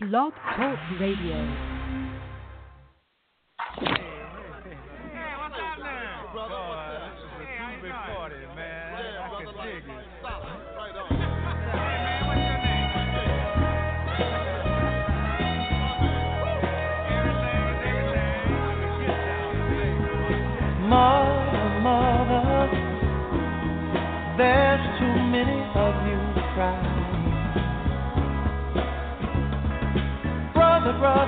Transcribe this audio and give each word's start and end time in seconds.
Blog 0.00 0.32
Talk 0.54 0.78
Radio. 1.00 1.44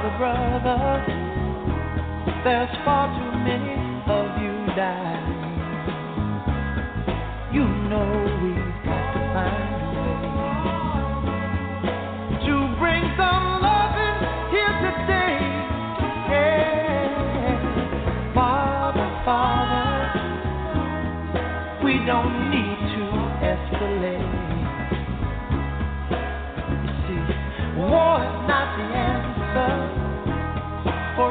Brother, 0.01 0.17
brother, 0.17 1.05
there's 2.43 2.75
far 2.87 3.07
too 3.13 3.33
many 3.45 3.77
of 4.09 4.27
you 4.41 4.55
dying. 4.75 5.29
You 7.53 7.67
know 7.91 8.20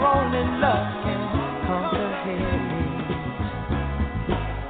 only 0.09 0.43
love 0.59 0.87
can. 1.03 1.21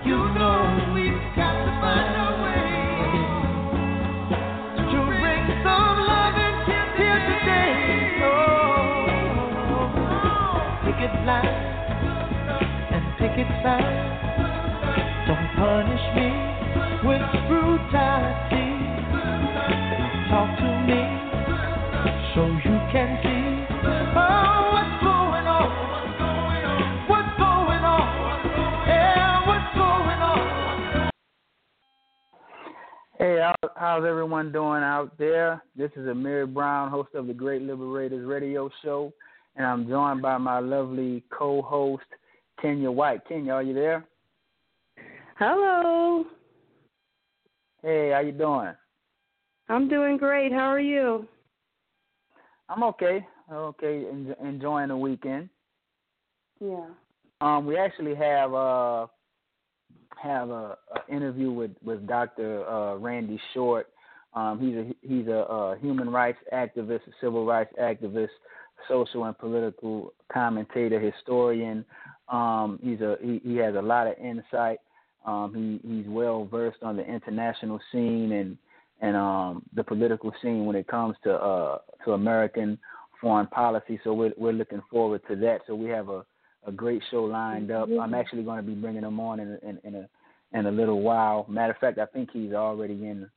You 0.06 0.20
know 0.36 0.59
we've 0.94 1.23
got 1.36 1.56
to 1.66 1.72
find 1.80 2.14
a 2.20 2.30
way 2.44 2.68
to 4.92 5.00
bring 5.22 5.46
some 5.64 6.00
here 6.98 7.20
today. 7.30 7.73
Oh, 8.23 9.08
picket 10.84 11.16
line 11.26 11.58
and 12.96 13.06
picket 13.18 13.50
sign. 13.64 13.98
Don't 15.28 15.48
punish 15.56 16.06
me 16.16 16.28
with 17.08 17.26
brutality. 17.48 18.69
Hey, 33.30 33.38
how, 33.38 33.53
how's 33.75 34.05
everyone 34.05 34.52
doing 34.52 34.81
out 34.81 35.16
there? 35.19 35.61
This 35.75 35.91
is 35.95 36.08
Amiri 36.08 36.52
Browner, 36.52 36.89
host 36.89 37.09
of 37.13 37.27
the 37.27 37.33
Great 37.33 37.61
Liberators 37.61 38.25
Radio 38.25 38.72
Show, 38.81 39.13
and 39.55 39.67
I'm 39.67 39.88
joined 39.88 40.23
by 40.23 40.39
my 40.39 40.58
lovely 40.58 41.23
co-host 41.30 42.05
Kenyah 42.59 42.91
White. 42.91 43.22
Kenyah, 43.30 43.53
are 43.53 43.61
you 43.61 43.75
there? 43.75 44.03
Hello. 45.38 46.25
Hey, 47.83 48.09
how 48.16 48.22
you 48.22 48.31
doing? 48.31 48.73
I'm 49.69 49.88
doing 49.88 50.17
great. 50.17 50.52
How 50.52 50.66
are 50.66 50.80
you? 50.80 51.27
I'm 52.67 52.81
okay. 52.81 53.23
Okay, 53.53 54.05
en- 54.09 54.35
enjoying 54.44 54.88
the 54.88 54.97
weekend. 54.97 55.50
Yeah. 56.59 56.88
Um, 57.41 57.67
we 57.67 57.77
actually 57.77 58.16
have 58.16 58.55
uh 58.55 59.05
have 60.22 60.50
a, 60.50 60.78
a 60.96 61.13
interview 61.13 61.52
with 61.52 61.72
with 61.84 62.07
Dr. 62.07 62.68
Uh, 62.68 62.96
Randy 62.96 63.40
Short. 63.53 63.88
Um, 64.34 64.59
he's 64.59 64.75
a 64.75 65.07
he's 65.07 65.28
a, 65.28 65.40
uh 65.40 65.75
human 65.75 66.09
rights 66.09 66.40
activist, 66.53 67.07
a 67.07 67.12
civil 67.22 67.46
rights 67.46 67.74
activist, 67.81 68.30
social 68.88 69.25
and 69.25 69.38
political 69.38 70.13
commentator, 70.31 71.00
historian. 71.00 71.85
Um, 72.28 72.80
he's 72.84 73.02
a 73.02 73.18
he, 73.22 73.41
he 73.44 73.56
has 73.57 73.75
a 73.75 73.81
lot 73.81 74.07
of 74.07 74.16
insight. 74.18 74.80
Um, 75.25 75.80
he 75.84 75.88
he's 75.88 76.06
well 76.07 76.46
versed 76.46 76.84
on 76.84 76.96
the 76.96 77.03
international 77.06 77.80
scene 77.91 78.31
and 78.31 78.57
and 79.01 79.16
um, 79.16 79.63
the 79.74 79.84
political 79.84 80.34
scene 80.41 80.66
when 80.66 80.75
it 80.75 80.88
comes 80.88 81.16
to 81.24 81.34
uh, 81.34 81.78
to 82.06 82.13
American 82.13 82.78
foreign 83.19 83.47
policy. 83.47 84.00
So 84.03 84.13
we're 84.13 84.34
we're 84.38 84.53
looking 84.53 84.81
forward 84.90 85.22
to 85.30 85.36
that. 85.38 85.62
So 85.68 85.75
we 85.75 85.90
have 85.90 86.09
a 86.09 86.25
a 86.69 86.72
great 86.72 87.02
show 87.12 87.24
lined 87.24 87.72
up. 87.72 87.90
I'm 88.02 88.13
actually 88.13 88.44
going 88.44 88.57
to 88.57 88.63
be 88.63 88.74
bringing 88.74 89.03
him 89.03 89.19
on 89.19 89.40
in, 89.40 89.59
in, 89.62 89.80
in 89.84 89.96
a 89.96 90.09
in 90.52 90.66
a 90.66 90.72
little 90.72 91.02
while. 91.02 91.46
Matter 91.47 91.74
of 91.74 91.80
fact, 91.80 92.00
I 92.00 92.06
think 92.06 92.30
he's 92.31 92.53
already 92.53 92.94
in 92.94 93.30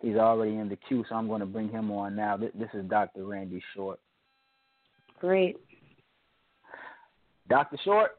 he's 0.00 0.16
already 0.16 0.56
in 0.56 0.68
the 0.68 0.76
queue, 0.76 1.04
so 1.08 1.14
I'm 1.14 1.28
going 1.28 1.40
to 1.40 1.46
bring 1.46 1.68
him 1.68 1.90
on 1.90 2.16
now. 2.16 2.36
This, 2.36 2.50
this 2.54 2.68
is 2.74 2.88
Dr. 2.88 3.26
Randy 3.26 3.62
Short. 3.74 4.00
Great. 5.20 5.56
Dr. 7.48 7.76
Short, 7.84 8.12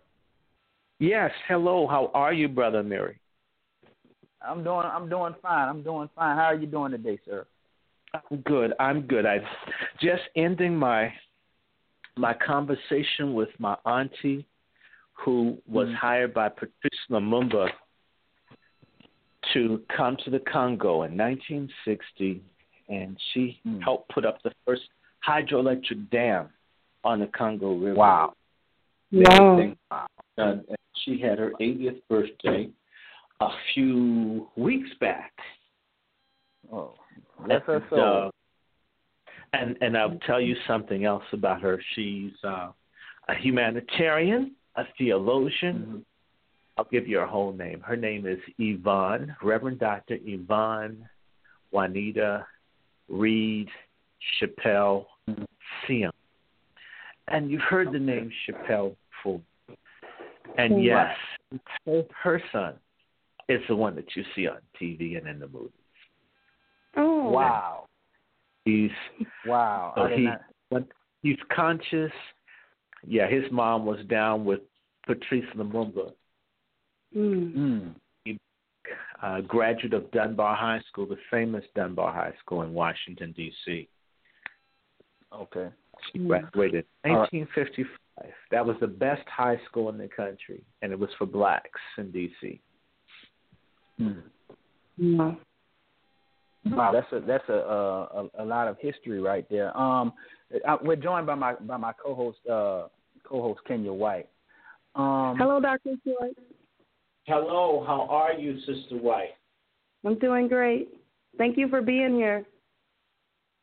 Yes, 1.03 1.31
hello. 1.49 1.85
How 1.85 2.11
are 2.13 2.31
you, 2.31 2.47
brother 2.47 2.81
Amiri? 2.81 3.15
I'm 4.41 4.63
doing 4.63 4.85
I'm 4.85 5.09
doing 5.09 5.35
fine. 5.41 5.67
I'm 5.67 5.83
doing 5.83 6.09
fine. 6.15 6.37
How 6.37 6.45
are 6.45 6.55
you 6.55 6.65
doing 6.65 6.91
today, 6.91 7.19
sir? 7.25 7.45
I'm 8.13 8.37
good. 8.41 8.73
I'm 8.79 9.01
good. 9.01 9.25
I'm 9.25 9.41
just 9.99 10.21
ending 10.37 10.75
my 10.75 11.11
my 12.15 12.33
conversation 12.33 13.33
with 13.33 13.49
my 13.59 13.75
auntie, 13.85 14.45
who 15.13 15.61
was 15.67 15.87
Mhm. 15.89 15.95
hired 15.95 16.33
by 16.33 16.49
Patrice 16.49 17.05
Lumumba 17.09 17.71
to 19.53 19.83
come 19.89 20.15
to 20.17 20.29
the 20.29 20.39
Congo 20.39 21.03
in 21.03 21.15
1960, 21.17 22.41
and 22.87 23.19
she 23.19 23.59
Mm. 23.65 23.81
helped 23.81 24.09
put 24.09 24.25
up 24.25 24.41
the 24.41 24.53
first 24.65 24.89
hydroelectric 25.25 26.09
dam 26.09 26.49
on 27.03 27.19
the 27.19 27.27
Congo 27.27 27.73
River. 27.73 27.95
Wow. 27.95 28.33
Wow. 29.11 29.55
Amazing. 29.55 29.77
And 30.37 30.65
and 30.67 30.77
she 30.95 31.17
had 31.17 31.37
her 31.37 31.53
80th 31.59 32.01
birthday 32.07 32.71
a 33.39 33.49
few 33.73 34.49
weeks 34.55 34.93
back. 34.99 35.33
Oh, 36.71 36.95
bless 37.39 37.63
her 37.63 37.85
soul. 37.89 37.99
uh, 37.99 38.31
and 39.53 39.77
and 39.81 39.97
I'll 39.97 40.17
tell 40.25 40.41
you 40.41 40.55
something 40.67 41.05
else 41.05 41.23
about 41.31 41.61
her. 41.61 41.81
She's 41.95 42.33
uh, 42.43 42.71
a 43.29 43.35
humanitarian, 43.35 44.55
a 44.75 44.83
theologian. 44.97 45.85
Mhm. 45.87 46.03
I'll 46.77 46.87
give 46.91 47.07
you 47.07 47.19
her 47.19 47.27
whole 47.27 47.53
name. 47.53 47.81
Her 47.81 47.95
name 47.95 48.25
is 48.25 48.39
Yvonne, 48.57 49.35
Reverend 49.43 49.79
Dr. 49.79 50.17
Yvonne 50.25 51.07
Juanita 51.71 52.47
Reed 53.07 53.69
Chappelle 54.39 55.05
Mhm. 55.29 55.45
Seon. 55.85 56.11
And 57.27 57.51
you've 57.51 57.61
heard 57.61 57.91
the 57.91 57.99
name 57.99 58.31
Chappelle 58.45 58.95
before. 59.09 59.41
And 60.57 60.83
yes, 60.83 61.15
her, 61.85 62.03
her 62.21 62.41
son 62.51 62.73
is 63.47 63.61
the 63.67 63.75
one 63.75 63.95
that 63.95 64.15
you 64.15 64.23
see 64.35 64.47
on 64.47 64.57
TV 64.79 65.17
and 65.17 65.27
in 65.27 65.39
the 65.39 65.47
movies. 65.47 65.71
Oh. 66.95 67.29
Wow. 67.29 67.82
He's 68.65 68.91
Wow. 69.45 69.93
So 69.95 70.07
he, 70.07 70.29
not... 70.71 70.83
he's 71.21 71.37
conscious. 71.53 72.11
Yeah, 73.05 73.27
his 73.27 73.43
mom 73.51 73.85
was 73.85 73.99
down 74.07 74.45
with 74.45 74.61
Patrice 75.05 75.45
Lumumba, 75.55 76.13
Mm. 77.15 77.93
mm. 78.25 78.39
uh, 79.21 79.41
graduate 79.41 79.93
of 79.93 80.09
Dunbar 80.11 80.55
High 80.55 80.81
School, 80.89 81.05
the 81.05 81.17
famous 81.29 81.63
Dunbar 81.75 82.11
High 82.11 82.33
School 82.39 82.63
in 82.63 82.73
Washington 82.73 83.33
D.C. 83.33 83.87
Okay. 85.31 85.69
She 86.11 86.19
Mm. 86.19 86.27
graduated 86.27 86.85
in 87.03 87.11
All 87.11 87.17
right. 87.19 87.33
1955. 87.33 88.33
That 88.51 88.65
was 88.65 88.77
the 88.79 88.87
best 88.87 89.27
high 89.27 89.59
school 89.65 89.89
in 89.89 89.97
the 89.97 90.07
country, 90.07 90.63
and 90.81 90.91
it 90.91 90.99
was 90.99 91.09
for 91.17 91.25
blacks 91.25 91.81
in 91.97 92.11
D.C. 92.11 92.61
Mm. 93.99 94.23
Yeah. 94.97 95.35
Wow, 96.65 96.91
that's 96.93 97.11
a 97.11 97.19
that's 97.25 97.47
a, 97.49 97.53
a 97.53 98.29
a 98.39 98.45
lot 98.45 98.67
of 98.67 98.77
history 98.79 99.19
right 99.19 99.45
there. 99.49 99.75
Um, 99.77 100.13
I, 100.67 100.77
we're 100.81 100.95
joined 100.95 101.27
by 101.27 101.35
my 101.35 101.55
by 101.55 101.77
my 101.77 101.91
co-host 101.93 102.39
uh 102.47 102.87
co-host 103.23 103.59
Kenyah 103.69 103.93
White. 103.93 104.29
Um, 104.95 105.35
Hello, 105.37 105.59
Dr. 105.59 105.95
Short. 106.05 106.31
Hello, 107.25 107.83
how 107.85 108.07
are 108.09 108.33
you, 108.33 108.59
Sister 108.59 108.97
White? 108.97 109.35
I'm 110.05 110.19
doing 110.19 110.47
great. 110.47 110.89
Thank 111.37 111.57
you 111.57 111.67
for 111.67 111.81
being 111.81 112.15
here. 112.15 112.45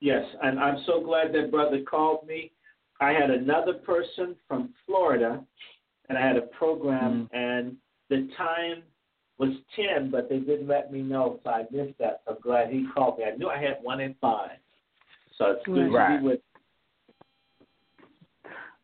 Yes, 0.01 0.25
and 0.43 0.59
I'm 0.59 0.83
so 0.87 1.03
glad 1.03 1.33
that 1.35 1.51
brother 1.51 1.81
called 1.89 2.27
me. 2.27 2.53
I 3.01 3.11
had 3.13 3.31
another 3.31 3.75
person 3.75 4.35
from 4.49 4.75
Florida, 4.87 5.43
and 6.09 6.19
I 6.19 6.27
had 6.27 6.37
a 6.37 6.43
program, 6.43 7.29
and 7.33 7.77
the 8.09 8.29
time 8.37 8.83
was 9.41 9.57
10, 9.75 10.11
but 10.11 10.29
they 10.29 10.39
didn't 10.39 10.69
let 10.69 10.93
me 10.93 11.01
know, 11.01 11.41
so 11.43 11.51
I 11.51 11.63
missed 11.73 11.99
that. 11.99 12.21
I'm 12.29 12.37
glad 12.43 12.69
he 12.71 12.87
called 12.95 13.19
me. 13.19 13.25
I 13.25 13.35
knew 13.37 13.49
I 13.49 13.59
had 13.59 13.79
one 13.83 13.99
in 14.01 14.15
five. 14.21 14.51
So 15.39 15.53
it's 15.53 15.65
good 15.65 15.91
Right. 15.91 16.17
to 16.17 16.21
be 16.21 16.27
with. 16.29 16.41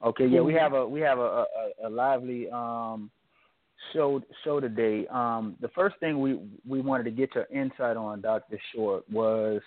Okay, 0.02 0.26
yeah, 0.26 0.40
we 0.40 0.54
have 0.54 0.72
a 0.72 0.86
we 0.86 1.00
have 1.00 1.18
a 1.18 1.44
a, 1.82 1.86
a 1.86 1.88
lively 1.88 2.50
um 2.50 3.10
show 3.92 4.22
show 4.44 4.60
today. 4.60 5.06
Um, 5.08 5.56
the 5.60 5.68
first 5.68 5.96
thing 6.00 6.20
we 6.20 6.38
we 6.66 6.80
wanted 6.80 7.04
to 7.04 7.10
get 7.10 7.34
your 7.34 7.46
insight 7.52 7.96
on, 7.96 8.20
Doctor 8.20 8.58
Short, 8.74 9.04
was 9.10 9.60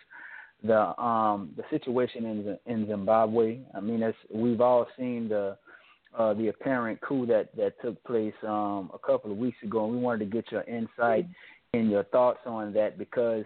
the 0.63 0.99
um 1.01 1.51
the 1.57 1.63
situation 1.69 2.25
in 2.25 2.57
in 2.65 2.87
Zimbabwe. 2.87 3.59
I 3.75 3.79
mean, 3.79 4.01
it's, 4.01 4.17
we've 4.33 4.61
all 4.61 4.87
seen 4.97 5.29
the 5.29 5.57
uh, 6.17 6.33
the 6.33 6.47
apparent 6.47 6.99
coup 7.01 7.25
that 7.25 7.55
that 7.55 7.79
took 7.81 8.01
place 8.03 8.33
um 8.43 8.91
a 8.93 8.99
couple 8.99 9.31
of 9.31 9.37
weeks 9.37 9.57
ago, 9.63 9.85
and 9.85 9.93
we 9.93 9.99
wanted 9.99 10.19
to 10.19 10.25
get 10.25 10.51
your 10.51 10.63
insight 10.63 11.27
and 11.73 11.89
your 11.89 12.03
thoughts 12.05 12.39
on 12.45 12.73
that 12.73 12.97
because 12.97 13.45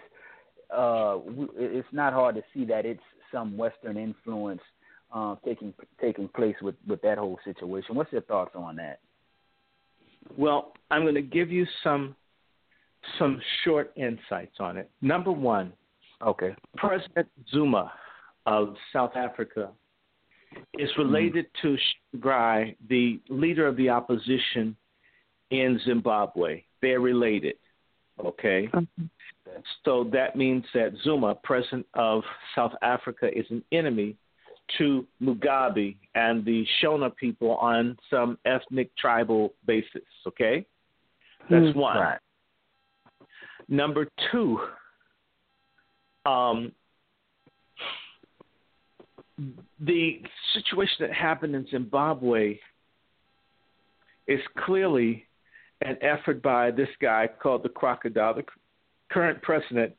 uh 0.75 1.17
we, 1.25 1.47
it's 1.55 1.87
not 1.91 2.13
hard 2.13 2.35
to 2.35 2.43
see 2.53 2.65
that 2.65 2.85
it's 2.85 3.01
some 3.31 3.57
Western 3.57 3.97
influence 3.97 4.61
uh, 5.13 5.35
taking 5.45 5.73
taking 5.99 6.27
place 6.29 6.55
with 6.61 6.75
with 6.87 7.01
that 7.01 7.17
whole 7.17 7.39
situation. 7.43 7.95
What's 7.95 8.11
your 8.11 8.21
thoughts 8.21 8.51
on 8.55 8.75
that? 8.77 8.99
Well, 10.37 10.73
I'm 10.89 11.01
going 11.01 11.15
to 11.15 11.21
give 11.21 11.51
you 11.51 11.65
some 11.83 12.15
some 13.19 13.41
short 13.63 13.91
insights 13.97 14.55
on 14.59 14.77
it. 14.77 14.89
Number 15.01 15.31
one, 15.31 15.73
Okay. 16.25 16.55
President 16.77 17.27
Zuma 17.51 17.91
of 18.45 18.75
South 18.91 19.15
Africa 19.15 19.69
is 20.77 20.89
related 20.97 21.45
to 21.61 21.77
Tsvangirai, 22.15 22.75
the 22.89 23.19
leader 23.29 23.67
of 23.67 23.77
the 23.77 23.89
opposition 23.89 24.75
in 25.51 25.79
Zimbabwe. 25.85 26.63
They're 26.81 26.99
related. 26.99 27.55
Okay. 28.23 28.69
So 29.85 30.09
that 30.11 30.35
means 30.35 30.63
that 30.73 30.93
Zuma, 31.03 31.35
president 31.43 31.85
of 31.93 32.23
South 32.55 32.73
Africa, 32.81 33.29
is 33.35 33.45
an 33.49 33.63
enemy 33.71 34.15
to 34.77 35.05
Mugabe 35.21 35.95
and 36.15 36.43
the 36.45 36.65
Shona 36.81 37.15
people 37.15 37.55
on 37.57 37.97
some 38.09 38.37
ethnic 38.45 38.95
tribal 38.97 39.53
basis. 39.65 40.03
Okay. 40.27 40.65
That's 41.49 41.75
one. 41.75 41.97
Right. 41.97 42.19
Number 43.67 44.07
two, 44.31 44.59
um, 46.25 46.71
the 49.79 50.21
situation 50.53 50.95
that 50.99 51.13
happened 51.13 51.55
in 51.55 51.67
Zimbabwe 51.69 52.59
is 54.27 54.39
clearly 54.65 55.25
an 55.81 55.97
effort 56.01 56.41
by 56.41 56.71
this 56.71 56.89
guy 57.01 57.27
called 57.27 57.63
the 57.63 57.69
Crocodile, 57.69 58.35
the 58.35 58.45
current 59.11 59.41
president. 59.41 59.93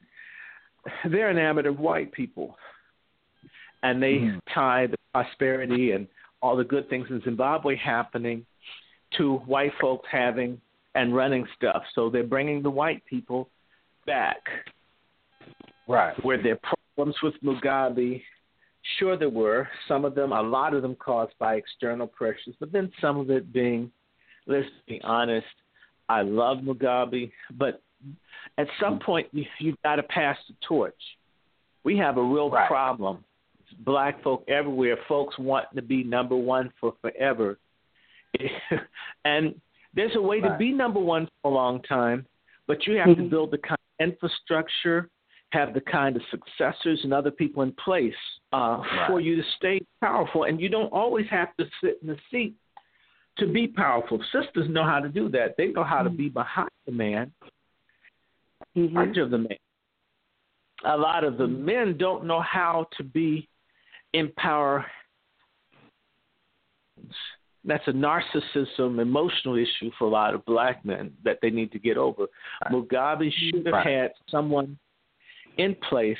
They're 1.05 1.31
enamored 1.31 1.67
of 1.67 1.79
white 1.79 2.13
people, 2.13 2.59
and 3.83 4.03
they 4.03 4.19
Mhm. 4.19 4.41
tie 4.47 4.87
the 4.87 4.99
prosperity 5.13 5.93
and 5.93 6.09
all 6.41 6.57
the 6.57 6.65
good 6.65 6.89
things 6.89 7.11
in 7.11 7.21
Zimbabwe 7.23 7.75
happening 7.77 8.47
to 9.13 9.37
white 9.39 9.75
folks 9.75 10.09
having 10.09 10.61
and 10.95 11.15
running 11.15 11.47
stuff. 11.57 11.87
So 11.95 12.09
they're 12.09 12.23
bringing 12.23 12.63
the 12.63 12.71
white 12.71 13.05
people 13.07 13.51
back 14.07 14.49
Right. 15.87 16.15
Where 16.25 16.43
their 16.43 16.57
problems 16.57 17.17
with 17.23 17.35
Mugabe? 17.43 18.23
Sure, 18.99 19.17
there 19.17 19.31
were. 19.31 19.69
Some 19.89 20.05
of 20.05 20.15
them, 20.15 20.33
a 20.33 20.43
lot 20.43 20.75
of 20.75 20.83
them 20.83 20.95
caused 20.97 21.33
by 21.39 21.55
external 21.55 22.07
pressures, 22.07 22.55
but 22.61 22.71
then 22.71 22.93
some 23.01 23.19
of 23.19 23.31
it 23.31 23.53
being, 23.53 23.91
let's 24.47 24.67
be 24.87 25.01
honest, 25.03 25.47
I 26.09 26.23
love 26.23 26.59
Mugabe, 26.59 27.33
but 27.57 27.83
at 28.59 28.67
some 28.79 28.99
point 28.99 29.29
you, 29.33 29.45
you've 29.59 29.81
got 29.83 29.97
to 29.97 30.03
pass 30.03 30.37
the 30.49 30.55
torch. 30.67 30.95
We 31.83 31.97
have 31.99 32.19
a 32.19 32.23
real 32.23 32.51
Right. 32.51 32.69
problem. 32.69 33.25
Black 33.81 34.23
folk 34.23 34.45
everywhere, 34.49 34.99
folks 35.09 35.39
want 35.39 35.67
to 35.75 35.83
be 35.83 36.05
number 36.05 36.37
one 36.37 36.71
for 36.79 36.95
forever. 37.01 37.59
and 39.25 39.59
there's 39.95 40.15
a 40.17 40.21
way 40.21 40.41
to 40.41 40.57
be 40.59 40.73
number 40.73 41.01
one 41.01 41.27
for 41.41 41.51
a 41.51 41.55
long 41.55 41.81
time, 41.83 42.27
but 42.67 42.87
you 42.87 42.97
have 42.97 43.17
to 43.17 43.23
Mhm. 43.23 43.31
build 43.31 43.51
the 43.51 43.59
kind 43.59 43.79
of 43.99 44.07
infrastructure 44.07 45.09
have 45.55 45.73
the 45.73 45.81
kind 45.81 46.17
of 46.17 46.23
successors 46.31 47.01
and 47.05 47.15
other 47.15 47.31
people 47.31 47.63
in 47.63 47.73
place 47.73 48.15
uh, 48.55 48.79
Right. 48.79 49.07
for 49.09 49.21
you 49.21 49.37
to 49.37 49.43
stay 49.57 49.81
powerful. 50.01 50.45
And 50.45 50.61
you 50.61 50.69
don't 50.69 50.93
always 50.93 51.27
have 51.29 51.57
to 51.57 51.65
sit 51.83 51.99
in 52.03 52.09
the 52.09 52.19
seat 52.31 52.55
to 53.39 53.47
be 53.47 53.67
powerful. 53.67 54.23
Sisters 54.31 54.69
know 54.69 54.85
how 54.85 55.01
to 55.01 55.09
do 55.09 55.29
that. 55.31 55.57
They 55.57 55.69
know 55.69 55.83
how 55.83 56.03
to 56.03 56.11
be 56.11 56.29
behind 56.29 56.71
the 56.87 56.93
man, 56.93 57.33
Mhm. 58.77 58.93
much 58.93 59.17
of 59.17 59.31
the 59.31 59.39
man. 59.39 59.59
A 60.85 60.97
lot 60.97 61.25
of 61.25 61.37
the 61.39 61.49
men 61.49 61.97
don't 61.97 62.25
know 62.25 62.41
how 62.41 62.85
to 62.97 63.03
be 63.03 63.49
in 64.13 64.31
power. 64.33 64.87
That's 67.65 67.89
a 67.89 67.93
narcissism, 67.93 69.01
emotional 69.01 69.57
issue 69.57 69.91
for 69.93 70.05
a 70.05 70.11
lot 70.11 70.35
of 70.35 70.45
black 70.45 70.85
men 70.85 71.17
that 71.25 71.41
they 71.41 71.51
need 71.51 71.73
to 71.73 71.79
get 71.79 71.97
over. 71.97 72.27
Mugabe 72.71 73.33
should 73.33 73.67
have 73.67 73.75
Right. 73.75 73.87
had 73.87 74.15
someone 74.29 74.79
in 75.57 75.75
place 75.77 76.19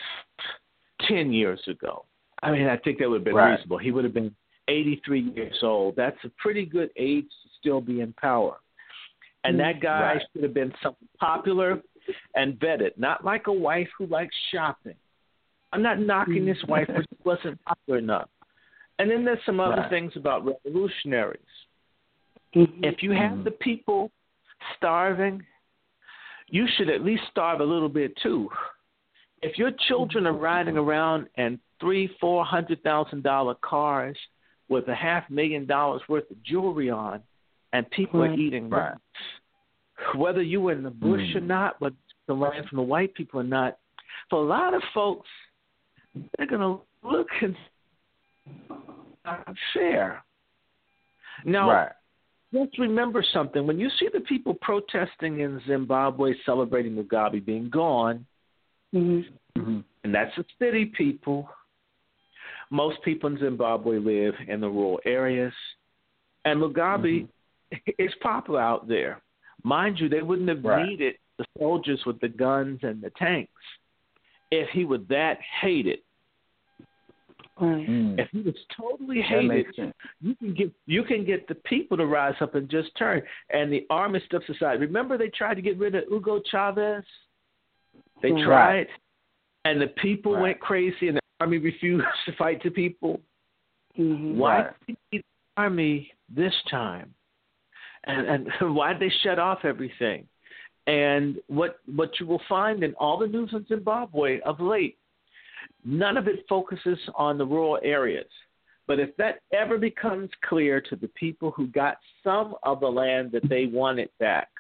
10 1.01 1.33
years 1.33 1.69
ago. 1.69 2.07
I 2.45 2.51
mean, 2.53 2.69
I 2.69 2.77
think 2.77 2.99
that 2.99 3.09
would 3.09 3.17
have 3.21 3.25
been 3.25 3.35
Right. 3.35 3.53
reasonable. 3.53 3.79
He 3.79 3.91
would 3.91 4.05
have 4.05 4.15
been 4.15 4.35
83 4.69 5.21
years 5.21 5.63
old. 5.63 5.97
That's 5.97 6.23
a 6.25 6.29
pretty 6.39 6.67
good 6.67 6.91
age 6.97 7.29
to 7.43 7.49
still 7.59 7.81
be 7.81 8.01
in 8.01 8.13
power. 8.15 8.59
And 9.45 9.59
that 9.61 9.81
guy 9.81 10.15
Right. 10.15 10.23
should 10.33 10.43
have 10.43 10.55
been 10.55 10.75
someone 10.83 11.09
popular 11.19 11.83
and 12.35 12.59
vetted, 12.59 12.97
not 12.99 13.25
like 13.25 13.47
a 13.47 13.53
wife 13.53 13.91
who 13.97 14.07
likes 14.07 14.35
shopping. 14.51 14.97
I'm 15.73 15.83
not 15.83 15.99
knocking 15.99 16.45
this 16.45 16.63
wife, 16.65 16.87
but 16.87 17.03
she 17.03 17.17
wasn't 17.25 17.63
popular 17.65 17.99
enough. 17.99 18.31
And 18.99 19.11
then 19.11 19.25
there's 19.25 19.43
some 19.45 19.59
other 19.59 19.83
Right. 19.83 19.91
things 19.91 20.17
about 20.17 20.45
revolutionaries. 20.45 21.67
Mhm. 22.55 22.85
If 22.85 23.03
you 23.03 23.11
have 23.13 23.43
the 23.43 23.51
people 23.51 24.13
starving, 24.77 25.45
you 26.49 26.67
should 26.69 26.89
at 26.91 27.03
least 27.03 27.27
starve 27.29 27.61
a 27.61 27.65
little 27.65 27.89
bit 27.89 28.17
too. 28.17 28.51
If 29.45 29.59
your 29.59 29.73
children 29.89 30.27
are 30.27 30.33
riding 30.33 30.79
around 30.79 31.29
in 31.37 31.61
three, 31.79 32.09
four 32.19 32.47
hundred 32.47 32.83
thousand 32.83 33.23
dollar 33.23 33.55
cars 33.57 34.17
with 34.71 34.89
a 34.89 34.95
half 34.95 35.29
million 35.29 35.67
dollars 35.67 36.01
worth 36.09 36.31
of 36.31 36.43
jewelry 36.43 36.89
on, 36.89 37.23
and 37.75 37.89
people 37.91 38.23
are 38.23 38.33
eating 38.33 38.71
Right. 38.71 38.93
nuts, 38.93 40.17
whether 40.17 40.41
you 40.41 40.63
were 40.63 40.73
in 40.73 40.83
the 40.83 40.91
bush 40.91 41.35
or 41.35 41.41
Mm. 41.43 41.47
not, 41.47 41.79
whether 41.83 41.95
the 42.27 42.33
learn 42.35 42.67
from 42.67 42.77
the 42.77 42.83
white 42.83 43.13
people 43.13 43.39
or 43.39 43.45
not, 43.45 43.77
for 44.31 44.39
a 44.39 44.47
lot 44.47 44.73
of 44.73 44.83
folks, 44.95 45.29
they're 46.39 46.47
gonna 46.47 46.79
look 47.03 47.29
and 47.43 47.55
not 49.27 49.55
fair. 49.75 50.25
Now, 51.45 51.71
right. 51.71 51.93
Let's 52.53 52.79
remember 52.79 53.23
something. 53.33 53.67
When 53.67 53.81
you 53.81 53.91
see 53.91 54.09
the 54.09 54.21
people 54.21 54.55
protesting 54.55 55.41
in 55.41 55.61
Zimbabwe 55.67 56.35
celebrating 56.47 56.95
Mugabe 56.95 57.45
being 57.45 57.69
gone, 57.69 58.25
Mhm. 58.95 59.27
Hmm 59.57 59.81
and 60.05 60.15
that's 60.15 60.37
the 60.37 60.45
city 60.59 60.85
people, 60.85 61.49
most 62.71 63.03
people 63.03 63.31
in 63.31 63.39
Zimbabwe 63.39 63.99
live 63.99 64.35
in 64.49 64.61
the 64.61 64.69
rural 64.69 65.01
areas, 65.07 65.53
and 66.45 66.61
Mugabe 66.61 67.27
is 67.99 68.13
popular 68.21 68.61
out 68.61 68.87
there. 68.87 69.23
Mind 69.63 69.99
you, 69.99 70.11
they 70.11 70.21
wouldn't 70.21 70.49
have 70.49 70.63
Right. 70.63 70.87
needed 70.87 71.15
the 71.39 71.47
soldiers 71.59 72.05
with 72.05 72.21
the 72.21 72.29
guns 72.29 72.81
and 72.83 73.01
the 73.01 73.11
tanks 73.11 73.51
if 74.51 74.69
he 74.71 74.85
was 74.85 75.01
that 75.09 75.39
hated. 75.61 76.01
Right. 77.59 77.89
Mm. 77.89 78.19
If 78.19 78.29
he 78.31 78.41
was 78.43 78.55
totally 78.77 79.23
hated, 79.23 79.67
you 80.21 80.35
can 80.37 80.55
get 80.55 80.73
you 80.87 81.03
can 81.05 81.25
get 81.25 81.47
the 81.47 81.55
people 81.55 81.97
to 81.97 82.07
rise 82.07 82.35
up 82.41 82.57
and 82.57 82.69
just 82.69 82.95
turn, 82.97 83.23
and 83.51 83.73
the 83.73 83.87
army 83.91 84.21
steps 84.27 84.49
aside. 84.49 84.81
Remember, 84.81 85.17
they 85.17 85.29
tried 85.29 85.55
to 85.55 85.63
get 85.63 85.79
rid 85.79 85.95
of 85.95 86.05
Hugo 86.09 86.41
Chavez. 86.51 87.05
They 88.23 88.33
Right. 88.33 88.45
tried, 88.45 88.89
and 89.65 89.81
the 89.81 89.89
people 89.89 90.35
Right. 90.35 90.43
went 90.43 90.61
crazy, 90.61 91.09
and 91.09 91.17
the 91.17 91.23
army 91.41 91.59
refused 91.59 92.07
to 92.27 92.33
fight 92.33 92.63
the 92.63 92.71
people. 92.71 93.21
Mhm. 93.99 94.35
Why 94.37 94.63
Right. 94.63 94.87
did 94.87 94.97
the 95.13 95.25
army 95.57 96.13
this 96.29 96.55
time? 96.65 97.15
And 98.05 98.27
and 98.27 98.47
why 98.77 98.93
did 98.93 99.01
they 99.01 99.15
shut 99.23 99.39
off 99.39 99.65
everything? 99.65 100.29
And 100.87 101.41
what 101.47 101.81
what 101.87 102.21
you 102.21 102.27
will 102.27 102.43
find 102.49 102.83
in 102.85 102.95
all 102.95 103.17
the 103.17 103.27
news 103.29 103.53
in 103.53 103.65
Zimbabwe 103.67 104.41
of 104.41 104.61
late, 104.61 104.99
none 105.85 106.17
of 106.17 106.29
it 106.29 106.47
focuses 106.49 106.99
on 107.15 107.39
the 107.39 107.47
rural 107.47 107.79
areas. 107.83 108.31
But 108.87 109.01
if 109.01 109.17
that 109.17 109.41
ever 109.53 109.79
becomes 109.79 110.31
clear 110.43 110.79
to 110.83 110.97
the 110.97 111.09
people 111.09 111.51
who 111.53 111.67
got 111.69 111.99
some 112.23 112.55
of 112.65 112.81
the 112.81 112.91
land 112.91 113.33
that 113.33 113.49
they 113.49 113.65
wanted 113.65 114.11
back, 114.19 114.51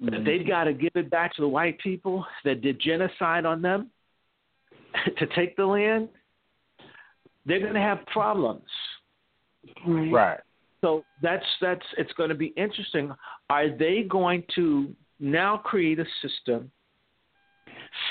that 0.00 0.12
Mhm. 0.12 0.24
they've 0.24 0.46
got 0.46 0.64
to 0.64 0.72
give 0.72 0.92
it 0.94 1.10
back 1.10 1.34
to 1.34 1.42
the 1.42 1.48
white 1.48 1.78
people 1.78 2.26
that 2.44 2.60
did 2.60 2.78
genocide 2.78 3.44
on 3.46 3.62
them 3.62 3.90
to 5.16 5.26
take 5.28 5.56
the 5.56 5.66
land, 5.66 6.08
they're 7.44 7.60
going 7.60 7.74
to 7.74 7.80
have 7.80 8.04
problems. 8.06 8.68
Right. 9.86 10.12
Right. 10.12 10.40
So 10.82 11.04
that's 11.22 11.44
that's 11.60 11.84
it's 11.96 12.12
going 12.12 12.28
to 12.28 12.34
be 12.34 12.48
interesting. 12.48 13.12
Are 13.48 13.68
they 13.68 14.02
going 14.02 14.44
to 14.54 14.94
now 15.18 15.56
create 15.56 15.98
a 15.98 16.04
system 16.22 16.70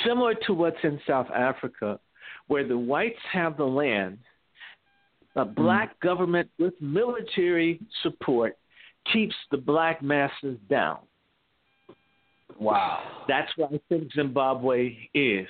similar 0.04 0.34
to 0.48 0.54
what's 0.54 0.84
in 0.84 1.00
South 1.08 1.30
Africa, 1.32 2.00
where 2.48 2.68
the 2.68 2.78
whites 2.78 3.20
have 3.32 3.58
the 3.58 3.66
land, 3.66 4.18
a 5.36 5.46
black 5.46 6.00
government 6.00 6.50
with 6.58 6.74
military 6.82 7.80
support 8.02 8.58
keeps 9.12 9.36
the 9.52 9.58
black 9.58 10.02
masses 10.02 10.58
down. 10.70 11.00
Wow. 12.60 13.00
That's 13.28 13.52
what 13.58 13.74
I 13.74 13.80
think 13.90 14.12
Zimbabwe 14.14 14.96
is. 15.14 15.48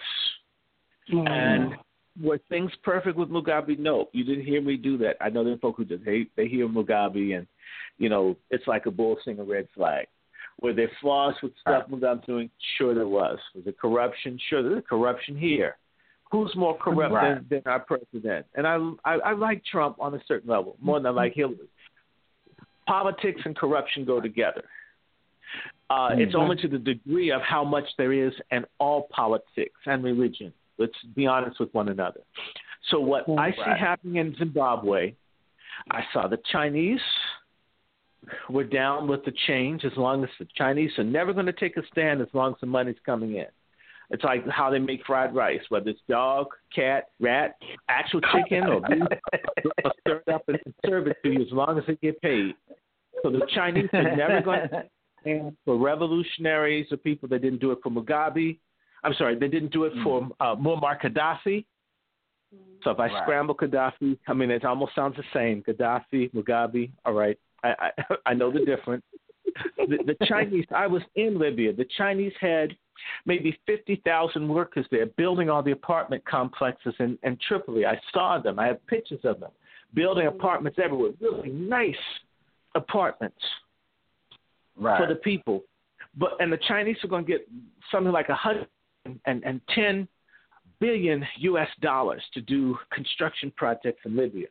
Mm-hmm. 1.13 1.27
And 1.27 1.75
were 2.21 2.39
things 2.49 2.71
perfect 2.83 3.17
with 3.17 3.29
Mugabe? 3.29 3.77
No, 3.77 4.07
you 4.13 4.23
didn't 4.23 4.45
hear 4.45 4.61
me 4.61 4.77
do 4.77 4.97
that. 4.99 5.17
I 5.21 5.29
know 5.29 5.43
there 5.43 5.53
are 5.53 5.57
folk 5.57 5.77
who 5.77 5.85
just 5.85 6.03
hate 6.03 6.31
they 6.35 6.47
hear 6.47 6.67
Mugabe 6.67 7.37
and 7.37 7.47
you 7.97 8.09
know 8.09 8.35
it's 8.49 8.67
like 8.67 8.85
a 8.85 8.91
bull 8.91 9.17
sing 9.23 9.39
a 9.39 9.43
red 9.43 9.67
flag. 9.75 10.07
Were 10.61 10.73
there 10.73 10.89
flaws 11.01 11.35
with 11.43 11.51
stuff 11.61 11.89
Mugabe's 11.89 12.25
doing? 12.25 12.49
Sure, 12.77 12.95
there 12.95 13.07
was. 13.07 13.37
Was 13.53 13.65
there 13.65 13.73
corruption? 13.73 14.39
Sure, 14.49 14.63
there's 14.63 14.83
corruption 14.89 15.37
here. 15.37 15.77
Who's 16.31 16.53
more 16.55 16.77
corrupt 16.77 17.13
Right. 17.13 17.35
than, 17.49 17.61
than 17.63 17.71
our 17.71 17.81
president? 17.81 18.45
And 18.55 18.65
I, 18.65 18.77
I 19.03 19.13
I 19.17 19.33
like 19.33 19.63
Trump 19.65 19.97
on 19.99 20.15
a 20.15 20.19
certain 20.27 20.49
level 20.49 20.77
more 20.81 20.99
than 20.99 21.07
I 21.07 21.09
like 21.11 21.33
Hillary. 21.35 21.57
Politics 22.87 23.41
and 23.45 23.55
corruption 23.55 24.05
go 24.05 24.21
together. 24.21 24.63
Uh, 25.89 26.09
It's 26.13 26.35
only 26.35 26.55
to 26.57 26.67
the 26.67 26.79
degree 26.79 27.31
of 27.31 27.41
how 27.41 27.63
much 27.63 27.85
there 27.97 28.11
is 28.11 28.33
in 28.51 28.65
all 28.79 29.07
politics 29.11 29.79
and 29.85 30.03
religion. 30.03 30.51
Let's 30.77 30.93
be 31.15 31.27
honest 31.27 31.59
with 31.59 31.73
one 31.73 31.89
another. 31.89 32.21
So, 32.89 32.99
what 32.99 33.25
I 33.29 33.51
see 33.51 33.61
happening 33.79 34.17
in 34.17 34.35
Zimbabwe, 34.37 35.15
I 35.91 36.03
saw 36.11 36.27
the 36.27 36.39
Chinese 36.51 36.99
were 38.49 38.63
down 38.63 39.07
with 39.07 39.23
the 39.25 39.33
change 39.47 39.85
as 39.85 39.91
long 39.95 40.23
as 40.23 40.29
the 40.39 40.47
Chinese 40.55 40.91
are 40.97 41.03
never 41.03 41.33
going 41.33 41.45
to 41.45 41.53
take 41.53 41.77
a 41.77 41.83
stand 41.91 42.21
as 42.21 42.27
long 42.33 42.53
as 42.53 42.57
the 42.59 42.67
money's 42.67 42.95
coming 43.05 43.35
in. 43.35 43.45
It's 44.11 44.23
like 44.23 44.47
how 44.47 44.69
they 44.69 44.79
make 44.79 45.03
fried 45.05 45.33
rice, 45.35 45.61
whether 45.69 45.89
it's 45.89 45.99
dog, 46.07 46.47
cat, 46.73 47.09
rat, 47.19 47.55
actual 47.89 48.21
chicken, 48.21 48.65
or 48.65 48.81
beef, 48.89 49.01
stir 50.01 50.21
it 50.27 50.33
up 50.33 50.43
and 50.47 50.59
serve 50.85 51.07
it 51.07 51.17
to 51.23 51.31
you 51.31 51.41
as 51.41 51.51
long 51.51 51.77
as 51.77 51.83
they 51.87 51.95
get 51.95 52.21
paid. 52.21 52.53
So 53.23 53.31
the 53.31 53.47
Chinese 53.53 53.89
are 53.93 54.15
never 54.15 54.41
going 54.41 54.69
to 54.69 54.83
stand 55.25 55.55
for 55.65 55.77
revolutionaries 55.77 56.87
or 56.91 56.97
people 56.97 57.27
that 57.29 57.41
didn't 57.41 57.59
do 57.59 57.71
it 57.71 57.79
for 57.81 57.89
Mugabe. 57.89 58.57
I'm 59.03 59.13
sorry, 59.15 59.37
they 59.37 59.47
didn't 59.47 59.71
do 59.71 59.83
it 59.85 59.93
for 60.03 60.29
uh, 60.39 60.55
Muammar 60.55 60.99
Gaddafi. 61.01 61.65
So 62.83 62.91
if 62.91 62.99
I 62.99 63.07
Right. 63.07 63.23
scramble 63.23 63.55
Gaddafi, 63.55 64.17
I 64.27 64.33
mean 64.33 64.51
it 64.51 64.63
almost 64.63 64.93
sounds 64.95 65.15
the 65.17 65.23
same. 65.33 65.63
Gaddafi, 65.63 66.31
Mugabe. 66.33 66.91
All 67.05 67.13
right, 67.13 67.37
I 67.63 67.69
I, 67.79 67.91
I 68.27 68.33
know 68.33 68.51
the 68.51 68.63
difference. 68.65 69.03
the, 69.77 69.97
the 70.05 70.25
Chinese. 70.25 70.65
I 70.73 70.87
was 70.87 71.01
in 71.15 71.39
Libya. 71.39 71.73
The 71.73 71.87
Chinese 71.97 72.33
had 72.39 72.75
maybe 73.25 73.57
fifty 73.65 74.01
thousand 74.05 74.47
workers 74.47 74.85
there, 74.91 75.05
building 75.05 75.49
all 75.49 75.63
the 75.63 75.71
apartment 75.71 76.23
complexes 76.25 76.93
in, 76.99 77.17
in 77.23 77.37
Tripoli. 77.47 77.85
I 77.85 77.99
saw 78.13 78.39
them. 78.39 78.59
I 78.59 78.67
have 78.67 78.85
pictures 78.87 79.21
of 79.23 79.39
them 79.39 79.51
building 79.93 80.27
apartments 80.27 80.77
everywhere. 80.83 81.11
Really 81.21 81.49
nice 81.49 81.95
apartments 82.75 83.41
right. 84.77 84.99
for 84.99 85.07
the 85.07 85.19
people. 85.19 85.63
But 86.17 86.31
and 86.39 86.51
the 86.51 86.59
Chinese 86.67 86.97
are 87.03 87.07
going 87.07 87.25
to 87.25 87.31
get 87.31 87.47
something 87.91 88.11
like 88.11 88.29
a 88.29 88.35
hundred 88.35 88.67
and 89.25 89.43
and 89.43 89.61
ten 89.73 90.07
billion 90.79 91.25
U.S. 91.39 91.69
dollars 91.81 92.21
to 92.33 92.41
do 92.41 92.77
construction 92.91 93.51
projects 93.55 94.01
in 94.05 94.15
Libya, 94.15 94.47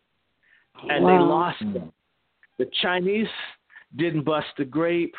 and 0.89 1.05
they 1.05 1.19
lost 1.19 1.63
hmm. 1.63 1.73
them. 1.73 1.93
The 2.59 2.71
Chinese 2.83 3.29
didn't 3.97 4.25
bust 4.25 4.47
a 4.59 4.65
grape. 4.65 5.15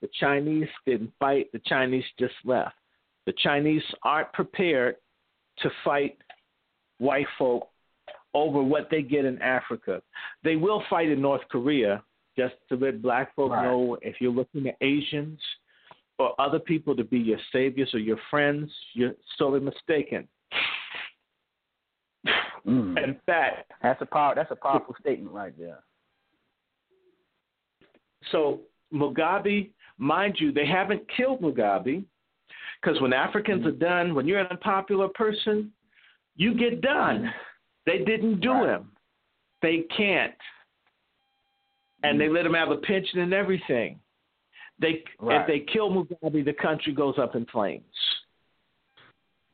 The 0.00 0.08
Chinese 0.18 0.68
didn't 0.86 1.12
fight. 1.18 1.52
The 1.52 1.60
Chinese 1.66 2.04
just 2.18 2.34
left. 2.44 2.74
The 3.26 3.34
Chinese 3.40 3.82
aren't 4.02 4.32
prepared 4.32 4.96
to 5.58 5.70
fight 5.84 6.18
white 6.98 7.26
folk 7.38 7.68
over 8.34 8.62
what 8.62 8.88
they 8.90 9.02
get 9.02 9.24
in 9.24 9.40
Africa. 9.42 10.02
They 10.42 10.56
will 10.56 10.82
fight 10.88 11.08
in 11.08 11.20
North 11.20 11.42
Korea, 11.50 12.02
just 12.36 12.54
to 12.68 12.76
let 12.76 13.02
black 13.02 13.34
folk 13.34 13.52
Right. 13.52 13.64
know 13.64 13.98
if 14.02 14.20
you're 14.20 14.32
looking 14.32 14.66
at 14.68 14.76
Asians 14.80 15.40
or 16.18 16.34
other 16.40 16.58
people 16.58 16.96
to 16.96 17.04
be 17.04 17.18
your 17.18 17.38
saviors 17.50 17.92
or 17.94 17.98
your 17.98 18.18
friends, 18.30 18.72
you're 18.94 19.14
sorely 19.36 19.60
mistaken. 19.60 20.28
Mm. 22.66 23.02
In 23.02 23.20
fact, 23.26 23.72
That's 23.82 24.00
a 24.00 24.06
power. 24.06 24.34
That's 24.34 24.50
a 24.52 24.56
powerful 24.56 24.94
statement 25.00 25.32
right 25.34 25.56
there. 25.58 25.82
So 28.30 28.60
Mugabe, 28.94 29.70
mind 29.98 30.36
you, 30.38 30.52
they 30.52 30.66
haven't 30.66 31.02
killed 31.16 31.40
Mugabe 31.40 32.04
because 32.80 33.00
when 33.00 33.12
Africans 33.12 33.66
are 33.66 33.72
done, 33.72 34.14
when 34.14 34.26
you're 34.26 34.38
an 34.38 34.46
unpopular 34.46 35.08
person, 35.08 35.72
you 36.36 36.54
get 36.54 36.80
done. 36.80 37.32
They 37.84 37.98
didn't 38.04 38.40
do 38.40 38.52
Right. 38.52 38.68
him. 38.70 38.92
They 39.60 39.82
can't. 39.96 40.34
And 42.02 42.20
they 42.20 42.28
let 42.28 42.44
him 42.44 42.54
have 42.54 42.70
a 42.70 42.76
pension 42.78 43.20
and 43.20 43.32
everything. 43.32 43.98
They 44.78 45.04
Right. 45.20 45.40
if 45.40 45.46
they 45.46 45.60
kill 45.60 45.90
Mugabe, 45.90 46.44
the 46.44 46.52
country 46.52 46.92
goes 46.92 47.18
up 47.18 47.36
in 47.36 47.44
flames. 47.46 47.84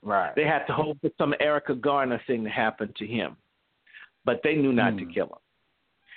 Right. 0.03 0.35
They 0.35 0.45
had 0.45 0.65
to 0.67 0.73
hope 0.73 1.01
for 1.01 1.11
some 1.19 1.35
Erica 1.41 1.75
Garner 1.75 2.21
thing 2.27 2.45
to 2.45 2.51
happen 2.51 2.93
to 2.99 3.07
him. 3.07 3.37
But 4.25 4.43
they 4.43 4.55
knew 4.55 4.73
not 4.73 4.97
to 4.99 5.05
Mm. 5.05 5.13
kill 5.15 5.27
him. 5.27 5.39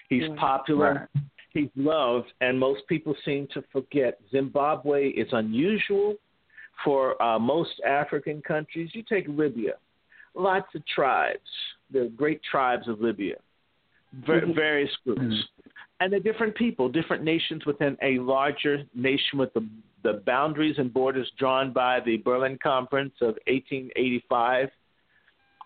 He's 0.09 0.27
Right. 0.29 0.37
popular, 0.37 1.09
he's 1.49 1.69
loved, 1.75 2.31
and 2.41 2.59
most 2.59 2.85
people 2.87 3.15
seem 3.25 3.47
to 3.47 3.61
forget 3.63 4.19
Zimbabwe 4.29 5.09
is 5.09 5.31
unusual 5.33 6.17
for 6.83 7.21
uh, 7.21 7.39
most 7.39 7.79
African 7.81 8.41
countries. 8.41 8.93
You 8.93 9.03
take 9.03 9.27
Libya, 9.27 9.77
lots 10.33 10.73
of 10.75 10.85
tribes, 10.85 11.49
the 11.89 12.09
great 12.15 12.41
tribes 12.43 12.87
of 12.87 13.01
Libya, 13.01 13.37
ver- 14.13 14.41
Mhm. 14.41 14.55
various 14.55 14.95
groups. 14.97 15.21
Mhm. 15.21 15.70
And 16.01 16.11
they're 16.11 16.19
different 16.19 16.55
people, 16.55 16.89
different 16.89 17.23
nations 17.23 17.63
within 17.67 17.95
a 18.01 18.17
larger 18.17 18.83
nation 18.95 19.37
with 19.37 19.53
the, 19.53 19.63
the 20.01 20.23
boundaries 20.25 20.75
and 20.79 20.91
borders 20.91 21.31
drawn 21.37 21.71
by 21.71 21.99
the 22.03 22.17
Berlin 22.17 22.57
Conference 22.61 23.13
of 23.21 23.37
1885. 23.45 24.69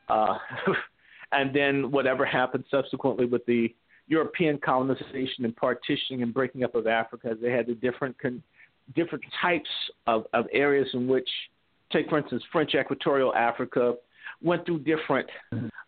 Uh, 0.10 0.38
and 1.32 1.56
then 1.56 1.89
whatever 1.89 2.25
happened 2.25 2.65
subsequently 2.70 3.25
with 3.25 3.46
the 3.46 3.74
European 4.08 4.58
colonization 4.58 5.46
and 5.46 5.56
partitioning 5.56 6.22
and 6.22 6.34
breaking 6.34 6.65
up 6.65 6.75
of 6.75 6.86
Africa, 6.86 7.34
they 7.42 7.50
had 7.50 7.68
the 7.68 7.75
different 7.75 8.20
con- 8.20 8.44
different 8.94 9.24
types 9.42 9.70
of, 10.06 10.25
of 10.34 10.48
areas 10.51 10.89
in 10.94 11.08
which, 11.08 11.30
take 11.94 12.10
for 12.10 12.18
instance, 12.18 12.44
French 12.51 12.75
Equatorial 12.75 13.34
Africa 13.34 13.96
went 14.44 14.65
through 14.65 14.80
different 14.80 15.30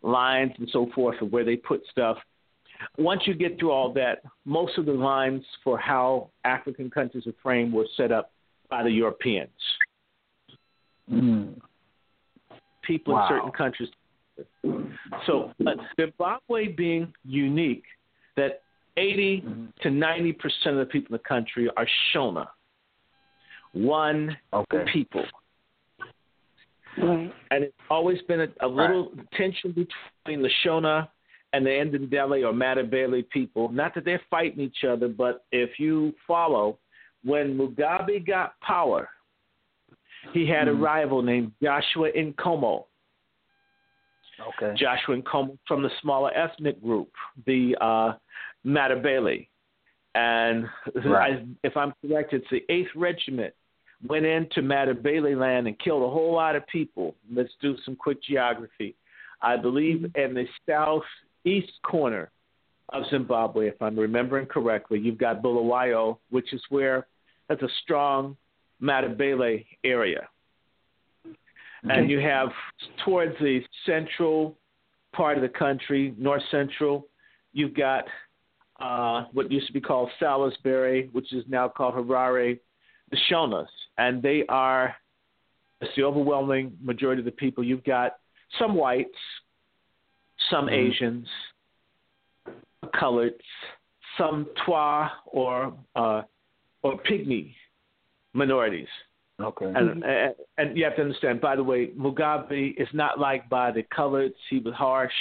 lines 0.02 0.54
and 0.58 0.70
so 0.72 0.90
forth 0.96 1.22
of 1.22 1.34
where 1.34 1.44
they 1.44 1.58
put 1.58 1.84
stuff. 1.92 2.18
Once 2.98 3.22
you 3.26 3.34
get 3.34 3.60
through 3.60 3.72
all 3.72 3.92
that, 3.94 4.22
most 4.46 4.78
of 4.78 4.86
the 4.86 4.92
lines 4.94 5.44
for 5.64 5.78
how 5.78 6.30
African 6.44 6.90
countries 6.90 7.26
are 7.28 7.34
framed 7.42 7.74
were 7.74 7.88
set 7.96 8.12
up 8.12 8.32
by 8.70 8.84
the 8.84 8.90
Europeans. 8.92 9.50
Mm. 11.12 11.60
People 12.82 13.14
Wow. 13.14 13.24
in 13.24 13.30
certain 13.30 13.52
countries. 13.52 13.90
So 15.26 15.54
but 15.60 15.78
Zimbabwe 16.00 16.68
being 16.68 17.14
unique, 17.26 17.86
that 18.36 18.62
80 18.98 19.42
Mhm. 19.42 19.76
to 19.82 19.90
90 19.90 20.34
percent 20.34 20.78
of 20.78 20.80
the 20.88 20.92
people 20.92 21.16
in 21.16 21.22
the 21.22 21.28
country 21.28 21.70
are 21.78 21.88
Shona, 22.12 22.48
one 23.74 24.38
Okay. 24.54 24.84
people. 24.92 25.26
Right. 26.98 27.32
and 27.52 27.64
it's 27.64 27.78
always 27.92 28.20
been 28.24 28.42
a, 28.42 28.48
a 28.62 28.68
little 28.68 29.14
tension 29.34 29.72
between 29.72 30.42
the 30.42 30.50
Shona 30.64 31.08
and 31.54 31.66
the 31.66 31.70
Ndebele 31.70 32.46
or 32.48 32.54
Matabele 32.54 33.28
people. 33.30 33.70
Not 33.70 33.96
that 33.96 34.06
they're 34.06 34.22
fighting 34.30 34.60
each 34.60 34.84
other, 34.84 35.08
but 35.08 35.46
if 35.52 35.80
you 35.80 36.14
follow, 36.28 36.78
when 37.24 37.58
Mugabe 37.58 38.26
got 38.26 38.60
power, 38.62 39.10
he 40.34 40.46
had 40.46 40.68
a 40.68 40.74
Mhm. 40.74 40.82
rival 40.82 41.22
named 41.22 41.54
Joshua 41.62 42.12
Nkomo. 42.12 42.86
Okay. 44.40 44.74
Joshua 44.76 45.18
Nkomo 45.18 45.58
from 45.68 45.82
the 45.82 45.90
smaller 46.02 46.32
ethnic 46.36 46.82
group, 46.82 47.12
the 47.46 47.76
uh, 47.82 48.14
Matabele. 48.66 49.48
And 50.16 50.70
Right. 50.96 51.40
I, 51.40 51.46
if 51.64 51.78
I'm 51.78 51.94
correct, 52.02 52.34
it's 52.34 52.50
the 52.50 52.64
8th 52.70 52.94
Regiment 52.96 53.54
went 54.08 54.26
into 54.26 54.62
Matabele 54.62 55.36
land 55.40 55.68
and 55.68 55.78
killed 55.80 56.04
a 56.04 56.10
whole 56.10 56.34
lot 56.34 56.56
of 56.56 56.66
people. 56.68 57.16
Let's 57.32 57.54
do 57.62 57.78
some 57.78 57.96
quick 57.96 58.22
geography. 58.22 58.96
I 59.42 59.58
believe 59.58 60.12
in 60.16 60.34
the 60.34 60.48
southeast 61.48 61.72
corner 61.84 62.32
of 62.90 63.04
Zimbabwe, 63.10 63.68
if 63.68 63.82
I'm 63.82 63.98
remembering 63.98 64.48
correctly, 64.48 65.00
you've 65.00 65.18
got 65.18 65.42
Bulawayo, 65.42 66.20
which 66.30 66.54
is 66.54 66.62
where 66.70 67.08
that's 67.50 67.62
a 67.62 67.70
strong 67.84 68.38
Matabele 68.82 69.66
area. 69.84 70.28
And 71.84 72.10
you 72.10 72.20
have 72.20 72.50
towards 73.06 73.34
the 73.40 73.62
central 73.86 74.58
part 75.14 75.38
of 75.38 75.42
the 75.42 75.50
country, 75.50 76.14
north 76.18 76.42
central, 76.52 77.08
you've 77.54 77.74
got 77.76 78.06
uh, 78.80 79.26
what 79.32 79.52
used 79.52 79.68
to 79.68 79.74
be 79.74 79.82
called 79.82 80.10
Salisbury, 80.20 81.10
which 81.14 81.32
is 81.34 81.44
now 81.48 81.70
called 81.70 81.96
Harare, 81.96 82.60
the 83.12 83.18
Shonas. 83.30 83.68
And 83.98 84.22
they 84.22 84.44
are, 84.50 84.96
it's 85.80 85.92
the 85.96 86.04
overwhelming 86.04 86.74
majority 86.84 87.22
of 87.22 87.26
the 87.26 87.32
people. 87.32 87.64
You've 87.64 87.86
got 87.86 88.18
some 88.60 88.76
whites, 88.76 89.10
some 90.50 90.68
Mm-hmm. 90.68 90.92
Asians, 90.92 91.28
coloreds, 92.96 93.34
some 94.18 94.48
Twa 94.66 95.12
or 95.28 95.74
uh, 95.96 96.22
or 96.84 97.00
pygmy 97.10 97.54
minorities. 98.34 98.88
Okay. 99.40 99.66
And, 99.66 100.04
and 100.04 100.36
and 100.58 100.78
you 100.78 100.84
have 100.84 100.96
to 100.96 101.02
understand. 101.04 101.42
By 101.42 101.56
the 101.56 101.64
way, 101.64 101.88
Mugabe 101.88 102.74
is 102.78 102.88
not 102.94 103.20
liked 103.20 103.50
by 103.50 103.72
the 103.72 103.84
coloreds. 103.84 104.34
He 104.50 104.60
was 104.60 104.74
harsh 104.74 105.14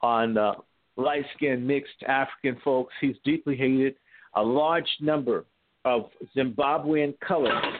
on 0.00 0.36
uh, 0.36 0.54
light-skinned, 0.96 1.66
mixed 1.66 2.02
African 2.08 2.60
folks. 2.64 2.92
He's 3.00 3.16
deeply 3.24 3.56
hated. 3.56 3.94
A 4.34 4.42
large 4.42 4.88
number 5.00 5.44
of 5.84 6.10
Zimbabwean 6.36 7.14
coloreds. 7.18 7.76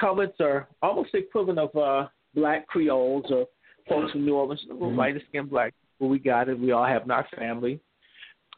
Coloreds 0.00 0.38
are 0.40 0.68
almost 0.82 1.12
the 1.12 1.18
equivalent 1.18 1.58
of 1.58 1.74
uh, 1.74 2.08
black 2.34 2.66
Creoles 2.66 3.24
or 3.30 3.46
folks 3.88 4.12
from 4.12 4.24
New 4.24 4.34
Orleans. 4.34 4.64
We're 4.68 4.88
Mhm. 4.88 4.96
light-skinned 4.96 5.50
black. 5.50 5.74
Well, 5.98 6.10
we 6.10 6.18
got 6.18 6.48
it. 6.48 6.58
We 6.58 6.72
all 6.72 6.84
have 6.84 7.04
in 7.04 7.10
our 7.10 7.26
family. 7.36 7.80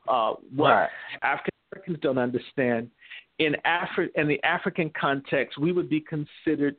Uh, 0.07 0.35
what 0.55 0.71
Right. 0.71 0.91
African 1.23 1.51
Americans 1.73 1.99
don't 2.01 2.19
understand 2.19 2.91
in 3.39 3.57
Afri- 3.65 4.15
in 4.17 4.29
the 4.29 4.43
African 4.45 4.91
context, 4.91 5.57
we 5.59 5.73
would 5.73 5.89
be 5.89 6.01
considered 6.01 6.77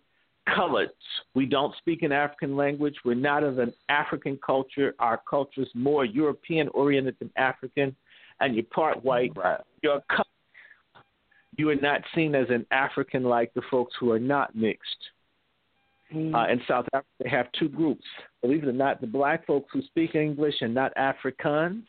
coloreds. 0.47 0.89
We 1.33 1.45
don't 1.45 1.75
speak 1.77 2.03
an 2.03 2.11
African 2.11 2.55
language. 2.55 2.95
We're 3.03 3.15
not 3.15 3.43
of 3.43 3.57
an 3.57 3.73
African 3.89 4.37
culture. 4.37 4.93
Our 4.99 5.17
culture 5.17 5.61
is 5.61 5.69
more 5.73 6.05
European 6.05 6.67
oriented 6.69 7.17
than 7.19 7.31
African, 7.35 7.95
and 8.39 8.55
you're 8.55 8.63
part 8.65 9.03
white. 9.03 9.35
Right. 9.35 9.59
You're 9.81 10.01
colored. 10.01 10.25
You 11.57 11.69
are 11.69 11.75
not 11.75 12.01
seen 12.13 12.33
as 12.35 12.49
an 12.49 12.65
African 12.71 13.23
like 13.23 13.53
the 13.53 13.61
folks 13.63 13.95
who 13.99 14.11
are 14.11 14.19
not 14.19 14.55
mixed. 14.55 15.09
Mm. 16.13 16.33
Uh, 16.35 16.51
in 16.51 16.61
South 16.67 16.87
Africa, 16.93 17.09
they 17.19 17.29
have 17.29 17.51
two 17.53 17.69
groups. 17.69 18.05
Believe 18.41 18.63
it 18.63 18.69
or 18.69 18.73
not, 18.73 19.01
the 19.01 19.07
black 19.07 19.45
folks 19.45 19.69
who 19.71 19.81
speak 19.83 20.15
English 20.15 20.55
and 20.61 20.73
not 20.73 20.93
Afrikaans 20.95 21.83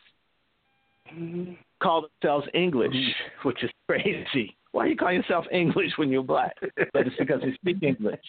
Mhm. 1.13 1.57
call 1.81 2.07
themselves 2.21 2.47
English, 2.55 2.95
Mm-hmm. 2.95 3.49
which 3.49 3.63
is 3.65 3.71
crazy. 3.89 4.57
Why 4.73 4.87
you 4.87 4.97
call 4.97 5.13
yourself 5.13 5.47
English 5.51 5.97
when 5.99 6.11
you're 6.11 6.23
black? 6.23 6.57
But 6.93 7.07
it's 7.07 7.17
because 7.17 7.43
they 7.43 7.53
speak 7.55 7.83
English. 7.83 8.21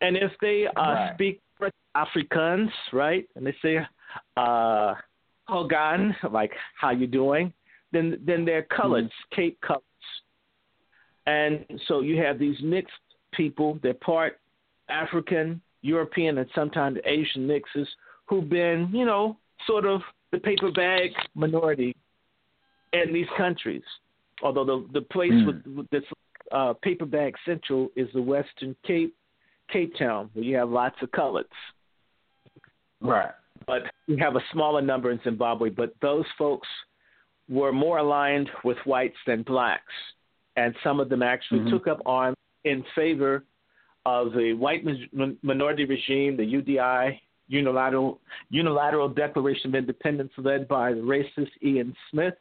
And 0.00 0.16
if 0.16 0.32
they 0.40 0.66
uh, 0.66 0.72
Right. 0.76 1.14
speak 1.14 1.40
Afrikaans, 1.96 2.72
right, 2.92 3.28
and 3.36 3.46
they 3.46 3.52
say 3.62 3.86
uh, 4.36 4.94
"Hogan," 5.46 6.14
like 6.30 6.52
"How 6.76 6.90
you 6.90 7.06
doing?" 7.06 7.52
then 7.92 8.18
then 8.24 8.44
they're 8.44 8.62
colored, 8.62 9.04
Mm-hmm. 9.04 9.34
Cape 9.34 9.60
coloreds. 9.60 9.82
And 11.26 11.80
so 11.86 12.00
you 12.00 12.16
have 12.22 12.38
these 12.38 12.60
mixed 12.62 12.98
people. 13.32 13.78
They're 13.82 13.94
part 13.94 14.40
African, 14.88 15.60
European, 15.82 16.38
and 16.38 16.48
sometimes 16.54 16.98
Asian 17.04 17.46
mixes 17.46 17.88
who've 18.26 18.48
been, 18.48 18.88
you 18.92 19.04
know, 19.04 19.36
sort 19.66 19.84
of 19.84 20.00
the 20.30 20.38
paper 20.38 20.70
bag 20.72 21.10
minority 21.34 21.94
in 22.92 23.12
these 23.12 23.26
countries. 23.36 23.82
Although 24.42 24.64
the 24.64 24.88
the 24.92 25.02
place 25.02 25.32
Mm. 25.32 25.46
with, 25.46 25.76
with 25.76 25.90
this 25.90 26.04
uh, 26.50 26.72
paper 26.82 27.06
bag 27.06 27.34
central 27.44 27.90
is 27.96 28.08
the 28.12 28.22
Western 28.22 28.74
Cape, 28.84 29.14
Cape 29.72 29.94
Town, 29.98 30.30
where 30.34 30.44
you 30.44 30.56
have 30.56 30.70
lots 30.70 30.96
of 31.02 31.10
coloreds. 31.10 31.44
Right. 33.00 33.30
But 33.66 33.82
you 34.06 34.16
have 34.18 34.36
a 34.36 34.42
smaller 34.52 34.82
number 34.82 35.10
in 35.10 35.20
Zimbabwe. 35.24 35.70
But 35.70 35.94
those 36.00 36.26
folks 36.36 36.68
were 37.48 37.72
more 37.72 37.98
aligned 37.98 38.50
with 38.64 38.76
whites 38.84 39.16
than 39.26 39.42
blacks, 39.42 39.92
and 40.56 40.74
some 40.84 41.00
of 41.00 41.08
them 41.08 41.22
actually 41.22 41.60
Mhm. 41.60 41.70
took 41.70 41.86
up 41.86 42.00
arms 42.06 42.36
in 42.64 42.82
favor 42.94 43.44
of 44.04 44.32
the 44.32 44.52
white 44.52 44.84
minority 45.42 45.84
regime, 45.84 46.36
the 46.36 46.42
UDI, 46.42 47.18
unilateral 47.48 48.20
unilateral 48.50 49.08
Declaration 49.08 49.70
of 49.70 49.76
Independence, 49.76 50.32
led 50.36 50.68
by 50.68 50.92
the 50.92 51.00
racist 51.00 51.50
Ian 51.62 51.94
Smith 52.10 52.34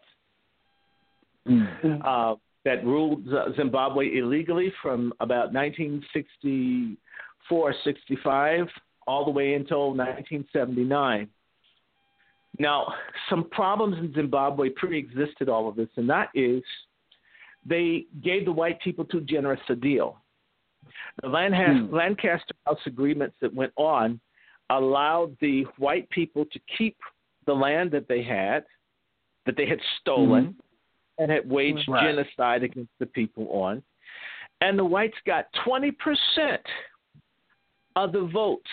Mm. 1.47 2.01
uh, 2.05 2.35
that 2.65 2.85
ruled 2.85 3.27
Zimbabwe 3.55 4.17
illegally 4.17 4.71
from 4.83 5.11
about 5.19 5.51
1964 5.53 7.73
65 7.83 8.67
all 9.07 9.25
the 9.25 9.31
way 9.31 9.55
until 9.55 9.95
1979. 9.95 11.27
Now, 12.59 12.93
some 13.27 13.49
problems 13.49 13.97
in 13.97 14.13
Zimbabwe 14.13 14.69
pre 14.69 14.99
existed 14.99 15.49
all 15.49 15.67
of 15.67 15.75
this, 15.75 15.89
and 15.95 16.07
that 16.11 16.29
is 16.35 16.61
they 17.65 18.05
gave 18.23 18.45
the 18.45 18.51
white 18.51 18.79
people 18.81 19.05
too 19.05 19.21
generous 19.21 19.59
a 19.69 19.75
deal. 19.75 20.20
The 21.21 21.27
Lanha- 21.27 21.87
Hmm. 21.87 21.93
Lancaster 21.95 22.53
House 22.65 22.79
agreements 22.85 23.35
that 23.41 23.53
went 23.53 23.73
on 23.75 24.19
allowed 24.69 25.37
the 25.39 25.63
white 25.77 26.09
people 26.09 26.45
to 26.45 26.59
keep 26.77 26.97
the 27.45 27.53
land 27.55 27.91
that 27.91 28.07
they 28.07 28.21
had, 28.23 28.63
that 29.45 29.55
they 29.57 29.65
had 29.65 29.79
stolen, 29.99 30.55
and 31.17 31.29
had 31.31 31.49
waged 31.49 31.87
Right. 31.87 32.03
genocide 32.03 32.63
against 32.63 32.91
the 32.99 33.05
people 33.05 33.49
on. 33.51 33.83
And 34.61 34.77
the 34.77 34.85
whites 34.85 35.17
got 35.25 35.51
20% 35.65 36.65
of 37.95 38.11
the 38.11 38.21
votes. 38.21 38.69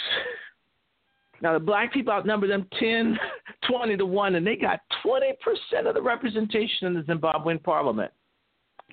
Now, 1.40 1.52
the 1.54 1.60
black 1.60 1.92
people 1.92 2.12
outnumbered 2.12 2.50
them 2.50 2.66
10, 2.78 3.18
20 3.62 3.96
to 3.96 4.06
1, 4.06 4.34
and 4.34 4.46
they 4.46 4.56
got 4.56 4.80
20% 5.04 5.86
of 5.86 5.94
the 5.94 6.02
representation 6.02 6.86
in 6.88 6.94
the 6.94 7.02
Zimbabwean 7.02 7.62
parliament. 7.62 8.12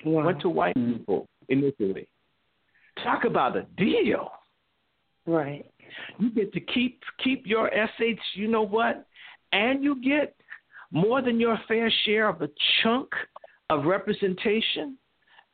Wow. 0.05 0.25
Went 0.25 0.41
to 0.41 0.49
white 0.49 0.75
Mm. 0.75 0.97
people 0.99 1.27
initially. 1.49 2.07
Talk 3.05 3.23
about 3.23 3.55
a 3.55 3.67
deal. 3.77 4.31
Right. 5.27 5.65
You 6.17 6.31
get 6.31 6.51
to 6.53 6.59
keep 6.59 7.01
keep 7.23 7.45
your 7.45 7.69
SH, 7.69 8.19
you 8.33 8.47
know 8.47 8.63
what? 8.63 9.05
And 9.53 9.83
you 9.83 10.01
get 10.03 10.35
more 10.91 11.21
than 11.21 11.39
your 11.39 11.59
fair 11.67 11.91
share 12.03 12.27
of 12.27 12.41
a 12.41 12.49
chunk 12.81 13.09
of 13.69 13.85
representation. 13.85 14.97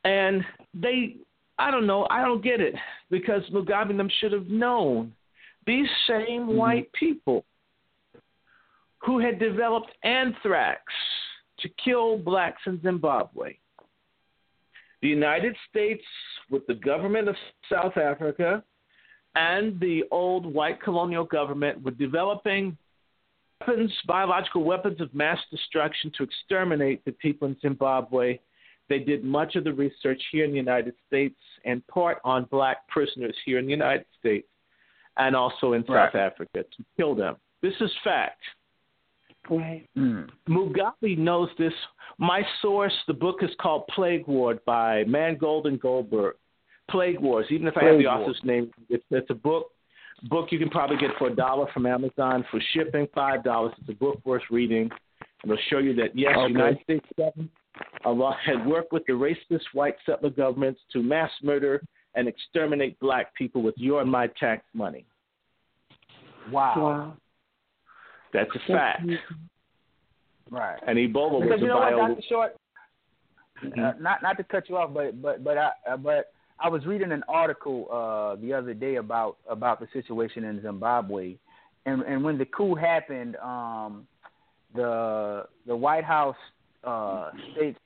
And 0.04 0.42
they 0.72 1.16
I 1.58 1.70
don't 1.70 1.86
know, 1.86 2.06
I 2.10 2.22
don't 2.22 2.42
get 2.42 2.60
it. 2.60 2.74
Because 3.10 3.42
Mugabe 3.52 3.90
and 3.90 4.00
them 4.00 4.10
should 4.20 4.32
have 4.32 4.48
known 4.48 5.12
these 5.66 5.88
same 6.08 6.42
mm-hmm. 6.42 6.56
white 6.56 6.92
people 6.94 7.44
who 8.98 9.18
had 9.18 9.38
developed 9.38 9.90
anthrax 10.04 10.80
to 11.60 11.68
kill 11.84 12.16
blacks 12.16 12.62
in 12.66 12.80
Zimbabwe. 12.82 13.56
The 15.02 15.08
United 15.08 15.56
States, 15.68 16.04
with 16.50 16.66
the 16.66 16.74
government 16.74 17.28
of 17.28 17.36
South 17.70 17.96
Africa, 17.96 18.62
and 19.34 19.78
the 19.80 20.04
old 20.10 20.46
white 20.46 20.80
colonial 20.80 21.24
government 21.24 21.82
were 21.82 21.90
developing 21.90 22.76
weapons, 23.60 23.92
biological 24.06 24.64
weapons 24.64 25.00
of 25.00 25.12
mass 25.14 25.38
destruction 25.50 26.12
to 26.16 26.22
exterminate 26.22 27.04
the 27.04 27.12
people 27.12 27.48
in 27.48 27.56
Zimbabwe. 27.60 28.38
They 28.88 28.98
did 28.98 29.24
much 29.24 29.56
of 29.56 29.64
the 29.64 29.72
research 29.72 30.22
here 30.30 30.44
in 30.44 30.50
the 30.50 30.56
United 30.56 30.94
States 31.06 31.38
and 31.64 31.86
part 31.86 32.18
on 32.24 32.44
black 32.50 32.86
prisoners 32.88 33.36
here 33.44 33.58
in 33.58 33.66
the 33.66 33.70
United 33.70 34.06
States 34.18 34.48
and 35.16 35.34
also 35.34 35.72
in 35.72 35.82
Right. 35.88 36.08
South 36.08 36.14
Africa 36.14 36.64
to 36.64 36.84
kill 36.96 37.14
them. 37.14 37.36
This 37.62 37.74
is 37.80 37.90
fact. 38.04 38.40
Right. 39.50 39.88
Mm. 39.96 40.28
Mugabe 40.48 41.18
knows 41.18 41.48
this. 41.58 41.72
My 42.18 42.42
source, 42.60 42.92
the 43.06 43.14
book 43.14 43.38
is 43.42 43.50
called 43.60 43.86
Plague 43.88 44.26
Wars 44.26 44.58
by 44.64 45.04
Mangold 45.04 45.66
and 45.66 45.80
Goldberg. 45.80 46.36
Plague 46.90 47.20
Wars. 47.20 47.46
Even 47.50 47.66
if 47.66 47.76
I 47.76 47.84
have 47.84 47.98
the 47.98 48.06
Wars. 48.06 48.20
author's 48.20 48.40
name, 48.44 48.70
it's, 48.88 49.04
it's 49.10 49.30
a 49.30 49.34
book. 49.34 49.70
Book 50.28 50.48
you 50.52 50.58
can 50.58 50.70
probably 50.70 50.96
get 50.98 51.10
for 51.18 51.28
a 51.28 51.34
dollar 51.34 51.66
from 51.74 51.86
Amazon 51.86 52.44
for 52.50 52.60
shipping, 52.72 53.08
five 53.12 53.42
dollars. 53.42 53.72
It's 53.80 53.88
a 53.88 53.94
book 53.94 54.20
worth 54.24 54.42
reading. 54.50 54.88
It'll 55.42 55.56
show 55.68 55.78
you 55.78 55.94
that 55.96 56.16
yes, 56.16 56.36
Okay. 56.36 56.52
United 56.52 56.82
States 56.84 57.06
government 57.16 57.50
Allah 58.04 58.36
had 58.44 58.66
worked 58.66 58.92
with 58.92 59.04
the 59.06 59.12
racist 59.12 59.64
white 59.72 59.96
settler 60.04 60.30
governments 60.30 60.80
to 60.92 61.02
mass 61.02 61.30
murder 61.42 61.82
and 62.14 62.28
exterminate 62.28 62.98
black 63.00 63.34
people 63.34 63.62
with 63.62 63.74
your 63.78 64.02
and 64.02 64.10
my 64.10 64.26
tax 64.38 64.64
money. 64.74 65.04
Wow. 66.50 66.74
Wow. 66.76 67.16
That's 68.32 68.50
a 68.54 68.72
fact. 68.72 69.06
Right. 70.50 70.78
And 70.86 70.98
Ebola 70.98 71.40
was 71.40 71.42
Because 71.44 71.60
a 71.60 71.62
you 71.62 71.68
know 71.68 71.78
what. 71.78 71.90
Dr. 71.90 72.22
Short, 72.28 72.56
uh, 73.64 73.92
not 74.00 74.22
not 74.22 74.36
to 74.36 74.44
cut 74.44 74.68
you 74.68 74.76
off, 74.76 74.92
but 74.92 75.20
but 75.20 75.42
but 75.42 75.56
I 75.56 75.70
uh, 75.90 75.96
but 75.96 76.32
I 76.60 76.68
was 76.68 76.84
reading 76.86 77.12
an 77.12 77.22
article 77.28 77.88
uh, 77.90 78.40
the 78.40 78.52
other 78.52 78.74
day 78.74 78.96
about 78.96 79.36
about 79.48 79.80
the 79.80 79.86
situation 79.92 80.44
in 80.44 80.60
Zimbabwe, 80.62 81.36
and 81.86 82.02
and 82.02 82.22
when 82.22 82.38
the 82.38 82.44
coup 82.44 82.74
happened, 82.74 83.36
um, 83.36 84.06
the 84.74 85.46
the 85.66 85.76
White 85.76 86.04
House 86.04 86.36
uh, 86.84 87.30
state 87.54 87.76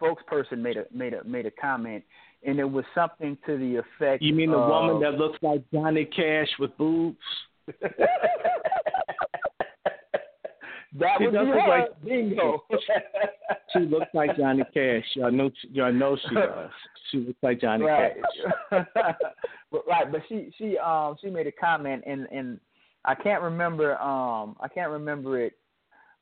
spokesperson 0.00 0.58
made 0.58 0.76
a 0.76 0.84
made 0.92 1.14
a 1.14 1.24
made 1.24 1.46
a 1.46 1.50
comment, 1.50 2.04
and 2.44 2.58
it 2.58 2.70
was 2.70 2.84
something 2.94 3.36
to 3.46 3.56
the 3.56 3.76
effect. 3.76 4.22
You 4.22 4.34
mean 4.34 4.50
the 4.50 4.58
of, 4.58 4.68
woman 4.68 5.00
that 5.00 5.18
looks 5.18 5.38
like 5.42 5.62
Johnny 5.72 6.04
Cash 6.04 6.48
with 6.58 6.76
boobs? 6.76 7.18
that 10.98 11.16
She 11.18 11.24
would 11.26 11.32
be 11.32 11.38
look 11.38 11.48
her. 11.48 11.68
like- 11.68 12.02
bingo. 12.04 12.64
She 13.74 13.80
looks 13.80 14.06
like 14.14 14.34
Johnny 14.38 14.62
Cash. 14.72 15.04
I 15.22 15.28
know. 15.28 15.50
I 15.82 15.90
know 15.90 16.16
she 16.16 16.34
does. 16.34 16.70
She 17.10 17.18
looks 17.18 17.38
like 17.42 17.60
Johnny 17.60 17.84
right. 17.84 18.12
Cash. 18.70 18.86
but 19.70 19.86
right, 19.86 20.10
but 20.10 20.22
she 20.28 20.50
she 20.56 20.78
um 20.78 21.16
she 21.20 21.28
made 21.28 21.46
a 21.46 21.52
comment 21.52 22.02
and 22.06 22.26
and 22.32 22.58
I 23.04 23.14
can't 23.14 23.42
remember 23.42 23.98
um 24.00 24.56
I 24.60 24.68
can't 24.72 24.90
remember 24.90 25.38
it 25.38 25.52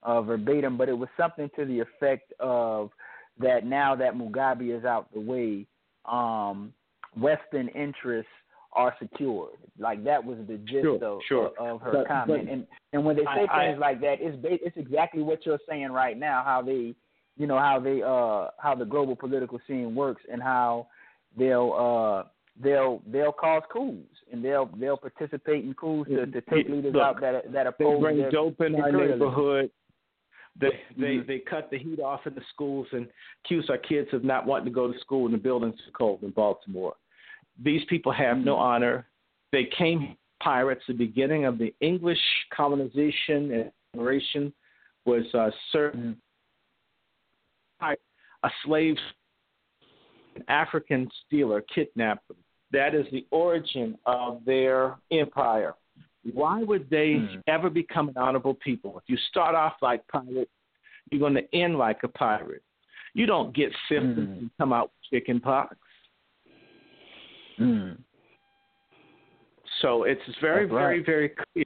uh, 0.02 0.22
verbatim, 0.22 0.76
but 0.76 0.88
it 0.88 0.92
was 0.98 1.08
something 1.16 1.50
to 1.56 1.64
the 1.64 1.80
effect 1.80 2.32
of 2.40 2.90
that 3.38 3.64
now 3.66 3.94
that 3.96 4.14
Mugabe 4.14 4.76
is 4.76 4.84
out 4.84 5.12
the 5.12 5.20
way, 5.20 5.66
um, 6.06 6.72
Western 7.18 7.68
interests 7.68 8.30
are 8.76 8.94
secured. 9.00 9.56
Like 9.78 10.04
that 10.04 10.24
was 10.24 10.38
the 10.46 10.58
gist 10.58 10.82
Sure, 10.82 11.04
of, 11.04 11.20
sure. 11.28 11.50
of 11.58 11.80
her 11.80 11.92
But- 11.92 12.06
comment. 12.08 12.44
but 12.46 12.52
and 12.52 12.66
and 12.92 13.04
when 13.04 13.16
they 13.16 13.24
say 13.24 13.46
I- 13.50 13.66
things 13.68 13.78
like 13.80 14.00
that, 14.02 14.20
it's 14.20 14.36
ba- 14.36 14.64
it's 14.64 14.76
exactly 14.76 15.22
what 15.22 15.44
you're 15.46 15.58
saying 15.68 15.90
right 15.90 16.16
now. 16.16 16.42
How 16.44 16.62
they, 16.62 16.94
you 17.36 17.46
know, 17.46 17.58
how 17.58 17.80
they 17.80 18.02
uh 18.02 18.48
how 18.58 18.74
the 18.78 18.84
global 18.84 19.16
political 19.16 19.58
scene 19.66 19.94
works 19.94 20.22
and 20.30 20.42
how 20.42 20.86
they'll 21.36 21.72
uh 21.72 22.28
they'll 22.62 23.02
they'll 23.06 23.32
cause 23.32 23.62
coups 23.70 24.16
and 24.32 24.42
they'll 24.44 24.66
they'll 24.78 24.96
participate 24.96 25.64
in 25.64 25.74
coups 25.74 26.08
to, 26.10 26.26
to 26.26 26.40
take 26.42 26.68
leaders 26.68 26.94
look, 26.94 27.02
out 27.02 27.20
that 27.20 27.52
that 27.52 27.66
oppose. 27.66 27.96
They 27.96 28.00
bring 28.00 28.18
their 28.18 28.30
dope 28.30 28.60
in 28.60 28.74
our 28.76 28.92
neighborhood. 28.92 29.70
They 30.58 30.70
they 30.96 31.16
Mhm. 31.18 31.26
they 31.26 31.38
cut 31.40 31.70
the 31.70 31.78
heat 31.78 32.00
off 32.00 32.26
in 32.26 32.34
the 32.34 32.40
schools 32.52 32.86
and 32.92 33.06
accuse 33.44 33.68
our 33.68 33.76
kids 33.76 34.08
of 34.14 34.24
not 34.24 34.46
wanting 34.46 34.64
to 34.66 34.70
go 34.70 34.90
to 34.90 34.98
school 35.00 35.26
in 35.26 35.32
the 35.32 35.38
buildings 35.38 35.78
are 35.86 35.90
cold 35.92 36.22
in 36.22 36.30
Baltimore. 36.30 36.94
These 37.62 37.84
people 37.86 38.12
have 38.12 38.38
no 38.38 38.56
Mhm. 38.56 38.60
honor. 38.60 39.08
They 39.52 39.64
came 39.64 40.16
pirates. 40.40 40.84
The 40.86 40.94
beginning 40.94 41.44
of 41.44 41.58
the 41.58 41.74
English 41.80 42.20
colonization 42.50 43.52
and 43.52 43.72
exploration 43.72 44.52
was 45.04 45.34
uh, 45.34 45.50
certain 45.70 46.20
a 48.42 48.50
slave, 48.62 48.96
an 50.36 50.44
African 50.48 51.10
stealer, 51.24 51.62
kidnapped 51.62 52.28
them. 52.28 52.36
That 52.70 52.94
is 52.94 53.10
the 53.10 53.26
origin 53.30 53.98
of 54.06 54.44
their 54.44 54.96
empire. 55.10 55.74
Why 56.32 56.62
would 56.62 56.88
they 56.90 57.14
Mhm. 57.14 57.42
ever 57.46 57.70
become 57.70 58.08
an 58.08 58.16
honorable 58.16 58.54
people? 58.54 58.98
If 58.98 59.08
you 59.08 59.16
start 59.16 59.54
off 59.54 59.80
like 59.82 60.06
pirates, 60.08 60.50
you're 61.10 61.20
going 61.20 61.34
to 61.34 61.54
end 61.54 61.78
like 61.78 62.02
a 62.02 62.08
pirate. 62.08 62.62
You 63.14 63.26
don't 63.26 63.52
get 63.52 63.74
symptoms 63.88 64.28
Mhm. 64.28 64.38
and 64.38 64.50
come 64.58 64.72
out 64.72 64.90
with 64.92 65.02
chicken 65.10 65.40
pox. 65.40 65.76
Mm. 67.60 67.98
So 69.82 70.04
it's 70.04 70.20
very, 70.40 70.66
right. 70.66 71.02
very, 71.02 71.02
very 71.02 71.28
clear. 71.30 71.64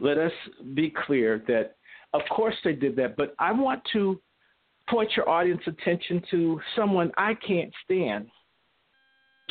Let 0.00 0.18
us 0.18 0.32
be 0.74 0.92
clear 1.06 1.42
that, 1.48 1.76
of 2.14 2.22
course, 2.30 2.54
they 2.64 2.72
did 2.72 2.94
that, 2.96 3.16
but 3.16 3.34
I 3.38 3.52
want 3.52 3.82
to 3.92 4.20
point 4.88 5.10
your 5.16 5.28
audience 5.28 5.60
attention 5.66 6.22
to 6.30 6.60
someone 6.76 7.10
I 7.16 7.34
can't 7.34 7.72
stand. 7.84 8.28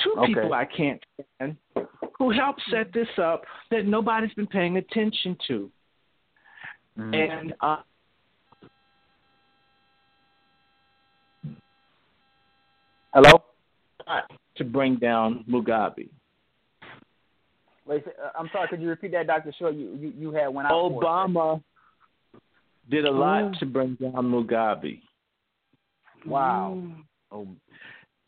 Two 0.04 0.16
Okay. 0.20 0.34
people 0.34 0.54
I 0.54 0.66
can't 0.66 1.04
stand 1.38 1.58
who 2.18 2.32
helped 2.32 2.62
set 2.72 2.94
this 2.94 3.08
up 3.22 3.44
that 3.72 3.86
nobody's 3.86 4.34
been 4.34 4.48
paying 4.48 4.78
attention 4.78 5.38
to. 5.48 5.72
Mm. 6.98 7.16
And 7.16 7.54
uh, 7.62 7.78
Hello. 13.14 13.44
To 14.58 14.64
bring 14.64 14.96
down 14.98 15.44
Mugabe. 15.50 16.10
Wait, 17.86 18.04
uh, 18.08 18.30
I'm 18.38 18.50
sorry. 18.52 18.68
Could 18.68 18.82
you 18.82 18.90
repeat 18.90 19.12
that, 19.14 19.28
Doctor 19.28 19.54
Short? 19.58 19.76
You 19.76 19.96
you, 20.00 20.14
you 20.18 20.32
had 20.32 20.48
one 20.50 20.66
out. 20.66 20.72
Obama 20.74 21.62
did 22.90 23.06
a 23.06 23.12
lot 23.12 23.44
Oh. 23.44 23.60
to 23.60 23.66
bring 23.66 23.96
down 23.96 24.14
Mugabe. 24.14 25.02
Wow. 26.26 26.82
Oh, 27.32 27.48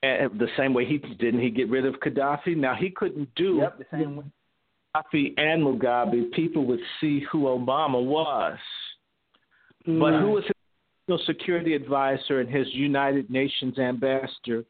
And 0.04 0.40
the 0.40 0.48
same 0.58 0.74
way 0.74 0.86
he 0.86 0.98
didn't 0.98 1.42
he 1.42 1.50
get 1.50 1.70
rid 1.70 1.86
of 1.86 1.96
Gaddafi. 1.96 2.56
Now 2.56 2.76
he 2.76 2.90
couldn't 2.90 3.30
do 3.36 3.58
yep. 3.58 3.78
The 3.78 3.86
same 3.92 4.16
way. 4.18 4.26
Gaddafi 4.96 5.34
and 5.38 5.62
Mugabe. 5.64 6.32
People 6.32 6.66
would 6.66 6.80
see 7.02 7.22
who 7.32 7.44
Obama 7.44 8.04
was, 8.04 8.58
but 9.86 10.20
who 10.20 10.32
was 10.32 10.44
his 10.46 10.54
national 11.08 11.26
security 11.26 11.74
advisor 11.74 12.40
and 12.40 12.50
his 12.50 12.68
United 12.74 13.30
Nations 13.30 13.78
ambassador 13.80 14.64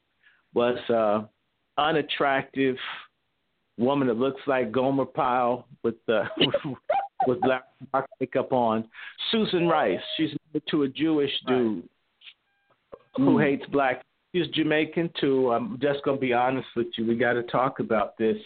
was 0.54 0.78
uh, 0.90 1.24
unattractive 1.80 2.76
woman 3.78 4.08
that 4.08 4.18
looks 4.18 4.42
like 4.48 4.72
Gomer 4.72 5.06
Pyle 5.06 5.66
with 5.84 5.96
uh, 6.08 6.24
with 7.28 7.40
black 7.42 7.64
makeup 8.20 8.52
on. 8.52 8.86
Susan 9.32 9.68
Rice. 9.68 10.00
She's 10.18 10.30
married 10.54 10.64
to 10.72 10.84
a 10.84 10.88
Jewish 10.88 11.32
dude 11.48 11.88
who 13.16 13.38
Mm. 13.38 13.44
hates 13.44 13.66
black. 13.72 14.04
He's 14.34 14.48
Jamaican 14.50 15.10
too. 15.20 15.52
I'm 15.52 15.80
just 15.82 16.04
gonna 16.04 16.18
be 16.18 16.34
honest 16.34 16.68
with 16.76 16.88
you. 16.98 17.06
We 17.08 17.16
got 17.16 17.34
to 17.34 17.44
talk 17.44 17.80
about 17.80 18.18
this, 18.18 18.38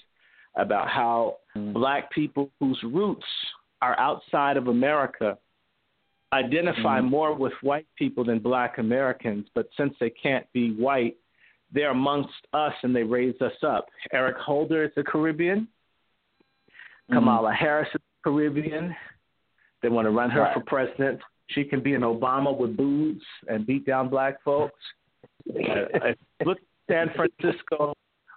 about 0.56 0.88
how 0.90 1.38
Mm. 1.56 1.74
black 1.74 2.12
people 2.12 2.50
whose 2.60 2.82
roots 2.84 3.26
are 3.82 3.98
outside 4.00 4.58
of 4.58 4.68
America 4.70 5.38
identify 6.32 7.00
Mhm. 7.00 7.10
more 7.10 7.34
with 7.34 7.54
white 7.62 7.86
people 7.96 8.24
than 8.24 8.40
black 8.40 8.78
Americans. 8.80 9.48
But 9.54 9.68
since 9.78 9.96
they 10.00 10.10
can't 10.10 10.52
be 10.54 10.72
white, 10.74 11.16
they're 11.74 11.92
amongst 11.92 12.34
us 12.54 12.74
and 12.84 12.96
they 12.96 13.04
raise 13.04 13.40
us 13.42 13.54
up. 13.64 13.88
Eric 14.12 14.38
Holder 14.38 14.84
is 14.86 14.92
a 14.98 15.04
Caribbean. 15.04 15.68
Mhm. 17.10 17.16
Kamala 17.16 17.52
Harris 17.54 17.90
is 17.90 17.96
a 17.96 18.24
Caribbean. 18.30 18.96
They 19.82 19.90
want 19.90 20.06
to 20.06 20.12
run 20.12 20.30
her 20.30 20.42
Right. 20.42 20.54
for 20.54 20.62
president. 20.62 21.22
She 21.50 21.64
can 21.66 21.82
be 21.82 21.94
an 21.94 22.02
Obama 22.04 22.56
with 22.58 22.78
boots 22.78 23.26
and 23.48 23.66
beat 23.66 23.86
down 23.86 24.08
black 24.10 24.42
folks. 24.44 24.80
Uh, 25.50 26.14
look 26.46 26.58
at 26.60 26.64
San 26.90 27.10
Francisco. 27.10 27.94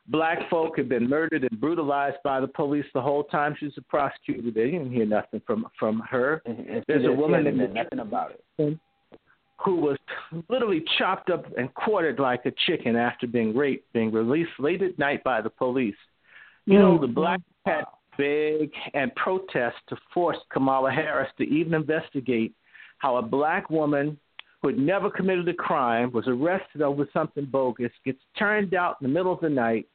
Black 0.08 0.48
folk 0.50 0.76
have 0.78 0.88
been 0.88 1.08
murdered 1.08 1.42
and 1.42 1.60
brutalized 1.60 2.16
by 2.24 2.40
the 2.40 2.48
police 2.48 2.86
the 2.94 3.00
whole 3.00 3.24
time 3.24 3.54
she's 3.58 3.76
a 3.76 3.82
prosecutor. 3.82 4.50
They 4.50 4.70
didn't 4.70 4.92
hear 4.92 5.06
nothing 5.06 5.40
from 5.40 5.66
from 5.78 6.00
her. 6.00 6.42
And- 6.46 6.66
and 6.68 6.84
There's 6.86 7.04
a 7.04 7.12
woman 7.12 7.46
in 7.46 7.72
nothing 7.72 7.98
about 8.00 8.32
it. 8.58 8.78
Who 9.58 9.76
was 9.76 9.96
literally 10.48 10.84
chopped 10.98 11.30
up 11.30 11.46
and 11.56 11.72
quartered 11.74 12.18
like 12.18 12.44
a 12.46 12.52
chicken 12.66 12.96
after 12.96 13.26
being 13.26 13.56
raped, 13.56 13.92
being 13.92 14.12
released 14.12 14.50
late 14.58 14.82
at 14.82 14.98
night 14.98 15.24
by 15.24 15.40
the 15.40 15.50
police. 15.50 15.96
You 16.66 16.78
know, 16.78 16.98
mm. 16.98 17.00
the 17.00 17.06
black 17.06 17.40
had 17.64 17.84
beg 18.18 18.70
and 18.94 19.14
protest 19.14 19.76
to 19.88 19.96
force 20.12 20.38
Kamala 20.50 20.90
Harris 20.90 21.30
to 21.38 21.44
even 21.44 21.74
investigate 21.74 22.54
how 22.98 23.16
a 23.16 23.22
black 23.22 23.70
woman 23.70 24.18
who 24.62 24.68
had 24.68 24.78
never 24.78 25.10
committed 25.10 25.48
a 25.48 25.54
crime 25.54 26.10
was 26.12 26.26
arrested 26.26 26.82
over 26.82 27.08
something 27.12 27.44
bogus, 27.44 27.92
gets 28.04 28.20
turned 28.38 28.74
out 28.74 28.96
in 29.00 29.06
the 29.06 29.12
middle 29.12 29.32
of 29.32 29.40
the 29.40 29.48
night, 29.48 29.86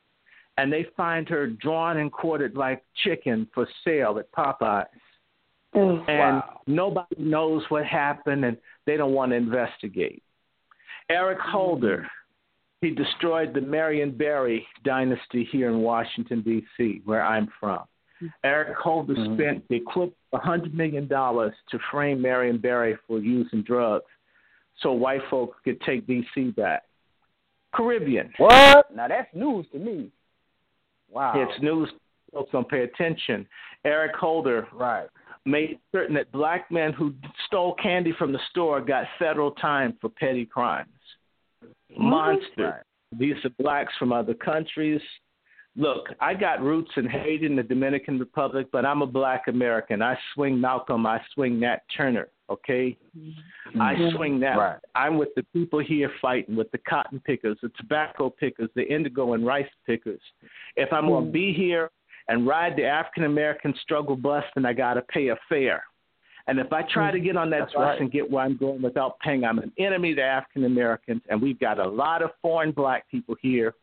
and 0.57 0.71
they 0.71 0.85
find 0.95 1.27
her 1.27 1.47
drawn 1.47 1.97
and 1.97 2.11
quartered 2.11 2.55
like 2.55 2.83
chicken 3.03 3.47
for 3.53 3.67
sale 3.83 4.19
at 4.19 4.31
Popeyes 4.31 4.85
and 5.73 6.05
Wow. 6.07 6.61
nobody 6.67 7.15
knows 7.17 7.63
what 7.69 7.85
happened 7.85 8.43
and 8.45 8.57
they 8.85 8.97
don't 8.97 9.13
want 9.13 9.31
to 9.31 9.35
investigate. 9.35 10.21
Eric 11.09 11.39
Holder, 11.39 12.07
he 12.81 12.91
destroyed 12.91 13.53
the 13.53 13.61
Marion 13.61 14.11
Barry 14.11 14.67
dynasty 14.83 15.43
here 15.43 15.69
in 15.69 15.79
Washington 15.81 16.41
D.C., 16.41 17.01
where 17.05 17.23
I'm 17.23 17.47
from. 17.59 17.83
Eric 18.43 18.77
Holder 18.77 19.15
Mhm. 19.15 19.35
spent 19.35 19.67
the 19.67 19.75
equivalent 19.77 20.15
of 20.31 20.41
$100 20.41 20.73
million 20.73 21.07
to 21.07 21.79
frame 21.89 22.21
Marion 22.21 22.57
Barry 22.57 22.95
for 23.07 23.19
using 23.19 23.61
drugs 23.63 24.05
so 24.77 24.91
white 24.93 25.23
folks 25.29 25.57
could 25.63 25.81
take 25.81 26.05
D.C. 26.05 26.51
back. 26.51 26.83
Caribbean. 27.73 28.31
What? 28.37 28.93
Now 28.95 29.07
that's 29.07 29.33
news 29.33 29.65
to 29.71 29.79
me. 29.79 30.11
Wow. 31.09 31.33
It's 31.35 31.61
news. 31.61 31.89
Folks 32.33 32.51
don't 32.51 32.67
pay 32.69 32.83
attention. 32.83 33.47
Eric 33.83 34.15
Holder 34.15 34.67
right. 34.73 35.09
Made 35.45 35.79
certain 35.91 36.15
that 36.15 36.31
black 36.31 36.69
men 36.71 36.93
who 36.93 37.13
stole 37.47 37.73
candy 37.75 38.13
from 38.17 38.31
the 38.31 38.39
store 38.49 38.81
got 38.81 39.05
federal 39.17 39.51
time 39.51 39.97
for 39.99 40.09
petty 40.09 40.45
crimes. 40.45 40.89
Monsters. 41.97 42.51
Right. 42.57 42.83
These 43.17 43.35
are 43.43 43.49
blacks 43.59 43.93
from 43.97 44.13
other 44.13 44.33
countries. 44.33 45.01
Look, 45.75 46.07
I 46.19 46.33
got 46.33 46.61
roots 46.61 46.91
in 46.97 47.07
Haiti 47.07 47.45
and 47.45 47.57
the 47.57 47.63
Dominican 47.63 48.19
Republic, 48.19 48.67
but 48.71 48.85
I'm 48.85 49.01
a 49.01 49.07
black 49.07 49.47
American. 49.47 50.01
I 50.01 50.17
swing 50.33 50.59
Malcolm, 50.59 51.05
I 51.05 51.21
swing 51.33 51.59
Nat 51.61 51.79
Turner, 51.95 52.27
okay? 52.49 52.97
I 53.79 53.95
Mhm. 53.95 54.11
swing 54.13 54.39
that. 54.41 54.57
Right. 54.57 54.79
I'm 54.95 55.17
with 55.17 55.33
the 55.35 55.43
people 55.53 55.79
here 55.79 56.09
fighting, 56.21 56.57
with 56.57 56.69
the 56.71 56.77
cotton 56.77 57.21
pickers, 57.21 57.57
the 57.61 57.69
tobacco 57.69 58.29
pickers, 58.29 58.69
the 58.73 58.85
indigo 58.91 59.33
and 59.33 59.45
rice 59.45 59.71
pickers. 59.85 60.21
If 60.75 60.91
I'm 60.91 61.07
going 61.07 61.25
to 61.27 61.31
be 61.31 61.53
here 61.53 61.89
and 62.27 62.47
ride 62.47 62.75
the 62.75 62.85
African 62.85 63.25
American 63.25 63.73
struggle 63.81 64.15
bus, 64.15 64.43
then 64.55 64.65
I 64.65 64.73
got 64.73 64.95
to 64.95 65.01
pay 65.03 65.29
a 65.29 65.35
fare. 65.49 65.83
And 66.47 66.59
if 66.59 66.73
I 66.73 66.81
try 66.81 67.11
to 67.11 67.19
get 67.19 67.37
on 67.37 67.49
that 67.51 67.59
That's 67.59 67.73
bus 67.73 67.81
right. 67.81 68.01
and 68.01 68.11
get 68.11 68.29
where 68.29 68.43
I'm 68.43 68.57
going 68.57 68.81
without 68.81 69.19
paying, 69.19 69.43
I'm 69.43 69.59
an 69.59 69.71
enemy 69.77 70.15
to 70.15 70.21
African 70.21 70.65
Americans. 70.65 71.21
And 71.29 71.41
we've 71.41 71.59
got 71.59 71.79
a 71.79 71.87
lot 71.87 72.21
of 72.21 72.31
foreign 72.41 72.71
black 72.71 73.09
people 73.09 73.35
here 73.41 73.75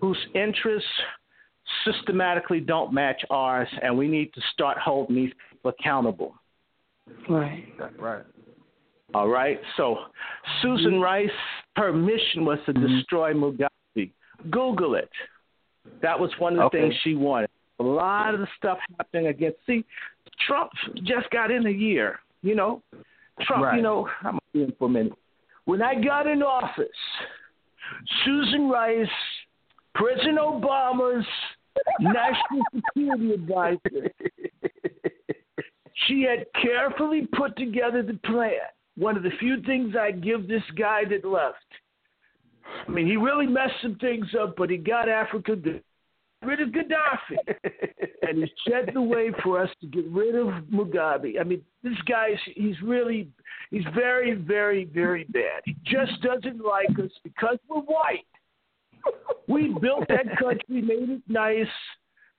whose 0.00 0.18
interests 0.34 0.88
systematically 1.84 2.60
don't 2.60 2.92
match 2.92 3.22
ours, 3.30 3.68
and 3.82 3.96
we 3.96 4.08
need 4.08 4.32
to 4.34 4.40
start 4.52 4.76
holding 4.78 5.14
these 5.14 5.32
people 5.50 5.70
accountable. 5.78 6.34
Right. 7.28 7.66
Right. 7.98 8.24
All 9.14 9.28
right. 9.28 9.60
So 9.76 9.96
Susan 10.62 11.00
Rice, 11.00 11.30
her 11.76 11.92
mission 11.92 12.44
was 12.44 12.58
to 12.66 12.72
Mhm. 12.72 12.88
destroy 12.88 13.32
Mugabe. 13.32 14.10
Google 14.50 14.94
it. 14.96 15.10
That 16.02 16.18
was 16.18 16.30
one 16.38 16.54
of 16.54 16.58
the 16.58 16.64
Okay. 16.64 16.80
things 16.82 16.94
she 17.02 17.14
wanted. 17.14 17.50
A 17.80 17.82
lot 17.82 18.34
of 18.34 18.40
the 18.40 18.48
stuff 18.56 18.78
happening 18.96 19.28
against. 19.28 19.58
See, 19.66 19.84
Trump 20.46 20.70
just 21.04 21.30
got 21.30 21.50
in 21.50 21.66
a 21.66 21.70
year. 21.70 22.18
You 22.42 22.54
know, 22.54 22.82
Trump. 23.42 23.64
Right. 23.64 23.76
You 23.76 23.82
know, 23.82 24.08
I'm 24.22 24.38
in 24.54 24.72
for 24.78 24.86
a 24.86 24.90
minute. 24.90 25.12
When 25.64 25.82
I 25.82 25.94
got 26.00 26.26
in 26.26 26.42
office, 26.42 26.88
Susan 28.24 28.68
Rice, 28.68 29.06
President 29.94 30.38
Obama's 30.38 31.26
national 32.00 32.62
security 32.74 33.32
advisor, 33.32 34.10
she 36.06 36.22
had 36.22 36.46
carefully 36.62 37.26
put 37.36 37.56
together 37.56 38.02
the 38.02 38.14
plan. 38.24 38.52
One 38.96 39.16
of 39.16 39.22
the 39.22 39.30
few 39.38 39.62
things 39.62 39.94
I 39.98 40.10
give 40.10 40.48
this 40.48 40.62
guy 40.76 41.02
that 41.10 41.24
left. 41.24 41.56
I 42.86 42.90
mean, 42.90 43.06
he 43.06 43.16
really 43.16 43.46
messed 43.46 43.74
some 43.82 43.96
things 43.96 44.26
up, 44.40 44.54
but 44.56 44.70
he 44.70 44.76
got 44.76 45.08
Africa 45.08 45.56
to 45.56 45.80
rid 46.42 46.60
of 46.60 46.68
Gaddafi, 46.68 47.36
and 48.22 48.38
he 48.38 48.52
set 48.68 48.92
the 48.94 49.02
way 49.02 49.30
for 49.42 49.60
us 49.60 49.70
to 49.80 49.86
get 49.86 50.06
rid 50.10 50.34
of 50.34 50.64
Mugabe. 50.64 51.40
I 51.40 51.44
mean, 51.44 51.62
this 51.82 51.96
guy 52.08 52.28
is—he's 52.32 52.80
really—he's 52.82 53.84
very, 53.94 54.34
very, 54.34 54.84
very 54.84 55.24
bad. 55.24 55.62
He 55.64 55.76
just 55.84 56.20
doesn't 56.22 56.64
like 56.64 56.90
us 57.02 57.10
because 57.24 57.58
we're 57.68 57.80
white. 57.80 58.26
We 59.48 59.74
built 59.80 60.06
that 60.08 60.36
country, 60.38 60.82
made 60.82 61.08
it 61.08 61.22
nice. 61.28 61.66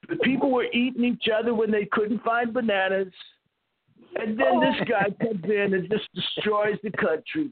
The 0.07 0.15
people 0.17 0.51
were 0.51 0.65
eating 0.65 1.03
each 1.03 1.27
other 1.33 1.53
when 1.53 1.71
they 1.71 1.87
couldn't 1.91 2.23
find 2.23 2.53
bananas. 2.53 3.13
And 4.15 4.39
then 4.39 4.59
this 4.59 4.75
oh. 4.81 4.85
guy 4.85 5.09
comes 5.23 5.43
in 5.43 5.73
and 5.73 5.89
just 5.89 6.07
destroys 6.13 6.77
the 6.83 6.91
country. 6.91 7.51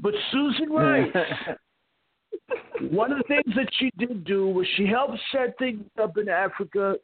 But 0.00 0.14
Susan 0.30 0.70
Rice, 0.72 1.12
one 2.90 3.12
of 3.12 3.18
the 3.18 3.24
things 3.24 3.54
that 3.56 3.68
she 3.78 3.90
did 3.98 4.24
do 4.24 4.48
was 4.48 4.66
she 4.76 4.86
helped 4.86 5.18
set 5.30 5.56
things 5.58 5.84
up 6.00 6.16
in 6.18 6.28
Africa 6.28 6.96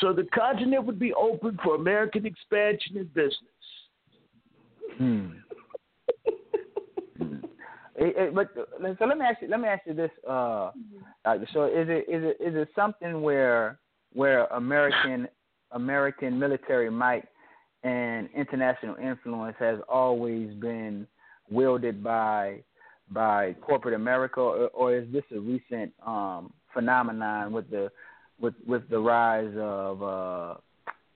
so 0.00 0.12
the 0.12 0.24
continent 0.34 0.84
would 0.84 0.98
be 0.98 1.12
open 1.12 1.58
for 1.62 1.74
American 1.74 2.26
expansion 2.26 2.96
and 2.96 3.14
business. 3.14 3.36
Hmm. 4.98 5.28
It, 7.94 8.16
it, 8.16 8.34
but 8.34 8.48
so 8.54 9.04
let 9.06 9.18
me 9.18 9.24
ask 9.24 9.42
you. 9.42 9.48
Let 9.48 9.60
me 9.60 9.68
ask 9.68 9.82
you 9.86 9.94
this. 9.94 10.10
Uh, 10.28 10.70
Doctor. 11.24 11.46
So 11.52 11.64
is 11.66 11.88
it 11.88 12.06
is 12.08 12.24
it 12.24 12.36
is 12.40 12.56
it 12.56 12.68
something 12.74 13.22
where 13.22 13.78
where 14.12 14.46
American 14.46 15.28
American 15.72 16.38
military 16.38 16.90
might 16.90 17.24
and 17.84 18.28
international 18.34 18.96
influence 18.96 19.56
has 19.58 19.78
always 19.88 20.52
been 20.54 21.06
wielded 21.50 22.02
by 22.02 22.62
by 23.10 23.54
corporate 23.60 23.94
America, 23.94 24.40
or, 24.40 24.68
or 24.68 24.96
is 24.96 25.10
this 25.12 25.24
a 25.34 25.40
recent 25.40 25.92
um, 26.06 26.52
phenomenon 26.72 27.52
with 27.52 27.68
the 27.70 27.90
with 28.40 28.54
with 28.66 28.88
the 28.88 28.98
rise 28.98 29.52
of 29.56 30.02
uh, 30.02 30.54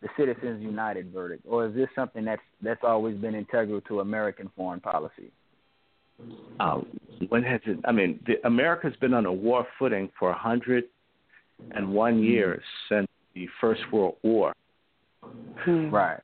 the 0.03 0.09
Citizens 0.18 0.62
United 0.62 1.12
verdict, 1.12 1.42
or 1.49 1.66
is 1.66 1.75
this 1.75 1.88
something 1.94 2.25
that's 2.25 2.42
that's 2.62 2.83
always 2.83 3.16
been 3.16 3.35
integral 3.35 3.81
to 3.83 4.01
American 4.01 4.51
foreign 4.57 4.81
policy? 4.81 5.31
Uh, 6.61 6.81
when 7.29 7.42
has 7.42 7.61
it? 7.66 7.79
I 7.85 7.92
mean, 7.92 8.20
the, 8.27 8.35
America's 8.46 8.96
been 9.01 9.14
on 9.14 9.27
a 9.27 9.33
war 9.33 9.66
footing 9.79 10.11
for 10.18 10.31
a 10.31 10.38
hundred 10.38 10.85
and 11.72 11.92
one 11.92 12.22
years 12.22 12.62
since 12.88 13.07
the 13.35 13.49
First 13.61 13.81
World 13.92 14.16
War. 14.22 14.55
Right. 15.66 16.20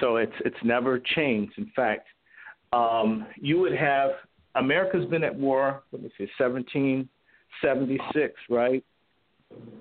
So 0.00 0.16
it's 0.16 0.32
it's 0.44 0.56
never 0.64 0.98
changed. 1.14 1.52
In 1.58 1.70
fact, 1.76 2.06
um, 2.72 3.26
you 3.36 3.60
would 3.60 3.74
have 3.74 4.10
America's 4.54 5.04
been 5.06 5.24
at 5.24 5.34
war. 5.34 5.82
Let 5.92 6.02
me 6.02 6.10
see, 6.16 6.28
1776, 6.38 8.34
right? 8.50 8.84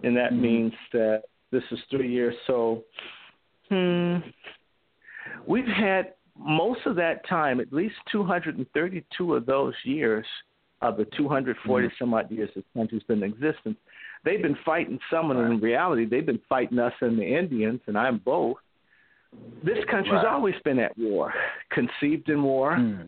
And 0.04 0.16
that 0.18 0.34
means 0.34 0.74
that 0.92 1.24
this 1.52 1.64
is 1.72 1.80
three 1.90 2.12
years. 2.12 2.36
So, 2.48 2.84
hmm, 3.70 4.18
we've 5.48 5.66
had 5.66 6.14
most 6.38 6.82
of 6.86 6.96
that 6.96 7.28
time, 7.28 7.60
at 7.60 7.72
least 7.72 7.96
232 8.12 9.36
of 9.36 9.46
those 9.46 9.74
years, 9.84 10.26
of 10.82 10.98
the 10.98 11.06
240 11.16 11.90
some 11.98 12.14
odd 12.14 12.30
years 12.30 12.50
this 12.56 12.66
country's 12.76 13.04
been 13.04 13.24
in 13.24 13.32
existence, 13.32 13.78
they've 14.26 14.42
been 14.42 14.58
fighting 14.66 15.00
someone. 15.10 15.38
And 15.38 15.54
in 15.54 15.60
reality, 15.62 16.06
they've 16.06 16.26
been 16.26 16.42
fighting 16.50 16.80
us 16.80 16.94
and 17.02 17.18
the 17.18 17.24
Indians, 17.26 17.80
and 17.88 17.98
I'm 17.98 18.18
both. 18.18 18.58
This 19.64 19.84
country's 19.86 20.14
Right. 20.16 20.26
always 20.26 20.56
been 20.64 20.80
at 20.80 20.96
war, 20.98 21.34
conceived 21.70 22.30
in 22.30 22.44
war, 22.44 22.76
Mm. 22.76 23.08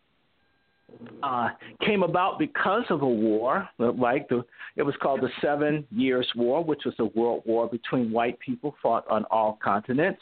Uh, 1.23 1.49
came 1.86 2.03
about 2.03 2.39
because 2.39 2.84
of 2.89 3.01
a 3.01 3.08
war, 3.08 3.67
like 3.77 4.27
the 4.29 4.43
it 4.75 4.84
was 4.84 4.95
called 5.01 5.21
the 5.21 5.29
Seven 5.41 5.86
Years' 5.91 6.29
War, 6.36 6.63
which 6.63 6.81
was 6.86 6.93
a 6.99 7.05
world 7.05 7.43
war 7.45 7.67
between 7.67 8.12
white 8.12 8.39
people 8.39 8.75
fought 8.81 9.05
on 9.10 9.23
all 9.25 9.58
continents. 9.63 10.21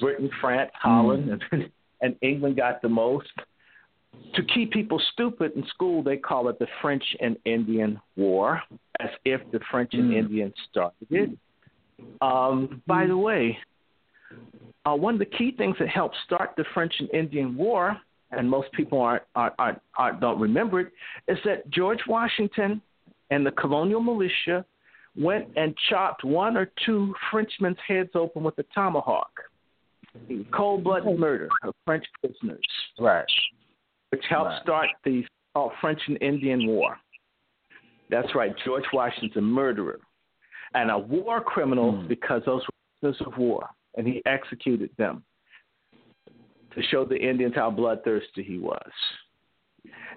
Britain, 0.00 0.30
France, 0.40 0.70
Holland, 0.74 1.42
and, 1.50 1.70
and 2.00 2.16
England 2.22 2.56
got 2.56 2.80
the 2.80 2.88
most. 2.88 3.28
To 4.34 4.42
keep 4.54 4.72
people 4.72 5.00
stupid 5.12 5.52
in 5.56 5.64
school, 5.68 6.02
they 6.02 6.16
call 6.16 6.48
it 6.48 6.58
the 6.58 6.66
French 6.80 7.04
and 7.20 7.36
Indian 7.44 8.00
War, 8.16 8.62
as 9.00 9.10
if 9.24 9.40
the 9.52 9.60
French 9.70 9.94
and 9.94 10.10
Mm. 10.10 10.16
Indians 10.16 10.54
started 10.70 11.06
it. 11.10 11.30
Um, 12.20 12.82
by 12.86 13.06
the 13.06 13.16
way, 13.16 13.58
uh, 14.84 14.94
one 14.94 15.14
of 15.14 15.18
the 15.20 15.26
key 15.26 15.52
things 15.56 15.76
that 15.78 15.88
helped 15.88 16.16
start 16.24 16.50
the 16.56 16.64
French 16.74 16.94
and 16.98 17.08
Indian 17.12 17.56
War, 17.56 17.98
and 18.32 18.48
most 18.48 18.70
people 18.72 19.00
aren't, 19.00 19.22
aren't, 19.34 19.54
aren't, 19.58 19.78
aren't 19.96 20.20
don't 20.20 20.40
remember 20.40 20.80
it, 20.80 20.92
is 21.28 21.38
that 21.44 21.68
George 21.70 22.00
Washington 22.08 22.80
and 23.30 23.46
the 23.46 23.50
colonial 23.52 24.00
militia 24.00 24.64
went 25.16 25.46
and 25.56 25.74
chopped 25.90 26.24
one 26.24 26.56
or 26.56 26.70
two 26.86 27.14
Frenchmen's 27.30 27.76
heads 27.86 28.10
open 28.14 28.42
with 28.42 28.58
a 28.58 28.64
tomahawk. 28.74 29.30
Cold-blooded 30.52 31.18
murder 31.18 31.48
of 31.62 31.74
French 31.86 32.04
prisoners, 32.20 32.60
Right. 32.98 33.24
which 34.10 34.24
helped 34.28 34.50
Right. 34.50 34.62
start 34.62 34.88
the 35.04 35.24
uh, 35.54 35.68
French 35.80 36.00
and 36.08 36.18
Indian 36.22 36.66
War. 36.66 36.98
That's 38.10 38.34
right. 38.34 38.54
George 38.64 38.84
Washington's 38.92 39.36
a 39.36 39.40
murderer 39.40 40.00
and 40.74 40.90
a 40.90 40.98
war 40.98 41.40
criminal 41.40 41.92
Hmm. 41.92 42.08
because 42.08 42.42
those 42.44 42.62
were 42.62 42.72
prisoners 43.00 43.26
of 43.26 43.38
war, 43.38 43.68
and 43.96 44.06
he 44.06 44.22
executed 44.26 44.90
them 44.96 45.24
to 46.74 46.82
show 46.84 47.04
the 47.04 47.16
Indians 47.16 47.54
how 47.54 47.70
bloodthirsty 47.70 48.42
he 48.42 48.58
was. 48.58 48.90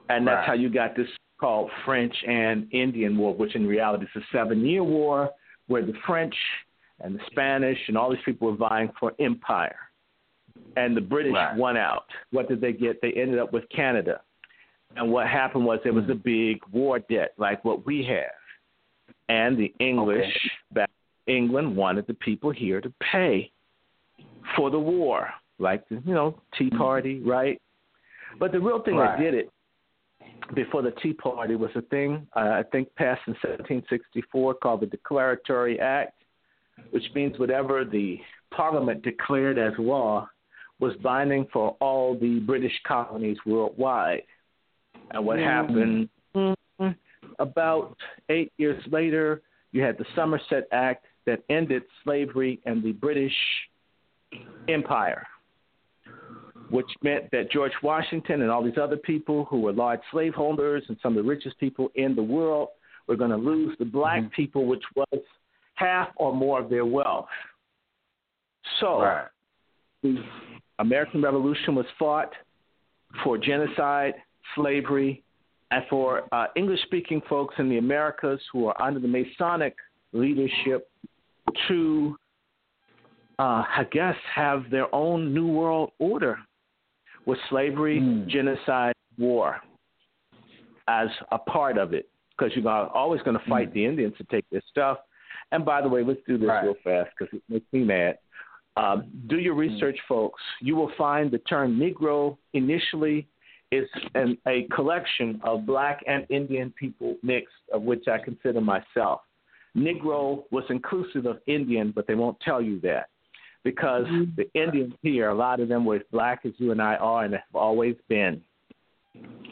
And 0.10 0.28
that's 0.28 0.38
Right. 0.40 0.48
how 0.48 0.54
you 0.54 0.70
got 0.70 0.96
this 0.96 1.10
called 1.40 1.70
French 1.84 2.16
and 2.26 2.68
Indian 2.72 3.18
War, 3.18 3.34
which 3.34 3.56
in 3.56 3.68
reality 3.68 4.06
is 4.06 4.24
a 4.24 4.26
seven 4.32 4.66
year 4.66 4.84
war 4.84 5.32
where 5.68 5.82
the 5.84 5.94
French 6.06 6.36
and 7.02 7.16
the 7.20 7.24
Spanish 7.26 7.80
and 7.88 7.98
all 7.98 8.10
these 8.10 8.22
people 8.24 8.50
were 8.50 8.56
vying 8.56 8.90
for 9.00 9.14
empire. 9.20 9.78
And 10.78 10.96
the 10.96 11.02
British 11.02 11.34
Right. 11.34 11.56
won 11.56 11.76
out. 11.78 12.06
What 12.32 12.48
did 12.48 12.62
they 12.62 12.72
get? 12.72 13.02
They 13.02 13.12
ended 13.14 13.40
up 13.40 13.52
with 13.52 13.68
Canada. 13.70 14.22
And 14.96 15.12
what 15.12 15.28
happened 15.28 15.66
was 15.66 15.82
there 15.84 15.92
was 15.94 16.10
a 16.10 16.16
big 16.16 16.66
war 16.72 17.00
debt 17.00 17.34
like 17.38 17.66
what 17.66 17.86
we 17.86 18.04
have. 18.04 18.32
And 19.28 19.58
the 19.58 19.74
English 19.80 20.34
back 20.72 20.90
England 21.28 21.76
wanted 21.76 22.06
the 22.08 22.14
people 22.14 22.52
here 22.52 22.80
to 22.80 22.94
pay 23.00 23.52
for 24.56 24.70
the 24.70 24.80
war, 24.80 25.34
like 25.60 25.88
the 25.90 26.02
you 26.06 26.14
know 26.14 26.40
Tea 26.58 26.70
Party, 26.70 27.20
right? 27.20 27.62
But 28.40 28.52
the 28.52 28.60
real 28.60 28.82
thing 28.82 28.96
Right. 28.96 29.18
that 29.18 29.24
did 29.24 29.34
it 29.34 29.50
before 30.54 30.82
the 30.82 30.92
Tea 30.92 31.14
Party 31.14 31.56
was 31.56 31.72
a 31.76 31.82
thing 31.84 32.28
uh, 32.36 32.40
I 32.40 32.64
think 32.72 32.94
passed 32.96 33.22
in 33.28 33.34
1764 33.34 34.56
called 34.56 34.82
the 34.82 34.88
Declaratory 34.88 35.80
Act, 35.80 36.14
which 36.92 37.04
means 37.14 37.40
whatever 37.40 37.86
the 37.86 38.20
Parliament 38.52 39.02
declared 39.04 39.58
as 39.58 39.74
law 39.78 40.28
was 40.80 40.94
binding 41.02 41.48
for 41.54 41.76
all 41.80 42.18
the 42.18 42.40
British 42.40 42.74
colonies 42.86 43.38
worldwide. 43.46 44.24
And 45.12 45.26
what 45.26 45.40
happened 45.40 46.10
mm, 46.36 46.56
about 47.40 47.98
eight 48.30 48.52
years 48.58 48.84
later, 48.92 49.42
you 49.72 49.82
had 49.82 49.98
the 49.98 50.06
Somerset 50.16 50.68
Act 50.72 51.06
that 51.26 51.44
ended 51.50 51.84
slavery 52.04 52.60
and 52.66 52.84
the 52.84 52.92
British 52.92 53.34
Empire, 54.68 55.26
which 56.70 56.90
meant 57.04 57.30
that 57.32 57.52
George 57.52 57.72
Washington 57.84 58.42
and 58.42 58.52
all 58.52 58.64
these 58.64 58.78
other 58.82 58.98
people 58.98 59.46
who 59.46 59.60
were 59.62 59.74
large 59.74 60.00
slaveholders 60.12 60.84
and 60.88 60.98
some 61.02 61.18
of 61.18 61.24
the 61.24 61.30
richest 61.30 61.60
people 61.60 61.90
in 61.96 62.16
the 62.16 62.24
world 62.24 62.70
were 63.08 63.16
going 63.16 63.32
to 63.32 63.38
lose 63.38 63.76
the 63.78 63.86
black 63.86 64.32
people, 64.34 64.66
which 64.66 64.84
was 64.96 65.20
half 65.76 66.10
or 66.16 66.34
more 66.34 66.60
of 66.60 66.70
their 66.70 66.86
wealth. 66.86 67.28
So 68.80 69.02
Right. 69.02 69.28
the 70.02 70.24
American 70.80 71.22
Revolution 71.22 71.76
was 71.76 71.86
fought 72.00 72.34
for 73.24 73.38
genocide, 73.38 74.16
slavery, 74.56 75.24
and 75.72 75.84
for 75.90 76.24
uh, 76.32 76.48
English 76.56 76.82
speaking 76.84 77.22
folks 77.30 77.56
in 77.60 77.70
the 77.70 77.78
Americas 77.78 78.40
who 78.52 78.68
are 78.68 78.82
under 78.82 79.00
the 79.00 79.08
Masonic 79.08 79.76
leadership 80.14 80.90
to, 81.68 82.16
uh, 83.40 83.64
I 83.68 83.86
guess, 83.92 84.16
have 84.34 84.70
their 84.72 84.94
own 84.94 85.34
New 85.34 85.48
World 85.48 85.92
Order 86.00 86.40
with 87.26 87.40
slavery, 87.50 88.00
Mm. 88.00 88.28
genocide, 88.28 88.94
war 89.18 89.62
as 90.88 91.10
a 91.32 91.38
part 91.38 91.78
of 91.78 91.94
it. 91.94 92.10
Because 92.38 92.56
you're 92.56 92.70
always 92.70 93.22
going 93.22 93.38
to 93.40 93.46
fight 93.46 93.72
the 93.74 93.86
Indians 93.86 94.16
to 94.18 94.24
take 94.26 94.44
their 94.50 94.62
stuff. 94.70 95.00
And 95.52 95.64
by 95.64 95.82
the 95.82 95.88
way, 95.88 96.04
let's 96.04 96.20
do 96.28 96.38
this 96.38 96.50
Right. 96.50 96.64
real 96.66 96.74
fast 96.84 97.12
because 97.18 97.34
it 97.34 97.42
makes 97.50 97.72
me 97.72 97.84
mad 97.84 98.18
Um, 98.78 99.06
do 99.28 99.40
your 99.40 99.54
research, 99.54 99.98
folks. 100.02 100.42
You 100.60 100.76
will 100.76 100.90
find 100.98 101.32
the 101.32 101.38
term 101.40 101.80
Negro 101.80 102.38
initially 102.52 103.26
is 103.72 103.88
an, 104.16 104.38
a 104.48 104.64
collection 104.64 105.40
of 105.46 105.66
black 105.66 106.04
and 106.08 106.26
Indian 106.30 106.72
people 106.72 107.16
mixed, 107.24 107.56
of 107.72 107.84
which 107.84 108.10
I 108.10 108.18
consider 108.18 108.60
myself. 108.60 109.22
Negro 109.78 110.44
was 110.52 110.66
inclusive 110.70 111.26
of 111.26 111.40
Indian, 111.48 111.92
but 111.92 112.06
they 112.06 112.16
won't 112.16 112.38
tell 112.42 112.62
you 112.62 112.82
that 112.82 113.08
because 113.66 114.06
mm-hmm. 114.06 114.32
the 114.38 114.48
Indians 114.54 114.94
here, 115.02 115.30
a 115.30 115.36
lot 115.36 115.60
of 115.60 115.68
them 115.68 115.84
were 115.84 115.96
as 115.96 116.02
black 116.12 116.42
as 116.46 116.54
you 116.58 116.72
and 116.72 116.82
I 116.82 116.96
are 116.96 117.26
and 117.26 117.34
have 117.34 117.56
always 117.56 117.96
been. 118.08 118.42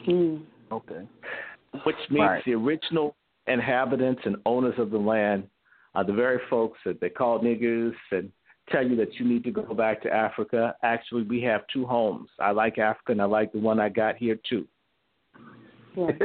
Mm. 0.08 0.44
Okay. 0.72 1.06
Which 1.84 1.96
means 2.08 2.22
right. 2.22 2.44
the 2.46 2.54
original 2.54 3.16
inhabitants 3.48 4.22
and 4.24 4.36
owners 4.46 4.76
of 4.78 4.90
the 4.90 4.98
land 4.98 5.48
are 5.96 6.04
the 6.04 6.12
very 6.12 6.38
folks 6.48 6.78
that 6.86 7.00
they 7.00 7.08
call 7.10 7.40
niggers 7.40 7.94
and 8.12 8.30
tell 8.70 8.86
you 8.86 8.94
that 8.96 9.14
you 9.14 9.26
need 9.26 9.42
to 9.44 9.50
go 9.50 9.74
back 9.74 10.00
to 10.02 10.12
Africa. 10.12 10.76
Actually, 10.84 11.24
we 11.24 11.42
have 11.42 11.62
two 11.72 11.84
homes. 11.84 12.28
I 12.38 12.52
like 12.52 12.78
Africa, 12.78 13.12
and 13.12 13.20
I 13.20 13.24
like 13.24 13.52
the 13.52 13.58
one 13.58 13.80
I 13.80 13.88
got 13.88 14.16
here 14.16 14.38
too. 14.48 14.66
Yeah. 15.96 16.06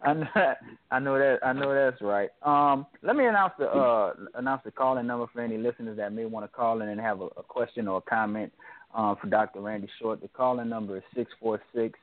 I 0.00 0.12
know, 0.14 0.54
I 0.92 0.98
know 1.00 1.18
that 1.18 1.38
I 1.44 1.52
know 1.52 1.74
that's 1.74 2.00
right. 2.00 2.30
Um, 2.42 2.86
let 3.02 3.16
me 3.16 3.26
announce 3.26 3.54
the 3.58 3.66
uh, 3.66 4.14
announce 4.34 4.62
the 4.64 4.70
calling 4.70 5.06
number 5.06 5.26
for 5.32 5.40
any 5.40 5.58
listeners 5.58 5.96
that 5.96 6.12
may 6.12 6.24
want 6.24 6.44
to 6.44 6.56
call 6.56 6.82
in 6.82 6.88
and 6.88 7.00
have 7.00 7.20
a, 7.20 7.26
a 7.36 7.42
question 7.42 7.88
or 7.88 7.98
a 7.98 8.02
comment 8.02 8.52
um, 8.94 9.16
for 9.20 9.26
Dr. 9.26 9.60
Randy 9.60 9.88
Short. 10.00 10.20
The 10.20 10.28
calling 10.28 10.68
number 10.68 10.98
is 10.98 11.02
six 11.16 11.32
four 11.40 11.60
six 11.74 11.98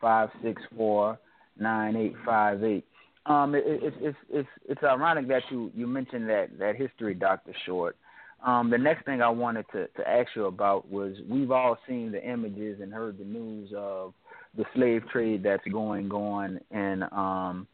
five 0.00 0.30
six 0.42 0.60
four 0.74 1.18
nine 1.58 1.96
eight 1.96 2.14
five 2.24 2.64
eight. 2.64 2.84
Um, 3.26 3.54
it, 3.54 3.64
it, 3.66 3.94
it's 4.00 4.16
it's 4.30 4.48
it's 4.68 4.82
ironic 4.82 5.28
that 5.28 5.42
you 5.50 5.70
you 5.74 5.86
mentioned 5.86 6.28
that 6.30 6.58
that 6.58 6.76
history, 6.76 7.14
Doctor 7.14 7.54
Short. 7.66 7.96
Um, 8.44 8.68
the 8.70 8.78
next 8.78 9.04
thing 9.04 9.20
I 9.20 9.28
wanted 9.28 9.66
to 9.72 9.86
to 9.86 10.08
ask 10.08 10.30
you 10.34 10.46
about 10.46 10.90
was 10.90 11.14
we've 11.28 11.50
all 11.50 11.78
seen 11.86 12.10
the 12.10 12.26
images 12.26 12.80
and 12.80 12.92
heard 12.92 13.18
the 13.18 13.24
news 13.24 13.70
of 13.76 14.14
the 14.56 14.64
slave 14.74 15.02
trade 15.10 15.42
that's 15.42 15.66
going 15.70 16.10
on 16.10 16.60
in 16.70 17.02
um 17.12 17.66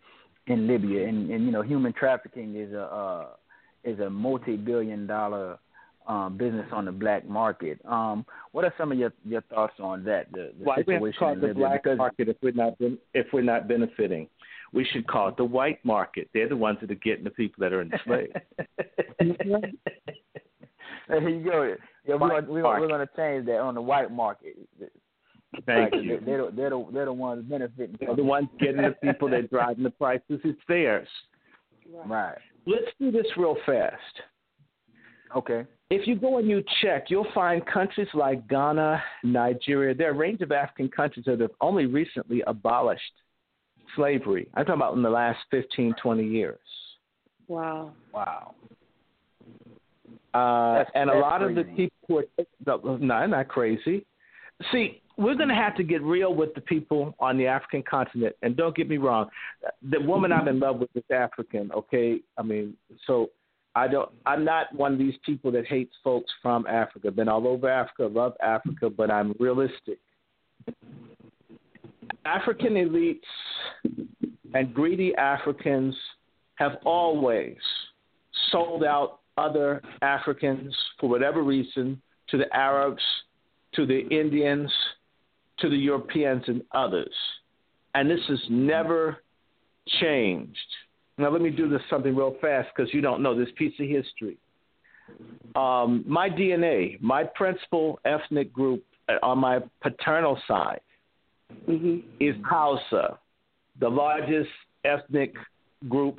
in 0.46 0.66
Libya, 0.66 1.06
and 1.06 1.30
and 1.30 1.44
you 1.44 1.52
know 1.52 1.62
human 1.62 1.92
trafficking 1.92 2.56
is 2.56 2.72
a 2.72 2.82
uh, 2.82 3.26
is 3.84 4.00
a 4.00 4.10
multi 4.10 4.56
billion 4.56 5.06
dollar 5.06 5.58
um, 6.06 6.36
business 6.36 6.66
on 6.72 6.84
the 6.86 6.92
black 6.92 7.28
market. 7.28 7.78
Um, 7.86 8.26
what 8.52 8.64
are 8.64 8.74
some 8.76 8.90
of 8.92 8.98
your, 8.98 9.12
your 9.24 9.42
thoughts 9.42 9.74
on 9.80 10.02
that? 10.04 10.32
The, 10.32 10.52
the 10.58 10.64
Why 10.64 10.76
situation 10.76 11.02
we 11.02 11.08
have 11.10 11.14
to 11.14 11.18
call 11.18 11.32
in 11.32 11.40
the 11.40 11.46
Libya? 11.48 11.60
black 11.60 11.82
because, 11.82 11.98
market 11.98 12.28
if 12.28 12.36
we're 12.42 12.52
not 12.52 12.74
if 13.14 13.26
we're 13.32 13.42
not 13.42 13.68
benefiting? 13.68 14.28
We 14.72 14.84
should 14.84 15.06
call 15.06 15.28
it 15.28 15.36
the 15.36 15.44
white 15.44 15.84
market. 15.84 16.28
They're 16.32 16.48
the 16.48 16.56
ones 16.56 16.78
that 16.80 16.90
are 16.90 16.96
getting 16.96 17.24
the 17.24 17.30
people 17.30 17.60
that 17.62 17.72
are 17.72 17.82
enslaved. 17.82 18.38
there 21.08 21.28
you 21.28 21.44
go. 21.44 21.76
Yeah, 22.06 22.14
we're 22.14 22.40
we're, 22.42 22.62
we're 22.62 22.88
gonna 22.88 23.08
change 23.16 23.46
that 23.46 23.58
on 23.58 23.74
the 23.74 23.82
white 23.82 24.10
market. 24.12 24.56
Thank 25.66 25.92
like, 25.92 26.02
you. 26.02 26.20
They're, 26.24 26.50
they're, 26.50 26.70
the, 26.70 26.86
they're 26.92 27.04
the 27.06 27.12
ones 27.12 27.44
benefiting. 27.48 27.96
They're 27.98 28.14
the 28.14 28.22
ones 28.22 28.48
getting 28.60 28.82
the 28.82 28.94
people 29.02 29.28
that 29.30 29.50
driving 29.50 29.84
the 29.84 29.90
prices. 29.90 30.40
It's 30.44 30.60
theirs. 30.68 31.08
Right. 32.06 32.38
Let's 32.66 32.86
do 33.00 33.10
this 33.10 33.26
real 33.36 33.56
fast. 33.66 33.96
Okay. 35.36 35.64
If 35.90 36.06
you 36.06 36.14
go 36.14 36.38
and 36.38 36.48
you 36.48 36.62
check, 36.82 37.06
you'll 37.08 37.26
find 37.34 37.66
countries 37.66 38.06
like 38.14 38.46
Ghana, 38.48 39.02
Nigeria. 39.24 39.92
There 39.92 40.08
are 40.08 40.14
a 40.14 40.16
range 40.16 40.40
of 40.40 40.52
African 40.52 40.88
countries 40.88 41.24
that 41.26 41.40
have 41.40 41.50
only 41.60 41.86
recently 41.86 42.42
abolished 42.46 43.02
slavery. 43.96 44.48
I'm 44.54 44.64
talking 44.64 44.80
about 44.80 44.94
in 44.94 45.02
the 45.02 45.10
last 45.10 45.38
15, 45.50 45.94
20 46.00 46.24
years. 46.24 46.58
Wow. 47.48 47.92
Wow. 48.14 48.54
Uh, 50.32 50.84
and 50.94 51.10
a 51.10 51.14
that's 51.14 51.22
lot 51.22 51.42
of 51.42 51.56
the 51.56 51.64
people 51.64 51.96
who 52.06 52.18
are 52.18 52.98
no, 52.98 53.26
not 53.26 53.48
crazy. 53.48 54.06
See, 54.72 55.00
we're 55.16 55.34
going 55.34 55.48
to 55.48 55.54
have 55.54 55.76
to 55.76 55.82
get 55.82 56.02
real 56.02 56.34
with 56.34 56.54
the 56.54 56.60
people 56.60 57.14
on 57.20 57.36
the 57.36 57.46
African 57.46 57.82
continent. 57.82 58.34
And 58.42 58.56
don't 58.56 58.74
get 58.74 58.88
me 58.88 58.96
wrong, 58.96 59.28
the 59.90 60.00
woman 60.00 60.32
I'm 60.32 60.48
in 60.48 60.58
love 60.58 60.78
with 60.78 60.90
is 60.94 61.04
African. 61.10 61.70
Okay, 61.72 62.20
I 62.38 62.42
mean, 62.42 62.74
so 63.06 63.30
I 63.74 63.86
don't. 63.86 64.10
I'm 64.26 64.44
not 64.44 64.74
one 64.74 64.92
of 64.92 64.98
these 64.98 65.14
people 65.24 65.52
that 65.52 65.66
hates 65.66 65.94
folks 66.02 66.30
from 66.42 66.66
Africa. 66.66 67.10
Been 67.10 67.28
all 67.28 67.46
over 67.46 67.68
Africa, 67.68 68.04
love 68.12 68.34
Africa, 68.42 68.90
but 68.90 69.10
I'm 69.10 69.34
realistic. 69.38 69.98
African 72.24 72.74
elites 72.74 73.20
and 74.54 74.74
greedy 74.74 75.14
Africans 75.16 75.96
have 76.56 76.72
always 76.84 77.56
sold 78.50 78.84
out 78.84 79.20
other 79.38 79.80
Africans 80.02 80.74
for 80.98 81.08
whatever 81.08 81.42
reason 81.42 82.00
to 82.28 82.36
the 82.36 82.54
Arabs, 82.54 83.02
to 83.74 83.86
the 83.86 84.00
Indians, 84.08 84.70
to 85.58 85.68
the 85.68 85.76
Europeans, 85.76 86.44
and 86.46 86.62
others. 86.72 87.14
And 87.94 88.10
this 88.10 88.20
has 88.28 88.40
never 88.48 89.18
changed. 90.00 90.56
Now, 91.18 91.30
let 91.30 91.42
me 91.42 91.50
do 91.50 91.68
this 91.68 91.82
something 91.90 92.14
real 92.14 92.36
fast 92.40 92.68
because 92.74 92.92
you 92.94 93.00
don't 93.00 93.22
know 93.22 93.38
this 93.38 93.48
piece 93.56 93.74
of 93.78 93.86
history. 93.86 94.38
Um, 95.56 96.04
my 96.06 96.30
DNA, 96.30 97.00
my 97.00 97.24
principal 97.24 97.98
ethnic 98.04 98.52
group 98.52 98.84
uh, 99.08 99.14
on 99.22 99.38
my 99.38 99.58
paternal 99.82 100.40
side 100.46 100.80
hmm 101.66 101.98
is 102.20 102.36
Hausa, 102.48 103.18
the 103.80 103.88
largest 103.88 104.50
ethnic 104.84 105.34
group, 105.88 106.16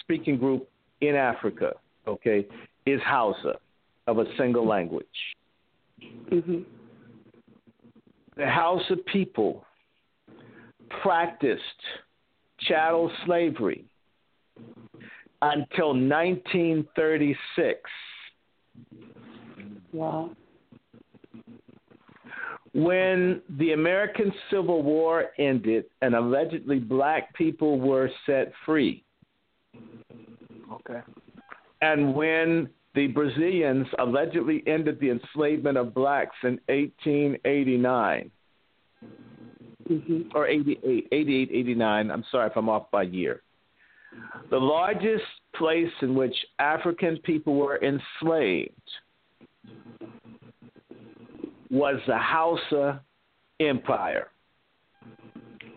speaking 0.00 0.36
group 0.36 0.68
in 1.00 1.14
Africa, 1.14 1.74
okay, 2.06 2.44
is 2.84 3.00
Hausa 3.06 3.54
of 4.08 4.18
a 4.18 4.24
single 4.36 4.66
language. 4.66 5.06
hmm 6.30 6.62
The 8.36 8.48
Hausa 8.48 8.96
people 9.12 9.64
practiced 11.02 11.62
chattel 12.60 13.10
slavery 13.24 13.84
until 15.42 15.88
1936. 15.88 17.80
Wow. 19.92 20.30
When 22.74 23.40
the 23.58 23.72
American 23.72 24.32
Civil 24.50 24.82
War 24.82 25.30
ended 25.38 25.86
and 26.02 26.14
allegedly 26.14 26.78
black 26.78 27.34
people 27.34 27.80
were 27.80 28.10
set 28.26 28.52
free, 28.66 29.02
Okay. 30.70 31.00
and 31.80 32.14
when 32.14 32.68
the 32.96 33.06
Brazilians 33.08 33.86
allegedly 33.98 34.64
ended 34.66 34.98
the 34.98 35.10
enslavement 35.10 35.76
of 35.76 35.94
blacks 35.94 36.34
in 36.42 36.58
1889 36.68 38.30
hmm 39.86 40.22
or 40.34 40.48
88, 40.48 41.08
88, 41.12 41.50
89, 41.52 42.10
I'm 42.10 42.24
sorry 42.32 42.50
if 42.50 42.56
I'm 42.56 42.68
off 42.68 42.90
by 42.90 43.02
year. 43.02 43.42
The 44.50 44.58
largest 44.58 45.24
place 45.54 45.92
in 46.02 46.14
which 46.14 46.34
African 46.58 47.18
people 47.18 47.54
were 47.54 47.78
enslaved 47.82 48.72
was 51.70 52.00
the 52.06 52.18
Hausa 52.18 53.00
Empire. 53.60 54.28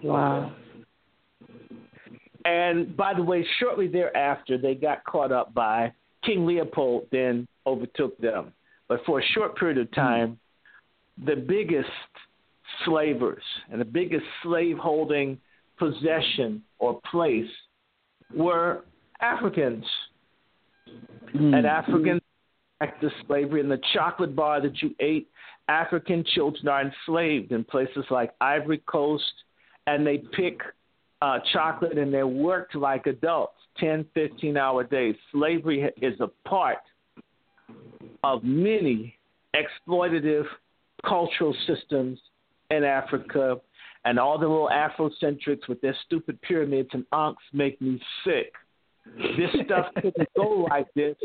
Wow. 0.04 0.54
And 2.46 2.96
by 2.96 3.14
the 3.14 3.24
way, 3.24 3.46
shortly 3.60 3.88
thereafter, 3.88 4.58
they 4.58 4.74
got 4.74 5.04
caught 5.04 5.32
up 5.32 5.54
by 5.54 5.94
King 6.24 6.46
Leopold, 6.46 7.08
then 7.12 7.48
overtook 7.66 8.18
them. 8.20 8.54
But 8.88 9.02
for 9.06 9.20
a 9.20 9.24
short 9.34 9.58
period 9.58 9.78
of 9.78 9.88
hmm. 9.88 9.96
time, 9.96 10.40
the 11.26 11.36
biggest 11.36 11.90
slavers 12.86 13.44
and 13.72 13.80
the 13.80 13.86
biggest 13.86 14.26
slaveholding 14.44 15.38
possession 15.78 16.64
or 16.80 17.00
place 17.10 17.50
were 18.34 18.84
Africans. 19.22 19.86
Hmm. 21.32 21.54
And 21.54 21.66
Africans 21.66 22.22
practiced 22.80 23.16
slavery. 23.28 23.62
And 23.62 23.72
the 23.72 23.82
chocolate 23.94 24.36
bar 24.36 24.62
that 24.62 24.82
you 24.82 24.96
ate, 25.00 25.30
African 25.68 26.24
children 26.36 26.68
are 26.68 26.82
enslaved 26.82 27.52
in 27.52 27.64
places 27.64 28.06
like 28.10 28.34
Ivory 28.42 28.82
Coast, 28.88 29.32
and 29.86 30.06
they 30.06 30.18
pick 30.36 30.62
uh, 31.22 31.40
chocolate 31.52 31.98
and 31.98 32.14
they 32.14 32.24
worked 32.24 32.76
like 32.76 33.08
adults, 33.08 33.58
10, 33.80 34.06
15 34.14 34.58
hour 34.58 34.84
days. 34.84 35.16
Slavery 35.32 35.90
is 36.02 36.20
a 36.20 36.28
part 36.48 36.78
of 38.24 38.44
many 38.44 39.16
exploitative 39.56 40.46
cultural 41.06 41.56
systems 41.68 42.20
in 42.70 42.84
Africa. 42.84 43.58
And 44.06 44.18
all 44.18 44.40
the 44.40 44.48
little 44.48 44.70
Afrocentrics 44.70 45.68
with 45.68 45.82
their 45.82 45.96
stupid 46.06 46.42
pyramids 46.42 46.90
and 46.94 47.06
ankhs 47.12 47.38
make 47.54 47.82
me 47.82 48.02
sick. 48.24 48.54
This 49.38 49.50
stuff 49.66 49.88
couldn't 49.96 50.30
go 50.36 50.68
like 50.70 50.88
this 50.94 51.16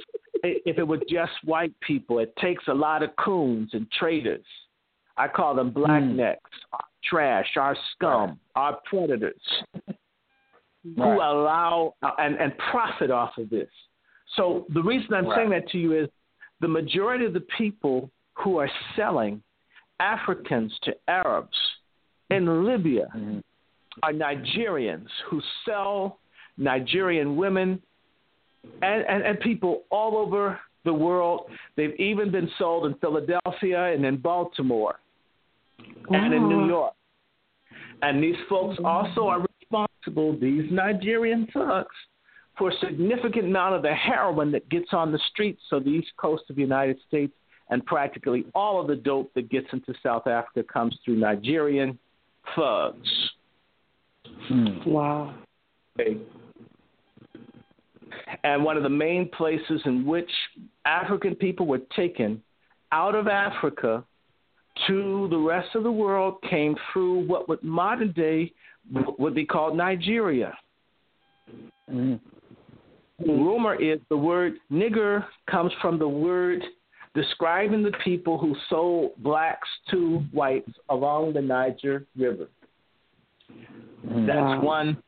if 0.42 0.78
it 0.78 0.86
were 0.86 1.00
just 1.08 1.32
white 1.44 1.74
people. 1.80 2.18
It 2.18 2.34
takes 2.36 2.64
a 2.68 2.74
lot 2.74 3.02
of 3.02 3.10
coons 3.16 3.70
and 3.72 3.86
traitors. 3.92 4.44
I 5.16 5.28
call 5.28 5.54
them 5.54 5.70
blacknecks, 5.70 6.38
our 6.72 6.84
trash, 7.08 7.46
our 7.56 7.76
scum, 7.94 8.38
our 8.54 8.78
predators 8.84 9.40
who 10.82 11.02
allow 11.02 11.94
uh, 12.02 12.10
and, 12.18 12.36
and 12.36 12.52
profit 12.70 13.10
off 13.10 13.36
of 13.38 13.50
this. 13.50 13.68
So 14.36 14.66
the 14.74 14.82
reason 14.82 15.14
I'm 15.14 15.28
saying 15.34 15.50
that 15.50 15.68
to 15.70 15.78
you 15.78 15.98
is 15.98 16.08
the 16.60 16.68
majority 16.68 17.24
of 17.24 17.32
the 17.32 17.44
people 17.56 18.10
who 18.34 18.58
are 18.58 18.70
selling 18.96 19.42
Africans 20.00 20.76
to 20.82 20.94
Arabs 21.08 21.56
in 22.30 22.66
Libya 22.66 23.06
Mm-hmm. 23.14 23.38
are 24.02 24.12
Nigerians 24.12 25.06
who 25.30 25.40
sell 25.64 26.18
Nigerian 26.58 27.36
women 27.36 27.80
and, 28.82 29.04
and, 29.08 29.22
and 29.22 29.38
people 29.40 29.84
all 29.90 30.16
over 30.16 30.58
the 30.84 30.92
world. 30.92 31.42
They've 31.76 31.94
even 31.98 32.30
been 32.30 32.50
sold 32.58 32.86
in 32.86 32.94
Philadelphia 32.94 33.92
and 33.92 34.04
in 34.04 34.16
Baltimore 34.16 34.98
and 36.10 36.34
in 36.34 36.48
New 36.48 36.66
York. 36.66 36.94
And 38.02 38.22
these 38.22 38.36
folks 38.48 38.78
also 38.84 39.28
are 39.28 39.44
responsible, 39.60 40.38
these 40.38 40.70
Nigerian 40.70 41.46
thugs, 41.52 41.94
for 42.58 42.70
a 42.70 42.78
significant 42.78 43.46
amount 43.46 43.74
of 43.74 43.82
the 43.82 43.94
heroin 43.94 44.52
that 44.52 44.68
gets 44.68 44.92
on 44.92 45.10
the 45.10 45.18
streets 45.30 45.62
of 45.72 45.84
the 45.84 45.90
east 45.90 46.12
coast 46.16 46.44
of 46.50 46.56
the 46.56 46.62
United 46.62 46.98
States, 47.08 47.32
and 47.70 47.84
practically 47.86 48.44
all 48.54 48.80
of 48.80 48.86
the 48.86 48.96
dope 48.96 49.32
that 49.34 49.48
gets 49.50 49.66
into 49.72 49.94
South 50.02 50.26
Africa 50.26 50.62
comes 50.70 50.96
through 51.04 51.16
Nigerian 51.16 51.98
thugs. 52.54 53.30
Hmm. 54.48 54.66
Wow. 54.86 55.34
Okay. 55.98 56.18
And 58.42 58.64
one 58.64 58.76
of 58.76 58.82
the 58.82 58.88
main 58.88 59.28
places 59.30 59.80
in 59.86 60.04
which 60.04 60.30
African 60.84 61.34
people 61.34 61.66
were 61.66 61.80
taken 61.96 62.42
out 62.92 63.14
of 63.14 63.26
Africa 63.26 64.04
to 64.86 65.28
the 65.30 65.38
rest 65.38 65.74
of 65.74 65.82
the 65.82 65.92
world 65.92 66.36
came 66.48 66.76
through 66.92 67.26
what 67.26 67.48
would 67.48 67.62
modern 67.62 68.12
day 68.12 68.52
would 69.18 69.34
be 69.34 69.46
called 69.46 69.76
Nigeria. 69.76 70.56
Mm-hmm. 71.90 72.16
Rumor 73.30 73.80
is 73.80 74.00
the 74.08 74.16
word 74.16 74.54
nigger 74.72 75.24
comes 75.48 75.72
from 75.80 75.98
the 75.98 76.08
word 76.08 76.62
describing 77.14 77.82
the 77.82 77.92
people 78.02 78.36
who 78.36 78.56
sold 78.68 79.12
blacks 79.18 79.68
to 79.90 80.18
whites 80.32 80.70
along 80.88 81.32
the 81.32 81.40
Niger 81.40 82.06
River. 82.16 82.48
That's 84.04 84.62
one 84.62 85.02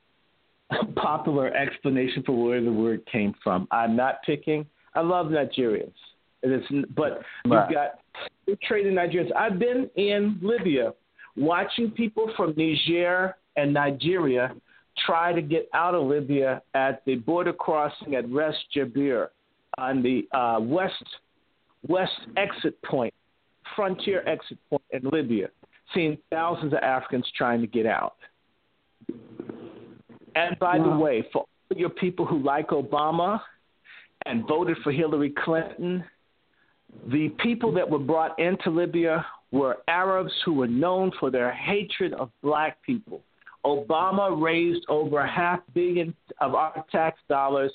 popular 0.95 1.53
explanation 1.55 2.23
for 2.25 2.33
where 2.33 2.63
the 2.63 2.73
word 2.73 3.05
came 3.11 3.35
from. 3.43 3.67
I'm 3.71 3.97
not 3.97 4.23
picking. 4.25 4.67
I 4.95 5.01
love 5.01 5.27
Nigerians. 5.27 5.93
It 6.47 6.53
is, 6.53 6.85
but 6.95 7.23
Right. 7.45 7.69
you've 7.69 7.75
got 7.75 7.99
trading 8.63 8.95
Nigerians. 8.95 9.33
I've 9.35 9.59
been 9.59 9.91
in 9.97 10.39
Libya 10.41 10.95
watching 11.37 11.91
people 11.91 12.33
from 12.37 12.55
Niger 12.57 13.37
and 13.57 13.73
Nigeria 13.75 14.55
try 15.05 15.33
to 15.33 15.43
get 15.43 15.69
out 15.75 15.95
of 15.95 16.07
Libya 16.07 16.63
at 16.75 17.05
the 17.05 17.17
border 17.17 17.53
crossing 17.53 18.15
at 18.15 18.31
Ras 18.31 18.55
Ajdir 18.75 19.29
on 19.77 20.03
the 20.03 20.29
uh, 20.33 20.61
west 20.61 21.05
west 21.89 22.13
exit 22.37 22.81
point, 22.83 23.13
frontier 23.75 24.23
exit 24.27 24.59
point 24.71 24.83
in 24.93 25.03
Libya, 25.11 25.49
seeing 25.95 26.17
thousands 26.31 26.73
of 26.73 26.79
Africans 26.79 27.29
trying 27.37 27.61
to 27.61 27.67
get 27.67 27.87
out. 27.87 28.15
And 30.37 30.57
by 30.61 30.79
the 30.79 30.91
way, 30.91 31.27
for 31.33 31.41
all 31.71 31.77
your 31.77 31.91
people 31.91 32.25
who 32.25 32.39
like 32.39 32.69
Obama 32.69 33.41
and 34.27 34.47
voted 34.47 34.77
for 34.83 34.93
Hillary 34.93 35.31
Clinton, 35.45 36.05
the 37.09 37.29
people 37.41 37.73
that 37.73 37.89
were 37.89 37.99
brought 37.99 38.39
into 38.39 38.71
Libya 38.71 39.25
were 39.53 39.79
Arabs 39.89 40.33
who 40.45 40.53
were 40.53 40.67
known 40.67 41.13
for 41.21 41.31
their 41.31 41.53
hatred 41.53 42.13
of 42.15 42.31
black 42.43 42.83
people. 42.83 43.23
Obama 43.65 44.41
raised 44.41 44.85
over 44.89 45.19
a 45.19 45.31
half 45.31 45.61
billion 45.75 46.15
of 46.41 46.55
our 46.55 46.85
tax 46.91 47.19
dollars 47.29 47.73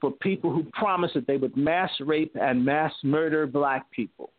for 0.00 0.10
people 0.10 0.50
who 0.52 0.64
promised 0.72 1.14
that 1.14 1.26
they 1.26 1.36
would 1.36 1.56
mass 1.56 1.90
rape 2.00 2.34
and 2.40 2.64
mass 2.64 2.92
murder 3.02 3.46
black 3.46 3.90
people. 3.90 4.30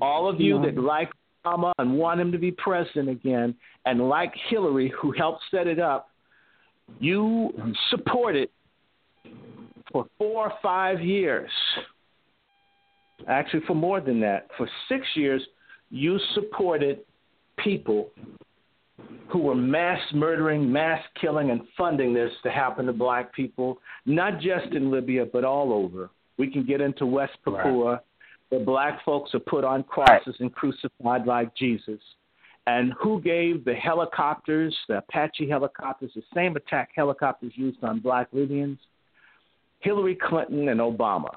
All 0.00 0.28
of 0.28 0.40
you 0.40 0.60
that 0.62 0.76
like 0.78 1.10
Obama 1.44 1.72
and 1.78 1.96
want 1.96 2.20
him 2.20 2.32
to 2.32 2.38
be 2.38 2.50
president 2.50 3.08
again, 3.08 3.54
and 3.86 4.08
like 4.08 4.32
Hillary, 4.48 4.92
who 5.00 5.12
helped 5.12 5.42
set 5.50 5.66
it 5.66 5.78
up, 5.78 6.10
you 6.98 7.52
supported 7.90 8.48
for 9.92 10.06
four 10.18 10.46
or 10.46 10.52
five 10.62 11.00
years. 11.00 11.50
Actually, 13.28 13.62
for 13.66 13.74
more 13.74 14.00
than 14.00 14.20
that, 14.20 14.48
for 14.56 14.68
six 14.88 15.04
years, 15.14 15.42
you 15.90 16.18
supported 16.34 17.00
people 17.62 18.10
who 19.28 19.38
were 19.38 19.54
mass 19.54 20.00
murdering, 20.14 20.70
mass 20.70 21.02
killing, 21.20 21.50
and 21.50 21.62
funding 21.76 22.14
this 22.14 22.30
to 22.42 22.50
happen 22.50 22.86
to 22.86 22.92
black 22.92 23.34
people, 23.34 23.78
not 24.04 24.40
just 24.40 24.72
in 24.72 24.90
Libya, 24.90 25.26
but 25.26 25.44
all 25.44 25.72
over. 25.72 26.10
We 26.38 26.50
can 26.50 26.64
get 26.64 26.80
into 26.80 27.06
West 27.06 27.36
Papua, 27.44 28.00
where 28.48 28.64
black 28.64 29.04
folks 29.04 29.34
are 29.34 29.40
put 29.40 29.64
on 29.64 29.82
crosses 29.82 30.36
and 30.38 30.54
crucified 30.54 31.26
like 31.26 31.54
Jesus. 31.56 32.00
And 32.68 32.92
who 33.00 33.20
gave 33.20 33.64
the 33.64 33.74
helicopters, 33.74 34.76
the 34.88 34.98
Apache 34.98 35.48
helicopters, 35.48 36.10
the 36.14 36.22
same 36.34 36.56
attack 36.56 36.90
helicopters 36.94 37.52
used 37.54 37.82
on 37.82 38.00
black 38.00 38.28
Libyans? 38.32 38.78
Hillary 39.80 40.16
Clinton 40.20 40.68
and 40.68 40.80
Obama. 40.80 41.30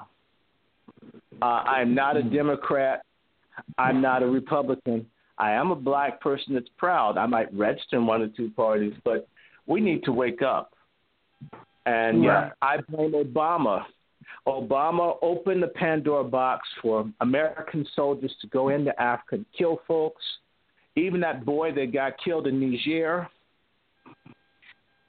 Uh, 1.40 1.44
I'm 1.44 1.94
not 1.94 2.16
a 2.16 2.22
Democrat. 2.22 3.02
I'm 3.78 4.00
not 4.00 4.22
a 4.22 4.26
Republican. 4.26 5.06
I 5.38 5.52
am 5.52 5.70
a 5.70 5.76
black 5.76 6.20
person 6.20 6.54
that's 6.54 6.68
proud. 6.76 7.16
I 7.16 7.26
might 7.26 7.52
register 7.54 7.96
in 7.96 8.06
one 8.06 8.22
or 8.22 8.28
two 8.28 8.50
parties, 8.50 8.92
but 9.04 9.26
we 9.66 9.80
need 9.80 10.04
to 10.04 10.12
wake 10.12 10.42
up. 10.42 10.74
And 11.86 12.26
Right. 12.26 12.52
I 12.60 12.78
blame 12.88 13.12
Obama. 13.12 13.86
Obama 14.46 15.16
opened 15.22 15.62
the 15.62 15.68
Pandora 15.68 16.24
box 16.24 16.68
for 16.82 17.10
American 17.20 17.86
soldiers 17.94 18.34
to 18.40 18.46
go 18.48 18.68
into 18.68 18.98
Africa 19.00 19.36
and 19.36 19.46
kill 19.56 19.80
folks. 19.88 20.22
Even 20.96 21.20
that 21.20 21.44
boy 21.44 21.72
that 21.72 21.92
got 21.92 22.18
killed 22.22 22.46
in 22.46 22.60
Niger, 22.60 23.28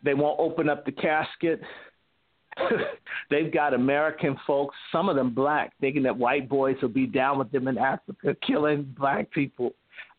they 0.04 0.14
won't 0.14 0.40
open 0.40 0.70
up 0.70 0.86
the 0.86 0.92
casket. 0.92 1.62
They've 3.30 3.52
got 3.52 3.74
American 3.74 4.38
folks, 4.46 4.76
some 4.92 5.10
of 5.10 5.16
them 5.16 5.34
black, 5.34 5.74
thinking 5.80 6.04
that 6.04 6.18
white 6.18 6.50
boys 6.50 6.76
will 6.82 6.90
be 6.90 7.06
down 7.06 7.40
with 7.40 7.52
them 7.52 7.68
in 7.68 7.78
Africa, 7.78 8.36
killing 8.46 8.94
black 8.98 9.32
people. 9.32 9.74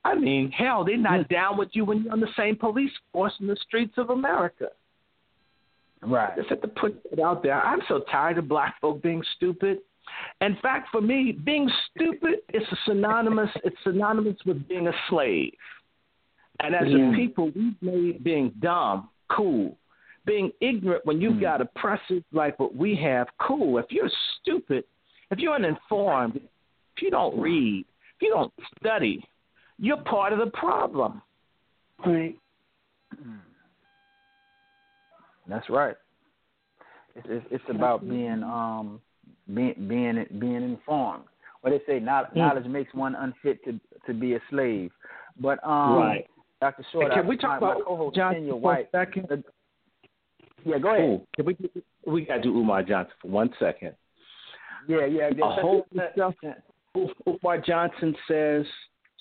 I 0.04 0.14
mean, 0.14 0.50
hell, 0.50 0.84
they're 0.84 0.96
not 0.96 1.28
down 1.28 1.56
with 1.56 1.70
you 1.72 1.84
when 1.84 2.02
you're 2.02 2.12
on 2.12 2.20
the 2.20 2.28
same 2.36 2.56
police 2.56 2.90
force 3.12 3.32
in 3.40 3.46
the 3.46 3.56
streets 3.66 3.94
of 3.98 4.10
America. 4.10 4.68
Right. 6.02 6.34
Just 6.36 6.48
have 6.48 6.62
to 6.62 6.68
put 6.68 7.00
it 7.12 7.20
out 7.20 7.42
there. 7.42 7.64
I'm 7.64 7.80
so 7.86 8.00
tired 8.10 8.38
of 8.38 8.48
black 8.48 8.80
folk 8.80 9.02
being 9.02 9.22
stupid. 9.36 9.78
In 10.40 10.56
fact, 10.60 10.88
for 10.90 11.00
me, 11.00 11.30
being 11.30 11.70
stupid 11.94 12.40
is 12.52 12.62
a 12.72 12.76
synonymous. 12.86 13.50
It's 13.62 13.76
synonymous 13.84 14.36
with 14.44 14.66
being 14.66 14.88
a 14.88 14.92
slave. 15.08 15.52
And 16.60 16.74
as 16.74 16.88
Yeah. 16.88 17.12
a 17.12 17.14
people, 17.14 17.52
we've 17.54 17.80
made 17.80 18.24
being 18.24 18.50
dumb 18.58 19.08
cool. 19.34 19.76
Being 20.24 20.52
ignorant 20.60 21.04
when 21.04 21.20
you've 21.20 21.40
got 21.40 21.60
oppressors 21.60 22.22
like 22.32 22.58
what 22.60 22.76
we 22.76 22.94
have, 23.02 23.26
cool. 23.40 23.78
If 23.78 23.86
you're 23.90 24.10
stupid, 24.40 24.84
if 25.32 25.38
you're 25.40 25.54
uninformed, 25.54 26.36
if 26.36 27.02
you 27.02 27.10
don't 27.10 27.38
read, 27.40 27.84
if 28.16 28.22
you 28.22 28.30
don't 28.30 28.52
study, 28.78 29.24
you're 29.78 29.96
part 29.96 30.32
of 30.32 30.38
the 30.38 30.46
problem. 30.52 31.20
Right. 32.06 32.36
That's 35.48 35.68
right. 35.68 35.96
It's 37.16 37.26
it's, 37.28 37.46
it's 37.50 37.64
about 37.68 38.08
being 38.08 38.42
um 38.42 39.00
being 39.52 39.74
being 39.88 40.24
being 40.38 40.62
informed. 40.62 41.24
What 41.62 41.70
they 41.70 41.80
say, 41.86 41.98
knowledge, 42.00 42.30
knowledge 42.34 42.66
makes 42.66 42.92
one 42.94 43.14
unfit 43.14 43.62
to 43.64 43.78
to 44.06 44.14
be 44.14 44.34
a 44.34 44.40
slave. 44.50 44.90
But 45.40 45.58
um, 45.66 45.96
Right. 45.96 46.26
Dr. 46.60 46.84
Short, 46.92 47.06
And 47.06 47.14
can 47.14 47.24
I- 47.24 47.28
we 47.28 47.36
talk 47.36 47.60
my, 47.60 47.66
my 47.66 47.72
about 47.72 47.84
co-host 47.86 48.16
Johnson 48.16 48.44
Kenyah 48.44 48.58
White? 48.60 48.88
second? 48.92 49.44
Yeah, 50.64 50.78
go 50.78 50.88
ahead. 50.88 51.00
Cool. 51.00 51.26
Can 51.34 51.46
we 51.46 51.56
we 52.06 52.24
got 52.24 52.36
to 52.36 52.42
do 52.42 52.58
Umar 52.58 52.82
Johnson 52.82 53.14
for 53.20 53.28
one 53.28 53.50
second. 53.58 53.94
Yeah, 54.88 55.06
yeah. 55.06 55.30
yeah. 55.36 55.44
A 55.44 55.60
whole 55.60 55.86
stuff. 56.14 56.34
Umar 57.26 57.58
Johnson 57.58 58.14
says 58.28 58.66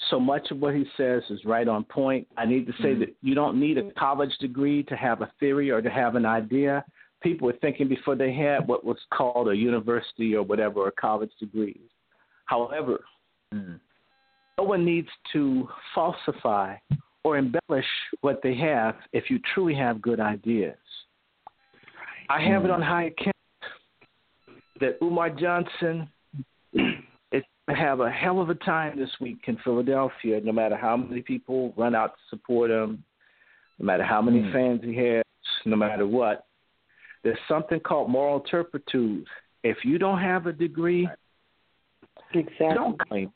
so 0.09 0.19
much 0.19 0.49
of 0.51 0.59
what 0.59 0.75
he 0.75 0.85
says 0.97 1.21
is 1.29 1.45
right 1.45 1.67
on 1.67 1.83
point. 1.83 2.27
I 2.37 2.45
need 2.45 2.65
to 2.67 2.73
say 2.81 2.93
that 2.95 3.15
you 3.21 3.35
don't 3.35 3.59
need 3.59 3.77
a 3.77 3.91
college 3.91 4.35
degree 4.39 4.83
to 4.83 4.95
have 4.95 5.21
a 5.21 5.31
theory 5.39 5.69
or 5.69 5.81
to 5.81 5.89
have 5.89 6.15
an 6.15 6.25
idea. 6.25 6.83
People 7.21 7.45
were 7.45 7.57
thinking 7.61 7.87
before 7.87 8.15
they 8.15 8.33
had 8.33 8.67
what 8.67 8.83
was 8.83 8.97
called 9.13 9.47
a 9.49 9.55
university 9.55 10.35
or 10.35 10.41
whatever 10.41 10.79
or 10.79 10.91
college 10.91 11.31
degrees. 11.39 11.89
However, 12.45 13.01
Mm. 13.53 13.81
no 14.57 14.63
one 14.63 14.85
needs 14.85 15.09
to 15.33 15.67
falsify 15.93 16.77
or 17.25 17.37
embellish 17.37 17.85
what 18.21 18.41
they 18.41 18.55
have 18.55 18.95
if 19.11 19.29
you 19.29 19.39
truly 19.53 19.75
have 19.75 20.01
good 20.01 20.21
ideas. 20.21 20.77
I 22.29 22.41
have 22.41 22.65
it 22.65 22.71
on 22.71 22.81
high 22.81 23.05
account 23.05 23.35
that 24.79 24.97
Umar 25.01 25.29
Johnson 25.29 26.09
is 26.73 26.81
going 27.31 27.43
to 27.69 27.75
have 27.75 27.99
a 27.99 28.09
hell 28.09 28.39
of 28.41 28.49
a 28.49 28.55
time 28.55 28.97
this 28.97 29.09
week 29.19 29.39
in 29.47 29.57
Philadelphia, 29.63 30.39
no 30.43 30.51
matter 30.51 30.75
how 30.75 30.97
many 30.97 31.21
people 31.21 31.73
run 31.77 31.93
out 31.95 32.13
to 32.13 32.19
support 32.29 32.71
him, 32.71 33.03
no 33.79 33.85
matter 33.85 34.03
how 34.03 34.21
many 34.21 34.39
Mm. 34.41 34.53
fans 34.53 34.81
he 34.83 34.95
has, 34.97 35.23
no 35.65 35.75
matter 35.75 36.07
what. 36.07 36.45
There's 37.23 37.37
something 37.47 37.79
called 37.79 38.09
moral 38.09 38.39
turpitude. 38.39 39.27
If 39.63 39.77
you 39.85 39.97
don't 39.99 40.19
have 40.19 40.47
a 40.47 40.53
degree, 40.53 41.07
Exactly. 42.33 42.67
Don't 42.73 42.97
claim. 43.09 43.31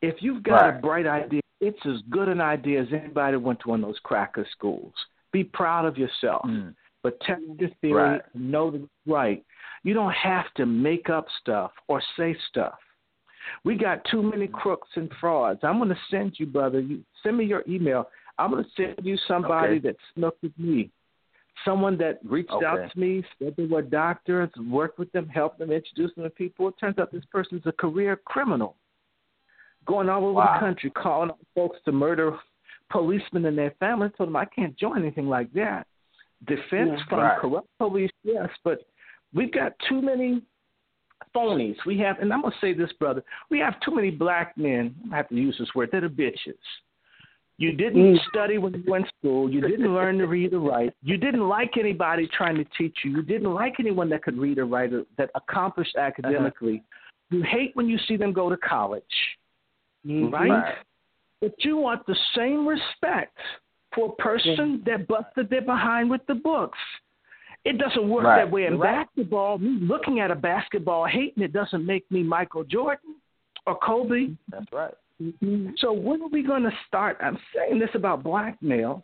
If 0.00 0.22
you've 0.22 0.42
got 0.44 0.62
Right. 0.62 0.76
a 0.76 0.80
bright 0.80 1.06
idea, 1.06 1.40
it's 1.60 1.84
as 1.86 2.00
good 2.02 2.28
an 2.28 2.40
idea 2.40 2.80
as 2.82 2.92
anybody 2.92 3.32
that 3.36 3.40
went 3.40 3.58
to 3.60 3.68
one 3.68 3.82
of 3.82 3.88
those 3.88 3.98
cracker 4.00 4.44
schools. 4.52 4.94
Be 5.32 5.42
proud 5.44 5.84
of 5.84 5.98
yourself. 5.98 6.42
Mm. 6.46 6.74
But 7.02 7.20
test 7.20 7.42
your 7.58 7.70
theory, 7.80 7.94
Right. 7.94 8.22
know 8.34 8.70
that 8.70 8.82
it's 8.82 8.92
right. 9.06 9.44
You 9.84 9.94
don't 9.94 10.12
have 10.12 10.52
to 10.54 10.66
make 10.66 11.08
up 11.08 11.26
stuff 11.40 11.72
or 11.86 12.02
say 12.16 12.34
stuff. 12.48 12.78
We 13.64 13.76
got 13.76 14.04
too 14.06 14.22
many 14.22 14.46
mm-hmm. 14.46 14.56
crooks 14.56 14.88
and 14.96 15.10
frauds. 15.20 15.60
I'm 15.62 15.78
going 15.78 15.88
to 15.90 15.98
send 16.10 16.38
you, 16.38 16.46
brother. 16.46 16.80
You 16.80 17.04
send 17.22 17.38
me 17.38 17.44
your 17.44 17.64
email. 17.68 18.10
I'm 18.38 18.50
going 18.50 18.64
to 18.64 18.70
send 18.76 19.06
you 19.06 19.16
somebody 19.26 19.76
Okay. 19.76 19.88
that 19.88 19.96
snooked 20.14 20.42
with 20.42 20.58
me, 20.58 20.90
someone 21.64 21.96
that 21.98 22.18
reached 22.24 22.52
out 22.52 22.90
to 22.92 22.98
me, 22.98 23.24
said 23.38 23.54
they 23.56 23.64
were 23.64 23.82
doctors, 23.82 24.50
worked 24.70 24.98
with 24.98 25.10
them, 25.12 25.28
helped 25.28 25.58
them, 25.58 25.70
introduced 25.72 26.16
them 26.16 26.24
to 26.24 26.30
people. 26.30 26.68
It 26.68 26.74
turns 26.78 26.98
out 26.98 27.10
this 27.10 27.24
person's 27.32 27.66
a 27.66 27.72
career 27.72 28.16
criminal, 28.24 28.76
going 29.86 30.08
all 30.08 30.24
over 30.24 30.32
Wow. 30.34 30.54
the 30.54 30.60
country, 30.60 30.90
calling 30.90 31.30
on 31.30 31.36
folks 31.54 31.78
to 31.84 31.92
murder 31.92 32.38
policemen 32.90 33.44
and 33.46 33.56
their 33.56 33.72
families. 33.80 34.12
Told 34.16 34.28
them 34.28 34.36
I 34.36 34.44
can't 34.44 34.76
join 34.76 34.98
anything 34.98 35.28
like 35.28 35.52
that. 35.54 35.86
Defense 36.46 36.98
Yeah. 36.98 37.04
from 37.08 37.18
Right. 37.20 37.38
corrupt 37.38 37.68
police, 37.78 38.12
yes, 38.22 38.48
but 38.62 38.86
we've 39.34 39.50
got 39.52 39.78
too 39.88 40.00
many 40.00 40.42
phonies. 41.34 41.76
We 41.84 41.98
have, 41.98 42.20
and 42.20 42.32
I'm 42.32 42.42
gonna 42.42 42.54
say 42.60 42.72
this, 42.72 42.92
brother. 42.94 43.24
We 43.50 43.58
have 43.58 43.78
too 43.80 43.94
many 43.94 44.10
black 44.10 44.56
men. 44.56 44.94
I 45.12 45.16
have 45.16 45.28
to 45.28 45.34
use 45.34 45.58
this 45.58 45.74
word. 45.74 45.90
That 45.90 46.04
are 46.04 46.08
bitches. 46.08 46.56
You 47.58 47.72
didn't 47.72 48.14
Mm. 48.14 48.28
study 48.28 48.58
when 48.58 48.72
you 48.72 48.84
went 48.86 49.06
to 49.06 49.12
school. 49.18 49.50
You 49.50 49.60
didn't 49.60 49.92
learn 49.92 50.18
to 50.18 50.28
read 50.28 50.54
or 50.54 50.60
write. 50.60 50.94
You 51.02 51.16
didn't 51.16 51.48
like 51.48 51.76
anybody 51.76 52.28
trying 52.28 52.56
to 52.56 52.64
teach 52.78 53.04
you. 53.04 53.10
You 53.10 53.22
didn't 53.22 53.52
like 53.52 53.80
anyone 53.80 54.08
that 54.10 54.22
could 54.22 54.38
read 54.38 54.58
or 54.58 54.66
write 54.66 54.92
or 54.92 55.04
that 55.16 55.30
accomplished 55.34 55.96
academically. 55.96 56.84
You 57.30 57.42
hate 57.42 57.74
when 57.74 57.88
you 57.88 57.98
see 57.98 58.16
them 58.16 58.32
go 58.32 58.48
to 58.48 58.56
college, 58.56 59.02
Mhm. 60.06 60.32
right? 60.32 60.50
Right. 60.50 60.78
But 61.40 61.64
you 61.64 61.76
want 61.76 62.06
the 62.06 62.14
same 62.34 62.66
respect 62.66 63.36
for 63.94 64.10
a 64.12 64.22
person 64.22 64.82
that 64.86 65.06
busted 65.08 65.48
their 65.50 65.62
behind 65.62 66.10
with 66.10 66.20
the 66.26 66.34
books. 66.34 66.78
It 67.64 67.78
doesn't 67.78 68.08
work 68.08 68.24
Right. 68.24 68.36
that 68.44 68.50
way 68.50 68.66
in 68.66 68.78
right. 68.78 69.06
basketball. 69.06 69.58
Me 69.58 69.78
looking 69.80 70.20
at 70.20 70.30
a 70.30 70.34
basketball 70.34 71.06
hating 71.06 71.42
it 71.42 71.52
doesn't 71.52 71.84
make 71.84 72.08
me 72.10 72.22
Michael 72.22 72.64
Jordan 72.64 73.16
or 73.66 73.76
Kobe. 73.78 74.30
That's 74.48 74.70
right. 74.72 74.94
So 75.78 75.92
when 75.92 76.22
are 76.22 76.28
we 76.28 76.42
going 76.44 76.62
to 76.62 76.72
start? 76.86 77.18
I'm 77.20 77.38
saying 77.54 77.78
this 77.80 77.90
about 77.94 78.22
black 78.22 78.62
males. 78.62 79.02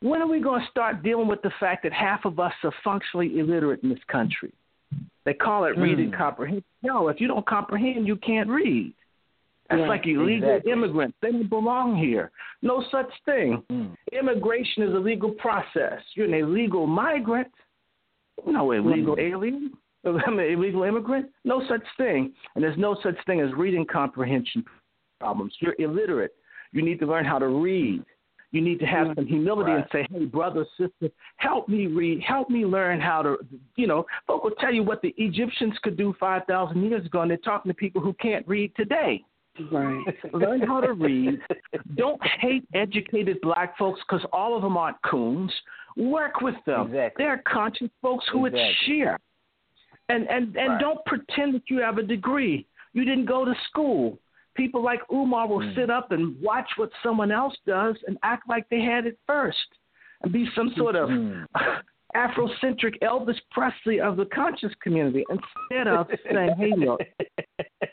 When 0.00 0.22
are 0.22 0.26
we 0.26 0.40
going 0.40 0.62
to 0.62 0.70
start 0.70 1.02
dealing 1.02 1.28
with 1.28 1.42
the 1.42 1.50
fact 1.60 1.82
that 1.82 1.92
half 1.92 2.24
of 2.24 2.40
us 2.40 2.54
are 2.64 2.72
functionally 2.82 3.38
illiterate 3.38 3.82
in 3.82 3.90
this 3.90 4.02
country? 4.08 4.52
They 5.24 5.34
call 5.34 5.64
it 5.66 5.76
reading 5.76 6.10
Mm. 6.10 6.16
comprehension. 6.18 6.64
No, 6.82 7.08
if 7.08 7.20
you 7.20 7.28
don't 7.28 7.46
comprehend, 7.46 8.06
you 8.06 8.16
can't 8.16 8.48
read. 8.48 8.94
That's 9.72 9.80
Right. 9.82 9.88
like 9.88 10.06
illegal 10.06 10.50
Exactly. 10.50 10.72
immigrants. 10.72 11.16
They 11.20 11.32
don't 11.32 11.48
belong 11.48 11.96
here. 11.96 12.30
No 12.60 12.82
such 12.90 13.10
thing. 13.24 13.62
Mm. 13.70 13.96
Immigration 14.12 14.82
is 14.82 14.94
a 14.94 14.98
legal 14.98 15.30
process. 15.32 16.02
You're 16.14 16.26
an 16.26 16.34
illegal 16.34 16.86
migrant. 16.86 17.48
No 18.46 18.72
illegal 18.72 19.16
alien. 19.18 19.72
I'm 20.04 20.38
an 20.38 20.44
illegal 20.46 20.82
immigrant. 20.82 21.30
No 21.44 21.62
such 21.68 21.84
thing. 21.96 22.34
And 22.54 22.62
there's 22.62 22.76
no 22.76 22.96
such 23.02 23.16
thing 23.24 23.40
as 23.40 23.52
reading 23.54 23.86
comprehension 23.86 24.64
problems. 25.20 25.54
You're 25.60 25.76
illiterate. 25.78 26.34
You 26.72 26.82
need 26.82 26.98
to 27.00 27.06
learn 27.06 27.24
how 27.24 27.38
to 27.38 27.48
read. 27.48 28.02
You 28.50 28.60
need 28.60 28.80
to 28.80 28.86
have 28.86 29.08
some 29.14 29.26
humility 29.26 29.72
and 29.72 29.84
say, 29.90 30.06
hey, 30.10 30.26
brother, 30.26 30.66
sister, 30.76 31.08
help 31.38 31.70
me 31.70 31.86
read. 31.86 32.20
Help 32.22 32.50
me 32.50 32.66
learn 32.66 33.00
how 33.00 33.22
to, 33.22 33.38
you 33.76 33.86
know, 33.86 34.04
folk 34.26 34.44
will 34.44 34.50
tell 34.60 34.74
you 34.74 34.82
what 34.82 35.00
the 35.00 35.14
Egyptians 35.16 35.72
could 35.82 35.96
do 35.96 36.14
5,000 36.20 36.82
years 36.82 37.06
ago, 37.06 37.22
and 37.22 37.30
they're 37.30 37.38
talking 37.38 37.70
to 37.70 37.74
people 37.74 38.02
who 38.02 38.12
can't 38.14 38.46
read 38.46 38.74
today. 38.76 39.24
Right. 39.70 40.04
Learn 40.32 40.60
how 40.60 40.80
to 40.80 40.92
read. 40.94 41.38
Don't 41.96 42.20
hate 42.40 42.64
educated 42.74 43.38
black 43.42 43.76
folks 43.76 44.00
because 44.08 44.24
all 44.32 44.56
of 44.56 44.62
them 44.62 44.76
aren't 44.76 45.00
coons. 45.02 45.52
Work 45.96 46.40
with 46.40 46.54
them. 46.66 46.86
Exactly. 46.86 47.24
They're 47.24 47.42
conscious 47.46 47.90
folks 48.00 48.24
who 48.32 48.46
it's 48.46 48.54
Exactly. 48.54 48.76
sheer. 48.86 49.18
And 50.08 50.28
and 50.28 50.56
and 50.56 50.70
Right. 50.72 50.80
don't 50.80 51.04
pretend 51.04 51.54
that 51.54 51.62
you 51.68 51.78
have 51.80 51.98
a 51.98 52.02
degree. 52.02 52.66
You 52.94 53.04
didn't 53.04 53.26
go 53.26 53.44
to 53.44 53.54
school. 53.68 54.18
People 54.54 54.82
like 54.82 55.00
Umar 55.10 55.46
will 55.46 55.60
Mm. 55.60 55.74
sit 55.74 55.90
up 55.90 56.12
and 56.12 56.38
watch 56.42 56.70
what 56.76 56.90
someone 57.02 57.30
else 57.30 57.56
does 57.66 57.96
and 58.06 58.18
act 58.22 58.48
like 58.48 58.68
they 58.68 58.80
had 58.80 59.06
it 59.06 59.18
first, 59.26 59.68
and 60.22 60.32
be 60.32 60.46
some 60.54 60.70
sort 60.74 60.96
of 60.96 61.08
Mm. 61.10 61.46
Afrocentric 62.14 62.98
Elvis 63.00 63.40
Presley 63.50 63.98
of 64.00 64.16
the 64.16 64.26
conscious 64.26 64.74
community 64.82 65.24
instead 65.30 65.88
of 65.88 66.10
saying, 66.30 66.54
"Hey, 66.58 66.72
look, 66.76 67.00
hey, 67.18 67.26
look, 67.48 67.88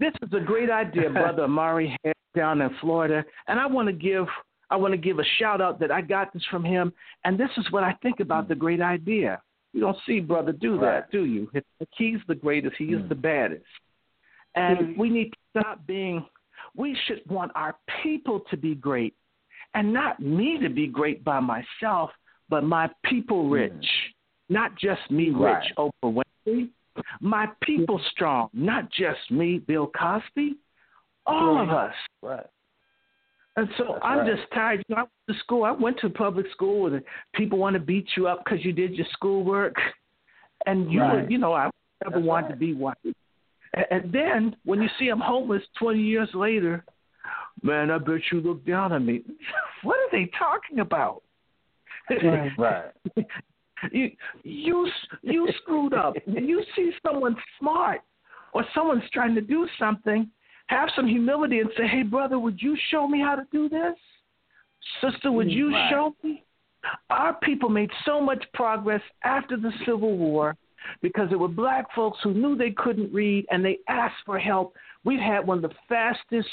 this 0.00 0.12
is 0.22 0.32
a 0.32 0.40
great 0.40 0.70
idea, 0.70 1.08
brother 1.22 1.42
Amiri 1.46 1.94
had 2.04 2.14
down 2.34 2.60
in 2.62 2.70
Florida, 2.80 3.24
and 3.48 3.60
I 3.60 3.66
want 3.66 3.86
to 3.88 3.92
give 3.92 4.26
I 4.72 4.76
want 4.76 4.92
to 4.92 4.98
give 4.98 5.18
a 5.18 5.24
shout 5.40 5.60
out 5.60 5.80
that 5.80 5.90
I 5.90 6.00
got 6.00 6.32
this 6.32 6.44
from 6.48 6.64
him, 6.64 6.92
and 7.24 7.36
this 7.38 7.50
is 7.56 7.66
what 7.72 7.82
I 7.82 7.92
think 8.02 8.20
about 8.20 8.46
the 8.48 8.54
great 8.54 8.80
idea. 8.80 9.42
You 9.72 9.80
don't 9.80 9.96
see 10.06 10.20
brother 10.20 10.52
do 10.52 10.78
that, 10.78 10.84
Right. 10.86 11.10
do 11.10 11.24
you? 11.24 11.50
He's 11.96 12.18
the 12.28 12.36
greatest. 12.36 12.76
He 12.76 12.92
is 12.92 13.02
Mm. 13.02 13.08
the 13.08 13.14
baddest, 13.16 13.66
and 14.54 14.78
Mm. 14.78 14.96
we 14.96 15.10
need 15.10 15.32
to 15.32 15.38
stop 15.60 15.86
being. 15.86 16.24
We 16.76 16.94
should 16.94 17.22
want 17.26 17.50
our 17.56 17.76
people 18.02 18.40
to 18.50 18.56
be 18.56 18.76
great, 18.76 19.14
and 19.74 19.92
not 19.92 20.20
me 20.20 20.58
to 20.58 20.68
be 20.68 20.86
great 20.86 21.24
by 21.24 21.40
myself, 21.40 22.12
but 22.48 22.62
my 22.62 22.88
people 23.02 23.48
rich, 23.48 24.14
not 24.48 24.76
just 24.76 25.10
me 25.10 25.30
Right. 25.30 25.56
rich, 25.64 25.72
Oprah 25.78 26.14
Winfrey. 26.46 26.70
My 27.20 27.48
people 27.62 28.00
strong, 28.12 28.48
not 28.52 28.90
just 28.90 29.30
me, 29.30 29.58
Bill 29.58 29.90
Cosby. 29.98 30.56
All 31.26 31.60
of 31.62 31.70
us. 31.70 31.94
Right. 32.22 32.46
And 33.56 33.68
so 33.76 33.84
That's 33.92 34.00
I'm 34.02 34.18
right. 34.18 34.36
just 34.36 34.50
tired. 34.52 34.84
You 34.88 34.96
know, 34.96 35.02
I 35.02 35.04
went 35.04 35.10
to 35.28 35.34
school. 35.44 35.64
I 35.64 35.70
went 35.72 35.98
to 36.00 36.10
public 36.10 36.46
school 36.52 36.82
where 36.82 36.90
the 36.90 37.02
people 37.34 37.58
want 37.58 37.74
to 37.74 37.80
beat 37.80 38.06
you 38.16 38.26
up 38.26 38.44
because 38.44 38.64
you 38.64 38.72
did 38.72 38.94
your 38.94 39.06
schoolwork, 39.12 39.74
and 40.66 40.90
you, 40.90 41.00
were, 41.00 41.28
you 41.28 41.38
know, 41.38 41.52
I 41.52 41.70
never 42.04 42.16
That's 42.16 42.26
wanted 42.26 42.46
right. 42.46 42.52
to 42.52 42.56
be 42.56 42.74
one. 42.74 42.94
And, 43.04 43.86
and 43.90 44.12
then 44.12 44.56
when 44.64 44.80
you 44.80 44.88
see 44.98 45.08
I'm 45.08 45.20
homeless 45.20 45.62
20 45.78 46.00
years 46.00 46.28
later, 46.32 46.84
man, 47.62 47.90
I 47.90 47.98
bet 47.98 48.20
you 48.32 48.40
look 48.40 48.64
down 48.64 48.92
on 48.92 49.04
me. 49.04 49.22
What 49.82 49.96
are 49.96 50.10
they 50.12 50.30
talking 50.38 50.80
about? 50.80 51.22
Right. 52.10 52.52
Right. 52.58 52.92
You 53.92 54.10
you 54.42 54.90
you 55.22 55.48
screwed 55.62 55.94
up. 55.94 56.14
you 56.26 56.62
see 56.76 56.92
someone 57.06 57.36
smart 57.58 58.00
or 58.52 58.64
someone's 58.74 59.08
trying 59.12 59.34
to 59.34 59.40
do 59.40 59.66
something, 59.78 60.28
have 60.66 60.88
some 60.94 61.06
humility 61.06 61.60
and 61.60 61.70
say, 61.76 61.86
"Hey, 61.86 62.02
brother, 62.02 62.38
would 62.38 62.60
you 62.60 62.76
show 62.90 63.06
me 63.06 63.20
how 63.20 63.36
to 63.36 63.46
do 63.52 63.68
this? 63.68 63.94
Sister, 65.00 65.30
would 65.32 65.50
you 65.50 65.70
Right. 65.70 65.90
show 65.90 66.14
me?" 66.22 66.44
Our 67.10 67.34
people 67.34 67.68
made 67.68 67.90
so 68.04 68.20
much 68.20 68.42
progress 68.54 69.02
after 69.22 69.56
the 69.56 69.72
Civil 69.84 70.16
War 70.16 70.56
because 71.02 71.28
there 71.28 71.38
were 71.38 71.48
black 71.48 71.92
folks 71.94 72.18
who 72.22 72.32
knew 72.32 72.56
they 72.56 72.70
couldn't 72.70 73.12
read 73.12 73.46
and 73.50 73.62
they 73.64 73.78
asked 73.88 74.22
for 74.24 74.38
help. 74.38 74.74
We've 75.04 75.20
had 75.20 75.46
one 75.46 75.62
of 75.62 75.70
the 75.70 75.76
fastest 75.88 76.48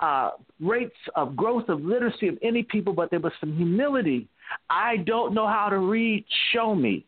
uh, 0.00 0.32
rates 0.60 0.96
of 1.16 1.36
growth 1.36 1.68
of 1.68 1.82
literacy 1.82 2.28
of 2.28 2.38
any 2.42 2.62
people, 2.62 2.92
but 2.92 3.10
there 3.10 3.20
was 3.20 3.32
some 3.40 3.56
humility. 3.56 4.28
I 4.70 4.98
don't 4.98 5.34
know 5.34 5.46
how 5.46 5.68
to 5.68 5.78
read. 5.78 6.24
Show 6.52 6.74
me. 6.74 7.06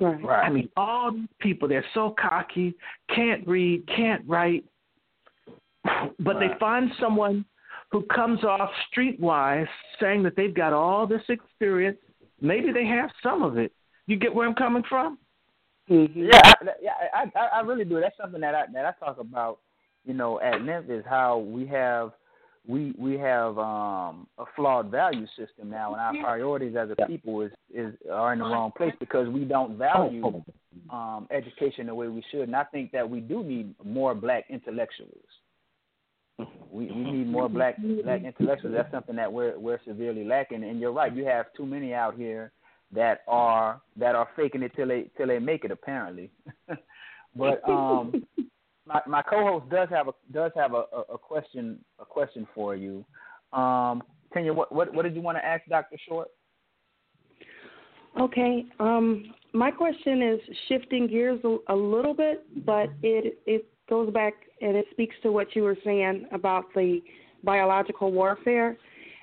Right. 0.00 0.22
Right. 0.24 0.46
I 0.46 0.50
mean, 0.50 0.68
all 0.76 1.12
these 1.12 1.28
people, 1.38 1.68
they're 1.68 1.84
so 1.94 2.14
cocky, 2.20 2.74
can't 3.14 3.46
read, 3.46 3.86
can't 3.86 4.22
write, 4.26 4.64
but 6.18 6.40
they 6.40 6.48
find 6.58 6.90
someone 7.00 7.44
who 7.92 8.02
comes 8.02 8.42
off 8.42 8.70
streetwise 8.92 9.68
saying 10.00 10.24
that 10.24 10.34
they've 10.36 10.54
got 10.54 10.72
all 10.72 11.06
this 11.06 11.22
experience. 11.28 11.98
Maybe 12.40 12.72
they 12.72 12.84
have 12.86 13.10
some 13.22 13.42
of 13.42 13.56
it. 13.56 13.72
You 14.06 14.16
get 14.16 14.34
where 14.34 14.48
I'm 14.48 14.54
coming 14.54 14.82
from? 14.88 15.18
Mm-hmm. 15.88 16.24
Yeah, 16.24 16.40
I, 16.44 16.54
yeah, 16.82 16.90
I, 17.14 17.38
I, 17.38 17.46
I 17.58 17.60
really 17.60 17.84
do. 17.84 18.00
That's 18.00 18.16
something 18.20 18.40
that 18.40 18.54
I 18.54 18.64
that 18.72 18.84
I 18.86 18.92
talk 19.04 19.18
about, 19.18 19.58
you 20.04 20.14
know, 20.14 20.40
at 20.40 20.62
Memphis. 20.62 21.04
How 21.08 21.38
we 21.38 21.66
have 21.66 22.12
we 22.66 22.94
we 22.98 23.18
have 23.18 23.58
um 23.58 24.26
a 24.38 24.44
flawed 24.56 24.90
value 24.90 25.26
system 25.36 25.70
now, 25.70 25.92
and 25.92 26.00
our 26.00 26.14
priorities 26.24 26.74
as 26.76 26.88
a 26.96 27.06
people 27.06 27.42
is 27.42 27.52
is 27.72 27.94
are 28.10 28.32
in 28.32 28.38
the 28.38 28.44
wrong 28.44 28.72
place 28.76 28.94
because 29.00 29.28
we 29.28 29.44
don't 29.44 29.76
value 29.76 30.42
um 30.90 31.28
education 31.30 31.86
the 31.86 31.94
way 31.94 32.08
we 32.08 32.24
should. 32.30 32.42
And 32.42 32.56
I 32.56 32.64
think 32.64 32.90
that 32.92 33.08
we 33.08 33.20
do 33.20 33.44
need 33.44 33.74
more 33.84 34.14
black 34.14 34.44
intellectuals. 34.48 35.12
We 36.70 36.86
we 36.86 37.04
need 37.12 37.28
more 37.28 37.48
black 37.48 37.76
black 38.02 38.24
intellectuals. 38.24 38.74
That's 38.74 38.90
something 38.90 39.16
that 39.16 39.32
we're 39.32 39.58
we're 39.58 39.80
severely 39.86 40.24
lacking. 40.24 40.64
And 40.64 40.80
you're 40.80 40.92
right. 40.92 41.14
You 41.14 41.26
have 41.26 41.46
too 41.56 41.66
many 41.66 41.92
out 41.92 42.16
here 42.16 42.50
that 42.92 43.20
are 43.28 43.80
that 43.96 44.14
are 44.14 44.28
faking 44.36 44.62
it 44.62 44.72
till 44.74 44.88
they 44.88 45.10
till 45.16 45.26
they 45.26 45.38
make 45.38 45.64
it 45.64 45.70
apparently. 45.70 46.30
but 47.36 47.68
um 47.68 48.24
my 48.86 49.00
my 49.06 49.22
co-host 49.22 49.68
does 49.70 49.88
have 49.90 50.08
a 50.08 50.12
does 50.32 50.52
have 50.56 50.74
a, 50.74 50.84
a, 50.92 51.14
a 51.14 51.18
question 51.18 51.78
a 51.98 52.04
question 52.04 52.46
for 52.54 52.74
you. 52.74 53.04
Um 53.52 54.02
Tanya, 54.32 54.52
what, 54.52 54.72
what 54.72 54.92
what 54.92 55.02
did 55.02 55.14
you 55.14 55.22
want 55.22 55.38
to 55.38 55.44
ask 55.44 55.62
Dr. 55.68 55.96
Short? 56.08 56.28
Okay. 58.20 58.64
Um, 58.80 59.34
my 59.52 59.70
question 59.70 60.22
is 60.22 60.40
shifting 60.68 61.06
gears 61.06 61.40
a, 61.44 61.56
a 61.72 61.74
little 61.74 62.14
bit, 62.14 62.44
but 62.66 62.90
it 63.02 63.38
it 63.46 63.66
goes 63.88 64.12
back 64.12 64.34
and 64.60 64.76
it 64.76 64.86
speaks 64.90 65.14
to 65.22 65.32
what 65.32 65.54
you 65.54 65.62
were 65.62 65.76
saying 65.84 66.26
about 66.32 66.64
the 66.74 67.00
biological 67.44 68.12
warfare. 68.12 68.76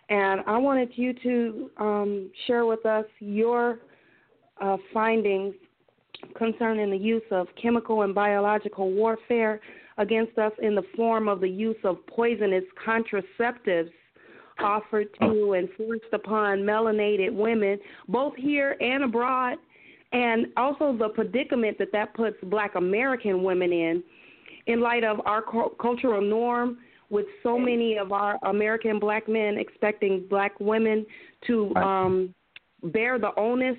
And 0.09 0.41
I 0.45 0.57
wanted 0.57 0.91
you 0.95 1.13
to 1.23 1.71
um, 1.77 2.31
share 2.47 2.65
with 2.65 2.85
us 2.85 3.05
your 3.19 3.79
uh, 4.59 4.77
findings 4.93 5.55
concerning 6.37 6.89
the 6.89 6.97
use 6.97 7.23
of 7.31 7.47
chemical 7.61 8.03
and 8.03 8.13
biological 8.13 8.91
warfare 8.91 9.59
against 9.97 10.37
us 10.37 10.51
in 10.61 10.75
the 10.75 10.83
form 10.95 11.27
of 11.27 11.41
the 11.41 11.49
use 11.49 11.77
of 11.83 11.97
poisonous 12.07 12.63
contraceptives 12.85 13.91
offered 14.59 15.07
to 15.19 15.53
and 15.53 15.69
forced 15.77 16.13
upon 16.13 16.59
melanated 16.59 17.33
women, 17.33 17.79
both 18.07 18.35
here 18.35 18.75
and 18.79 19.03
abroad, 19.03 19.57
and 20.11 20.47
also 20.57 20.95
the 20.97 21.09
predicament 21.09 21.77
that 21.79 21.91
that 21.91 22.13
puts 22.13 22.37
black 22.43 22.75
American 22.75 23.43
women 23.43 23.71
in, 23.71 24.03
in 24.67 24.81
light 24.81 25.03
of 25.03 25.19
our 25.25 25.43
cultural 25.81 26.21
norm 26.21 26.77
with 27.09 27.25
so 27.43 27.57
many 27.57 27.97
of 27.97 28.11
our 28.11 28.37
American 28.43 28.99
black 28.99 29.27
men 29.27 29.57
expecting 29.57 30.25
black 30.29 30.57
women 30.59 31.05
to 31.45 31.75
um, 31.75 32.33
bear 32.83 33.19
the 33.19 33.37
onus 33.37 33.77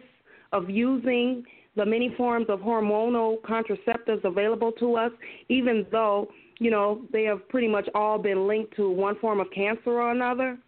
of 0.53 0.69
using 0.69 1.43
the 1.77 1.87
many 1.87 2.15
forms 2.17 2.47
of 2.49 2.61
hormonal 2.61 3.41
contraceptives 3.43 4.25
available 4.25 4.73
to 4.73 4.97
us, 4.97 5.13
even 5.49 5.87
though, 5.91 6.29
you 6.59 6.71
know, 6.71 7.03
they 7.13 7.25
have 7.25 7.49
pretty 7.49 7.69
much 7.69 7.89
all 7.95 8.19
been 8.19 8.47
linked 8.47 8.77
to 8.77 8.91
one 8.91 9.19
form 9.19 9.41
of 9.41 9.51
cancer 9.55 9.91
or 9.91 10.11
another? 10.11 10.59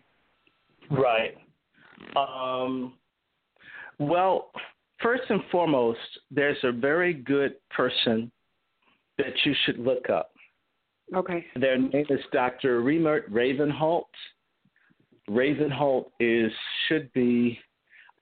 Right. 0.90 1.36
Um, 2.16 2.94
well, 3.98 4.50
first 5.02 5.24
and 5.28 5.40
foremost, 5.50 5.98
there's 6.30 6.56
a 6.62 6.72
very 6.72 7.12
good 7.12 7.54
person 7.70 8.30
that 9.18 9.32
you 9.44 9.54
should 9.64 9.78
look 9.78 10.10
up. 10.10 10.32
Okay. 11.14 11.44
Their 11.56 11.78
name 11.78 12.06
is 12.08 12.20
Dr. 12.32 12.82
Reimert 12.82 13.30
Ravenholt. 13.30 14.04
Ravenholt 15.28 16.06
is 16.18 16.50
should 16.88 17.12
be 17.12 17.58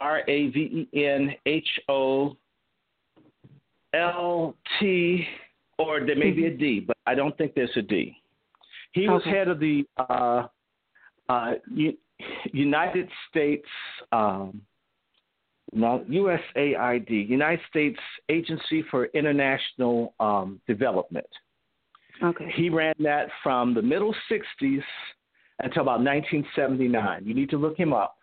R 0.00 0.22
A 0.28 0.48
V 0.48 0.88
E 0.92 1.04
N 1.04 1.30
H 1.46 1.68
O 1.88 2.36
L 3.94 4.56
T, 4.78 5.26
or 5.78 6.00
there 6.04 6.16
may 6.16 6.30
be 6.30 6.46
a 6.46 6.50
D, 6.50 6.80
but 6.80 6.96
I 7.06 7.14
don't 7.14 7.36
think 7.36 7.54
there's 7.54 7.76
a 7.76 7.82
D. 7.82 8.16
He 8.92 9.08
was 9.08 9.22
head 9.24 9.48
of 9.48 9.58
the 9.58 9.84
uh, 9.96 10.46
uh, 11.28 11.52
United 12.52 13.08
States, 13.28 13.66
um, 14.12 14.60
not 15.72 16.04
USAID, 16.06 17.28
United 17.28 17.60
States 17.68 17.98
Agency 18.28 18.84
for 18.90 19.06
International 19.06 20.14
um, 20.20 20.60
Development. 20.66 21.26
Okay. 22.22 22.52
He 22.54 22.68
ran 22.68 22.94
that 23.00 23.28
from 23.42 23.74
the 23.74 23.82
middle 23.82 24.14
60s 24.30 24.82
until 25.60 25.82
about 25.82 26.02
1979. 26.02 27.22
You 27.24 27.34
need 27.34 27.50
to 27.50 27.56
look 27.56 27.76
him 27.76 27.92
up. 27.92 28.16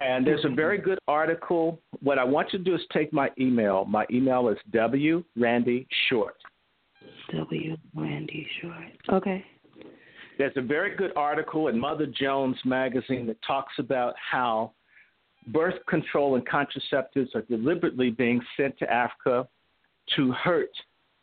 And 0.00 0.26
there's 0.26 0.44
a 0.44 0.48
very 0.48 0.78
good 0.78 0.98
article. 1.06 1.80
What 2.00 2.18
I 2.18 2.24
want 2.24 2.52
you 2.52 2.58
to 2.58 2.64
do 2.64 2.74
is 2.74 2.80
take 2.92 3.12
my 3.12 3.30
email. 3.38 3.84
My 3.84 4.04
email 4.10 4.48
is 4.48 4.58
W 4.72 5.22
Randy 5.36 5.86
Short. 6.08 6.34
W 7.32 7.76
Randy 7.94 8.46
Short. 8.60 8.84
Okay. 9.10 9.44
There's 10.38 10.52
a 10.56 10.62
very 10.62 10.96
good 10.96 11.12
article 11.14 11.68
in 11.68 11.78
Mother 11.78 12.06
Jones 12.06 12.56
magazine 12.64 13.26
that 13.26 13.36
talks 13.46 13.74
about 13.78 14.14
how 14.18 14.72
birth 15.48 15.74
control 15.88 16.36
and 16.36 16.46
contraceptives 16.48 17.34
are 17.34 17.42
deliberately 17.42 18.10
being 18.10 18.40
sent 18.56 18.78
to 18.78 18.90
Africa 18.90 19.46
to 20.16 20.32
hurt 20.32 20.70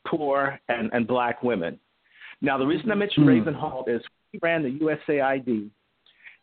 poor 0.08 0.60
and, 0.70 0.90
and 0.94 1.08
black 1.08 1.44
women. 1.44 1.80
Now, 2.42 2.58
the 2.58 2.66
reason 2.66 2.92
I 2.92 2.96
mentioned 2.96 3.28
mm-hmm. 3.28 3.50
Ravenholt 3.50 3.90
is 3.90 4.02
he 4.32 4.40
ran 4.42 4.64
the 4.64 4.80
USAID 4.80 5.70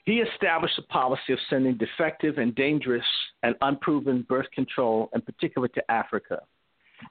he 0.07 0.21
established 0.21 0.79
a 0.79 0.83
policy 0.83 1.33
of 1.33 1.39
sending 1.51 1.77
defective 1.77 2.39
and 2.39 2.55
dangerous 2.55 3.05
and 3.43 3.57
unproven 3.61 4.25
birth 4.29 4.47
control, 4.55 5.11
in 5.15 5.21
particular 5.21 5.67
to 5.69 5.91
Africa. 5.91 6.41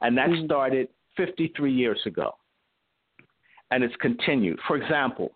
And 0.01 0.17
that 0.17 0.29
mm-hmm. 0.29 0.45
started 0.45 0.87
53 1.17 1.73
years 1.73 1.99
ago. 2.05 2.31
And 3.69 3.83
it's 3.83 3.95
continued. 3.97 4.59
For 4.65 4.77
example, 4.77 5.31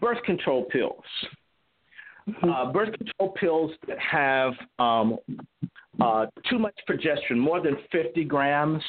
birth 0.00 0.20
control 0.24 0.64
pills. 0.64 1.04
Mm-hmm. 2.28 2.50
Uh, 2.50 2.72
birth 2.72 2.92
control 2.98 3.34
pills 3.38 3.70
that 3.86 3.98
have 3.98 4.52
um, 4.80 5.16
uh, 6.00 6.26
too 6.48 6.58
much 6.58 6.74
progesterone, 6.88 7.38
more 7.38 7.62
than 7.62 7.76
50 7.92 8.24
grams, 8.24 8.82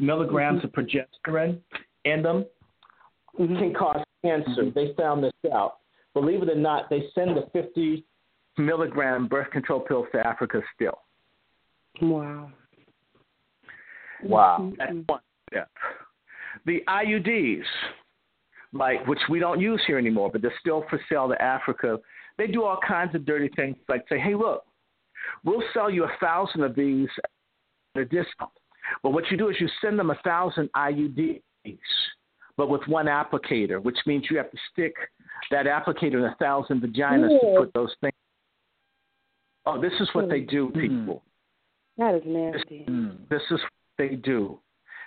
milligrams 0.00 0.62
mm-hmm. 0.62 0.80
of 0.80 0.86
progesterone 0.86 1.60
in 2.04 2.22
them, 2.22 2.44
mm-hmm. 3.38 3.56
can 3.56 3.72
cause 3.72 4.02
cancer. 4.24 4.64
Mm-hmm. 4.64 4.70
They 4.74 4.94
found 4.96 5.22
this 5.22 5.32
out 5.54 5.78
believe 6.20 6.42
it 6.42 6.48
or 6.48 6.54
not, 6.54 6.88
they 6.88 7.04
send 7.14 7.36
the 7.36 7.46
50 7.52 8.02
milligram 8.56 9.28
birth 9.28 9.50
control 9.50 9.80
pills 9.80 10.06
to 10.12 10.26
Africa 10.26 10.62
still. 10.74 10.98
Wow. 12.00 12.50
Wow. 14.24 14.58
Mm-hmm. 14.60 14.74
That's 14.78 15.08
one 15.08 15.20
step. 15.50 15.68
The 16.64 16.80
IUDs, 16.88 17.64
like 18.72 19.06
which 19.06 19.20
we 19.28 19.38
don't 19.38 19.60
use 19.60 19.82
here 19.86 19.98
anymore, 19.98 20.30
but 20.32 20.40
they're 20.40 20.54
still 20.58 20.84
for 20.88 20.98
sale 21.10 21.28
to 21.28 21.40
Africa. 21.40 21.98
They 22.38 22.46
do 22.46 22.64
all 22.64 22.78
kinds 22.86 23.14
of 23.14 23.26
dirty 23.26 23.50
things, 23.54 23.76
like 23.88 24.04
say, 24.08 24.18
"Hey, 24.18 24.34
look, 24.34 24.64
we'll 25.44 25.62
sell 25.74 25.90
you 25.90 26.04
a 26.04 26.12
thousand 26.18 26.62
of 26.62 26.74
these 26.74 27.08
at 27.94 28.00
a 28.00 28.04
discount." 28.06 28.50
But 29.02 29.10
what 29.10 29.30
you 29.30 29.36
do 29.36 29.50
is 29.50 29.56
you 29.60 29.68
send 29.82 29.98
them 29.98 30.10
a 30.10 30.18
thousand 30.24 30.70
IUDs, 30.74 31.42
but 32.56 32.70
with 32.70 32.86
one 32.86 33.06
applicator, 33.06 33.82
which 33.82 33.98
means 34.06 34.24
you 34.30 34.38
have 34.38 34.50
to 34.50 34.58
stick 34.72 34.94
that 35.50 35.66
applicator 35.66 36.14
in 36.14 36.24
a 36.24 36.36
thousand 36.38 36.82
vaginas 36.82 37.30
Ooh. 37.30 37.38
to 37.38 37.54
put 37.60 37.74
those 37.74 37.94
things. 38.00 38.14
Oh, 39.64 39.80
this 39.80 39.92
is 40.00 40.08
what 40.12 40.28
they 40.28 40.40
do, 40.40 40.68
mm-hmm. 40.68 40.80
people. 40.80 41.22
That 41.98 42.14
is 42.14 42.22
nasty. 42.24 42.84
This, 42.86 43.18
this 43.30 43.42
is 43.50 43.60
what 43.62 43.98
they 43.98 44.16
do. 44.16 44.60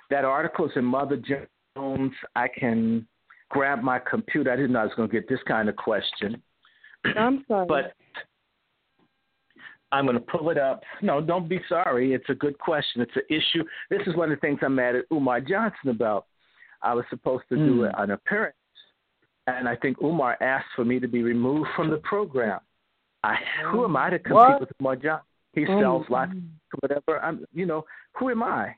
That 0.10 0.26
article 0.26 0.66
is 0.66 0.72
in 0.76 0.86
Mother 0.86 1.18
Jones. 1.18 2.12
I 2.36 2.48
can 2.48 3.08
grab 3.50 3.82
my 3.82 4.00
computer. 4.00 4.52
I 4.52 4.56
didn't 4.56 4.74
know 4.74 4.80
I 4.80 4.86
was 4.86 4.94
going 4.96 5.08
to 5.08 5.14
get 5.14 5.30
this 5.30 5.40
kind 5.48 5.70
of 5.70 5.76
question. 5.76 6.42
I'm 7.16 7.46
sorry. 7.48 7.68
But 7.68 7.94
I'm 9.92 10.06
going 10.06 10.18
to 10.18 10.24
pull 10.24 10.50
it 10.50 10.58
up. 10.58 10.84
No, 11.02 11.22
don't 11.22 11.48
be 11.48 11.62
sorry. 11.70 12.14
It's 12.14 12.30
a 12.30 12.36
good 12.36 12.58
question. 12.60 13.02
It's 13.02 13.16
an 13.16 13.24
issue. 13.30 13.64
This 13.90 14.02
is 14.08 14.16
one 14.16 14.32
of 14.32 14.38
the 14.38 14.42
things 14.42 14.60
I'm 14.62 14.76
mad 14.76 14.96
at 14.96 15.06
Umar 15.12 15.42
Johnson 15.42 15.90
about. 15.90 16.26
I 16.82 16.94
was 16.94 17.06
supposed 17.10 17.44
to 17.50 17.56
mm. 17.56 17.66
do 17.66 17.76
hmm. 17.84 18.02
an 18.02 18.12
appearance 18.12 18.56
and 19.58 19.68
I 19.68 19.76
think 19.76 20.02
Umar 20.02 20.38
asked 20.42 20.68
for 20.76 20.86
me 20.86 21.00
to 21.00 21.08
be 21.08 21.24
removed 21.24 21.70
from 21.76 21.90
the 21.90 21.98
program. 21.98 22.60
I, 23.24 23.36
who 23.72 23.84
am 23.84 23.98
I 23.98 24.10
to 24.10 24.20
compete 24.20 24.34
what? 24.34 24.60
with 24.62 24.70
Umar? 24.80 25.24
He 25.54 25.66
oh, 25.68 25.80
sells 25.80 26.06
lots, 26.10 26.32
whatever. 26.80 27.20
I'm, 27.20 27.46
you 27.54 27.66
know, 27.66 27.86
who 28.14 28.30
am 28.30 28.44
I? 28.44 28.76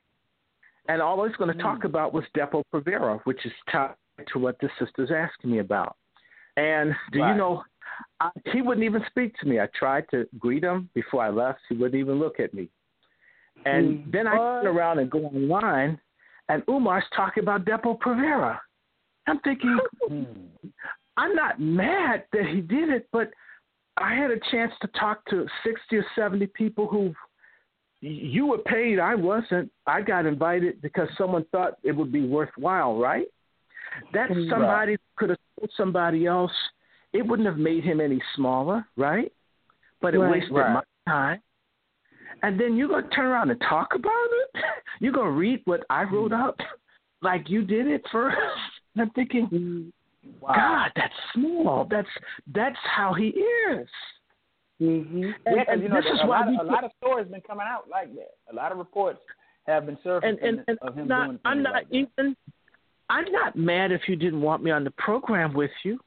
And 0.88 1.00
all 1.00 1.20
I 1.20 1.24
was 1.24 1.36
going 1.38 1.54
to 1.54 1.62
talk 1.62 1.80
mm. 1.82 1.84
about 1.84 2.12
was 2.12 2.24
Depo 2.36 2.62
Provera, 2.72 3.20
which 3.24 3.44
is 3.44 3.52
tied 3.70 3.94
to 4.32 4.38
what 4.38 4.56
the 4.60 4.68
sister's 4.80 5.10
asking 5.10 5.52
me 5.52 5.58
about. 5.58 5.96
And 6.56 6.94
do 7.12 7.20
right. 7.20 7.32
you 7.32 7.38
know, 7.38 7.62
I, 8.20 8.30
he 8.52 8.62
wouldn't 8.62 8.84
even 8.84 9.02
speak 9.08 9.38
to 9.38 9.46
me. 9.46 9.60
I 9.60 9.68
tried 9.78 10.06
to 10.10 10.26
greet 10.38 10.64
him 10.64 10.88
before 10.94 11.22
I 11.22 11.30
left. 11.30 11.60
He 11.68 11.76
wouldn't 11.76 12.00
even 12.00 12.18
look 12.18 12.40
at 12.40 12.52
me. 12.52 12.68
And 13.64 13.98
mm. 13.98 14.12
then 14.12 14.26
I 14.26 14.36
turn 14.36 14.66
around 14.66 14.98
and 14.98 15.10
go 15.10 15.26
online, 15.26 16.00
and 16.48 16.62
Umar's 16.68 17.04
talking 17.14 17.42
about 17.42 17.64
Depo 17.64 17.98
Provera. 17.98 18.58
I'm 19.26 19.38
thinking, 19.40 19.78
hmm. 20.08 20.22
I'm 21.16 21.34
not 21.34 21.60
mad 21.60 22.24
that 22.32 22.46
he 22.46 22.60
did 22.60 22.88
it, 22.88 23.08
but 23.12 23.30
I 23.98 24.14
had 24.14 24.30
a 24.30 24.40
chance 24.50 24.72
to 24.80 24.88
talk 24.98 25.24
to 25.26 25.46
60 25.64 25.96
or 25.96 26.06
70 26.16 26.46
people 26.48 26.86
who 26.86 27.14
you 28.02 28.46
were 28.46 28.58
paid, 28.58 28.98
I 28.98 29.14
wasn't. 29.14 29.70
I 29.86 30.02
got 30.02 30.26
invited 30.26 30.82
because 30.82 31.08
someone 31.16 31.44
thought 31.52 31.74
it 31.84 31.92
would 31.92 32.10
be 32.10 32.26
worthwhile, 32.26 32.98
right? 32.98 33.26
That 34.12 34.28
somebody 34.50 34.96
could 35.16 35.30
have 35.30 35.38
told 35.58 35.70
somebody 35.76 36.26
else. 36.26 36.52
It 37.12 37.24
wouldn't 37.24 37.46
have 37.46 37.58
made 37.58 37.84
him 37.84 38.00
any 38.00 38.20
smaller, 38.34 38.84
right? 38.96 39.32
But 40.00 40.14
it 40.14 40.18
right, 40.18 40.32
wasted 40.32 40.52
right. 40.52 40.82
my 41.06 41.12
time. 41.12 41.40
And 42.42 42.58
then 42.58 42.76
you're 42.76 42.88
gonna 42.88 43.08
turn 43.10 43.26
around 43.26 43.50
and 43.50 43.60
talk 43.68 43.94
about 43.94 44.10
it. 44.10 44.64
You're 45.00 45.12
gonna 45.12 45.30
read 45.30 45.62
what 45.64 45.84
I 45.90 46.02
wrote 46.04 46.32
up, 46.32 46.56
like 47.22 47.48
you 47.48 47.62
did 47.62 47.86
it 47.86 48.02
first. 48.10 48.36
And 48.94 49.02
I'm 49.02 49.10
thinking, 49.10 49.46
mm-hmm. 49.46 50.28
wow. 50.40 50.54
God, 50.54 50.92
that's 50.96 51.14
small. 51.34 51.86
That's 51.90 52.08
that's 52.54 52.76
how 52.96 53.14
he 53.14 53.28
is. 53.28 53.88
Mm-hmm. 54.80 55.22
And, 55.46 55.56
yeah, 55.56 55.62
and 55.68 55.82
you 55.82 55.88
know, 55.88 55.96
this 55.96 56.06
is 56.12 56.20
a, 56.22 56.26
why 56.26 56.40
lot, 56.40 56.48
we, 56.48 56.56
a 56.56 56.62
lot 56.62 56.84
of 56.84 56.90
stories 56.98 57.28
been 57.28 57.40
coming 57.42 57.66
out 57.68 57.84
like 57.90 58.12
that. 58.14 58.34
A 58.50 58.54
lot 58.54 58.72
of 58.72 58.78
reports 58.78 59.20
have 59.66 59.86
been 59.86 59.98
surfacing 60.02 60.38
and, 60.42 60.58
and, 60.58 60.64
and 60.66 60.78
of 60.82 60.96
him 60.96 61.06
not, 61.06 61.26
doing 61.26 61.38
I'm 61.44 61.62
not 61.62 61.72
like 61.74 61.86
even. 61.90 62.36
I'm 63.08 63.30
not 63.30 63.56
mad 63.56 63.92
if 63.92 64.02
you 64.08 64.16
didn't 64.16 64.40
want 64.40 64.62
me 64.62 64.70
on 64.70 64.84
the 64.84 64.90
program 64.92 65.52
with 65.52 65.70
you, 65.84 66.00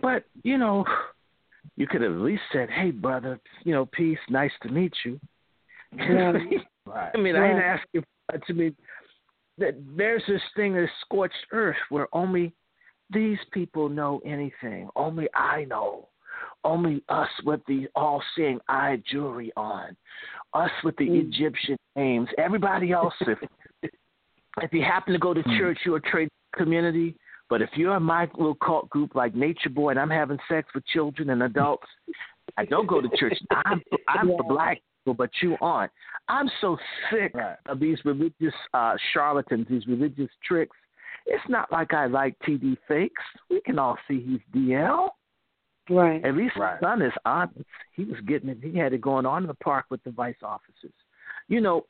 but 0.00 0.24
you 0.42 0.58
know, 0.58 0.84
you 1.76 1.86
could 1.86 2.02
have 2.02 2.12
at 2.12 2.18
least 2.18 2.42
said, 2.52 2.68
"Hey, 2.70 2.90
brother, 2.90 3.40
you 3.64 3.72
know, 3.72 3.86
peace, 3.86 4.18
nice 4.28 4.50
to 4.62 4.68
meet 4.68 4.92
you." 5.04 5.18
right. 5.98 7.10
I 7.14 7.18
mean, 7.18 7.36
I 7.36 7.48
ain't 7.48 7.58
asking 7.58 8.04
for 8.30 8.38
to 8.38 8.54
me 8.54 8.74
that 9.58 9.74
there's 9.96 10.22
this 10.28 10.42
thing 10.54 10.76
as 10.76 10.88
scorched 11.02 11.34
earth 11.52 11.76
where 11.88 12.08
only 12.12 12.52
these 13.10 13.38
people 13.52 13.88
know 13.88 14.20
anything. 14.24 14.88
Only 14.96 15.28
I 15.34 15.64
know. 15.64 16.08
Only 16.64 17.02
us 17.08 17.28
with 17.44 17.60
the 17.66 17.88
all 17.94 18.22
seeing 18.34 18.58
eye 18.68 19.00
jewelry 19.10 19.52
on. 19.56 19.96
Us 20.54 20.70
with 20.84 20.96
the 20.96 21.08
Mm. 21.08 21.28
Egyptian 21.28 21.76
names. 21.94 22.28
Everybody 22.38 22.92
else 22.92 23.14
if 23.20 23.38
if 24.62 24.72
you 24.72 24.82
happen 24.82 25.12
to 25.12 25.18
go 25.18 25.32
to 25.32 25.42
Mm. 25.42 25.58
church 25.58 25.78
you're 25.84 25.96
a 25.98 26.00
trade 26.00 26.28
community. 26.54 27.14
But 27.48 27.62
if 27.62 27.70
you're 27.76 27.96
in 27.96 28.02
my 28.02 28.28
little 28.34 28.56
cult 28.56 28.90
group 28.90 29.14
like 29.14 29.34
Nature 29.36 29.70
Boy 29.70 29.90
and 29.90 30.00
I'm 30.00 30.10
having 30.10 30.38
sex 30.48 30.68
with 30.74 30.84
children 30.86 31.30
and 31.30 31.44
adults, 31.44 31.86
I 32.56 32.64
don't 32.64 32.86
go 32.88 33.00
to 33.00 33.08
church. 33.16 33.38
I'm 33.52 33.80
I'm 34.08 34.26
for 34.28 34.42
black 34.42 34.82
people, 35.06 35.14
but 35.14 35.30
you 35.42 35.56
aren't. 35.60 35.92
I'm 36.28 36.50
so 36.60 36.76
sick 37.10 37.32
Right. 37.34 37.56
of 37.66 37.78
these 37.78 37.98
religious 38.04 38.54
uh, 38.74 38.94
charlatans, 39.12 39.66
these 39.70 39.86
religious 39.86 40.30
tricks. 40.46 40.76
It's 41.26 41.44
not 41.48 41.70
like 41.72 41.92
I 41.94 42.06
like 42.06 42.36
TD 42.40 42.76
fakes. 42.88 43.22
We 43.50 43.60
can 43.62 43.78
all 43.78 43.96
see 44.08 44.20
he's 44.20 44.40
DL. 44.54 45.10
Right. 45.88 46.24
At 46.24 46.34
least 46.36 46.56
Right. 46.56 46.72
his 46.72 46.80
son 46.80 47.02
is 47.02 47.12
honest. 47.24 47.64
He 47.92 48.04
was 48.04 48.20
getting 48.26 48.48
it. 48.48 48.58
He 48.62 48.76
had 48.76 48.92
it 48.92 49.00
going 49.00 49.26
on 49.26 49.42
in 49.42 49.48
the 49.48 49.54
park 49.54 49.86
with 49.90 50.02
the 50.04 50.10
vice 50.10 50.42
officers. 50.42 50.92
You 51.48 51.60
know, 51.60 51.86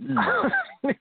Mm. 0.00 0.44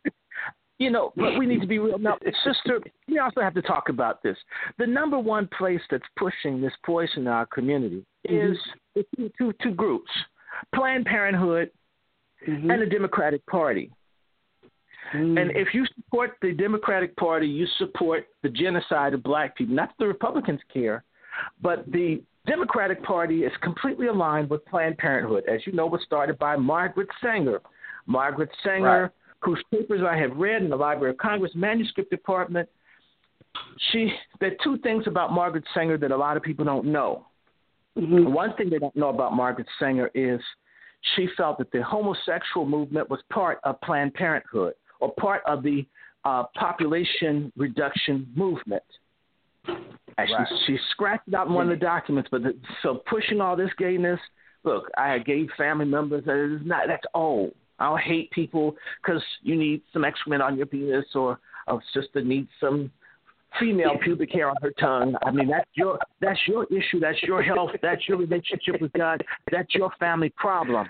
you 0.79 0.89
know, 0.89 1.13
but 1.15 1.37
we 1.37 1.45
need 1.45 1.61
to 1.61 1.67
be 1.67 1.77
real. 1.77 1.99
Now, 1.99 2.17
sister, 2.43 2.79
we 3.07 3.19
also 3.19 3.41
have 3.41 3.53
to 3.53 3.61
talk 3.61 3.89
about 3.89 4.23
this. 4.23 4.35
The 4.79 4.87
number 4.87 5.19
one 5.19 5.47
place 5.55 5.81
that's 5.91 6.03
pushing 6.17 6.59
this 6.59 6.73
poison 6.83 7.19
in 7.19 7.27
our 7.27 7.45
community 7.45 8.03
is 8.23 8.57
the 8.95 9.05
two, 9.15 9.29
two, 9.37 9.53
two 9.61 9.71
groups 9.75 10.09
Planned 10.73 11.05
Parenthood 11.05 11.71
Mhm. 12.47 12.71
and 12.71 12.81
the 12.81 12.85
Democratic 12.85 13.45
Party. 13.45 13.91
Mm. 15.13 15.41
And 15.41 15.51
if 15.51 15.73
you 15.73 15.85
support 15.95 16.37
the 16.41 16.53
Democratic 16.53 17.15
Party, 17.15 17.47
you 17.47 17.65
support 17.77 18.27
the 18.41 18.49
genocide 18.49 19.13
of 19.13 19.23
black 19.23 19.55
people. 19.55 19.75
Not 19.75 19.89
that 19.89 19.97
the 19.99 20.07
Republicans 20.07 20.61
care, 20.73 21.03
but 21.61 21.89
the 21.91 22.21
Democratic 22.45 23.03
Party 23.03 23.43
is 23.43 23.55
completely 23.57 24.07
aligned 24.07 24.49
with 24.49 24.65
Planned 24.65 24.97
Parenthood. 24.97 25.45
As 25.45 25.65
you 25.65 25.73
know, 25.73 25.85
was 25.87 26.01
started 26.03 26.37
by 26.39 26.55
Margaret 26.55 27.09
Sanger. 27.21 27.61
Margaret 28.05 28.49
Sanger, 28.63 29.01
Right. 29.03 29.11
whose 29.41 29.61
papers 29.71 30.01
I 30.01 30.15
have 30.17 30.37
read 30.37 30.61
in 30.61 30.69
the 30.69 30.77
Library 30.77 31.11
of 31.11 31.17
Congress 31.17 31.53
Manuscript 31.55 32.09
Department. 32.09 32.69
She 33.77 34.13
there 34.39 34.51
are 34.51 34.55
two 34.63 34.77
things 34.79 35.07
about 35.07 35.31
Margaret 35.31 35.65
Sanger 35.73 35.97
that 35.97 36.11
a 36.11 36.17
lot 36.17 36.37
of 36.37 36.43
people 36.43 36.63
don't 36.65 36.85
know. 36.85 37.27
Mhm. 37.97 38.31
One 38.31 38.53
thing 38.55 38.69
they 38.69 38.79
don't 38.79 38.95
know 38.95 39.09
about 39.09 39.33
Margaret 39.33 39.67
Sanger 39.79 40.11
is 40.13 40.39
she 41.15 41.27
felt 41.35 41.57
that 41.57 41.71
the 41.71 41.81
homosexual 41.83 42.65
movement 42.65 43.09
was 43.09 43.19
part 43.31 43.59
of 43.63 43.79
Planned 43.81 44.13
Parenthood 44.13 44.73
or 44.99 45.13
part 45.15 45.41
of 45.45 45.63
the 45.63 45.85
uh, 46.25 46.43
population 46.55 47.51
reduction 47.55 48.27
movement. 48.35 48.83
Right. 50.17 50.27
she, 50.27 50.73
she 50.73 50.77
scratched 50.91 51.27
it 51.27 51.35
out 51.35 51.47
in 51.47 51.53
one 51.53 51.69
of 51.71 51.79
the 51.79 51.85
documents, 51.85 52.29
but 52.31 52.41
the, 52.41 52.57
so 52.81 53.01
pushing 53.09 53.41
all 53.41 53.55
this 53.55 53.69
gayness, 53.77 54.19
look, 54.63 54.89
I 54.97 55.09
had 55.09 55.25
gay 55.25 55.47
family 55.57 55.85
members. 55.85 56.25
That 56.25 56.55
is 56.55 56.61
not 56.65 56.87
that's 56.87 57.05
old. 57.13 57.53
I 57.79 57.89
don't 57.89 58.01
hate 58.01 58.31
people 58.31 58.75
because 59.01 59.21
you 59.43 59.55
need 59.55 59.81
some 59.93 60.03
excrement 60.03 60.41
on 60.41 60.57
your 60.57 60.65
penis 60.65 61.05
or 61.13 61.39
a 61.67 61.77
sister 61.93 62.23
needs 62.23 62.49
some 62.59 62.91
female 63.59 63.97
pubic 64.03 64.31
hair 64.31 64.49
on 64.49 64.55
her 64.61 64.71
tongue. 64.79 65.15
I 65.25 65.31
mean, 65.31 65.47
that's 65.47 65.69
your 65.73 65.99
that's 66.21 66.39
your 66.47 66.65
issue. 66.65 66.99
That's 66.99 67.21
your 67.23 67.41
health. 67.41 67.71
That's 67.81 68.07
your 68.07 68.17
relationship 68.17 68.81
with 68.81 68.93
God. 68.93 69.23
That's 69.51 69.73
your 69.73 69.91
family 69.99 70.29
problem. 70.37 70.87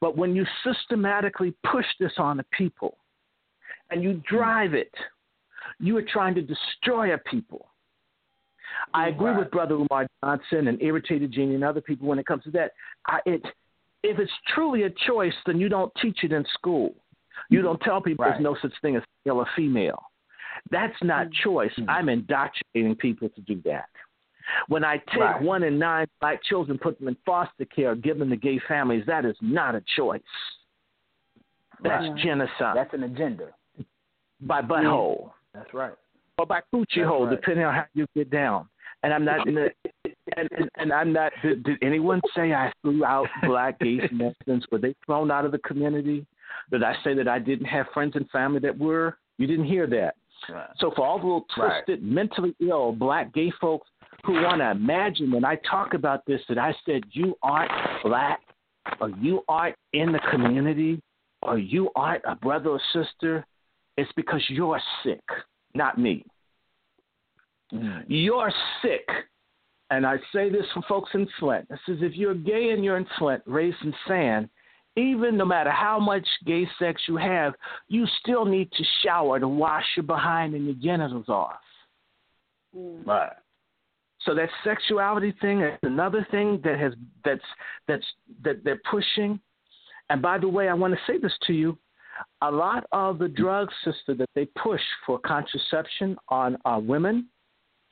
But 0.00 0.16
when 0.16 0.34
you 0.34 0.44
systematically 0.64 1.54
push 1.70 1.86
this 2.00 2.12
on 2.18 2.36
the 2.36 2.44
people 2.56 2.98
and 3.90 4.02
you 4.02 4.22
drive 4.28 4.74
it, 4.74 4.92
you 5.78 5.96
are 5.96 6.02
trying 6.02 6.34
to 6.34 6.42
destroy 6.42 7.14
a 7.14 7.18
people. 7.18 7.68
I 8.92 9.06
mm-hmm. 9.08 9.14
agree 9.14 9.30
Right. 9.30 9.38
with 9.38 9.50
Brother 9.50 9.74
Umar 9.76 10.06
Johnson 10.22 10.68
and 10.68 10.82
Irritated 10.82 11.32
Genie 11.32 11.54
and 11.54 11.64
other 11.64 11.80
people 11.80 12.08
when 12.08 12.18
it 12.18 12.26
comes 12.26 12.44
to 12.44 12.50
that. 12.52 12.72
I, 13.06 13.20
it, 13.26 13.42
if 14.02 14.18
it's 14.18 14.32
truly 14.54 14.82
a 14.82 14.90
choice, 15.06 15.34
then 15.46 15.58
you 15.58 15.68
don't 15.68 15.92
teach 16.02 16.24
it 16.24 16.32
in 16.32 16.44
school. 16.54 16.94
You 17.50 17.58
mm-hmm. 17.58 17.66
don't 17.66 17.80
tell 17.80 18.00
people 18.00 18.24
Right. 18.24 18.32
there's 18.32 18.42
no 18.42 18.56
such 18.60 18.72
thing 18.82 18.96
as 18.96 19.02
male 19.24 19.36
or 19.36 19.46
female. 19.56 20.02
That's 20.70 20.94
not 21.02 21.30
choice. 21.42 21.72
Mm. 21.78 21.86
I'm 21.88 22.08
indoctrinating 22.08 22.96
people 22.96 23.28
to 23.30 23.40
do 23.42 23.60
that. 23.64 23.88
When 24.68 24.84
I 24.84 24.98
take 24.98 25.20
Right. 25.20 25.42
one 25.42 25.62
in 25.62 25.78
nine 25.78 26.06
black 26.20 26.42
children, 26.44 26.78
put 26.78 26.98
them 26.98 27.08
in 27.08 27.16
foster 27.24 27.64
care, 27.64 27.94
give 27.94 28.18
them 28.18 28.30
to 28.30 28.36
gay 28.36 28.58
families, 28.68 29.04
that 29.06 29.24
is 29.24 29.36
not 29.40 29.74
a 29.74 29.82
choice. 29.96 30.20
That's 31.82 32.08
Right. 32.08 32.16
genocide 32.16 32.76
That's 32.76 32.94
an 32.94 33.04
agenda. 33.04 33.48
by 34.40 34.60
butthole 34.62 35.32
That's 35.54 35.72
right. 35.74 35.94
or 36.38 36.46
by 36.46 36.60
coochie 36.72 37.04
hole, 37.04 37.26
right. 37.26 37.30
depending 37.36 37.64
on 37.64 37.74
how 37.74 37.86
you 37.94 38.06
get 38.14 38.30
down. 38.30 38.68
And 39.02 39.12
I'm 39.12 39.24
not, 39.24 39.46
in 39.46 39.54
the, 39.54 39.70
and, 40.36 40.48
and 40.56 40.70
and 40.76 40.92
I'm 40.92 41.12
not. 41.12 41.32
Did, 41.42 41.62
did 41.64 41.78
anyone 41.82 42.22
say 42.34 42.54
I 42.54 42.72
threw 42.82 43.04
out 43.04 43.28
black 43.44 43.78
gays 43.78 44.00
and 44.10 44.18
lesbians? 44.18 44.64
Were 44.70 44.78
they 44.78 44.94
thrown 45.04 45.30
out 45.30 45.44
of 45.44 45.52
the 45.52 45.58
community? 45.58 46.26
Did 46.70 46.82
I 46.82 46.94
say 47.04 47.12
that 47.14 47.28
I 47.28 47.38
didn't 47.38 47.66
have 47.66 47.86
friends 47.92 48.16
and 48.16 48.28
family 48.30 48.60
that 48.60 48.76
were? 48.78 49.18
You 49.36 49.46
didn't 49.46 49.66
hear 49.66 49.86
that. 49.88 50.14
Right. 50.48 50.68
So 50.78 50.90
for 50.96 51.04
all 51.06 51.18
the 51.18 51.24
little 51.24 51.46
Right. 51.56 51.84
twisted, 51.84 52.02
mentally 52.02 52.54
ill 52.60 52.92
black 52.92 53.32
gay 53.32 53.50
folks 53.60 53.88
who 54.24 54.34
want 54.34 54.60
to 54.60 54.70
imagine 54.70 55.30
when 55.30 55.44
I 55.44 55.56
talk 55.56 55.94
about 55.94 56.24
this 56.26 56.40
that 56.48 56.58
I 56.58 56.74
said 56.84 57.02
you 57.10 57.36
aren't 57.42 57.70
black, 58.02 58.40
or 59.00 59.10
you 59.10 59.42
aren't 59.48 59.76
in 59.92 60.12
the 60.12 60.20
community, 60.30 61.00
or 61.42 61.58
you 61.58 61.90
aren't 61.94 62.24
a 62.26 62.34
brother 62.36 62.70
or 62.70 62.80
sister, 62.92 63.44
it's 63.96 64.10
because 64.12 64.42
you're 64.48 64.80
sick, 65.02 65.22
not 65.74 65.98
me. 65.98 66.24
Mm. 67.72 68.04
You're 68.08 68.52
sick. 68.82 69.08
And 69.90 70.06
I 70.06 70.16
say 70.32 70.48
this 70.48 70.64
for 70.72 70.82
folks 70.88 71.10
in 71.14 71.26
Flint. 71.38 71.68
This 71.68 71.80
is 71.88 72.02
if 72.02 72.16
you're 72.16 72.34
gay 72.34 72.70
and 72.70 72.84
you're 72.84 72.96
in 72.96 73.06
Flint, 73.18 73.42
raised 73.46 73.76
in 73.82 73.94
sand, 74.08 74.48
even 74.96 75.36
no 75.36 75.44
matter 75.44 75.70
how 75.70 75.98
much 75.98 76.26
gay 76.46 76.68
sex 76.78 77.02
you 77.08 77.16
have, 77.16 77.54
you 77.88 78.06
still 78.20 78.44
need 78.44 78.70
to 78.72 78.84
shower 79.02 79.40
to 79.40 79.48
wash 79.48 79.84
your 79.96 80.04
behind 80.04 80.54
and 80.54 80.66
your 80.66 80.74
genitals 80.74 81.28
off. 81.28 81.60
Right. 82.72 83.32
So 84.20 84.34
that 84.34 84.48
sexuality 84.62 85.34
thing 85.40 85.60
is 85.60 85.78
another 85.82 86.26
thing 86.30 86.60
that 86.64 86.78
has 86.78 86.94
that's 87.24 87.44
that's 87.86 88.06
that 88.42 88.64
they're 88.64 88.80
pushing. 88.90 89.38
And 90.10 90.22
by 90.22 90.38
the 90.38 90.48
way, 90.48 90.68
I 90.68 90.74
want 90.74 90.94
to 90.94 91.00
say 91.06 91.18
this 91.18 91.32
to 91.46 91.52
you: 91.52 91.78
a 92.40 92.50
lot 92.50 92.86
of 92.92 93.18
the 93.18 93.28
drugs, 93.28 93.74
sister, 93.84 94.14
that 94.14 94.30
they 94.34 94.46
push 94.46 94.80
for 95.04 95.18
contraception 95.18 96.16
on 96.28 96.56
uh, 96.64 96.80
women 96.82 97.28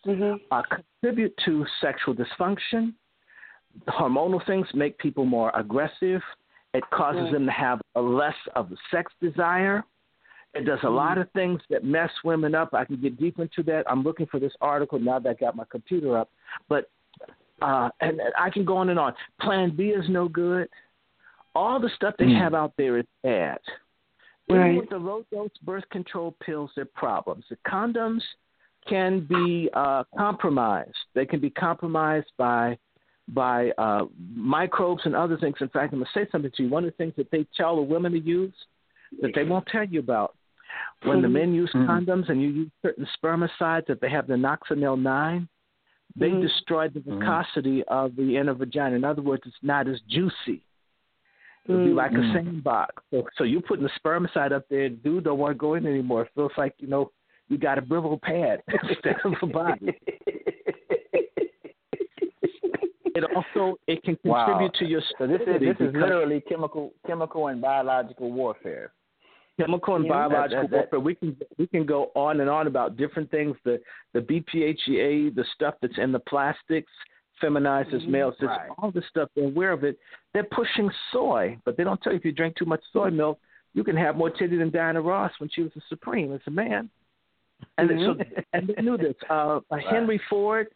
Mhm. 0.06 0.40
uh, 0.50 0.62
contribute 0.62 1.36
to 1.44 1.64
sexual 1.80 2.14
dysfunction. 2.14 2.94
Hormonal 3.88 4.44
things 4.46 4.66
make 4.74 4.98
people 4.98 5.24
more 5.24 5.52
aggressive. 5.54 6.22
It 6.74 6.88
causes 6.90 7.22
Right. 7.24 7.32
them 7.32 7.46
to 7.46 7.52
have 7.52 7.80
a 7.94 8.00
less 8.00 8.36
of 8.54 8.72
a 8.72 8.76
sex 8.90 9.12
desire. 9.20 9.84
It 10.54 10.64
does 10.64 10.82
a 10.82 10.90
lot 10.90 11.18
of 11.18 11.30
things 11.32 11.60
that 11.70 11.82
mess 11.84 12.10
women 12.24 12.54
up. 12.54 12.74
I 12.74 12.84
can 12.84 12.96
get 12.96 13.18
deep 13.18 13.38
into 13.38 13.62
that. 13.64 13.90
I'm 13.90 14.02
looking 14.02 14.26
for 14.26 14.38
this 14.38 14.52
article 14.60 14.98
now 14.98 15.18
that 15.18 15.28
I 15.30 15.34
got 15.34 15.56
my 15.56 15.64
computer 15.70 16.16
up. 16.18 16.30
But 16.68 16.90
uh, 17.60 17.90
and 18.00 18.20
and 18.20 18.32
I 18.36 18.50
can 18.50 18.64
go 18.64 18.76
on 18.76 18.88
and 18.88 18.98
on. 18.98 19.14
Plan 19.40 19.70
B 19.76 19.90
is 19.90 20.08
no 20.08 20.28
good. 20.28 20.68
All 21.54 21.78
the 21.78 21.90
stuff 21.90 22.14
they 22.18 22.26
Mm. 22.26 22.38
have 22.38 22.54
out 22.54 22.72
there 22.76 22.98
is 22.98 23.06
bad. 23.22 23.60
Even 24.48 24.76
with 24.76 24.90
the 24.90 24.98
low 24.98 25.24
dose 25.30 25.56
birth 25.58 25.88
control 25.90 26.32
pills, 26.40 26.70
there 26.74 26.82
are 26.82 26.88
problems. 26.94 27.44
The 27.48 27.56
condoms 27.58 28.22
can 28.86 29.20
be 29.20 29.70
uh, 29.72 30.02
compromised. 30.16 30.96
They 31.14 31.24
can 31.24 31.40
be 31.40 31.50
compromised 31.50 32.32
by 32.36 32.76
by 33.28 33.70
uh, 33.78 34.04
microbes 34.34 35.02
and 35.04 35.14
other 35.14 35.36
things. 35.38 35.56
In 35.60 35.68
fact, 35.68 35.92
I'm 35.92 36.00
going 36.00 36.08
to 36.12 36.18
say 36.18 36.28
something 36.30 36.50
to 36.56 36.62
you. 36.64 36.68
One 36.68 36.84
of 36.84 36.90
the 36.90 36.96
things 36.96 37.14
that 37.16 37.30
they 37.30 37.46
tell 37.56 37.76
the 37.76 37.82
women 37.82 38.12
to 38.12 38.18
use 38.18 38.54
that 39.20 39.32
they 39.34 39.44
won't 39.44 39.66
tell 39.66 39.84
you 39.84 40.00
about 40.00 40.34
when 41.04 41.20
the 41.22 41.28
men 41.28 41.52
use 41.52 41.70
Mhm. 41.74 41.86
condoms 41.86 42.28
and 42.28 42.40
you 42.40 42.48
use 42.48 42.70
certain 42.80 43.06
spermicides 43.16 43.86
that 43.86 44.00
they 44.00 44.08
have 44.08 44.26
the 44.26 44.34
nonoxynol 44.34 45.00
nine, 45.00 45.48
they 46.16 46.30
Mhm. 46.30 46.40
destroy 46.40 46.88
the 46.88 47.00
Mhm. 47.00 47.18
viscosity 47.18 47.84
of 47.84 48.16
the 48.16 48.36
inner 48.36 48.54
vagina. 48.54 48.96
In 48.96 49.04
other 49.04 49.22
words, 49.22 49.46
it's 49.46 49.62
not 49.62 49.86
as 49.88 50.00
juicy. 50.02 50.62
It'll 51.66 51.84
be 51.84 51.90
Mm. 51.90 51.96
like 51.96 52.12
a 52.12 52.22
Mm. 52.22 52.32
sandbox. 52.32 53.02
So, 53.10 53.28
so 53.36 53.44
you 53.44 53.60
putting 53.60 53.84
the 53.84 53.90
spermicide 53.90 54.52
up 54.52 54.68
there, 54.68 54.88
dude 54.88 55.24
don't 55.24 55.38
want 55.38 55.52
to 55.54 55.58
go 55.58 55.74
in 55.74 55.86
anymore. 55.86 56.22
It 56.22 56.30
feels 56.34 56.56
like 56.56 56.74
you 56.80 56.88
know 56.88 57.12
you 57.48 57.58
got 57.58 57.78
a 57.78 57.82
brittle 57.82 58.18
pad 58.18 58.62
instead 58.82 59.20
of 59.24 59.34
a 59.42 59.46
body. 59.46 59.94
It 63.14 63.24
also 63.36 63.78
it 63.86 64.02
can 64.02 64.16
Wow. 64.24 64.44
contribute 64.46 64.74
to 64.74 64.84
your 64.86 65.02
So 65.18 65.26
this 65.26 65.40
is 65.42 65.60
this 65.60 65.76
is 65.80 65.94
literally 65.94 66.40
chemical 66.42 66.92
chemical 67.06 67.48
and 67.48 67.60
biological 67.60 68.30
warfare. 68.32 68.92
chemical 69.60 69.96
and 69.96 70.06
Yeah. 70.06 70.12
biological 70.28 70.62
That- 70.62 70.70
that- 70.70 70.76
warfare. 70.92 71.00
We 71.00 71.14
can 71.14 71.36
we 71.58 71.66
can 71.66 71.84
go 71.84 72.10
on 72.14 72.40
and 72.40 72.48
on 72.48 72.66
about 72.66 72.96
different 72.96 73.30
things. 73.30 73.56
The 73.64 73.80
the 74.12 74.20
BPHEA, 74.20 75.34
the 75.34 75.44
stuff 75.54 75.74
that's 75.80 75.98
in 75.98 76.12
the 76.12 76.20
plastics, 76.20 76.90
feminizes 77.40 78.06
males. 78.06 78.36
This, 78.38 78.48
Right. 78.48 78.70
All 78.78 78.90
this 78.90 79.06
stuff, 79.06 79.28
they're 79.34 79.44
aware 79.44 79.72
of 79.72 79.84
it. 79.84 79.98
They're 80.32 80.44
pushing 80.44 80.90
soy, 81.10 81.58
but 81.64 81.76
they 81.76 81.84
don't 81.84 82.00
tell 82.02 82.12
you 82.12 82.18
if 82.18 82.24
you 82.24 82.32
drink 82.32 82.56
too 82.56 82.64
much 82.66 82.82
soy 82.92 83.10
milk, 83.10 83.38
you 83.74 83.84
can 83.84 83.96
have 83.96 84.16
more 84.16 84.30
titty 84.30 84.56
than 84.56 84.70
Diana 84.70 85.00
Ross 85.00 85.32
when 85.38 85.48
she 85.48 85.62
was 85.62 85.74
a 85.76 85.80
supreme 85.88 86.32
as 86.32 86.40
a 86.46 86.50
man. 86.50 86.88
And 87.78 87.88
so, 88.00 88.16
and 88.52 88.68
they 88.68 88.82
knew 88.82 88.96
this. 88.96 89.16
Uh, 89.28 89.60
uh, 89.70 89.76
Henry 89.76 90.18
Ford, 90.30 90.68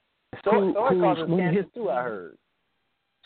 Soy, 0.44 0.50
who, 0.52 0.66
who's 0.66 1.00
causes 1.02 1.28
when 1.28 1.38
cancer 1.40 1.62
his, 1.62 1.72
too. 1.74 1.90
I 1.90 2.02
heard. 2.02 2.38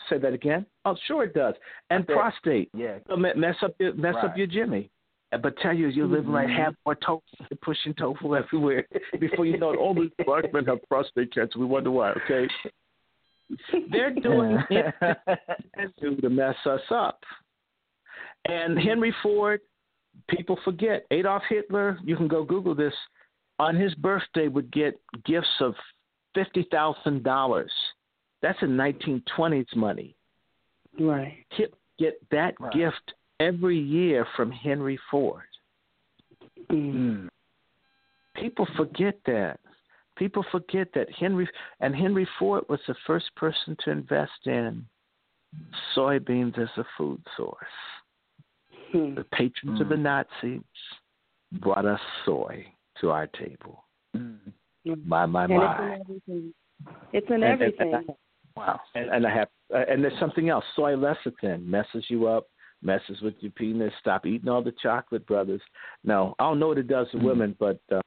say 0.09 0.17
that 0.17 0.33
again. 0.33 0.65
Oh, 0.85 0.95
sure 1.07 1.23
it 1.23 1.33
does. 1.33 1.55
And 1.89 2.05
said- 2.07 2.13
prostate. 2.15 2.69
Yeah. 2.75 2.97
So 3.07 3.15
mess 3.15 3.55
up 3.61 3.75
your 3.79 3.93
mess 3.93 4.15
up 4.21 4.37
your 4.37 4.47
Jimmy. 4.47 4.89
Uh, 5.33 5.37
But 5.37 5.57
tell 5.59 5.73
you, 5.73 5.87
you 5.87 6.05
live 6.07 6.27
like 6.27 6.49
half 6.49 6.73
more 6.85 6.95
tofu, 6.95 7.21
pushing 7.61 7.93
tofu 7.93 8.35
everywhere. 8.35 8.85
Before 9.19 9.45
you 9.45 9.57
know 9.57 9.71
it, 9.73 9.77
all 9.77 9.93
these 9.93 10.11
black 10.25 10.51
men 10.53 10.65
have 10.65 10.79
prostate 10.89 11.33
cancer. 11.33 11.57
We 11.59 11.65
wonder 11.65 11.91
why. 11.91 12.11
Okay, 12.11 12.47
they're 13.91 14.13
doing 14.13 14.57
it 14.69 16.21
to 16.21 16.29
mess 16.29 16.55
us 16.65 16.81
up. 16.89 17.19
And 18.45 18.77
Henry 18.79 19.13
Ford, 19.21 19.61
people 20.29 20.57
forget 20.63 21.05
Adolf 21.11 21.43
Hitler. 21.49 21.97
You 22.03 22.15
can 22.15 22.27
go 22.27 22.43
Google 22.43 22.75
this. 22.75 22.93
On 23.59 23.75
his 23.75 23.93
birthday, 23.95 24.47
would 24.47 24.71
get 24.71 24.99
gifts 25.25 25.47
of 25.59 25.75
fifty 26.33 26.67
thousand 26.71 27.23
dollars. 27.23 27.71
That's 28.41 28.61
in 28.63 28.69
1920s 28.75 29.75
money 29.75 30.15
Right. 30.99 31.45
get, 31.55 31.73
get 31.99 32.29
that 32.31 32.59
Right. 32.59 32.73
gift 32.73 33.13
every 33.39 33.77
year 33.77 34.25
from 34.35 34.51
Henry 34.51 34.97
Ford. 35.09 35.43
Mm. 36.69 36.93
Mm. 36.93 37.29
People 38.35 38.65
forget 38.77 39.15
that. 39.25 39.59
People 40.15 40.43
forget 40.51 40.91
that 40.93 41.11
Henry 41.11 41.47
and 41.79 41.95
Henry 41.95 42.27
Ford 42.37 42.63
was 42.69 42.79
the 42.87 42.95
first 43.05 43.33
person 43.35 43.75
to 43.83 43.91
invest 43.91 44.45
in 44.45 44.85
soybeans 45.95 46.57
as 46.57 46.69
a 46.77 46.85
food 46.97 47.21
source. 47.35 47.57
Hmm. 48.91 49.15
The 49.15 49.23
patrons 49.25 49.81
of 49.81 49.89
the 49.89 49.97
Nazis 49.97 50.61
brought 51.53 51.85
us 51.85 52.01
soy 52.25 52.65
to 52.99 53.09
our 53.11 53.27
table. 53.27 53.85
My 54.85 55.25
my 55.25 55.43
And 55.45 55.53
my. 55.55 55.73
it's 55.73 55.79
in 55.81 56.01
everything. 56.01 56.53
It's 57.13 57.27
in 57.27 57.33
And- 57.35 57.43
and- 57.43 57.53
everything. 57.61 57.93
and 57.93 58.09
Wow. 58.57 58.81
And, 58.95 59.09
and 59.09 59.25
I 59.25 59.33
have, 59.33 59.47
uh, 59.73 59.85
and 59.89 60.03
there's 60.03 60.19
something 60.19 60.49
else. 60.49 60.65
Soy 60.75 60.93
lecithin 60.95 61.65
messes 61.65 62.03
you 62.09 62.27
up, 62.27 62.47
messes 62.81 63.21
with 63.21 63.35
your 63.39 63.51
penis. 63.53 63.93
Stop 64.01 64.25
eating 64.25 64.49
all 64.49 64.61
the 64.61 64.73
chocolate, 64.83 65.25
brothers. 65.25 65.61
No, 66.03 66.35
I 66.37 66.43
don't 66.43 66.59
know 66.59 66.67
what 66.67 66.77
it 66.77 66.87
does 66.89 67.09
to 67.11 67.17
Mm. 67.17 67.23
women, 67.23 67.55
but 67.59 67.79
uh, 67.93 68.01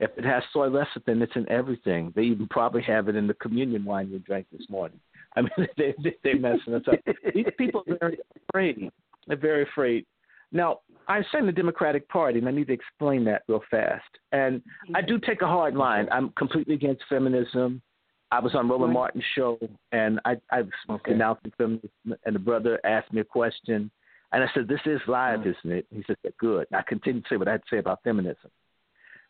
if 0.00 0.10
it 0.16 0.24
has 0.24 0.42
soy 0.54 0.68
lecithin, 0.70 1.20
it's 1.20 1.36
in 1.36 1.46
everything. 1.50 2.12
They 2.16 2.22
even 2.22 2.48
probably 2.48 2.80
have 2.82 3.08
it 3.10 3.16
in 3.16 3.26
the 3.26 3.34
communion 3.34 3.84
wine 3.84 4.08
you 4.08 4.20
drank 4.20 4.46
this 4.50 4.68
morning. 4.70 4.98
I 5.36 5.42
mean, 5.42 5.50
they, 5.76 5.94
they 6.02 6.14
they're 6.24 6.38
messing 6.38 6.74
us 6.74 6.82
up. 6.88 6.98
These 7.34 7.46
people 7.58 7.84
are 7.88 7.98
very 8.00 8.18
afraid. 8.48 8.90
They're 9.26 9.36
very 9.36 9.64
afraid. 9.64 10.06
Now, 10.54 10.80
I 11.08 11.20
say 11.30 11.44
the 11.44 11.52
Democratic 11.52 12.08
Party, 12.08 12.38
and 12.38 12.48
I 12.48 12.52
need 12.52 12.68
to 12.68 12.72
explain 12.72 13.24
that 13.24 13.42
real 13.48 13.62
fast. 13.70 14.04
And 14.32 14.62
I 14.94 15.02
do 15.02 15.18
take 15.18 15.42
a 15.42 15.46
hard 15.46 15.74
line. 15.74 16.08
I'm 16.10 16.30
completely 16.30 16.74
against 16.74 17.02
feminism. 17.10 17.82
I 18.30 18.40
was 18.40 18.54
on 18.54 18.68
Roland 18.68 18.94
Martin's 18.94 19.24
show, 19.34 19.58
and 19.92 20.20
I, 20.24 20.36
I 20.50 20.62
was 20.62 20.70
Okay. 20.88 21.12
denouncing 21.12 21.52
feminism, 21.58 21.90
and 22.24 22.34
the 22.34 22.38
brother 22.38 22.80
asked 22.84 23.12
me 23.12 23.20
a 23.20 23.24
question, 23.24 23.90
and 24.32 24.42
I 24.42 24.48
said, 24.54 24.66
"This 24.66 24.80
is 24.86 25.00
live, 25.06 25.40
Mm. 25.40 25.54
isn't 25.58 25.72
it?" 25.72 25.86
He 25.90 26.02
said, 26.06 26.16
"Good." 26.38 26.66
And 26.70 26.78
I 26.78 26.82
continued 26.82 27.24
to 27.24 27.28
say 27.28 27.36
what 27.36 27.48
I 27.48 27.52
had 27.52 27.62
to 27.62 27.68
say 27.68 27.78
about 27.78 28.02
feminism. 28.02 28.50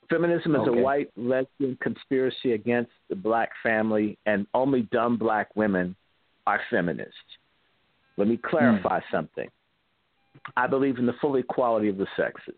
Feminism 0.09 0.55
is 0.55 0.69
Okay. 0.69 0.79
a 0.79 0.83
white 0.83 1.11
lesbian 1.17 1.77
conspiracy 1.79 2.53
against 2.53 2.93
the 3.09 3.17
black 3.17 3.51
family, 3.63 4.19
and 4.27 4.47
only 4.55 4.83
dumb 4.83 5.17
black 5.17 5.55
women 5.57 5.97
are 6.47 6.61
feminists. 6.71 7.39
Let 8.17 8.29
me 8.29 8.37
clarify 8.37 9.01
something. 9.11 9.51
I 10.57 10.67
believe 10.67 10.99
in 10.99 11.07
the 11.07 11.15
full 11.21 11.37
equality 11.37 11.89
of 11.89 11.97
the 11.97 12.07
sexes. 12.17 12.55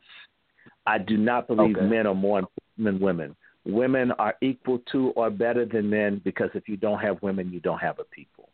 I 0.87 0.99
do 0.99 1.17
not 1.17 1.47
believe 1.49 1.77
Okay. 1.77 1.87
men 1.87 2.07
are 2.07 2.15
more 2.15 2.39
important 2.39 2.85
than 2.85 3.01
women. 3.01 3.37
Women 3.65 4.13
are 4.13 4.37
equal 4.41 4.79
to 4.93 5.11
or 5.11 5.31
better 5.31 5.65
than 5.65 5.91
men 5.91 6.21
because 6.25 6.51
if 6.55 6.69
you 6.69 6.77
don't 6.77 7.01
have 7.01 7.21
women, 7.23 7.53
you 7.53 7.61
don't 7.61 7.81
have 7.81 7.99
a 7.99 8.05
people. 8.05 8.49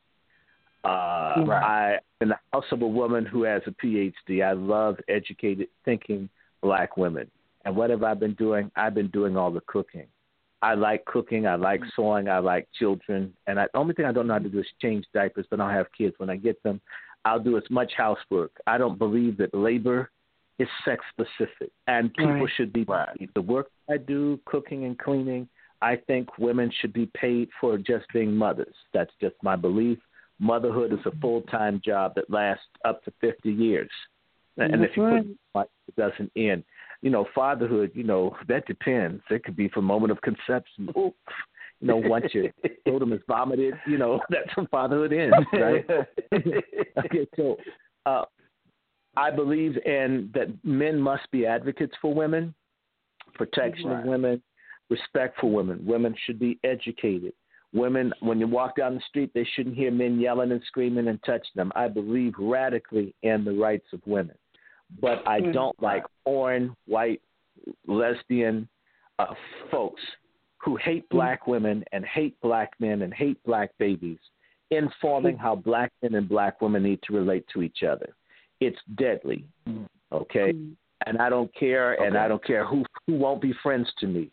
Uh, 0.85 1.45
Right. 1.47 1.63
I 1.63 2.01
in 2.21 2.29
the 2.29 2.39
house 2.53 2.65
of 2.73 2.83
a 2.83 2.87
woman 2.87 3.27
who 3.27 3.43
has 3.43 3.63
a 3.67 3.73
PhD. 3.73 4.43
I 4.45 4.53
love 4.53 4.99
educated, 5.09 5.69
thinking 5.85 6.29
black 6.61 6.97
women. 6.97 7.31
And 7.65 7.77
what 7.77 7.91
have 7.91 8.03
I 8.03 8.15
been 8.15 8.35
doing? 8.35 8.71
I've 8.77 8.95
been 8.95 9.09
doing 9.09 9.37
all 9.37 9.51
the 9.51 9.61
cooking. 9.63 10.07
I 10.63 10.75
like 10.75 11.05
cooking. 11.05 11.47
I 11.47 11.57
like 11.57 11.83
sewing. 11.97 12.29
I 12.29 12.39
like 12.39 12.69
children. 12.79 13.35
And 13.47 13.59
I, 13.59 13.67
the 13.73 13.79
only 13.79 13.95
thing 13.95 14.05
I 14.05 14.13
don't 14.13 14.29
know 14.29 14.35
how 14.35 14.39
to 14.39 14.49
do 14.49 14.61
is 14.61 14.67
change 14.81 15.05
diapers, 15.13 15.47
but 15.51 15.61
I 15.61 15.67
don't 15.67 15.75
have 15.75 15.93
kids. 15.97 16.15
When 16.19 16.31
I 16.31 16.37
get 16.37 16.63
them, 16.63 16.81
I'll 17.25 17.41
do 17.41 17.57
as 17.57 17.63
much 17.71 17.93
housework. 17.97 18.53
I 18.67 18.79
don't 18.79 18.99
believe 18.99 19.37
that 19.39 19.55
labor 19.55 20.11
is 20.59 20.69
sex 20.85 21.05
specific, 21.11 21.71
and 21.87 22.13
people 22.15 22.35
Right. 22.35 22.51
should 22.51 22.73
be 22.73 22.85
paid. 22.85 23.31
The 23.35 23.43
work 23.43 23.71
I 23.89 23.97
do, 23.97 24.39
cooking 24.45 24.85
and 24.85 24.99
cleaning, 24.99 25.49
I 25.81 25.97
think 25.97 26.39
women 26.39 26.71
should 26.71 26.93
be 26.93 27.07
paid 27.07 27.49
for 27.61 27.79
just 27.79 28.07
being 28.13 28.37
mothers. 28.37 28.75
That's 28.93 29.13
just 29.21 29.35
my 29.43 29.57
belief. 29.57 29.99
Motherhood 30.39 30.93
is 30.93 31.05
a 31.07 31.11
full 31.21 31.43
time 31.43 31.81
job 31.85 32.15
that 32.15 32.31
lasts 32.31 32.67
up 32.85 33.03
to 33.05 33.13
50 33.21 33.51
years. 33.51 33.91
And 34.59 34.83
That's 34.83 34.91
if 34.91 34.97
you 34.97 35.05
right. 35.05 35.27
put 35.55 35.71
it 35.89 35.97
doesn't 35.97 36.31
end. 36.37 36.65
You 37.01 37.11
know, 37.11 37.25
fatherhood, 37.35 37.91
you 37.95 38.05
know, 38.05 38.37
that 38.47 38.67
depends. 38.67 39.23
It 39.31 39.45
could 39.45 39.57
be 39.57 39.69
from 39.69 39.85
moment 39.85 40.13
of 40.13 40.21
conception. 40.21 40.89
Ooh, 40.97 41.15
you 41.83 41.89
know, 41.89 41.97
once 41.97 42.27
your 42.33 42.47
scrotum 42.81 43.13
is 43.13 43.21
vomited, 43.29 43.75
you 43.87 43.99
know, 43.99 44.21
that's 44.31 44.57
when 44.57 44.67
fatherhood 44.69 45.13
ends, 45.13 45.37
right? 45.53 45.85
okay, 47.05 47.27
so 47.37 47.57
uh, 48.07 48.25
I 49.17 49.31
believe 49.31 49.77
in 49.85 50.31
that 50.35 50.49
men 50.65 50.99
must 50.99 51.31
be 51.33 51.45
advocates 51.45 51.95
for 52.01 52.15
women, 52.15 52.55
protection 53.35 53.91
Right. 53.91 53.99
of 53.99 54.05
women, 54.05 54.43
respect 54.89 55.39
for 55.41 55.51
women. 55.51 55.85
Women 55.85 56.15
should 56.25 56.39
be 56.39 56.59
educated. 56.65 57.33
Women, 57.75 58.13
when 58.21 58.39
you 58.39 58.47
walk 58.47 58.77
down 58.77 58.95
the 58.95 59.01
street, 59.09 59.31
they 59.35 59.47
shouldn't 59.55 59.77
hear 59.77 59.91
men 59.91 60.21
yelling 60.21 60.53
and 60.53 60.63
screaming 60.67 61.09
and 61.09 61.19
touch 61.25 61.47
them. 61.57 61.73
I 61.75 61.89
believe 61.89 62.35
radically 62.39 63.15
in 63.23 63.45
the 63.45 63.53
rights 63.53 63.87
of 63.93 64.01
women, 64.07 64.37
but 65.01 65.27
I 65.27 65.41
Mm. 65.41 65.53
don't 65.53 65.83
like 65.83 66.05
foreign, 66.23 66.77
white, 66.87 67.23
lesbian 67.87 68.69
uh, 69.19 69.35
folks 69.71 70.03
who 70.63 70.77
hate 70.77 71.09
black 71.09 71.47
women 71.47 71.85
and 71.93 72.05
hate 72.05 72.41
black 72.41 72.73
men 72.79 73.03
and 73.03 73.13
hate 73.13 73.43
black 73.45 73.71
babies 73.79 74.19
informing 74.71 75.37
how 75.37 75.55
black 75.55 75.93
men 76.03 76.15
and 76.15 76.29
black 76.29 76.61
women 76.61 76.83
need 76.83 77.01
to 77.03 77.13
relate 77.13 77.45
to 77.53 77.63
each 77.63 77.83
other. 77.83 78.15
It's 78.61 78.79
deadly. 78.97 79.45
Mm. 79.69 79.87
Okay? 80.13 80.53
Mm. 80.53 80.77
And 81.07 81.19
I 81.19 81.29
don't 81.29 81.53
care 81.55 82.01
and 82.03 82.17
I 82.17 82.29
don't 82.29 82.45
care 82.45 82.65
who 82.65 82.85
who 83.07 83.15
won't 83.15 83.43
be 83.43 83.53
friends 83.63 83.91
to 83.99 84.07
me. 84.07 84.31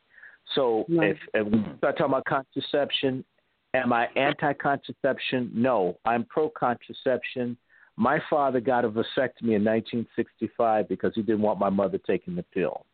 So 0.56 0.86
Right. 0.88 1.12
if, 1.12 1.18
if 1.34 1.48
we 1.48 1.64
start 1.78 1.98
talking 1.98 2.14
about 2.14 2.26
contraception, 2.26 3.26
am 3.74 3.92
I 3.92 4.08
anti 4.16 4.54
contraception? 4.54 5.52
No. 5.54 5.98
I'm 6.06 6.26
pro 6.26 6.50
contraception. 6.50 7.58
My 7.98 8.22
father 8.30 8.60
got 8.60 8.86
a 8.86 8.90
vasectomy 8.90 9.56
in 9.56 9.64
1965 9.66 10.88
because 10.88 11.12
he 11.16 11.22
didn't 11.22 11.42
want 11.42 11.60
my 11.60 11.70
mother 11.70 11.98
taking 11.98 12.36
the 12.36 12.44
pill. 12.44 12.86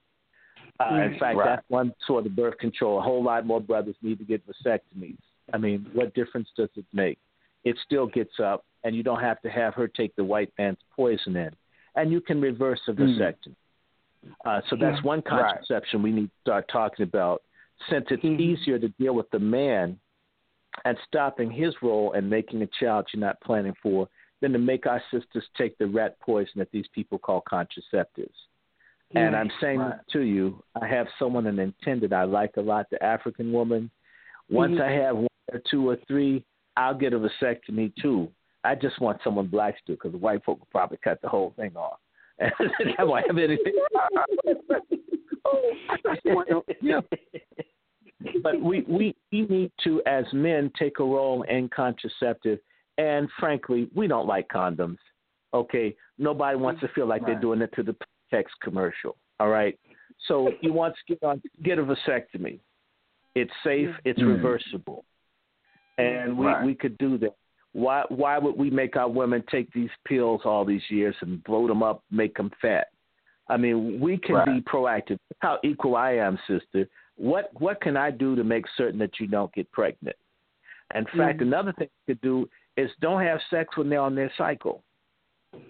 Uh, 0.80 0.96
in 1.04 1.18
fact, 1.20 1.38
Right. 1.38 1.46
that's 1.46 1.70
one 1.70 1.94
sort 2.06 2.26
of 2.26 2.36
birth 2.36 2.58
control. 2.58 3.00
A 3.00 3.02
whole 3.02 3.24
lot 3.24 3.46
more 3.46 3.62
brothers 3.62 3.96
need 4.02 4.18
to 4.20 4.26
get 4.26 4.46
vasectomies. 4.46 5.18
I 5.54 5.58
mean, 5.58 5.90
what 5.94 6.14
difference 6.14 6.50
does 6.58 6.70
it 6.76 6.86
make? 6.92 7.18
It 7.64 7.78
still 7.86 8.08
gets 8.08 8.40
up, 8.40 8.66
and 8.84 8.96
you 8.96 9.04
don't 9.04 9.22
have 9.22 9.42
to 9.42 9.50
have 9.50 9.74
her 9.76 9.88
take 9.88 10.16
the 10.16 10.24
white 10.24 10.52
man's 10.58 10.80
poison 10.96 11.36
in, 11.38 11.56
and 11.96 12.12
you 12.12 12.20
can 12.20 12.42
reverse 12.42 12.82
a 12.88 12.94
vasectomy. 12.94 13.56
Uh, 14.44 14.62
so 14.70 14.76
that's 14.76 15.02
one 15.04 15.20
Right. 15.20 15.26
contraception 15.26 16.02
we 16.02 16.12
need 16.12 16.28
to 16.28 16.42
start 16.42 16.68
talking 16.68 17.04
about, 17.04 17.44
since 17.90 18.06
it's 18.10 18.24
Mhm. 18.24 18.40
easier 18.40 18.80
to 18.80 18.90
deal 18.90 19.14
with 19.14 19.30
the 19.30 19.40
man 19.40 20.00
and 20.84 20.98
stopping 21.08 21.50
his 21.52 21.82
role 21.82 22.12
and 22.14 22.30
making 22.30 22.62
a 22.62 22.68
child 22.68 23.08
you're 23.14 23.22
not 23.22 23.40
planning 23.40 23.76
for 23.76 24.10
than 24.42 24.52
to 24.52 24.60
make 24.60 24.86
our 24.88 25.02
sisters 25.12 25.48
take 25.56 25.78
the 25.78 25.88
rat 25.88 26.20
poison 26.20 26.60
that 26.60 26.72
these 26.72 26.88
people 26.90 27.18
call 27.18 27.42
contraceptives. 27.42 28.48
And 29.14 29.34
Right. 29.34 29.40
I'm 29.40 29.52
saying 29.62 29.80
Right. 29.80 30.00
to 30.12 30.22
you, 30.22 30.64
I 30.82 30.88
have 30.88 31.08
someone 31.20 31.46
an 31.48 31.60
intended 31.60 32.12
I 32.12 32.24
like 32.24 32.58
a 32.58 32.62
lot, 32.62 32.90
the 32.90 33.02
African 33.04 33.52
woman. 33.52 33.92
Once 34.50 34.78
Mhm. 34.78 34.82
I 34.82 34.92
have 34.92 35.18
one 35.18 35.28
or 35.52 35.60
two 35.60 35.88
or 35.90 35.96
three, 36.08 36.44
I'll 36.76 36.96
get 36.96 37.14
a 37.14 37.20
vasectomy 37.20 37.96
too. 37.96 38.32
I 38.64 38.76
just 38.76 39.00
want 39.00 39.22
someone 39.24 39.48
black 39.48 39.78
to 39.86 39.94
because 39.94 40.12
the 40.12 40.18
white 40.18 40.44
folk 40.44 40.60
will 40.60 40.68
probably 40.72 40.98
cut 40.98 41.22
the 41.22 41.30
whole 41.30 41.52
thing 41.52 41.76
off. 41.78 42.00
I 43.00 43.04
won't 43.04 43.28
have 43.28 43.38
anything. 43.38 43.74
yeah. 46.82 47.02
But 48.42 48.60
we, 48.62 48.82
we, 48.88 49.16
we 49.32 49.42
need 49.46 49.72
to, 49.84 50.02
as 50.06 50.26
men, 50.34 50.72
take 50.78 51.00
a 51.00 51.04
role 51.04 51.44
in 51.44 51.70
contraceptive. 51.70 52.60
And 52.98 53.30
frankly, 53.40 53.90
we 53.94 54.08
don't 54.08 54.28
like 54.28 54.48
condoms. 54.48 54.98
Okay? 55.54 55.96
Nobody 56.18 56.58
wants 56.58 56.82
to 56.82 56.88
feel 56.90 57.06
like 57.06 57.26
they're 57.26 57.40
doing 57.40 57.62
it 57.62 57.72
to 57.76 57.84
the 57.84 57.96
text 58.36 58.54
commercial. 58.62 59.14
All 59.40 59.50
right? 59.50 59.78
So 60.28 60.34
you 60.62 60.72
want 60.74 60.94
to 60.96 61.04
get, 61.14 61.24
on, 61.24 61.42
get 61.64 61.78
a 61.80 61.84
vasectomy. 61.84 62.60
It's 63.36 63.52
safe, 63.64 63.90
it's 64.06 64.20
Mm. 64.22 64.28
reversible. 64.36 65.00
and 65.98 66.38
we 66.38 66.46
Right. 66.48 66.66
we 66.66 66.74
could 66.76 66.98
do 66.98 67.18
that. 67.24 67.34
Why 67.72 68.04
why 68.22 68.38
would 68.44 68.58
we 68.64 68.70
make 68.82 68.94
our 69.02 69.10
women 69.22 69.42
take 69.56 69.68
these 69.80 69.94
pills 70.10 70.42
all 70.50 70.64
these 70.66 70.86
years 70.90 71.16
and 71.22 71.42
blow 71.50 71.64
them 71.72 71.82
up, 71.90 71.98
make 72.12 72.34
them 72.36 72.52
fat? 72.62 72.88
I 73.48 73.56
mean, 73.64 74.00
we 74.06 74.14
can 74.18 74.36
Right. 74.36 74.46
be 74.56 74.62
proactive. 74.62 75.18
How 75.46 75.56
equal 75.64 75.96
I 75.96 76.12
am, 76.28 76.38
sister. 76.48 76.82
What 77.16 77.46
what 77.66 77.80
can 77.86 77.96
I 77.96 78.10
do 78.12 78.36
to 78.36 78.44
make 78.44 78.66
certain 78.80 79.00
that 79.00 79.14
you 79.22 79.28
don't 79.28 79.54
get 79.54 79.72
pregnant? 79.72 80.18
In 81.00 81.06
fact, 81.20 81.40
Mhm. 81.40 81.48
another 81.50 81.74
thing 81.78 81.90
you 82.00 82.04
could 82.16 82.22
do 82.32 82.50
is 82.76 82.90
don't 83.00 83.22
have 83.30 83.40
sex 83.54 83.68
when 83.78 83.88
they're 83.90 84.02
on 84.10 84.16
their 84.16 84.32
cycle. 84.44 84.84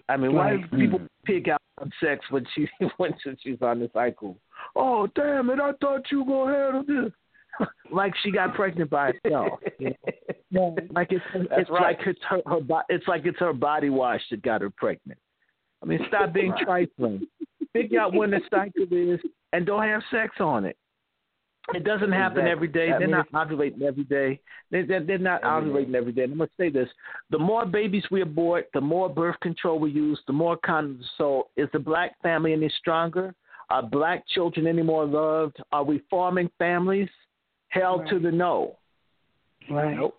I 0.08 0.16
mean, 0.16 0.32
why 0.38 0.56
do 0.56 0.66
people 0.82 0.98
Mhm. 0.98 1.08
pig 1.24 1.48
out 1.48 1.55
on 1.78 1.92
sex 2.02 2.24
when 2.30 2.46
she 2.54 2.68
when 2.96 3.12
she's 3.42 3.60
on 3.62 3.80
the 3.80 3.90
cycle? 3.92 4.38
Oh, 4.74 5.06
damn 5.14 5.50
it! 5.50 5.60
I 5.60 5.72
thought 5.80 6.10
you 6.10 6.24
were 6.24 6.46
gonna 6.46 6.56
handle 6.56 7.04
this. 7.04 7.12
like 7.92 8.12
she 8.22 8.30
got 8.30 8.54
pregnant 8.54 8.90
by 8.90 9.12
herself. 9.22 9.60
you 9.78 9.90
know? 10.50 10.76
Like 10.94 11.08
it's 11.10 11.24
it's 11.34 11.68
right. 11.70 11.98
like 11.98 12.06
it's 12.06 12.20
her, 12.28 12.40
her 12.46 12.60
it's 12.88 13.06
like 13.08 13.26
it's 13.26 13.38
her 13.40 13.52
body 13.52 13.90
wash 13.90 14.22
that 14.30 14.42
got 14.42 14.62
her 14.62 14.70
pregnant. 14.70 15.18
I 15.82 15.86
mean, 15.86 16.00
stop 16.08 16.32
being 16.32 16.54
trifling. 16.64 17.26
Figure 17.72 18.00
out 18.00 18.14
when 18.14 18.30
the 18.30 18.40
cycle 18.48 18.86
is, 18.90 19.20
and 19.52 19.66
don't 19.66 19.82
have 19.82 20.02
sex 20.10 20.36
on 20.40 20.64
it. 20.64 20.76
It 21.74 21.84
doesn't 21.84 22.12
happen 22.12 22.46
Exactly. 22.46 22.50
every 22.52 22.68
day. 22.68 22.88
They're 22.98 23.08
not 23.08 23.30
ovulating 23.32 23.82
every 23.82 24.04
day. 24.04 24.40
They, 24.70 24.82
they're, 24.82 25.02
they're 25.04 25.18
not 25.18 25.42
Every 25.44 25.84
day. 25.84 25.90
ovulating 25.90 25.94
every 25.96 26.12
day. 26.12 26.22
And 26.22 26.32
I'm 26.32 26.38
going 26.38 26.48
to 26.48 26.54
say 26.62 26.68
this: 26.70 26.88
the 27.30 27.38
more 27.38 27.66
babies 27.66 28.04
we 28.10 28.22
abort, 28.22 28.68
the 28.72 28.80
more 28.80 29.08
birth 29.08 29.38
control 29.40 29.78
we 29.80 29.90
use, 29.90 30.20
the 30.28 30.32
more 30.32 30.56
condoms. 30.58 31.02
So, 31.18 31.48
is 31.56 31.68
the 31.72 31.78
black 31.80 32.20
family 32.22 32.52
any 32.52 32.70
stronger? 32.78 33.34
Are 33.68 33.82
black 33.82 34.24
children 34.28 34.68
any 34.68 34.82
more 34.82 35.04
loved? 35.06 35.56
Are 35.72 35.82
we 35.82 36.02
forming 36.08 36.48
families? 36.58 37.08
Hell 37.70 38.04
to 38.10 38.20
the 38.20 38.30
no. 38.30 38.76
Right. 39.68 39.96
Nope. 39.96 40.14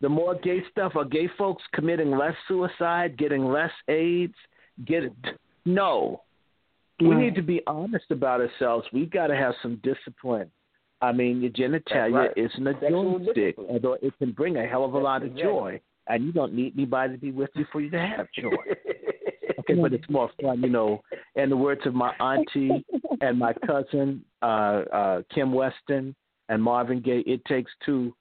The 0.00 0.08
more 0.08 0.36
gay 0.36 0.62
stuff, 0.70 0.92
are 0.94 1.04
gay 1.04 1.28
folks 1.36 1.62
committing 1.74 2.10
less 2.12 2.34
suicide, 2.46 3.16
getting 3.18 3.44
less 3.44 3.72
AIDS? 3.88 4.34
Get 4.86 5.04
it? 5.04 5.12
no. 5.64 6.22
We 7.00 7.16
need 7.16 7.34
to 7.34 7.42
be 7.42 7.60
honest 7.66 8.04
about 8.10 8.40
ourselves. 8.40 8.86
We've 8.92 9.10
got 9.10 9.26
to 9.26 9.34
have 9.34 9.54
some 9.60 9.80
discipline. 9.82 10.48
I 11.02 11.10
mean, 11.10 11.42
your 11.42 11.50
genitalia 11.50 12.12
right. 12.14 12.30
isn't 12.36 12.66
a 12.66 12.74
joystick, 12.74 13.56
although 13.58 13.98
it 14.00 14.16
can 14.18 14.30
bring 14.30 14.56
a 14.56 14.66
hell 14.66 14.84
of 14.84 14.94
a 14.94 14.98
lot 14.98 15.22
of 15.22 15.32
Exactly. 15.32 15.42
joy. 15.42 15.80
And 16.06 16.24
you 16.24 16.32
don't 16.32 16.54
need 16.54 16.74
anybody 16.76 17.14
to 17.14 17.18
be 17.18 17.32
with 17.32 17.50
you 17.54 17.66
for 17.72 17.80
you 17.80 17.90
to 17.90 17.98
have 17.98 18.26
joy. 18.40 18.54
Okay, 19.60 19.74
but 19.74 19.92
it's 19.92 20.08
more 20.08 20.30
fun, 20.40 20.62
you 20.62 20.68
know. 20.68 21.02
In 21.36 21.50
the 21.50 21.56
words 21.56 21.82
of 21.86 21.94
my 21.94 22.10
auntie 22.18 22.84
and 23.20 23.38
my 23.38 23.52
cousin, 23.66 24.24
uh, 24.42 24.82
uh, 24.92 25.22
Kim 25.34 25.52
Weston 25.52 26.14
and 26.48 26.62
Marvin 26.62 27.00
Gaye, 27.00 27.22
it 27.26 27.44
takes 27.44 27.70
two. 27.84 28.14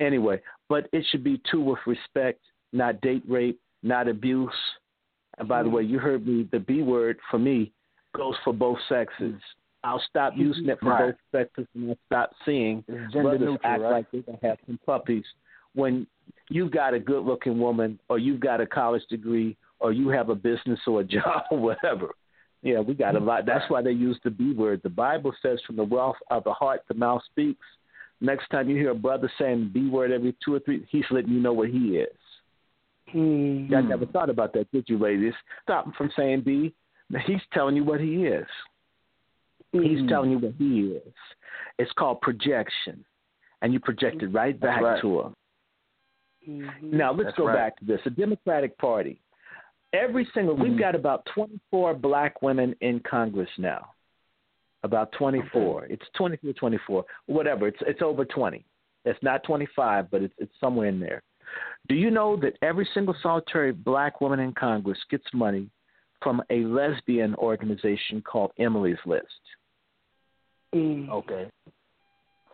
Anyway, 0.00 0.40
but 0.68 0.88
it 0.92 1.04
should 1.10 1.24
be 1.24 1.40
two 1.50 1.60
with 1.60 1.78
respect, 1.86 2.40
not 2.72 3.00
date 3.00 3.22
rape, 3.26 3.58
not 3.82 4.08
abuse. 4.08 4.50
And 5.38 5.48
by 5.48 5.62
the 5.62 5.68
way, 5.68 5.82
you 5.82 5.98
heard 5.98 6.26
me. 6.26 6.48
The 6.52 6.60
B 6.60 6.82
word 6.82 7.18
for 7.30 7.38
me 7.38 7.72
goes 8.14 8.34
for 8.44 8.52
both 8.52 8.78
sexes. 8.88 9.40
I'll 9.86 10.02
stop 10.10 10.32
using 10.36 10.68
it 10.68 10.80
for 10.80 10.90
Right. 10.90 11.06
both 11.12 11.16
sexes 11.30 11.66
and 11.74 11.90
I'll 11.90 11.98
stop 12.06 12.32
seeing 12.44 12.80
brothers 13.12 13.40
neutral, 13.40 13.58
act 13.62 13.82
right? 13.82 13.90
like 13.92 14.10
they're 14.10 14.22
gonna 14.22 14.38
have 14.42 14.58
some 14.66 14.78
puppies 14.84 15.24
when 15.74 16.06
you've 16.48 16.72
got 16.72 16.92
a 16.92 16.98
good 16.98 17.24
looking 17.24 17.58
woman 17.60 17.98
or 18.08 18.18
you've 18.18 18.40
got 18.40 18.60
a 18.60 18.66
college 18.66 19.06
degree 19.08 19.56
or 19.78 19.92
you 19.92 20.08
have 20.08 20.28
a 20.28 20.34
business 20.34 20.80
or 20.86 21.00
a 21.00 21.04
job 21.16 21.44
or 21.50 21.58
whatever. 21.58 22.08
Yeah, 22.62 22.80
we 22.80 22.94
got 22.94 23.14
a 23.14 23.20
lot. 23.20 23.46
That's 23.46 23.70
why 23.70 23.80
they 23.80 23.92
use 23.92 24.18
the 24.24 24.30
B 24.30 24.52
word. 24.52 24.80
The 24.82 24.88
Bible 24.90 25.32
says, 25.40 25.60
"From 25.66 25.76
the 25.76 25.84
wealth 25.84 26.16
of 26.30 26.42
the 26.42 26.52
heart, 26.52 26.82
the 26.88 26.94
mouth 26.94 27.22
speaks." 27.30 27.64
Next 28.20 28.48
time 28.48 28.68
you 28.68 28.76
hear 28.76 28.90
a 28.90 28.94
brother 28.94 29.30
saying 29.38 29.70
B 29.72 29.88
word 29.88 30.10
every 30.10 30.34
two 30.44 30.54
or 30.54 30.58
three, 30.60 30.84
he's 30.90 31.04
letting 31.10 31.30
you 31.30 31.38
know 31.38 31.52
what 31.52 31.68
he 31.68 31.98
is. 31.98 32.16
Mm. 33.14 33.72
I 33.72 33.82
never 33.82 34.06
thought 34.06 34.30
about 34.30 34.52
that, 34.54 34.72
did 34.72 34.88
you, 34.88 34.98
ladies? 34.98 35.34
Stop 35.62 35.86
him 35.86 35.92
from 35.92 36.10
saying 36.16 36.40
B. 36.40 36.74
He's 37.26 37.42
telling 37.52 37.76
you 37.76 37.84
what 37.84 38.00
he 38.00 38.26
is. 38.26 38.46
He's 39.72 40.00
Mhm. 40.00 40.08
telling 40.08 40.30
you 40.30 40.38
what 40.38 40.54
he 40.58 40.92
is. 40.92 41.14
It's 41.78 41.92
called 41.92 42.20
projection, 42.20 43.04
and 43.62 43.72
you 43.72 43.80
project 43.80 44.22
it 44.22 44.28
right 44.28 44.58
back 44.58 44.80
right. 44.80 45.00
to 45.00 45.20
him. 45.20 45.36
Mhm. 46.46 46.82
Now 46.82 47.12
let's 47.12 47.28
That's 47.28 47.36
go 47.38 47.46
right. 47.46 47.54
back 47.54 47.76
to 47.78 47.84
this. 47.84 48.02
The 48.04 48.10
Democratic 48.10 48.78
Party. 48.78 49.20
Every 49.92 50.24
single 50.26 50.54
we've 50.56 50.72
Mhm. 50.72 50.78
got 50.78 50.94
about 50.94 51.24
24 51.26 51.94
black 51.94 52.42
women 52.42 52.74
in 52.80 53.00
Congress 53.00 53.50
now. 53.58 53.92
About 54.82 55.10
24. 55.12 55.86
It's 55.86 56.08
23 56.10 56.52
24, 56.52 57.04
whatever. 57.26 57.66
It's 57.66 57.80
it's 57.82 58.02
over 58.02 58.24
20. 58.24 58.64
It's 59.04 59.20
not 59.22 59.42
25, 59.42 60.10
but 60.10 60.22
it's 60.22 60.34
it's 60.38 60.58
somewhere 60.60 60.88
in 60.88 61.00
there. 61.00 61.22
Do 61.88 61.94
you 61.94 62.10
know 62.10 62.36
that 62.36 62.58
every 62.62 62.84
single 62.86 63.14
solitary 63.22 63.72
black 63.72 64.20
woman 64.20 64.40
in 64.40 64.52
Congress 64.52 65.02
gets 65.10 65.32
money 65.32 65.70
from 66.22 66.42
a 66.50 66.64
lesbian 66.64 67.34
organization 67.36 68.22
called 68.22 68.52
Emily's 68.58 68.98
List? 69.06 69.26
Mm. 70.74 71.08
Okay. 71.10 71.48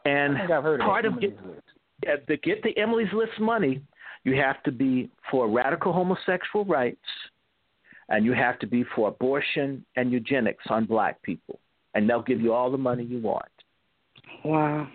And 0.04 0.36
I 0.36 0.42
I've 0.42 0.62
heard 0.62 0.80
of 0.80 0.86
part 0.86 1.04
that. 1.04 1.12
of 1.12 1.20
get, 1.20 1.38
yeah, 2.04 2.16
to 2.16 2.36
get 2.38 2.62
the 2.62 2.76
Emily's 2.76 3.12
List 3.12 3.38
money, 3.40 3.80
you 4.24 4.36
have 4.36 4.62
to 4.64 4.72
be 4.72 5.10
for 5.30 5.48
radical 5.48 5.92
homosexual 5.92 6.64
rights, 6.64 6.98
and 8.08 8.24
you 8.24 8.32
have 8.32 8.58
to 8.60 8.66
be 8.66 8.84
for 8.94 9.08
abortion 9.08 9.84
and 9.96 10.12
eugenics 10.12 10.64
on 10.68 10.84
black 10.84 11.22
people, 11.22 11.58
and 11.94 12.08
they'll 12.08 12.22
give 12.22 12.40
you 12.40 12.52
all 12.52 12.70
the 12.70 12.78
money 12.78 13.04
you 13.04 13.20
want. 13.20 13.46
Wow. 14.44 14.88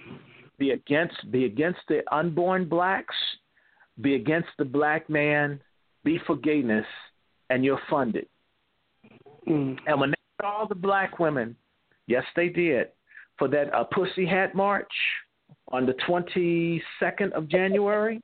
Be 0.59 0.71
against 0.71 1.31
be 1.31 1.45
against 1.45 1.79
the 1.87 2.01
unborn 2.11 2.67
blacks, 2.67 3.15
be 4.01 4.15
against 4.15 4.49
the 4.57 4.65
black 4.65 5.09
man, 5.09 5.59
be 6.03 6.19
for 6.25 6.35
gayness, 6.35 6.85
and 7.49 7.63
you're 7.63 7.81
funded. 7.89 8.27
Mm. 9.47 9.77
And 9.87 9.99
when 9.99 10.11
they 10.11 10.45
all 10.45 10.67
the 10.67 10.75
black 10.75 11.19
women, 11.19 11.55
yes, 12.07 12.23
they 12.35 12.49
did, 12.49 12.89
for 13.37 13.47
that 13.49 13.73
uh, 13.73 13.83
Pussy 13.85 14.25
Hat 14.25 14.53
March 14.55 14.91
on 15.69 15.85
the 15.85 15.93
22nd 16.07 17.31
of 17.33 17.47
January, 17.47 18.21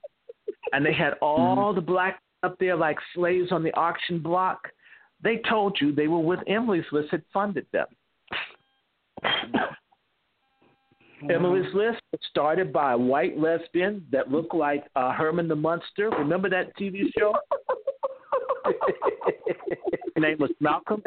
and 0.71 0.85
they 0.85 0.93
had 0.93 1.13
all 1.21 1.73
the 1.73 1.81
black 1.81 2.19
up 2.43 2.57
there 2.59 2.75
like 2.75 2.97
slaves 3.15 3.51
on 3.51 3.63
the 3.63 3.73
auction 3.73 4.19
block, 4.19 4.67
they 5.23 5.41
told 5.49 5.77
you 5.79 5.93
they 5.93 6.07
were 6.07 6.19
with 6.19 6.39
Emily's 6.47 6.85
List 6.91 7.09
had 7.11 7.23
funded 7.33 7.65
them. 7.71 7.87
Emily's 11.29 11.73
List 11.73 12.01
was 12.11 12.19
started 12.29 12.73
by 12.73 12.91
a 12.91 12.97
white 12.97 13.37
lesbian 13.39 14.05
that 14.11 14.29
looked 14.29 14.53
like 14.53 14.83
uh, 14.97 15.13
Herman 15.13 15.47
the 15.47 15.55
Munster. 15.55 16.09
Remember 16.09 16.49
that 16.49 16.75
TV 16.77 17.03
show? 17.17 17.33
His 18.65 20.21
name 20.21 20.37
was 20.39 20.51
Malcolm. 20.59 21.01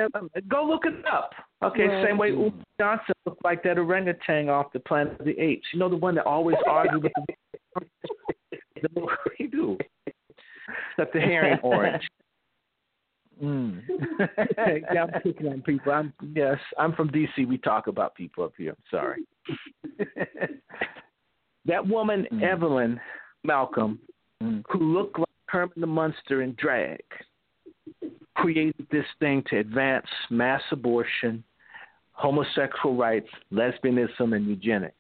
Go 0.49 0.65
look 0.65 0.85
it 0.85 1.05
up. 1.07 1.33
Okay, 1.63 1.87
Right. 1.87 2.07
same 2.07 2.19
way 2.19 2.33
Uwe 2.33 2.53
Johnson 2.79 3.15
looked 3.25 3.45
like 3.45 3.63
that 3.63 3.79
orangutan 3.79 4.49
off 4.49 4.73
the 4.73 4.81
Planet 4.81 5.19
of 5.19 5.27
the 5.27 5.39
Apes. 5.39 5.67
You 5.73 5.79
know 5.79 5.89
the 5.89 5.97
one 5.97 6.15
that 6.17 6.27
always 6.27 6.57
argued 6.67 7.03
with 7.05 7.13
the. 7.17 8.89
what 9.01 9.19
do 9.39 9.49
do? 9.49 9.79
Except 10.91 11.13
the 11.13 11.21
hair 11.21 11.47
ain't 11.53 11.61
orange. 11.65 12.03
Mm. 13.43 13.83
yeah, 14.93 15.05
I'm 15.05 15.21
picking 15.23 15.49
on 15.49 15.63
people. 15.63 15.93
I'm 15.93 16.13
yes, 16.35 16.59
I'm 16.79 16.93
from 16.95 17.11
DC. 17.11 17.47
We 17.47 17.59
talk 17.59 17.87
about 17.87 18.15
people 18.15 18.45
up 18.45 18.53
here. 18.57 18.71
I'm 18.71 18.77
sorry. 18.91 19.25
that 21.67 21.87
woman 21.87 22.27
Mm. 22.33 22.43
Evelyn 22.43 23.01
Malcolm, 23.45 23.99
Mm. 24.43 24.65
who 24.71 24.79
looked 24.93 25.19
like 25.19 25.29
Herman 25.49 25.81
the 25.81 25.87
Munster 25.87 26.43
in 26.43 26.55
drag, 26.59 27.01
created 28.37 28.87
this 28.91 29.07
thing 29.19 29.43
to 29.51 29.59
advance 29.59 30.07
mass 30.31 30.63
abortion, 30.71 31.43
homosexual 32.13 32.95
rights, 32.97 33.29
lesbianism, 33.53 34.35
and 34.37 34.47
eugenics, 34.47 34.95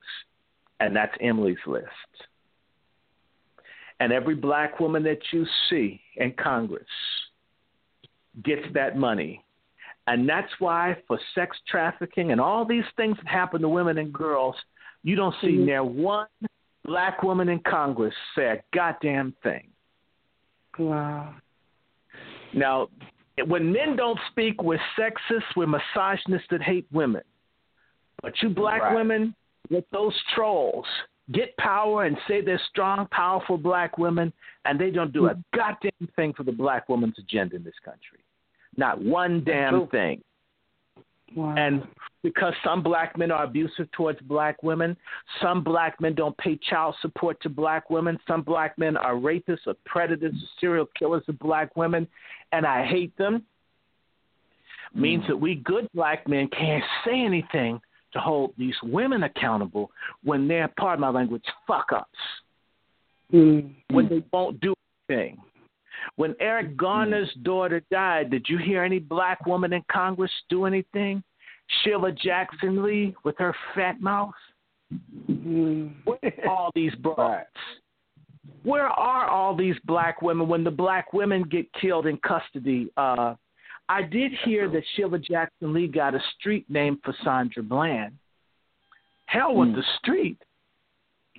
and 0.80 0.94
that's 0.94 1.14
Emily's 1.20 1.56
List. 1.66 1.86
And 4.00 4.12
every 4.12 4.34
black 4.34 4.80
woman 4.80 5.02
that 5.04 5.20
you 5.32 5.46
see 5.70 6.00
in 6.16 6.32
Congress 6.32 6.84
gets 8.42 8.66
that 8.74 8.98
money. 8.98 9.42
And 10.06 10.28
that's 10.28 10.52
why 10.58 10.96
for 11.08 11.18
sex 11.34 11.56
trafficking 11.68 12.32
and 12.32 12.40
all 12.40 12.64
these 12.64 12.84
things 12.96 13.16
that 13.16 13.26
happen 13.26 13.62
to 13.62 13.68
women 13.68 13.98
and 13.98 14.12
girls, 14.12 14.54
you 15.02 15.16
don't 15.16 15.34
see 15.40 15.56
Mhm. 15.56 15.64
near 15.64 15.84
one 15.84 16.28
black 16.84 17.22
woman 17.22 17.48
in 17.48 17.58
Congress 17.60 18.14
say 18.34 18.46
a 18.46 18.62
goddamn 18.72 19.32
thing. 19.42 19.72
Wow. 20.78 21.34
Now, 22.52 22.88
when 23.44 23.72
men 23.72 23.96
don't 23.96 24.18
speak, 24.30 24.62
we're 24.62 24.80
sexist, 24.98 25.44
we're 25.56 25.66
misogynists 25.66 26.48
that 26.50 26.62
hate 26.62 26.86
women. 26.90 27.22
But 28.22 28.40
you 28.42 28.48
black 28.48 28.82
Right. 28.82 28.94
women 28.94 29.34
with 29.70 29.84
those 29.90 30.14
trolls 30.34 30.86
get 31.32 31.56
power 31.56 32.04
and 32.04 32.16
say 32.28 32.40
they're 32.40 32.60
strong, 32.70 33.06
powerful 33.10 33.58
black 33.58 33.98
women, 33.98 34.32
and 34.64 34.78
they 34.78 34.90
don't 34.90 35.12
do 35.12 35.26
a 35.26 35.30
mm-hmm. 35.30 35.58
goddamn 35.58 36.08
thing 36.14 36.32
for 36.32 36.44
the 36.44 36.52
black 36.52 36.88
woman's 36.88 37.18
agenda 37.18 37.56
in 37.56 37.64
this 37.64 37.78
country. 37.84 38.20
Not 38.76 39.00
one 39.00 39.42
damn 39.44 39.86
thing. 39.88 40.22
Wow. 41.34 41.54
And 41.56 41.82
because 42.22 42.54
some 42.64 42.82
black 42.82 43.18
men 43.18 43.30
are 43.30 43.44
abusive 43.44 43.90
towards 43.92 44.20
black 44.22 44.62
women, 44.62 44.96
some 45.42 45.62
black 45.62 46.00
men 46.00 46.14
don't 46.14 46.36
pay 46.38 46.58
child 46.70 46.94
support 47.02 47.40
to 47.42 47.48
black 47.48 47.90
women, 47.90 48.18
some 48.26 48.42
black 48.42 48.78
men 48.78 48.96
are 48.96 49.14
rapists 49.14 49.66
or 49.66 49.74
predators 49.84 50.32
or 50.32 50.48
serial 50.60 50.88
killers 50.98 51.24
of 51.28 51.38
black 51.38 51.76
women, 51.76 52.06
and 52.52 52.64
I 52.64 52.86
hate 52.86 53.16
them, 53.18 53.42
means 54.94 55.24
that 55.28 55.36
we 55.36 55.56
good 55.56 55.88
black 55.94 56.28
men 56.28 56.48
can't 56.48 56.84
say 57.04 57.20
anything 57.24 57.80
to 58.12 58.18
hold 58.20 58.54
these 58.56 58.74
women 58.82 59.24
accountable 59.24 59.90
when 60.24 60.48
they're, 60.48 60.68
pardon 60.78 61.02
my 61.02 61.10
language, 61.10 61.44
fuck 61.66 61.92
ups. 61.92 62.08
Mm. 63.32 63.74
When 63.90 64.08
they 64.08 64.24
won't 64.32 64.60
do 64.60 64.74
anything. 65.10 65.38
When 66.16 66.34
Eric 66.40 66.76
Garner's 66.76 67.32
daughter 67.42 67.82
died, 67.90 68.30
did 68.30 68.46
you 68.48 68.58
hear 68.58 68.82
any 68.82 68.98
black 68.98 69.44
woman 69.46 69.72
in 69.72 69.82
Congress 69.90 70.30
do 70.48 70.64
anything? 70.64 71.22
Sheila 71.82 72.12
Jackson 72.12 72.82
Lee 72.82 73.14
with 73.24 73.36
her 73.38 73.54
fat 73.74 74.00
mouth? 74.00 74.34
Mm. 75.30 75.92
Where 76.04 76.18
are 76.44 76.48
all 76.48 76.70
these 76.74 76.94
broads? 77.02 77.46
Where 78.62 78.86
are 78.86 79.28
all 79.28 79.56
these 79.56 79.76
black 79.84 80.22
women 80.22 80.48
when 80.48 80.64
the 80.64 80.70
black 80.70 81.12
women 81.12 81.42
get 81.42 81.72
killed 81.80 82.06
in 82.06 82.16
custody? 82.18 82.88
Uh, 82.96 83.34
I 83.88 84.02
did 84.02 84.32
hear 84.44 84.68
that 84.70 84.82
Sheila 84.94 85.18
Jackson 85.18 85.72
Lee 85.72 85.86
got 85.88 86.14
a 86.14 86.20
street 86.38 86.68
name 86.68 86.98
for 87.04 87.14
Sandra 87.24 87.62
Bland. 87.62 88.16
Hell 89.26 89.54
with 89.56 89.70
Mm. 89.70 89.74
the 89.76 89.82
street. 89.98 90.38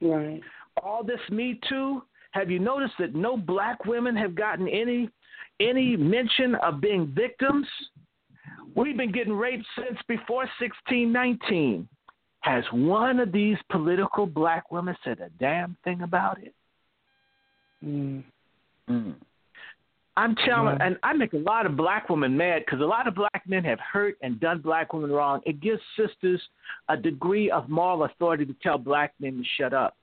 Right. 0.02 0.42
All 0.84 1.04
this 1.04 1.20
Me 1.30 1.60
Too. 1.68 2.04
Have 2.32 2.52
you 2.52 2.60
noticed 2.60 2.94
that 3.00 3.16
no 3.16 3.38
black 3.38 3.86
women 3.86 4.16
have 4.16 4.36
gotten 4.36 4.68
any 4.68 5.10
any 5.60 5.96
mention 5.98 6.56
of 6.56 6.82
being 6.82 7.12
victims? 7.16 7.68
We've 8.76 8.98
been 8.98 9.12
getting 9.12 9.34
raped 9.34 9.66
since 9.76 9.98
before 10.08 10.48
1619. 10.60 11.88
Has 12.42 12.64
one 12.72 13.20
of 13.20 13.32
these 13.32 13.58
political 13.72 14.28
black 14.28 14.72
women 14.72 14.96
said 15.04 15.20
a 15.20 15.30
damn 15.40 15.76
thing 15.84 16.04
about 16.04 16.42
it? 16.42 16.54
Mm. 17.84 18.24
Mm. 18.90 19.16
I'm 20.16 20.36
telling, 20.36 20.78
Yeah. 20.78 20.86
and 20.86 20.98
I 21.04 21.14
make 21.14 21.34
a 21.34 21.38
lot 21.38 21.66
of 21.66 21.76
black 21.76 22.10
women 22.10 22.36
mad 22.36 22.64
because 22.66 22.82
a 22.82 22.86
lot 22.86 23.08
of 23.08 23.14
black 23.16 23.44
men 23.46 23.64
have 23.64 23.80
hurt 23.80 24.18
and 24.22 24.40
done 24.40 24.60
black 24.62 24.94
women 24.94 25.12
wrong. 25.12 25.42
It 25.46 25.60
gives 25.60 25.82
sisters 25.96 26.42
a 26.90 26.98
degree 26.98 27.52
of 27.52 27.70
moral 27.70 28.04
authority 28.04 28.46
to 28.46 28.54
tell 28.64 28.78
black 28.78 29.14
men 29.20 29.38
to 29.38 29.44
shut 29.58 29.74
up. 29.74 29.96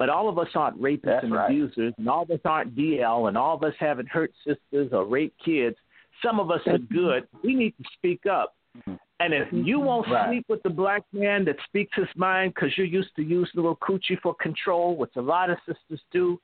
But 0.00 0.08
all 0.08 0.30
of 0.30 0.38
us 0.38 0.48
aren't 0.54 0.80
rapists 0.80 1.02
That's 1.04 1.24
and 1.24 1.34
right. 1.34 1.50
abusers, 1.50 1.92
and 1.98 2.08
all 2.08 2.22
of 2.22 2.30
us 2.30 2.40
aren't 2.46 2.74
DL, 2.74 3.28
and 3.28 3.36
all 3.36 3.54
of 3.54 3.62
us 3.62 3.74
haven't 3.78 4.08
hurt 4.08 4.32
sisters 4.46 4.88
or 4.92 5.04
raped 5.04 5.38
kids. 5.44 5.76
Some 6.24 6.40
of 6.40 6.50
us 6.50 6.62
are 6.66 6.78
good. 6.78 7.28
We 7.44 7.54
need 7.54 7.74
to 7.76 7.84
speak 7.98 8.24
up. 8.24 8.54
And 8.86 9.34
if 9.34 9.46
you 9.52 9.78
won't 9.78 10.08
Right. 10.08 10.28
sleep 10.30 10.46
with 10.48 10.62
the 10.62 10.70
black 10.70 11.02
man 11.12 11.44
that 11.44 11.56
speaks 11.66 11.94
his 11.94 12.08
mind 12.16 12.54
because 12.54 12.78
you're 12.78 12.86
used 12.86 13.14
to 13.16 13.22
using 13.22 13.58
a 13.58 13.60
little 13.60 13.76
coochie 13.76 14.18
for 14.22 14.34
control, 14.36 14.96
which 14.96 15.14
a 15.16 15.20
lot 15.20 15.50
of 15.50 15.58
sisters 15.66 16.02
do, 16.10 16.40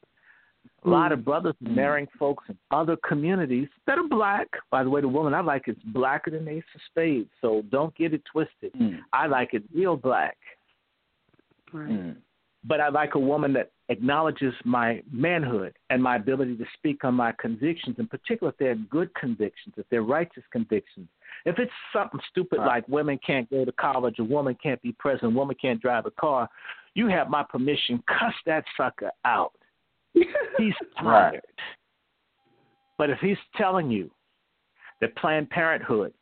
a 0.85 0.89
lot 0.91 1.11
of 1.13 1.25
brothers 1.25 1.55
are 1.65 1.71
marrying 1.71 2.09
folks 2.19 2.45
in 2.51 2.59
other 2.71 2.99
communities 3.09 3.69
that 3.87 3.97
are 3.97 4.07
black. 4.07 4.49
By 4.71 4.85
the 4.85 4.91
way, 4.91 5.01
the 5.01 5.09
woman 5.09 5.33
I 5.33 5.41
like 5.41 5.67
is 5.67 5.77
blacker 5.87 6.31
than 6.31 6.47
Ace 6.47 6.63
of 6.75 6.83
Spades, 6.91 7.31
so 7.41 7.63
don't 7.71 7.95
get 7.95 8.13
it 8.13 8.23
twisted. 8.27 8.75
Mm. 8.75 9.01
I 9.15 9.29
like 9.29 9.55
it 9.55 9.63
real 9.75 9.97
black, 9.97 10.37
Right. 11.73 11.89
Mm. 11.89 12.17
But 12.67 12.81
I 12.81 12.89
like 12.89 13.15
a 13.15 13.19
woman 13.21 13.53
that 13.53 13.71
acknowledges 13.89 14.53
my 14.65 15.03
manhood 15.13 15.77
and 15.91 16.03
my 16.03 16.17
ability 16.17 16.57
to 16.57 16.65
speak 16.75 17.05
on 17.05 17.15
my 17.15 17.33
convictions, 17.33 17.97
in 17.99 18.09
particular 18.09 18.51
if 18.53 18.59
they're 18.59 18.75
good 18.75 19.15
convictions, 19.15 19.75
if 19.77 19.87
they're 19.91 20.03
righteous 20.03 20.43
convictions. 20.51 21.09
If 21.45 21.59
it's 21.59 21.73
something 21.93 22.21
stupid 22.31 22.59
Right. 22.59 22.67
like 22.67 22.89
women 22.89 23.19
can't 23.25 23.49
go 23.51 23.65
to 23.65 23.73
college, 23.73 24.19
a 24.19 24.25
woman 24.25 24.57
can't 24.61 24.83
be 24.83 24.93
president, 24.93 25.35
a 25.35 25.37
woman 25.37 25.55
can't 25.61 25.81
drive 25.81 26.07
a 26.07 26.11
car, 26.13 26.49
you 26.95 27.07
have 27.09 27.31
my 27.31 27.45
permission. 27.45 28.03
Cuss 28.09 28.35
that 28.47 28.65
sucker 28.77 29.13
out. 29.25 29.53
He's 30.15 30.75
Right. 31.03 31.31
tired. 31.31 31.43
But 32.99 33.11
if 33.11 33.19
he's 33.21 33.37
telling 33.57 33.91
you 33.91 34.11
that 35.03 35.15
Planned 35.17 35.51
Parenthood, 35.51 36.15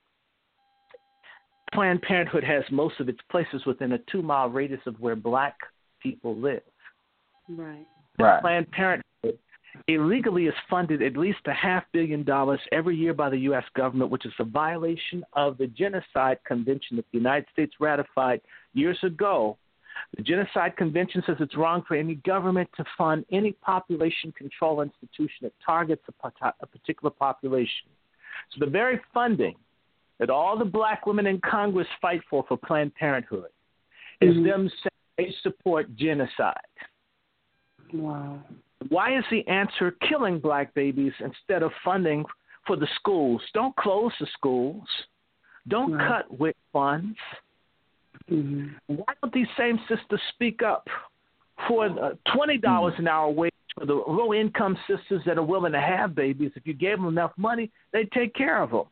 Planned 1.72 2.02
Parenthood 2.02 2.42
has 2.42 2.64
most 2.72 2.98
of 2.98 3.08
its 3.08 3.20
places 3.30 3.64
within 3.64 3.92
a 3.92 3.98
two 4.10 4.22
mile 4.22 4.48
radius 4.48 4.80
of 4.86 4.98
where 5.00 5.14
black 5.14 5.56
people 6.04 6.36
live. 6.36 6.62
Right. 7.48 7.86
Right. 8.18 8.40
Planned 8.40 8.70
Parenthood 8.70 9.38
illegally 9.88 10.46
is 10.46 10.54
funded 10.70 11.02
at 11.02 11.16
least 11.16 11.40
a 11.46 11.52
half 11.52 11.82
billion 11.92 12.22
dollars 12.22 12.60
every 12.70 12.96
year 12.96 13.12
by 13.12 13.28
the 13.28 13.38
U.S. 13.38 13.64
government, 13.74 14.10
which 14.10 14.24
is 14.24 14.32
a 14.38 14.44
violation 14.44 15.24
of 15.32 15.58
the 15.58 15.66
Genocide 15.66 16.38
Convention 16.46 16.96
that 16.96 17.04
the 17.10 17.18
United 17.18 17.46
States 17.52 17.72
ratified 17.80 18.40
years 18.72 18.98
ago. 19.02 19.56
The 20.16 20.22
Genocide 20.22 20.76
Convention 20.76 21.22
says 21.26 21.36
it's 21.40 21.56
wrong 21.56 21.82
for 21.88 21.96
any 21.96 22.16
government 22.16 22.68
to 22.76 22.84
fund 22.96 23.24
any 23.32 23.52
population 23.52 24.32
control 24.32 24.80
institution 24.80 25.38
that 25.42 25.52
targets 25.64 26.02
a, 26.08 26.12
pot- 26.12 26.54
a 26.60 26.66
particular 26.66 27.10
population. 27.10 27.88
So 28.52 28.64
the 28.64 28.70
very 28.70 29.00
funding 29.12 29.56
that 30.20 30.30
all 30.30 30.56
the 30.56 30.64
black 30.64 31.06
women 31.06 31.26
in 31.26 31.40
Congress 31.40 31.88
fight 32.00 32.20
for 32.30 32.44
for 32.46 32.56
Planned 32.56 32.94
Parenthood 32.94 33.50
is 34.20 34.36
Mhm. 34.36 34.44
them 34.44 34.68
saying 34.68 34.93
they 35.16 35.34
support 35.42 35.94
genocide. 35.96 36.54
Wow. 37.92 38.40
Why 38.88 39.16
is 39.16 39.24
the 39.30 39.46
answer 39.48 39.94
killing 40.08 40.38
black 40.38 40.74
babies 40.74 41.12
instead 41.20 41.62
of 41.62 41.70
funding 41.84 42.24
for 42.66 42.76
the 42.76 42.88
schools? 42.96 43.40
Don't 43.54 43.74
close 43.76 44.12
the 44.20 44.26
schools. 44.34 44.86
Don't 45.68 45.98
cut 45.98 46.38
WIC 46.38 46.56
funds. 46.72 47.16
hmm 48.28 48.68
Why 48.86 49.14
don't 49.22 49.32
these 49.32 49.46
same 49.56 49.78
sisters 49.88 50.20
speak 50.34 50.62
up 50.62 50.86
for 51.68 51.88
twenty 52.34 52.58
dollars 52.58 52.94
an 52.98 53.08
hour 53.08 53.30
wage 53.30 53.52
for 53.78 53.86
the 53.86 53.94
low 53.94 54.34
income 54.34 54.76
sisters 54.86 55.22
that 55.24 55.38
are 55.38 55.42
willing 55.44 55.72
to 55.72 55.80
have 55.80 56.14
babies? 56.14 56.50
If 56.54 56.66
you 56.66 56.74
gave 56.74 56.98
them 56.98 57.08
enough 57.08 57.32
money, 57.36 57.70
they'd 57.92 58.10
take 58.12 58.34
care 58.34 58.62
of 58.62 58.70
them. 58.70 58.84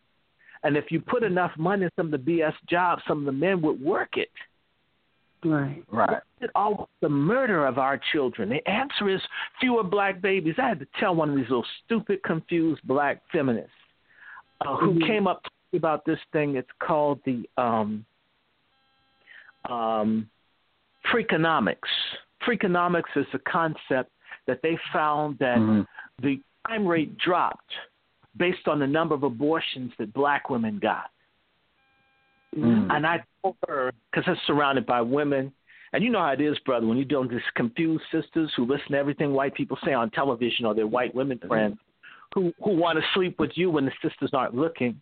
And 0.64 0.76
if 0.76 0.90
you 0.90 1.00
put 1.00 1.24
enough 1.24 1.50
money 1.58 1.84
in 1.84 1.90
some 1.96 2.12
of 2.14 2.24
the 2.24 2.30
BS 2.32 2.54
jobs, 2.70 3.02
some 3.06 3.18
of 3.18 3.24
the 3.26 3.32
men 3.32 3.60
would 3.62 3.80
work 3.80 4.16
it. 4.16 4.30
Right. 5.44 5.82
Right. 5.90 6.22
it 6.40 6.50
all 6.54 6.88
the 7.00 7.08
murder 7.08 7.66
of 7.66 7.78
our 7.78 8.00
children? 8.12 8.48
The 8.48 8.68
answer 8.68 9.08
is 9.08 9.20
fewer 9.60 9.82
black 9.82 10.20
babies. 10.20 10.54
I 10.58 10.68
had 10.68 10.80
to 10.80 10.86
tell 10.98 11.14
one 11.14 11.30
of 11.30 11.36
these 11.36 11.48
little 11.48 11.66
stupid, 11.84 12.22
confused 12.24 12.80
black 12.84 13.22
feminists 13.30 13.70
uh, 14.60 14.76
who 14.76 14.94
Mhm. 14.94 15.06
came 15.06 15.26
up 15.26 15.44
about 15.72 16.04
this 16.04 16.18
thing. 16.32 16.56
It's 16.56 16.70
called 16.80 17.20
the 17.24 17.48
um, 17.56 18.04
um, 19.68 20.28
Freakonomics. 21.06 21.78
Freakonomics 22.44 23.16
is 23.16 23.26
a 23.32 23.38
concept 23.40 24.10
that 24.46 24.60
they 24.62 24.76
found 24.92 25.38
that 25.38 25.58
Mhm. 25.58 25.86
the 26.20 26.40
crime 26.64 26.86
rate 26.86 27.16
dropped 27.18 27.72
based 28.36 28.66
on 28.66 28.78
the 28.78 28.86
number 28.86 29.14
of 29.14 29.22
abortions 29.22 29.92
that 29.98 30.12
black 30.12 30.50
women 30.50 30.78
got. 30.78 31.10
Mm. 32.56 32.92
And 32.92 33.06
I 33.06 33.22
told 33.42 33.56
her, 33.68 33.92
because 34.10 34.24
I'm 34.26 34.36
surrounded 34.46 34.86
by 34.86 35.00
women, 35.00 35.52
and 35.92 36.02
you 36.02 36.10
know 36.10 36.20
how 36.20 36.32
it 36.32 36.40
is, 36.40 36.58
brother, 36.60 36.86
when 36.86 36.96
you're 36.96 37.04
dealing 37.06 37.28
with 37.28 37.36
these 37.36 37.42
confused 37.54 38.04
sisters 38.12 38.50
who 38.56 38.64
listen 38.64 38.92
to 38.92 38.98
everything 38.98 39.32
white 39.32 39.54
people 39.54 39.78
say 39.84 39.92
on 39.92 40.10
television 40.10 40.64
or 40.64 40.74
their 40.74 40.86
white 40.86 41.14
women 41.14 41.38
friends 41.46 41.76
who, 42.34 42.52
who 42.62 42.70
want 42.76 42.98
to 42.98 43.04
sleep 43.14 43.38
with 43.38 43.50
you 43.54 43.70
when 43.70 43.84
the 43.84 43.92
sisters 44.02 44.30
aren't 44.32 44.54
looking. 44.54 45.00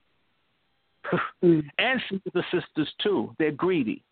Mm. 1.42 1.62
and 1.78 2.00
sleep 2.10 2.20
with 2.26 2.34
the 2.34 2.44
sisters, 2.52 2.92
too. 3.02 3.34
They're 3.38 3.50
greedy. 3.50 4.02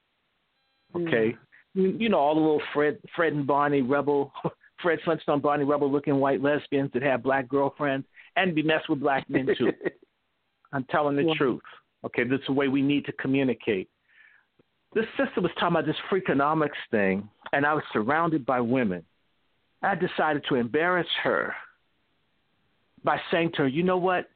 Okay? 0.97 1.37
You, 1.75 1.95
you 1.99 2.09
know, 2.09 2.19
all 2.19 2.35
the 2.35 2.41
little 2.41 2.63
Fred, 2.73 2.99
Fred 3.15 3.35
and 3.35 3.47
Barney 3.47 3.83
Rubble, 3.83 4.33
Fred 4.83 4.99
Flintstone, 5.05 5.41
Barney 5.41 5.65
Rubble 5.65 5.93
looking 5.93 6.17
white 6.17 6.41
lesbians 6.43 6.91
that 6.95 7.03
have 7.03 7.23
black 7.23 7.47
girlfriends 7.47 8.07
and 8.37 8.55
be 8.55 8.63
messed 8.63 8.89
with 8.89 9.01
black 9.01 9.29
men, 9.29 9.49
too. 9.59 9.71
I'm 10.73 10.85
telling 10.85 11.17
the 11.17 11.25
Wow. 11.25 11.35
truth. 11.37 11.61
Okay, 12.05 12.25
this 12.25 12.41
is 12.41 12.47
the 12.47 12.53
way 12.53 12.69
we 12.69 12.83
need 12.83 13.05
to 13.07 13.13
communicate. 13.13 13.89
This 14.95 15.05
sister 15.17 15.41
was 15.41 15.51
talking 15.55 15.77
about 15.77 15.87
this 15.87 15.97
freakonomics 16.11 16.71
thing, 16.91 17.29
and 17.53 17.67
I 17.67 17.75
was 17.75 17.83
surrounded 17.93 18.47
by 18.47 18.61
women. 18.61 19.05
I 19.83 19.95
decided 19.95 20.45
to 20.49 20.55
embarrass 20.55 21.07
her 21.23 21.55
by 23.05 23.21
saying 23.31 23.53
to 23.53 23.63
her, 23.63 23.69
"You 23.69 23.83
know 23.83 23.99
what? 23.99 24.31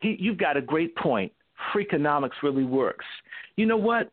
He, 0.00 0.16
you've 0.20 0.38
got 0.38 0.56
a 0.56 0.62
great 0.62 0.94
point. 0.96 1.32
Freakonomics 1.74 2.42
really 2.42 2.64
works. 2.64 3.04
You 3.56 3.66
know 3.66 3.76
what? 3.76 4.10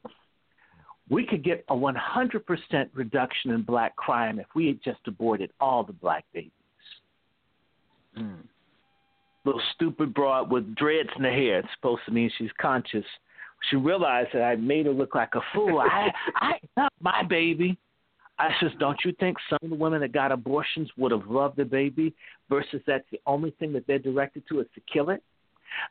We 1.10 1.26
could 1.26 1.44
get 1.44 1.66
a 1.68 1.76
100% 1.76 2.90
reduction 2.94 3.52
in 3.52 3.62
black 3.64 3.96
crime 3.98 4.40
if 4.40 4.48
we 4.56 4.68
had 4.68 4.82
just 4.82 5.00
aborted 5.08 5.52
all 5.60 5.84
the 5.84 5.94
black 5.94 6.26
babies." 6.34 6.52
Mm. 8.18 8.48
Little 9.46 9.62
stupid 9.74 10.14
broad 10.14 10.52
with 10.52 10.76
dreads 10.76 11.10
in 11.18 11.24
her 11.24 11.32
hair. 11.32 11.60
It's 11.60 11.68
supposed 11.76 12.02
to 12.06 12.12
mean 12.12 12.32
she's 12.38 12.52
conscious. 12.60 13.06
She 13.70 13.76
realized 13.76 14.30
that 14.34 14.42
I 14.44 14.56
made 14.56 14.86
her 14.86 14.92
look 14.92 15.16
like 15.16 15.36
a 15.36 15.42
fool. 15.54 15.80
I, 15.80 16.10
I 16.36 16.54
not 16.76 16.92
my 17.02 17.24
baby. 17.24 17.78
I 18.40 18.50
says, 18.60 18.72
don't 18.80 18.98
you 19.06 19.14
think 19.20 19.38
some 19.50 19.60
of 19.62 19.70
the 19.70 19.76
women 19.76 20.02
that 20.02 20.12
got 20.12 20.32
abortions 20.32 20.90
would 20.98 21.12
have 21.12 21.28
loved 21.28 21.56
the 21.56 21.66
baby 21.66 22.14
versus 22.50 22.82
that's 22.88 23.06
the 23.12 23.22
only 23.28 23.52
thing 23.60 23.72
that 23.74 23.86
they're 23.88 24.00
directed 24.00 24.44
to 24.50 24.60
is 24.60 24.68
to 24.76 24.82
kill 24.92 25.12
it? 25.12 25.24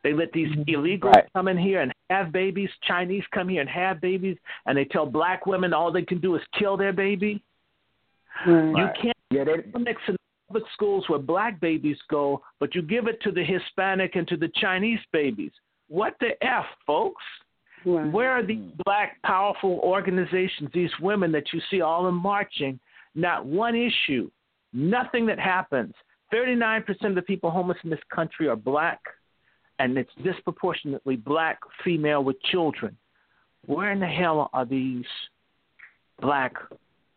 They 0.02 0.12
let 0.12 0.32
these 0.32 0.48
mm-hmm. 0.48 0.62
illegals 0.70 1.14
Right. 1.14 1.28
come 1.34 1.48
in 1.48 1.56
here 1.56 1.80
and 1.80 1.92
have 2.10 2.32
babies. 2.32 2.68
Chinese 2.86 3.24
come 3.32 3.48
here 3.48 3.60
and 3.60 3.70
have 3.70 4.00
babies, 4.00 4.36
and 4.66 4.76
they 4.76 4.84
tell 4.84 5.06
black 5.06 5.46
women 5.46 5.72
all 5.72 5.92
they 5.92 6.02
can 6.02 6.20
do 6.20 6.36
is 6.36 6.42
kill 6.58 6.76
their 6.76 6.92
baby. 6.92 7.42
Right. 8.46 8.76
You 8.76 8.88
can't 9.00 9.16
Yeah, 9.30 9.44
they, 9.44 9.78
mix 9.78 10.00
in 10.08 10.16
public 10.52 10.64
schools 10.74 11.04
where 11.08 11.18
black 11.18 11.58
babies 11.60 11.96
go, 12.10 12.42
but 12.60 12.74
you 12.74 12.82
give 12.82 13.06
it 13.06 13.22
to 13.22 13.32
the 13.32 13.42
Hispanic 13.42 14.16
and 14.16 14.28
to 14.28 14.36
the 14.36 14.50
Chinese 14.60 14.98
babies. 15.10 15.52
What 15.88 16.14
the 16.20 16.30
F, 16.42 16.66
folks? 16.86 17.22
Right. 17.86 18.12
Where 18.12 18.32
are 18.32 18.44
these 18.44 18.70
black 18.84 19.20
powerful 19.22 19.80
organizations, 19.82 20.68
these 20.74 20.90
women 21.00 21.32
that 21.32 21.44
you 21.54 21.60
see 21.70 21.80
all 21.80 22.06
in 22.08 22.14
marching? 22.14 22.78
Not 23.14 23.46
one 23.46 23.74
issue, 23.74 24.30
nothing 24.74 25.24
that 25.26 25.38
happens. 25.38 25.94
39% 26.34 26.84
of 27.04 27.14
the 27.14 27.22
people 27.22 27.50
homeless 27.50 27.78
in 27.82 27.88
this 27.88 27.98
country 28.14 28.46
are 28.48 28.56
black, 28.56 29.00
and 29.78 29.96
it's 29.96 30.10
disproportionately 30.22 31.16
black 31.16 31.60
female 31.82 32.22
with 32.22 32.36
children. 32.50 32.94
Where 33.64 33.90
in 33.90 34.00
the 34.00 34.06
hell 34.06 34.50
are 34.52 34.66
these 34.66 35.04
black 36.20 36.54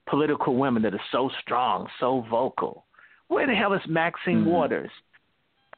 political 0.08 0.56
women 0.56 0.84
that 0.84 0.94
are 0.94 1.02
so 1.12 1.30
strong, 1.42 1.88
so 2.00 2.26
vocal? 2.30 2.86
Where 3.28 3.48
the 3.48 3.56
hell 3.56 3.74
is 3.74 3.82
Maxine 3.88 4.44
Mhm. 4.46 4.52
Waters? 4.52 4.92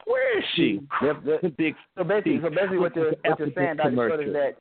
Where 0.04 0.38
is 0.38 0.44
she? 0.54 0.80
Yep, 1.02 1.22
the- 1.24 1.38
The 1.42 1.48
big 1.50 1.76
So 1.96 2.04
basically, 2.04 2.40
so 2.40 2.50
basically, 2.50 2.78
what 2.78 2.96
you're, 2.96 3.10
what 3.24 3.38
you're 3.38 3.50
saying, 3.52 3.76
Dr. 3.76 4.20
Is 4.22 4.32
that 4.32 4.56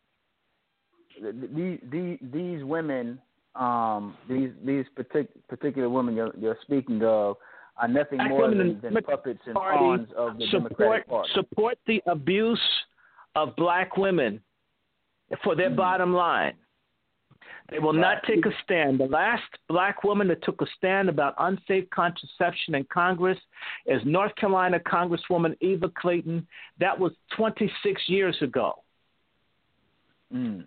these 1.56 1.80
these 1.90 2.18
these 2.22 2.64
women, 2.64 3.20
um, 3.56 4.16
these 4.30 4.52
these 4.64 4.86
partic- 4.96 5.30
particular 5.48 5.90
women 5.90 6.16
you're, 6.16 6.34
you're 6.38 6.58
speaking 6.62 7.02
of, 7.04 7.38
are 7.78 7.88
nothing 7.88 8.20
more 8.28 8.50
than, 8.50 8.80
than 8.82 8.94
puppets 9.04 9.40
and 9.46 9.56
pawns 9.56 10.12
of 10.14 10.38
the 10.38 10.46
support 10.48 10.78
Democratic 10.78 11.08
Party. 11.08 11.30
support 11.34 11.78
the 11.88 12.02
abuse 12.08 12.62
of 13.36 13.56
black 13.56 13.98
women 13.98 14.42
for 15.44 15.56
their 15.56 15.70
bottom 15.70 16.14
line. 16.14 16.54
They 17.70 17.80
will 17.80 17.94
not 17.94 18.24
take 18.24 18.46
a 18.46 18.52
stand. 18.64 19.00
The 19.00 19.06
last 19.06 19.44
black 19.68 20.04
woman 20.04 20.28
that 20.30 20.42
took 20.44 20.62
a 20.62 20.66
stand 20.78 21.10
about 21.10 21.36
unsafe 21.38 21.90
contraception 21.90 22.76
in 22.76 22.86
Congress 22.86 23.38
is 23.86 24.02
North 24.06 24.34
Carolina 24.36 24.80
Congresswoman 24.80 25.56
Eva 25.60 25.92
Clayton. 25.98 26.48
That 26.80 26.98
was 26.98 27.12
26 27.36 28.02
years 28.08 28.38
ago. 28.42 28.84
Mm. 30.34 30.64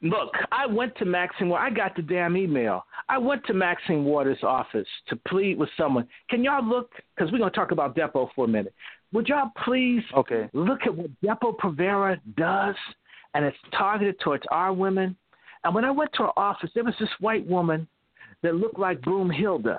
Look, 0.00 0.32
I 0.52 0.66
went 0.66 0.96
to 0.98 1.04
Maxine. 1.04 1.52
I 1.52 1.70
got 1.70 1.96
the 1.96 2.02
damn 2.02 2.36
email. 2.36 2.84
I 3.08 3.18
went 3.18 3.44
to 3.46 3.54
Maxine 3.54 4.04
Waters' 4.04 4.38
office 4.44 4.86
to 5.08 5.16
plead 5.26 5.58
with 5.58 5.70
someone. 5.76 6.06
Can 6.30 6.44
y'all 6.44 6.64
look? 6.64 6.92
Because 7.16 7.32
we're 7.32 7.38
gonna 7.38 7.50
talk 7.50 7.72
about 7.72 7.96
Depo 7.96 8.28
for 8.36 8.44
a 8.44 8.48
minute. 8.48 8.74
Would 9.12 9.26
y'all 9.26 9.50
please 9.64 10.04
Okay. 10.14 10.48
look 10.52 10.86
at 10.86 10.94
what 10.94 11.10
Depo 11.20 11.56
Provera 11.56 12.20
does, 12.36 12.76
and 13.34 13.44
it's 13.44 13.56
targeted 13.72 14.20
towards 14.20 14.44
our 14.52 14.72
women. 14.72 15.16
And 15.64 15.74
when 15.74 15.84
I 15.84 15.90
went 15.90 16.12
to 16.14 16.24
her 16.24 16.38
office, 16.38 16.70
there 16.74 16.84
was 16.84 16.94
this 17.00 17.08
white 17.20 17.46
woman 17.46 17.86
that 18.42 18.54
looked 18.54 18.78
like 18.78 19.00
Broomhilda. 19.00 19.78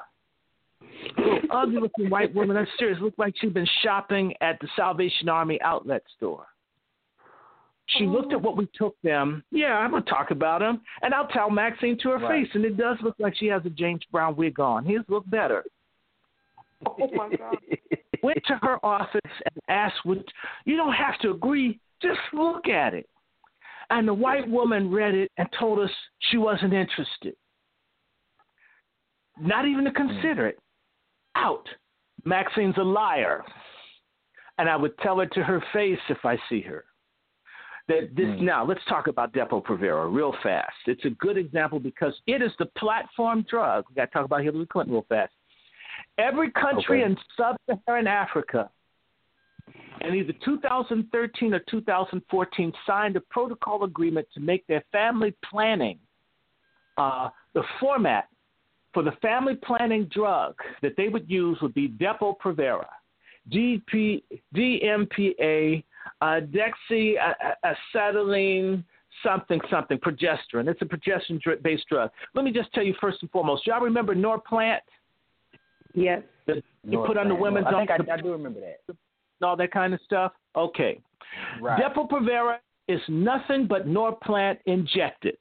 Little 1.18 1.39
ugly 1.51 1.80
looking 1.81 2.10
white 2.10 2.34
woman. 2.34 2.57
I'm 2.57 2.68
serious. 2.77 2.99
Looked 3.01 3.19
like 3.19 3.35
she'd 3.39 3.53
been 3.53 3.68
shopping 3.84 4.34
at 4.41 4.60
the 4.60 4.68
Salvation 4.76 5.30
Army 5.30 5.60
outlet 5.61 6.03
store. 6.18 6.45
She 7.97 8.06
oh. 8.06 8.10
looked 8.10 8.34
at 8.34 8.41
what 8.41 8.56
we 8.56 8.68
took 8.76 8.95
them. 9.01 9.43
Yeah, 9.51 9.77
I'm 9.77 9.91
gonna 9.91 10.03
talk 10.03 10.31
about 10.31 10.60
them, 10.60 10.81
and 11.01 11.14
I'll 11.14 11.27
tell 11.27 11.49
Maxine 11.49 11.97
to 12.03 12.10
her 12.10 12.18
Right. 12.18 12.45
face. 12.45 12.56
And 12.56 12.65
it 12.65 12.77
does 12.77 12.97
look 13.01 13.15
like 13.19 13.35
she 13.35 13.47
has 13.47 13.65
a 13.65 13.69
James 13.69 14.03
Brown 14.11 14.35
wig 14.35 14.60
on. 14.60 14.85
His 14.85 15.01
look 15.07 15.27
better. 15.30 15.64
Oh 16.85 17.10
my 17.14 17.35
God. 17.35 17.57
Went 18.23 18.43
to 18.47 18.56
her 18.61 18.84
office 18.85 19.19
and 19.23 19.64
asked, 19.69 20.06
"Would 20.06 20.31
you 20.65 20.76
don't 20.76 20.93
have 20.93 21.18
to 21.19 21.31
agree? 21.31 21.80
Just 22.01 22.19
look 22.34 22.68
at 22.68 22.93
it." 22.93 23.10
And 23.90 24.07
the 24.07 24.14
white 24.14 24.48
woman 24.48 24.91
read 24.91 25.16
it 25.16 25.32
and 25.38 25.48
told 25.57 25.80
us 25.80 25.90
she 26.32 26.38
wasn't 26.38 26.74
interested. 26.74 27.36
Not 29.40 29.66
even 29.66 29.86
to 29.86 29.91
consider 29.91 30.48
it. 30.48 30.60
Out. 31.36 31.68
Maxine's 32.26 32.78
a 32.78 32.84
liar. 32.84 33.44
And 34.57 34.70
I 34.70 34.76
would 34.76 34.98
tell 34.99 35.20
her 35.20 35.26
to 35.26 35.44
her 35.44 35.64
face 35.74 35.99
if 36.10 36.24
I 36.26 36.38
see 36.49 36.61
her. 36.61 36.86
That 37.88 38.16
this 38.16 38.28
Mm. 38.28 38.41
now 38.41 38.64
let's 38.64 38.84
talk 38.86 39.07
about 39.07 39.32
Depo 39.34 39.64
Provera 39.64 40.14
real 40.14 40.34
fast. 40.44 40.76
It's 40.86 41.06
a 41.06 41.10
good 41.11 41.38
example 41.38 41.80
because 41.80 42.14
it 42.28 42.41
is 42.41 42.56
the 42.57 42.68
platform 42.78 43.41
drug. 43.44 43.86
We 43.90 43.95
got 43.95 44.06
to 44.06 44.11
talk 44.11 44.26
about 44.26 44.44
Hillary 44.44 44.68
Clinton 44.68 44.94
real 44.94 45.06
fast. 45.10 45.34
Every 46.18 46.52
country 46.52 47.02
Okay. 47.03 47.11
in 47.11 47.18
sub-Saharan 47.36 48.06
Africa, 48.06 48.70
in 50.02 50.16
either 50.16 50.34
2013 50.44 51.54
or 51.54 51.60
2014, 51.70 52.74
signed 52.86 53.16
a 53.16 53.22
protocol 53.22 53.84
agreement 53.84 54.28
to 54.34 54.40
make 54.40 54.66
their 54.68 54.84
family 54.92 55.34
planning 55.50 56.00
uh, 56.98 57.30
the 57.54 57.64
format 57.80 58.28
for 58.94 59.04
the 59.04 59.12
family 59.22 59.56
planning 59.56 60.10
drug 60.14 60.56
that 60.82 60.96
they 60.98 61.10
would 61.10 61.30
use 61.30 61.58
would 61.62 61.74
be 61.74 61.90
Depo 61.90 62.36
Provera, 62.44 62.88
DP, 63.52 64.24
DMPA, 64.56 65.84
uh, 66.22 66.26
Dexy, 66.26 67.16
uh, 67.18 67.34
uh, 67.64 67.74
acetylene, 67.96 68.84
something, 69.24 69.60
something, 69.70 69.98
progesterone. 70.00 70.68
It's 70.68 70.82
a 70.82 70.86
progesterone-based 70.86 71.88
drug. 71.88 72.10
Let 72.34 72.46
me 72.46 72.52
just 72.52 72.74
tell 72.74 72.84
you 72.84 72.96
first 73.00 73.20
and 73.22 73.32
foremost. 73.32 73.66
Do 73.66 73.72
y'all 73.72 73.82
remember 73.82 74.16
Norplant? 74.16 74.80
Yes. 75.94 76.22
that 76.48 76.64
you 76.84 77.04
put 77.06 77.18
on 77.18 77.30
the 77.30 77.36
women's 77.36 77.68
I 77.68 77.86
think 77.86 78.10
I, 78.10 78.14
I 78.14 78.18
do 78.22 78.32
remember 78.32 78.60
that. 78.60 78.96
All 79.41 79.56
that 79.57 79.72
kind 79.72 79.94
of 79.94 79.99
stuff? 80.06 80.34
Okay. 80.56 80.99
Right. 81.61 81.82
Depo-Provera 81.82 82.57
is 82.88 83.02
nothing 83.07 83.68
but 83.68 83.88
Norplant 83.88 84.57
injected. 84.66 85.38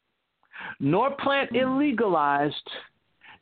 Norplant 0.82 1.48
hmm. 1.50 1.56
illegalized, 1.56 2.52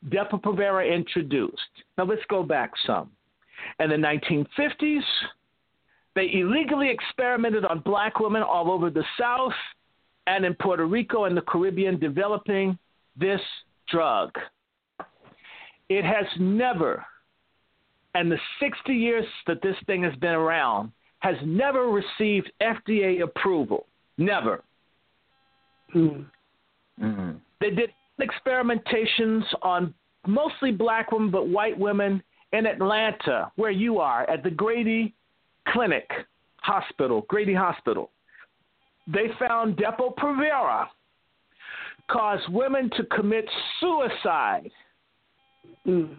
Depo-Provera 0.09 0.93
introduced. 0.93 1.61
Now 1.97 2.05
let's 2.05 2.21
go 2.29 2.43
back 2.43 2.71
some. 2.85 3.11
In 3.79 3.89
the 3.89 3.95
1950s, 3.95 5.01
they 6.15 6.29
illegally 6.33 6.89
experimented 6.89 7.65
on 7.65 7.79
black 7.79 8.19
women 8.19 8.43
all 8.43 8.71
over 8.71 8.89
the 8.89 9.03
South 9.19 9.53
and 10.27 10.45
in 10.45 10.53
Puerto 10.55 10.85
Rico 10.85 11.25
and 11.25 11.35
the 11.35 11.41
Caribbean, 11.41 11.99
developing 11.99 12.77
this 13.19 13.41
drug. 13.89 14.31
It 15.89 16.03
has 16.03 16.25
never, 16.39 17.05
and 18.17 18.31
the 18.31 18.39
60 18.59 18.93
years 18.93 19.25
that 19.45 19.61
this 19.61 19.75
thing 19.85 20.01
has 20.01 20.15
been 20.15 20.33
around, 20.33 20.91
has 21.19 21.35
never 21.45 21.89
received 21.89 22.51
FDA 22.59 23.21
approval. 23.21 23.85
Never. 24.17 24.63
Mm. 25.93 26.25
Mm-hmm. 26.99 27.31
They 27.61 27.69
did 27.69 27.91
experimentations 28.19 29.43
on 29.61 29.93
mostly 30.25 30.71
black 30.71 31.11
women, 31.11 31.29
but 31.29 31.47
white 31.47 31.77
women 31.77 32.23
in 32.53 32.65
Atlanta, 32.65 33.51
where 33.55 33.69
you 33.69 33.99
are, 33.99 34.27
at 34.27 34.43
the 34.43 34.49
Grady 34.49 35.13
Clinic 35.67 36.09
Hospital, 36.61 37.23
Grady 37.27 37.53
Hospital. 37.53 38.09
They 39.05 39.27
found 39.37 39.77
Depo-Provera 39.77 40.87
caused 42.09 42.51
women 42.51 42.89
to 42.97 43.03
commit 43.03 43.47
suicide. 43.79 44.71
Mm. 45.85 46.15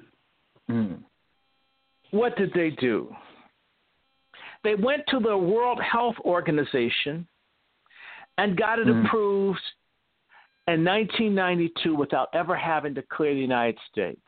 Mm. 0.70 0.98
What 2.10 2.36
did 2.36 2.52
they 2.54 2.70
do? 2.70 3.14
They 4.64 4.74
went 4.74 5.02
to 5.08 5.20
the 5.20 5.36
World 5.36 5.80
Health 5.80 6.16
Organization 6.24 7.26
and 8.38 8.56
got 8.56 8.78
it 8.78 8.86
Mm. 8.86 9.04
approved 9.04 9.62
in 10.66 10.84
1992 10.84 11.94
without 11.94 12.28
ever 12.34 12.56
having 12.56 12.94
to 12.94 13.02
clear 13.02 13.34
the 13.34 13.40
United 13.40 13.78
States. 13.90 14.20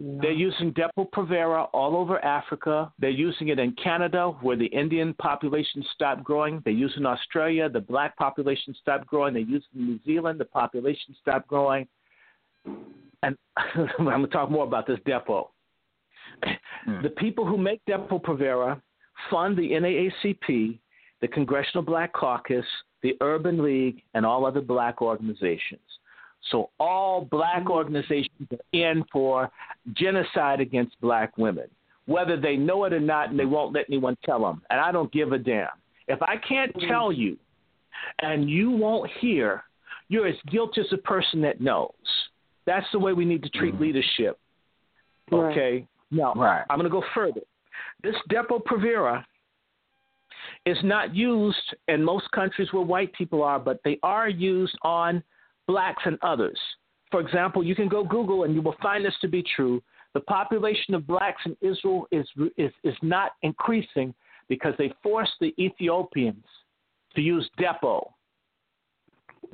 They're 0.00 0.30
using 0.30 0.72
Depo-Provera 0.74 1.70
all 1.72 1.96
over 1.96 2.24
Africa. 2.24 2.92
They're 3.00 3.10
using 3.10 3.48
it 3.48 3.58
in 3.58 3.72
Canada, 3.72 4.30
where 4.42 4.54
the 4.56 4.66
Indian 4.66 5.12
population 5.14 5.82
stopped 5.92 6.22
growing. 6.22 6.60
They 6.64 6.70
use 6.70 6.92
it 6.94 7.00
in 7.00 7.06
Australia, 7.06 7.68
the 7.68 7.80
black 7.80 8.16
population 8.16 8.74
stopped 8.74 9.08
growing. 9.08 9.34
They 9.34 9.40
use 9.40 9.64
it 9.74 9.78
in 9.78 9.86
New 9.86 9.98
Zealand, 10.04 10.38
the 10.38 10.44
population 10.44 11.16
stopped 11.20 11.48
growing. 11.48 11.88
And 13.24 13.36
I'm 13.56 14.04
going 14.04 14.22
to 14.22 14.28
talk 14.28 14.52
more 14.52 14.64
about 14.64 14.86
this 14.86 15.00
Depo. 15.00 15.48
Mm. 16.86 17.02
The 17.02 17.10
people 17.10 17.46
who 17.46 17.58
make 17.58 17.80
Depo-Provera 17.86 18.80
fund 19.30 19.56
the 19.56 19.70
NAACP, 19.70 20.78
the 21.20 21.28
Congressional 21.28 21.82
Black 21.82 22.12
Caucus, 22.12 22.64
the 23.02 23.16
Urban 23.20 23.62
League, 23.62 24.02
and 24.14 24.24
all 24.24 24.46
other 24.46 24.60
black 24.60 25.02
organizations. 25.02 25.80
So 26.50 26.70
all 26.78 27.26
black 27.30 27.62
hmm. 27.62 27.70
organizations 27.70 28.48
are 28.52 28.78
in 28.78 29.04
for 29.12 29.50
genocide 29.94 30.60
against 30.60 31.00
black 31.00 31.36
women, 31.36 31.68
whether 32.06 32.40
they 32.40 32.56
know 32.56 32.84
it 32.84 32.92
or 32.92 33.00
not, 33.00 33.30
and 33.30 33.38
they 33.38 33.44
hmm. 33.44 33.50
won't 33.50 33.74
let 33.74 33.86
anyone 33.88 34.16
tell 34.24 34.40
them. 34.40 34.62
And 34.70 34.80
I 34.80 34.92
don't 34.92 35.12
give 35.12 35.32
a 35.32 35.38
damn. 35.38 35.68
If 36.06 36.22
I 36.22 36.36
can't 36.36 36.72
hmm. 36.74 36.88
tell 36.88 37.12
you 37.12 37.36
and 38.20 38.48
you 38.48 38.70
won't 38.70 39.10
hear, 39.20 39.64
you're 40.08 40.26
as 40.26 40.36
guilty 40.50 40.80
as 40.80 40.86
a 40.92 40.98
person 40.98 41.40
that 41.42 41.60
knows. 41.60 41.92
That's 42.66 42.86
the 42.92 42.98
way 42.98 43.12
we 43.12 43.24
need 43.24 43.42
to 43.42 43.50
treat 43.50 43.80
leadership. 43.80 44.38
Okay? 45.32 45.86
Now, 46.10 46.32
Right. 46.34 46.64
I'm 46.70 46.78
going 46.78 46.90
to 46.90 46.90
go 46.90 47.04
further. 47.14 47.42
This 48.02 48.14
Depo 48.30 48.62
Provera 48.64 49.24
is 50.66 50.78
not 50.82 51.14
used 51.14 51.74
in 51.88 52.02
most 52.02 52.30
countries 52.32 52.72
where 52.72 52.82
white 52.82 53.12
people 53.12 53.42
are, 53.42 53.58
but 53.58 53.80
they 53.84 53.98
are 54.02 54.28
used 54.28 54.76
on 54.82 55.22
blacks 55.66 56.02
and 56.06 56.18
others. 56.22 56.58
For 57.10 57.20
example, 57.20 57.62
you 57.62 57.74
can 57.74 57.88
go 57.88 58.04
Google 58.04 58.44
and 58.44 58.54
you 58.54 58.62
will 58.62 58.76
find 58.82 59.04
this 59.04 59.14
to 59.20 59.28
be 59.28 59.44
true. 59.56 59.82
The 60.14 60.20
population 60.20 60.94
of 60.94 61.06
blacks 61.06 61.42
in 61.46 61.56
Israel 61.60 62.06
is, 62.10 62.26
is, 62.56 62.72
is 62.84 62.94
not 63.02 63.32
increasing 63.42 64.14
because 64.48 64.74
they 64.78 64.92
forced 65.02 65.32
the 65.40 65.54
Ethiopians 65.58 66.44
to 67.14 67.20
use 67.20 67.48
Depo. 67.58 68.10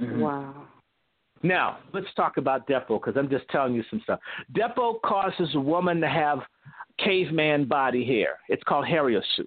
Mm-hmm. 0.00 0.20
Wow. 0.20 0.66
Now, 1.44 1.80
let's 1.92 2.06
talk 2.16 2.38
about 2.38 2.66
Depo 2.66 2.98
because 2.98 3.18
I'm 3.18 3.28
just 3.28 3.46
telling 3.48 3.74
you 3.74 3.84
some 3.90 4.00
stuff. 4.02 4.18
Depo 4.56 5.00
causes 5.02 5.50
a 5.54 5.60
woman 5.60 6.00
to 6.00 6.08
have 6.08 6.38
caveman 6.98 7.66
body 7.66 8.02
hair. 8.02 8.38
It's 8.48 8.62
called 8.62 8.86
Heriasus. 8.86 9.44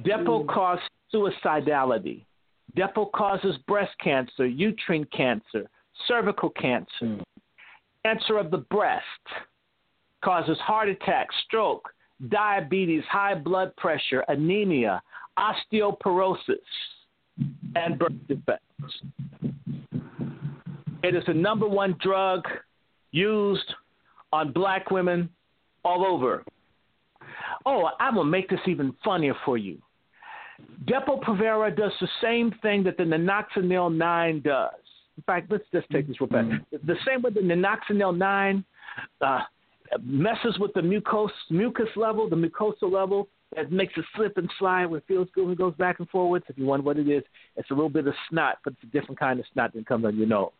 Depo 0.00 0.44
mm. 0.44 0.48
causes 0.48 0.84
suicidality. 1.12 2.26
Depo 2.76 3.10
causes 3.12 3.56
breast 3.66 3.92
cancer, 4.04 4.46
uterine 4.46 5.06
cancer, 5.16 5.70
cervical 6.06 6.50
cancer, 6.50 6.86
mm. 7.02 7.22
cancer 8.04 8.36
of 8.36 8.50
the 8.50 8.58
breast, 8.58 9.04
causes 10.22 10.58
heart 10.58 10.90
attack, 10.90 11.28
stroke, 11.46 11.88
diabetes, 12.28 13.04
high 13.10 13.34
blood 13.34 13.74
pressure, 13.76 14.22
anemia, 14.28 15.00
osteoporosis, 15.38 16.58
and 17.74 17.98
birth 17.98 18.12
defects. 18.28 19.00
It 21.02 21.14
is 21.14 21.24
the 21.26 21.34
number 21.34 21.66
one 21.66 21.96
drug 22.00 22.46
used 23.10 23.74
on 24.32 24.52
black 24.52 24.90
women 24.90 25.28
all 25.84 26.06
over. 26.06 26.44
Oh, 27.66 27.90
I 28.00 28.10
will 28.10 28.24
make 28.24 28.48
this 28.48 28.60
even 28.66 28.94
funnier 29.04 29.34
for 29.44 29.58
you. 29.58 29.78
Depo-Provera 30.84 31.76
does 31.76 31.92
the 32.00 32.08
same 32.20 32.52
thing 32.62 32.82
that 32.84 32.96
the 32.96 33.04
Nonoxynol 33.04 33.94
9 33.94 34.40
does. 34.42 34.70
In 35.16 35.22
fact, 35.24 35.50
let's 35.50 35.64
just 35.72 35.88
take 35.90 36.08
this 36.08 36.20
real 36.20 36.30
fast. 36.30 36.48
Mm-hmm. 36.48 36.86
The 36.86 36.96
same 37.06 37.22
way 37.22 37.30
the 37.30 37.40
Nonoxynol 37.40 38.16
9 38.16 38.64
uh, 39.20 39.40
messes 40.02 40.58
with 40.58 40.72
the 40.74 40.82
mucus, 40.82 41.30
mucus 41.50 41.88
level, 41.96 42.28
the 42.28 42.36
mucosa 42.36 42.90
level, 42.90 43.28
that 43.56 43.70
makes 43.72 43.94
it 43.96 44.04
slip 44.16 44.36
and 44.38 44.50
slide 44.58 44.86
when 44.86 44.98
it 44.98 45.04
feels 45.06 45.28
good 45.34 45.50
it 45.50 45.58
goes 45.58 45.74
back 45.76 45.98
and 45.98 46.08
forwards. 46.08 46.44
If 46.48 46.58
you 46.58 46.64
wonder 46.64 46.84
what 46.84 46.98
it 46.98 47.08
is, 47.08 47.22
it's 47.56 47.70
a 47.70 47.74
little 47.74 47.90
bit 47.90 48.06
of 48.06 48.14
snot, 48.28 48.58
but 48.64 48.72
it's 48.74 48.84
a 48.84 48.86
different 48.86 49.18
kind 49.18 49.38
of 49.40 49.46
snot 49.52 49.72
that 49.74 49.86
comes 49.86 50.04
on 50.04 50.16
your 50.16 50.26
nose. 50.26 50.50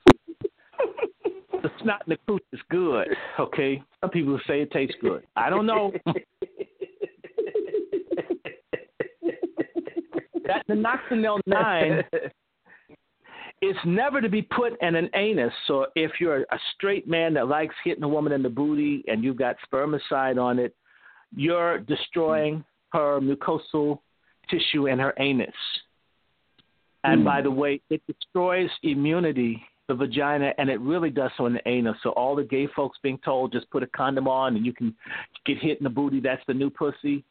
the 1.63 1.71
snot 1.83 2.03
in 2.07 2.11
the 2.11 2.19
cooch 2.27 2.43
is 2.53 2.61
good, 2.71 3.09
okay? 3.39 3.83
Some 4.01 4.11
people 4.11 4.39
say 4.47 4.63
it 4.63 4.71
tastes 4.71 4.97
good. 5.01 5.23
I 5.37 5.49
don't 5.51 5.67
know. 5.67 5.93
that 10.47 10.67
Nonoxynol 10.69 11.41
9 11.47 12.03
is 13.63 13.77
never 13.87 14.21
to 14.21 14.29
be 14.29 14.43
put 14.43 14.73
in 14.83 14.97
an 14.97 15.09
anus. 15.15 15.53
So 15.67 15.87
if 15.95 16.13
you're 16.21 16.43
a 16.43 16.59
straight 16.75 17.09
man 17.09 17.35
that 17.35 17.49
likes 17.49 17.75
hitting 17.85 18.03
a 18.03 18.09
woman 18.09 18.33
in 18.33 18.43
the 18.43 18.49
booty 18.49 19.05
and 19.07 19.23
you've 19.23 19.37
got 19.39 19.57
spermicide 19.73 20.37
on 20.43 20.59
it, 20.59 20.75
you're 21.35 21.79
destroying 21.79 22.65
her 22.93 23.21
mucosal 23.21 24.01
tissue 24.49 24.89
and 24.89 25.01
her 25.01 25.15
anus. 25.19 25.55
And 27.05 27.23
mm. 27.23 27.25
by 27.25 27.43
the 27.43 27.51
way, 27.51 27.81
it 27.91 28.03
destroys 28.07 28.71
immunity, 28.83 29.63
the 29.89 29.95
vagina, 29.95 30.53
and 30.59 30.71
it 30.71 30.81
really 30.81 31.11
does 31.11 31.31
so 31.37 31.47
in 31.47 31.55
the 31.55 31.69
anus. 31.69 31.97
So 32.03 32.11
all 32.11 32.37
the 32.37 32.45
gay 32.45 32.69
folks 32.77 32.99
being 33.03 33.19
told 33.25 33.53
just 33.53 33.69
put 33.71 33.83
a 33.83 33.89
condom 33.89 34.29
on 34.29 34.57
and 34.57 34.65
you 34.65 34.73
can 34.73 34.95
get 35.47 35.59
hit 35.59 35.79
in 35.79 35.85
the 35.85 35.91
booty, 35.91 36.21
that's 36.21 36.43
the 36.47 36.55
new 36.55 36.71
pussy. 36.71 37.25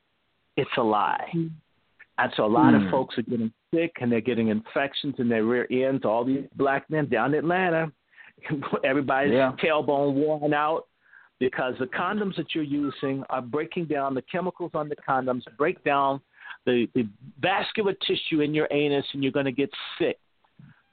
It's 0.58 0.70
a 0.78 0.84
lie. 0.84 1.30
Mm. 1.36 1.52
And 2.18 2.32
so 2.36 2.46
a 2.46 2.48
lot 2.48 2.74
mm. 2.74 2.86
of 2.86 2.92
folks 2.92 3.18
are 3.18 3.24
getting 3.24 3.54
sick 3.74 3.94
and 4.02 4.12
they're 4.12 4.22
getting 4.22 4.50
infections 4.50 5.16
in 5.18 5.30
their 5.30 5.46
rear 5.46 5.68
ends. 5.72 6.06
All 6.06 6.26
these 6.26 6.44
black 6.56 6.90
men 6.90 7.08
down 7.08 7.34
in 7.34 7.40
Atlanta, 7.40 7.92
everybody's 8.84 9.34
yeah. 9.34 9.54
tailbone 9.64 10.14
worn 10.14 10.54
out 10.54 10.88
because 11.42 11.74
the 11.80 11.88
condoms 11.88 12.36
that 12.38 12.54
you're 12.54 12.64
using 12.64 13.24
are 13.32 13.42
breaking 13.42 13.86
down 13.86 14.14
the 14.14 14.22
chemicals 14.22 14.70
on 14.76 14.88
the 14.88 14.96
condoms, 14.96 15.42
break 15.58 15.84
down 15.84 16.22
the, 16.68 16.88
the 16.94 17.08
vascular 17.42 17.94
tissue 18.08 18.42
in 18.42 18.54
your 18.54 18.68
anus, 18.70 19.04
and 19.14 19.24
you're 19.24 19.32
going 19.32 19.48
to 19.48 19.52
get 19.52 19.72
sick. 19.98 20.20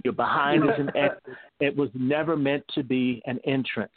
Your 0.05 0.15
behind 0.15 0.65
is 0.65 0.71
an 0.79 0.89
exit. 0.97 1.37
It 1.61 1.77
was 1.77 1.91
never 1.93 2.35
meant 2.35 2.65
to 2.77 2.83
be 2.83 3.21
an 3.27 3.39
entrance. 3.45 3.93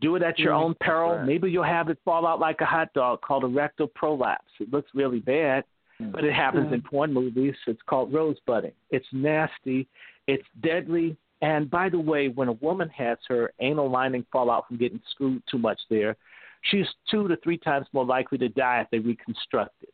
Do 0.00 0.16
it 0.16 0.24
at 0.24 0.36
your 0.40 0.52
mm-hmm. 0.52 0.64
own 0.64 0.74
peril. 0.80 1.24
Maybe 1.24 1.48
you'll 1.48 1.62
have 1.62 1.88
it 1.88 1.98
fall 2.04 2.26
out 2.26 2.40
like 2.40 2.60
a 2.60 2.66
hot 2.66 2.92
dog 2.92 3.20
called 3.20 3.44
a 3.44 3.46
rectal 3.46 3.86
prolapse. 3.86 4.50
It 4.58 4.72
looks 4.72 4.90
really 4.94 5.20
bad, 5.20 5.62
mm-hmm. 6.00 6.10
but 6.10 6.24
it 6.24 6.32
happens 6.32 6.72
in 6.72 6.82
porn 6.82 7.12
movies. 7.12 7.54
It's 7.68 7.82
called 7.88 8.12
rosebudding. 8.12 8.72
It's 8.90 9.06
nasty. 9.12 9.86
It's 10.26 10.42
deadly. 10.60 11.16
And 11.44 11.70
by 11.70 11.90
the 11.90 11.98
way, 11.98 12.28
when 12.28 12.48
a 12.48 12.52
woman 12.52 12.88
has 12.88 13.18
her 13.28 13.52
anal 13.60 13.90
lining 13.90 14.24
fall 14.32 14.50
out 14.50 14.66
from 14.66 14.78
getting 14.78 15.00
screwed 15.10 15.42
too 15.50 15.58
much 15.58 15.78
there, 15.90 16.16
she's 16.70 16.86
two 17.10 17.28
to 17.28 17.36
three 17.44 17.58
times 17.58 17.86
more 17.92 18.06
likely 18.06 18.38
to 18.38 18.48
die 18.48 18.80
if 18.80 18.88
they 18.90 18.98
reconstruct 18.98 19.74
it. 19.82 19.92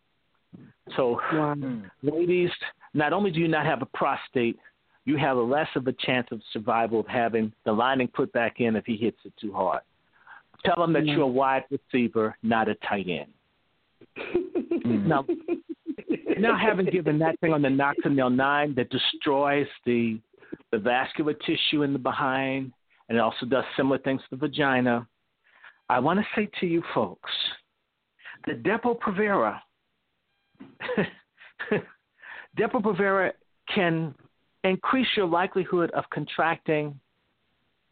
So, 0.97 1.21
wow. 1.33 1.57
ladies, 2.03 2.51
not 2.95 3.13
only 3.13 3.33
do 3.33 3.41
you 3.41 3.49
not 3.49 3.67
have 3.67 3.83
a 3.83 3.87
prostate, 3.87 4.61
you 5.07 5.17
have 5.17 5.39
a 5.39 5.43
less 5.43 5.67
of 5.75 5.89
a 5.89 5.93
chance 5.93 6.29
of 6.31 6.41
survival 6.53 7.01
of 7.01 7.09
having 7.09 7.53
the 7.65 7.73
lining 7.73 8.07
put 8.07 8.33
back 8.33 8.61
in 8.61 8.77
if 8.77 8.87
he 8.87 8.97
hits 8.97 9.19
it 9.25 9.33
too 9.41 9.53
hard. 9.53 9.81
Tell 10.65 10.77
them 10.77 10.93
that 10.93 11.05
you're 11.05 11.23
a 11.23 11.27
wide 11.27 11.65
receiver, 11.69 12.37
not 12.45 12.69
a 12.69 12.77
tight 12.77 13.07
end. 13.09 13.33
now, 14.85 15.27
now 16.39 16.57
having 16.57 16.87
given 16.87 17.19
that 17.19 17.41
thing 17.41 17.53
on 17.53 17.63
the 17.63 17.69
Nonoxynol 17.69 18.37
9 18.37 18.75
that 18.77 18.89
destroys 18.91 19.67
the 19.85 20.21
the 20.73 20.79
vascular 20.79 21.35
tissue 21.35 21.83
in 21.83 21.93
the 21.93 21.99
behind, 21.99 22.73
and 23.09 23.19
it 23.19 23.21
also 23.21 23.47
does 23.47 23.65
similar 23.77 23.99
things 23.99 24.21
to 24.23 24.37
the 24.37 24.37
vagina. 24.37 25.07
I 25.89 25.99
want 25.99 26.21
to 26.21 26.27
say 26.37 26.49
to 26.61 26.67
you 26.67 26.83
folks, 26.95 27.31
the 28.47 28.53
Depo-Provera, 28.53 29.61
Depo-Provera 32.59 33.33
can 33.75 34.15
increase 34.65 35.09
your 35.17 35.27
likelihood 35.27 35.91
of 35.93 36.05
contracting 36.13 36.99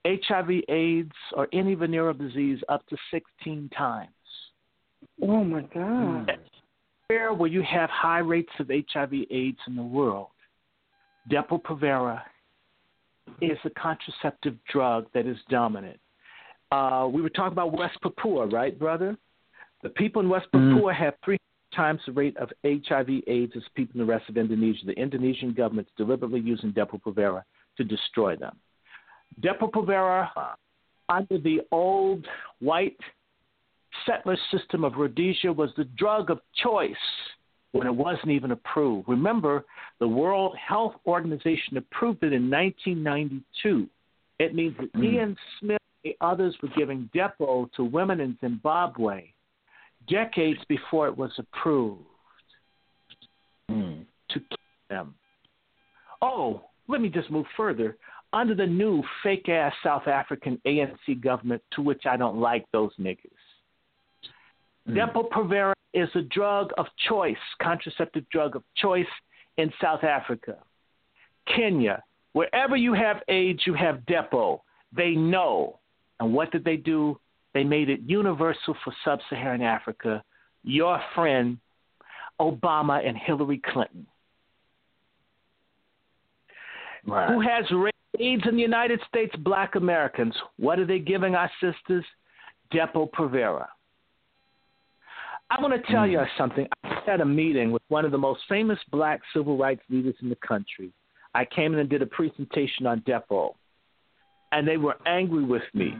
HIV, 0.06 0.50
AIDS, 0.68 1.12
or 1.34 1.48
any 1.52 1.74
venereal 1.74 2.14
disease 2.14 2.60
up 2.68 2.86
to 2.86 2.96
16 3.10 3.68
times. 3.76 4.08
Oh 5.22 5.44
my 5.44 5.62
God. 5.62 6.38
Where 7.08 7.32
will 7.32 7.48
you 7.48 7.62
have 7.62 7.90
high 7.90 8.18
rates 8.18 8.52
of 8.58 8.70
HIV, 8.70 9.12
AIDS 9.30 9.58
in 9.66 9.76
the 9.76 9.82
world, 9.82 10.28
Depo-Provera 11.30 12.22
is 13.40 13.58
a 13.64 13.70
contraceptive 13.70 14.56
drug 14.70 15.06
that 15.14 15.26
is 15.26 15.36
dominant. 15.48 15.98
Uh, 16.70 17.08
we 17.10 17.22
were 17.22 17.30
talking 17.30 17.52
about 17.52 17.72
West 17.72 17.98
Papua, 18.02 18.46
right, 18.46 18.78
brother? 18.78 19.16
The 19.82 19.90
people 19.90 20.20
in 20.20 20.28
West 20.28 20.46
mm-hmm. 20.54 20.74
Papua 20.74 20.92
mm. 20.92 20.96
have 20.96 21.14
three 21.24 21.38
times 21.74 22.00
the 22.06 22.12
rate 22.12 22.36
of 22.36 22.50
HIV/AIDS 22.64 23.52
as 23.56 23.62
people 23.74 24.00
in 24.00 24.06
the 24.06 24.12
rest 24.12 24.28
of 24.28 24.36
Indonesia. 24.36 24.84
The 24.86 24.92
Indonesian 24.92 25.52
government 25.52 25.88
is 25.88 25.94
deliberately 25.96 26.40
using 26.40 26.72
Depo-Provera 26.72 27.42
to 27.76 27.84
destroy 27.84 28.36
them. 28.36 28.56
Depo-Provera, 29.40 30.28
under 31.08 31.38
the 31.38 31.60
old 31.70 32.26
white 32.60 32.98
settler 34.04 34.36
system 34.50 34.84
of 34.84 34.94
Rhodesia, 34.96 35.52
was 35.52 35.70
the 35.76 35.84
drug 35.84 36.30
of 36.30 36.40
choice 36.62 36.96
when 37.72 37.86
it 37.86 37.94
wasn't 37.94 38.30
even 38.30 38.52
approved. 38.52 39.08
Remember, 39.08 39.64
the 40.00 40.08
World 40.08 40.56
Health 40.56 40.94
Organization 41.06 41.76
approved 41.76 42.22
it 42.22 42.32
in 42.32 42.50
1992. 42.50 43.88
It 44.38 44.54
means 44.54 44.74
that 44.78 44.92
mm. 44.94 45.04
Ian 45.04 45.36
Smith 45.60 45.78
and 46.04 46.14
others 46.20 46.56
were 46.62 46.70
giving 46.76 47.10
Depo 47.14 47.70
to 47.72 47.84
women 47.84 48.20
in 48.20 48.38
Zimbabwe 48.40 49.24
decades 50.08 50.60
before 50.68 51.06
it 51.08 51.16
was 51.16 51.30
approved 51.38 52.00
mm. 53.70 54.04
to 54.30 54.40
keep 54.40 54.58
them. 54.88 55.14
Oh, 56.22 56.62
let 56.88 57.00
me 57.00 57.08
just 57.08 57.30
move 57.30 57.46
further. 57.56 57.96
Under 58.32 58.54
the 58.54 58.66
new 58.66 59.02
fake 59.22 59.48
ass 59.48 59.72
South 59.82 60.06
African 60.06 60.60
ANC 60.66 61.20
government, 61.22 61.62
to 61.72 61.82
which 61.82 62.02
I 62.06 62.16
don't 62.16 62.38
like 62.38 62.66
those 62.72 62.92
niggas, 62.98 63.18
mm. 64.88 64.94
Depo-Provera 64.94 65.72
is 65.98 66.08
a 66.14 66.22
drug 66.22 66.70
of 66.78 66.86
choice, 67.08 67.36
contraceptive 67.62 68.28
drug 68.30 68.56
of 68.56 68.62
choice 68.76 69.06
in 69.56 69.72
South 69.80 70.04
Africa, 70.04 70.56
Kenya. 71.54 72.02
Wherever 72.32 72.76
you 72.76 72.94
have 72.94 73.22
AIDS, 73.28 73.60
you 73.66 73.74
have 73.74 73.96
Depo. 74.08 74.60
They 74.94 75.10
know. 75.10 75.80
And 76.20 76.32
what 76.32 76.52
did 76.52 76.64
they 76.64 76.76
do? 76.76 77.18
They 77.54 77.64
made 77.64 77.88
it 77.90 78.00
universal 78.06 78.76
for 78.84 78.92
sub 79.04 79.18
Saharan 79.28 79.62
Africa. 79.62 80.22
Your 80.62 81.00
friend, 81.14 81.58
Obama 82.40 83.06
and 83.06 83.16
Hillary 83.16 83.60
Clinton. 83.72 84.06
Right. 87.06 87.30
Who 87.30 87.40
has 87.40 87.64
AIDS 88.20 88.42
in 88.46 88.56
the 88.56 88.62
United 88.62 89.00
States? 89.08 89.34
Black 89.36 89.74
Americans. 89.74 90.34
What 90.58 90.78
are 90.78 90.86
they 90.86 90.98
giving 90.98 91.34
our 91.34 91.50
sisters? 91.60 92.04
Depo-Provera. 92.72 93.66
I 95.50 95.60
want 95.60 95.74
to 95.74 95.92
tell 95.92 96.02
mm. 96.02 96.12
you 96.12 96.22
something. 96.36 96.66
I 96.84 97.00
had 97.06 97.20
a 97.20 97.24
meeting 97.24 97.72
with 97.72 97.82
one 97.88 98.04
of 98.04 98.12
the 98.12 98.18
most 98.18 98.40
famous 98.48 98.78
black 98.90 99.20
civil 99.34 99.56
rights 99.56 99.82
leaders 99.88 100.14
in 100.22 100.28
the 100.28 100.36
country. 100.36 100.92
I 101.34 101.44
came 101.44 101.72
in 101.72 101.80
and 101.80 101.88
did 101.88 102.02
a 102.02 102.06
presentation 102.06 102.86
on 102.86 103.00
Depo, 103.02 103.54
and 104.52 104.66
they 104.66 104.76
were 104.76 104.96
angry 105.06 105.44
with 105.44 105.62
me. 105.74 105.94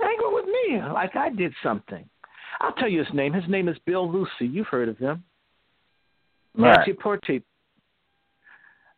Angry 0.00 0.32
with 0.32 0.46
me, 0.46 0.80
like 0.92 1.16
I 1.16 1.30
did 1.30 1.52
something. 1.62 2.08
I'll 2.60 2.72
tell 2.72 2.88
you 2.88 3.00
his 3.00 3.14
name. 3.14 3.32
His 3.32 3.48
name 3.48 3.68
is 3.68 3.76
Bill 3.86 4.10
Lucy. 4.10 4.46
You've 4.46 4.66
heard 4.66 4.88
of 4.88 4.98
him. 4.98 5.24
Right. 6.56 6.78
Anti-apartheid. 6.78 7.42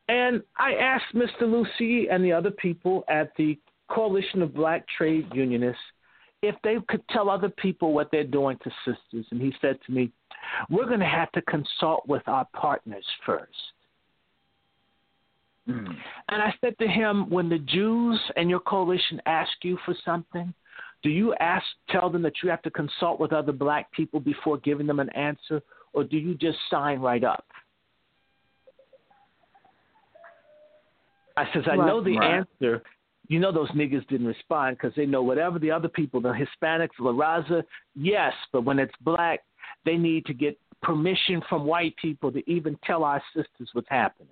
And 0.09 0.43
I 0.59 0.75
asked 0.75 1.15
Mr. 1.15 1.43
Lucy 1.43 2.09
and 2.09 2.25
the 2.25 2.33
other 2.33 2.51
people 2.51 3.05
at 3.09 3.33
the 3.37 3.59
Coalition 3.89 4.43
of 4.43 4.55
Black 4.55 4.85
Trade 4.97 5.27
Unionists 5.33 5.81
if 6.43 6.57
they 6.65 6.77
could 6.89 7.07
tell 7.09 7.31
other 7.31 7.49
people 7.49 7.93
what 7.93 8.11
they're 8.11 8.25
doing 8.25 8.59
to 8.65 8.71
sisters. 8.85 9.27
And 9.31 9.41
he 9.41 9.55
said 9.61 9.79
to 9.87 9.93
me, 9.93 10.11
We're 10.69 10.87
going 10.87 11.01
to 11.01 11.07
have 11.07 11.31
to 11.33 11.43
consult 11.43 12.07
with 12.07 12.27
our 12.27 12.47
partners 12.53 13.05
first. 13.25 13.53
Mm. 15.69 15.87
And 16.29 16.43
I 16.43 16.53
said 16.61 16.77
to 16.81 16.89
him, 16.89 17.31
When 17.31 17.49
the 17.49 17.59
Jews 17.59 18.21
and 18.37 18.51
your 18.51 18.61
coalition 18.61 19.23
ask 19.27 19.53
you 19.63 19.79
for 19.85 19.95
something, 20.05 20.53
do 21.03 21.11
you 21.11 21.35
ask, 21.41 21.65
tell 21.91 22.11
them 22.11 22.23
that 22.23 22.35
you 22.43 22.51
have 22.51 22.63
to 22.63 22.71
consult 22.71 23.19
with 23.19 23.33
other 23.33 23.53
black 23.53 23.91
people 23.93 24.21
before 24.21 24.59
giving 24.59 24.87
them 24.87 25.01
an 25.01 25.11
answer, 25.11 25.61
or 25.93 26.05
do 26.05 26.17
you 26.17 26.35
just 26.35 26.59
sign 26.71 27.01
right 27.01 27.25
up? 27.25 27.45
I 31.37 31.45
says, 31.53 31.65
I 31.71 31.77
know 31.77 32.01
the 32.01 32.19
Right. 32.19 32.47
answer. 32.61 32.83
You 33.33 33.39
know 33.39 33.51
those 33.51 33.71
niggas 33.71 34.07
didn't 34.09 34.27
respond 34.27 34.77
because 34.77 34.95
they 34.95 35.07
know 35.07 35.23
whatever 35.23 35.59
the 35.59 35.71
other 35.71 35.89
people, 35.89 36.21
the 36.21 36.35
Hispanics, 36.35 36.91
La 36.99 37.13
Raza, 37.13 37.63
yes, 37.95 38.35
but 38.53 38.63
when 38.63 38.79
it's 38.79 38.93
black, 39.01 39.41
they 39.87 39.97
need 39.97 40.27
to 40.27 40.35
get 40.35 40.61
permission 40.83 41.41
from 41.49 41.65
white 41.65 41.97
people 41.97 42.31
to 42.31 42.43
even 42.47 42.79
tell 42.85 43.05
our 43.05 43.23
sisters 43.35 43.71
what's 43.73 43.89
happening. 43.89 44.29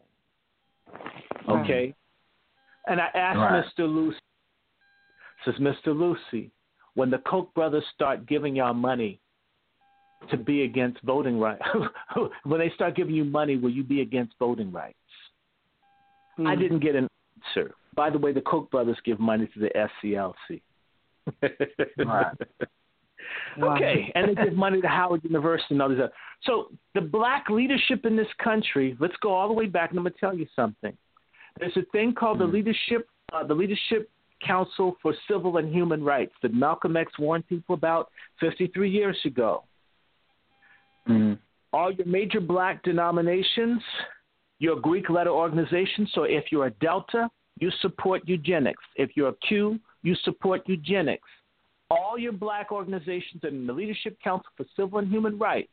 Okay? 1.48 1.94
And 2.88 3.00
I 3.00 3.06
asked 3.14 3.38
Right. 3.38 3.64
Mr. 3.78 3.88
Lucy, 3.88 4.18
says 5.46 5.54
Mr. 5.54 5.98
Lucy, 5.98 6.50
when 6.92 7.08
the 7.08 7.18
Koch 7.20 7.54
brothers 7.54 7.84
start 7.94 8.26
giving 8.26 8.54
y'all 8.54 8.74
money 8.74 9.18
to 10.30 10.36
be 10.36 10.64
against 10.64 11.00
voting 11.04 11.40
rights, 11.40 11.62
when 12.44 12.60
they 12.60 12.68
start 12.74 12.96
giving 12.96 13.14
you 13.14 13.24
money, 13.24 13.56
will 13.56 13.70
you 13.70 13.82
be 13.82 14.02
against 14.02 14.34
voting 14.38 14.70
rights? 14.70 14.98
I 16.36 16.54
Hmm. 16.54 16.60
didn't 16.60 16.80
get 16.80 16.96
an 16.96 17.08
answer. 17.46 17.74
By 18.00 18.08
the 18.08 18.16
way, 18.16 18.32
the 18.32 18.40
Koch 18.40 18.70
brothers 18.70 18.96
give 19.04 19.20
money 19.20 19.46
to 19.52 19.60
the 19.60 19.70
SCLC. 20.02 20.62
Right. 21.98 22.34
Wow. 23.58 23.76
Okay, 23.76 24.10
and 24.14 24.30
they 24.34 24.42
give 24.42 24.54
money 24.54 24.80
to 24.80 24.88
Howard 24.88 25.22
University 25.22 25.74
and 25.74 25.82
all 25.82 25.90
these 25.90 25.98
other. 25.98 26.12
So 26.44 26.70
the 26.94 27.02
black 27.02 27.50
leadership 27.50 28.06
in 28.06 28.16
this 28.16 28.32
country, 28.42 28.96
let's 28.98 29.14
go 29.22 29.34
all 29.34 29.48
the 29.48 29.52
way 29.52 29.66
back, 29.66 29.90
and 29.90 29.98
I'm 29.98 30.04
going 30.04 30.14
to 30.14 30.18
tell 30.18 30.34
you 30.34 30.46
something. 30.56 30.96
There's 31.58 31.76
a 31.76 31.82
thing 31.92 32.14
called 32.14 32.38
the 32.38 32.46
leadership, 32.46 33.06
uh, 33.34 33.44
the 33.44 33.52
Leadership 33.52 34.08
Council 34.44 34.96
for 35.02 35.14
Civil 35.28 35.58
and 35.58 35.70
Human 35.70 36.02
Rights 36.02 36.32
that 36.40 36.54
Malcolm 36.54 36.96
X 36.96 37.12
warned 37.18 37.46
people 37.48 37.74
about 37.74 38.08
53 38.40 38.90
years 38.90 39.18
ago. 39.26 39.64
Mm. 41.06 41.38
all 41.74 41.92
your 41.92 42.06
major 42.06 42.40
black 42.40 42.82
denominations, 42.82 43.82
your 44.58 44.80
Greek 44.80 45.10
letter 45.10 45.30
organizations. 45.30 46.10
So 46.14 46.22
if 46.22 46.44
you're 46.50 46.66
a 46.66 46.70
Delta, 46.70 47.28
you 47.60 47.70
support 47.80 48.22
eugenics. 48.26 48.82
If 48.96 49.10
you're 49.14 49.28
a 49.28 49.36
Q, 49.46 49.78
you 50.02 50.14
support 50.24 50.62
eugenics. 50.66 51.28
All 51.90 52.18
your 52.18 52.32
black 52.32 52.72
organizations 52.72 53.42
and 53.42 53.68
the 53.68 53.72
Leadership 53.72 54.16
Council 54.22 54.48
for 54.56 54.64
Civil 54.76 54.98
and 54.98 55.08
Human 55.08 55.38
Rights 55.38 55.68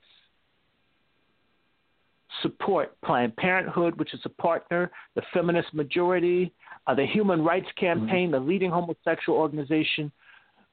support 2.41 2.99
Planned 3.03 3.35
Parenthood, 3.37 3.97
which 3.97 4.13
is 4.13 4.19
a 4.25 4.29
partner, 4.29 4.91
the 5.15 5.21
Feminist 5.33 5.73
Majority, 5.73 6.53
uh, 6.85 6.93
the 6.93 7.05
Human 7.05 7.43
Rights 7.43 7.67
Campaign, 7.79 8.31
the 8.31 8.39
leading 8.39 8.69
homosexual 8.69 9.37
organization. 9.37 10.11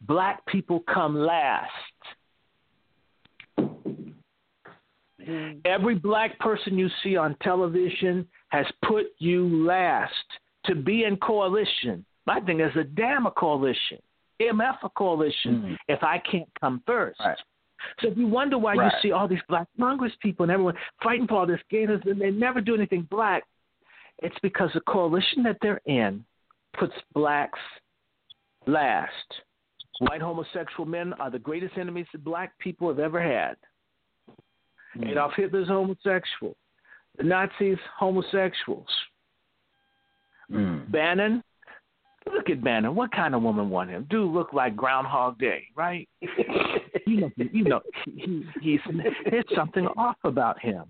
Black 0.03 0.45
people 0.47 0.83
come 0.93 1.17
last. 1.17 1.71
Every 5.65 5.95
black 5.95 6.39
person 6.39 6.77
you 6.77 6.89
see 7.03 7.17
on 7.17 7.35
television 7.41 8.27
has 8.49 8.67
put 8.87 9.07
you 9.19 9.65
last 9.65 10.13
to 10.65 10.75
be 10.75 11.05
in 11.05 11.17
coalition. 11.19 12.05
My 12.27 12.41
thing 12.41 12.61
is 12.61 12.75
a 12.77 12.85
damn 12.85 13.27
a 13.27 13.31
coalition, 13.31 13.99
MF 14.41 14.77
a 14.83 14.89
coalition. 14.91 15.63
Mhm. 15.63 15.77
If 15.89 16.03
I 16.03 16.19
can't 16.19 16.49
come 16.61 16.81
first, 16.87 17.21
Right. 17.21 17.39
so 18.01 18.09
if 18.09 18.17
you 18.17 18.27
wonder 18.27 18.57
why 18.59 18.75
Right. 18.75 18.93
you 18.93 19.01
see 19.01 19.13
all 19.13 19.29
these 19.29 19.43
black 19.49 19.69
Congress 19.79 20.15
people 20.17 20.45
and 20.45 20.53
everyone 20.53 20.77
fighting 21.03 21.27
for 21.27 21.35
all 21.41 21.47
this 21.47 21.63
gators 21.69 22.03
and 22.07 22.21
they 22.21 22.31
never 22.31 22.61
do 22.61 22.75
anything 22.75 23.03
black, 23.03 23.45
it's 24.23 24.39
because 24.41 24.73
the 24.73 24.81
coalition 24.83 25.43
that 25.43 25.59
they're 25.61 25.81
in 25.85 26.25
puts 26.73 26.95
blacks 27.13 27.61
last. 28.67 29.43
White 30.01 30.23
homosexual 30.23 30.87
men 30.87 31.13
are 31.15 31.31
the 31.31 31.39
greatest 31.39 31.77
enemies 31.79 32.07
that 32.13 32.25
black 32.25 32.57
people 32.59 32.89
have 32.89 32.99
ever 32.99 33.21
had. 33.21 33.57
Mm. 34.97 35.11
Adolf 35.11 35.35
Hitler's 35.35 35.69
homosexual. 35.69 36.57
The 37.17 37.23
Nazis, 37.25 37.79
homosexuals. 37.97 38.89
Mm. 40.51 40.91
Bannon, 40.91 41.43
look 42.33 42.51
at 42.51 42.63
Bannon. 42.63 42.95
What 42.95 43.13
kind 43.13 43.35
of 43.35 43.43
woman 43.43 43.71
want 43.71 43.91
him? 43.91 44.07
Dude 44.11 44.31
look 44.33 44.53
like 44.53 44.77
Groundhog 44.77 45.39
Day, 45.39 45.65
right? 45.75 46.09
you 47.07 47.21
know, 47.21 47.31
you 47.37 47.65
know, 47.65 47.81
he, 48.05 48.45
he's 48.61 48.81
there's 49.31 49.45
something 49.55 49.87
off 49.97 50.17
about 50.25 50.61
him. 50.61 50.85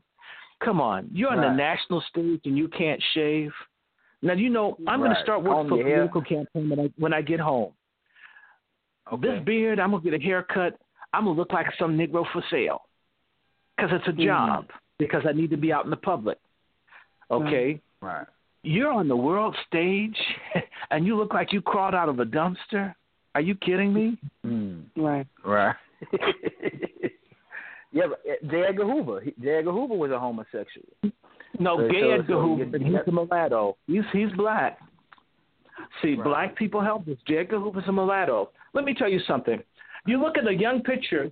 Come 0.64 0.80
on, 0.80 1.08
you're 1.12 1.30
on 1.30 1.40
the 1.40 1.50
national 1.54 2.02
stage 2.08 2.40
and 2.44 2.56
you 2.56 2.68
can't 2.68 3.02
shave. 3.12 3.50
Now 4.22 4.32
you 4.32 4.48
know 4.48 4.78
I'm 4.88 5.00
going 5.00 5.14
to 5.14 5.20
start 5.22 5.42
working 5.42 5.68
for 5.68 5.80
a 5.80 5.84
political 5.84 6.22
campaign 6.22 6.70
when 6.70 6.80
I 6.80 6.90
when 6.96 7.12
I 7.12 7.20
get 7.20 7.40
home. 7.40 7.72
Okay. 9.12 9.28
This 9.28 9.44
beard, 9.44 9.78
I'm 9.78 9.90
gonna 9.90 10.02
get 10.02 10.14
a 10.14 10.18
haircut. 10.18 10.78
I'm 11.12 11.24
gonna 11.26 11.36
look 11.36 11.52
like 11.52 11.66
some 11.78 11.98
Negro 11.98 12.24
for 12.32 12.42
sale, 12.50 12.82
because 13.76 13.90
it's 13.92 14.06
a 14.08 14.12
Mm-hmm. 14.12 14.24
job. 14.26 14.66
Because 14.98 15.22
I 15.28 15.32
need 15.32 15.50
to 15.50 15.56
be 15.56 15.72
out 15.72 15.84
in 15.84 15.90
the 15.90 15.96
public. 15.96 16.38
Okay, 17.30 17.80
Right. 18.00 18.26
You're 18.64 18.90
on 18.92 19.06
the 19.08 19.16
world 19.16 19.54
stage, 19.66 20.16
and 20.90 21.06
you 21.06 21.16
look 21.16 21.32
like 21.32 21.52
you 21.52 21.60
crawled 21.62 21.94
out 21.94 22.08
of 22.08 22.18
a 22.18 22.24
dumpster. 22.24 22.94
Are 23.34 23.40
you 23.40 23.54
kidding 23.54 23.92
me? 23.92 24.18
Mm. 24.44 24.84
Right. 24.96 25.26
Right. 25.44 25.74
yeah, 27.92 28.04
but 28.08 28.22
J. 28.50 28.62
Edgar 28.68 28.84
Hoover. 28.84 29.20
He- 29.20 29.34
J. 29.42 29.58
Edgar 29.58 29.72
Hoover 29.72 29.94
was 29.94 30.10
a 30.10 30.18
homosexual. 30.18 30.86
No, 31.58 31.76
So- 31.78 31.88
Gay 31.88 32.00
so- 32.00 32.10
Edgar 32.10 32.32
so 32.34 32.40
Hoover. 32.40 32.64
you- 32.78 32.84
He's 32.84 33.06
a 33.06 33.12
mulatto. 33.12 33.76
He's 33.86 34.02
he's 34.12 34.30
black. 34.36 34.78
See, 36.02 36.14
Right. 36.14 36.24
black 36.24 36.56
people 36.56 36.80
help 36.80 37.06
us. 37.08 37.16
J. 37.26 37.38
Edgar 37.38 37.58
Hoover's 37.60 37.84
a 37.88 37.92
mulatto. 37.92 38.50
Let 38.72 38.84
me 38.84 38.94
tell 38.94 39.08
you 39.08 39.20
something. 39.20 39.62
You 40.06 40.20
look 40.20 40.36
at 40.38 40.46
a 40.46 40.54
young 40.54 40.82
picture 40.82 41.30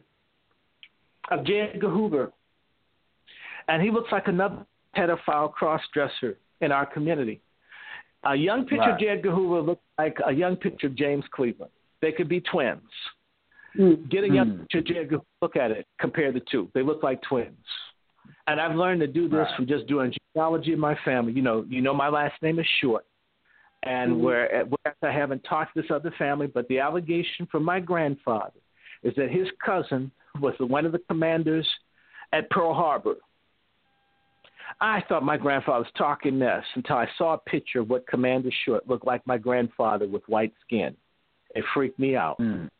of 1.30 1.44
J. 1.44 1.70
Edgar 1.74 1.88
Hoover, 1.90 2.32
and 3.68 3.82
he 3.82 3.90
looks 3.90 4.10
like 4.12 4.28
another 4.28 4.64
pedophile 4.96 5.52
cross-dresser 5.52 6.36
in 6.62 6.72
our 6.72 6.86
community. 6.86 7.40
A 8.24 8.34
young 8.34 8.64
picture 8.64 8.90
of 8.90 8.90
Right. 8.92 9.00
J. 9.00 9.08
Edgar 9.08 9.32
Hoover 9.32 9.60
looks 9.60 9.82
like 9.98 10.18
a 10.24 10.32
young 10.32 10.56
picture 10.56 10.86
of 10.86 10.94
James 10.94 11.24
Cleveland. 11.32 11.72
They 12.00 12.12
could 12.12 12.28
be 12.28 12.40
twins. 12.40 12.80
Mm. 13.76 14.08
Get 14.08 14.24
a 14.24 14.28
young 14.28 14.50
Hmm. 14.50 14.60
picture 14.60 14.78
of 14.78 14.84
J. 14.84 14.98
Edgar, 14.98 15.20
look 15.40 15.56
at 15.56 15.70
it, 15.70 15.86
compare 15.98 16.30
the 16.30 16.40
two. 16.40 16.70
They 16.74 16.82
look 16.82 17.02
like 17.02 17.20
twins. 17.22 17.66
And 18.46 18.60
I've 18.60 18.76
learned 18.76 19.00
to 19.00 19.06
do 19.06 19.28
this 19.28 19.46
Right. 19.48 19.56
from 19.56 19.66
just 19.66 19.86
doing 19.86 20.12
genealogy 20.34 20.72
in 20.72 20.78
my 20.78 20.94
family. 20.96 21.32
You 21.32 21.42
know, 21.42 21.64
you 21.68 21.80
know 21.80 21.94
my 21.94 22.08
last 22.08 22.40
name 22.42 22.58
is 22.58 22.66
Short. 22.80 23.04
And 23.84 24.16
Mhm. 24.16 24.20
where, 24.20 24.64
whereas 24.66 24.96
I 25.02 25.10
haven't 25.10 25.42
talked 25.42 25.74
to 25.74 25.82
this 25.82 25.90
other 25.90 26.12
family, 26.12 26.46
but 26.46 26.68
the 26.68 26.78
allegation 26.78 27.46
from 27.46 27.64
my 27.64 27.80
grandfather 27.80 28.60
is 29.02 29.14
that 29.16 29.30
his 29.30 29.50
cousin 29.64 30.12
was 30.38 30.56
the, 30.58 30.66
one 30.66 30.86
of 30.86 30.92
the 30.92 31.00
commanders 31.00 31.68
at 32.32 32.48
Pearl 32.50 32.72
Harbor. 32.72 33.16
I 34.80 35.02
thought 35.08 35.22
my 35.22 35.36
grandfather 35.36 35.80
was 35.80 35.92
talking 35.96 36.38
this 36.38 36.64
until 36.74 36.96
I 36.96 37.08
saw 37.18 37.34
a 37.34 37.38
picture 37.38 37.80
of 37.80 37.90
what 37.90 38.06
Commander 38.06 38.50
Short 38.64 38.88
looked 38.88 39.06
like 39.06 39.26
my 39.26 39.38
grandfather 39.38 40.06
with 40.06 40.22
white 40.28 40.52
skin. 40.64 40.96
It 41.54 41.64
freaked 41.74 41.98
me 41.98 42.16
out. 42.16 42.38
Mm. 42.38 42.70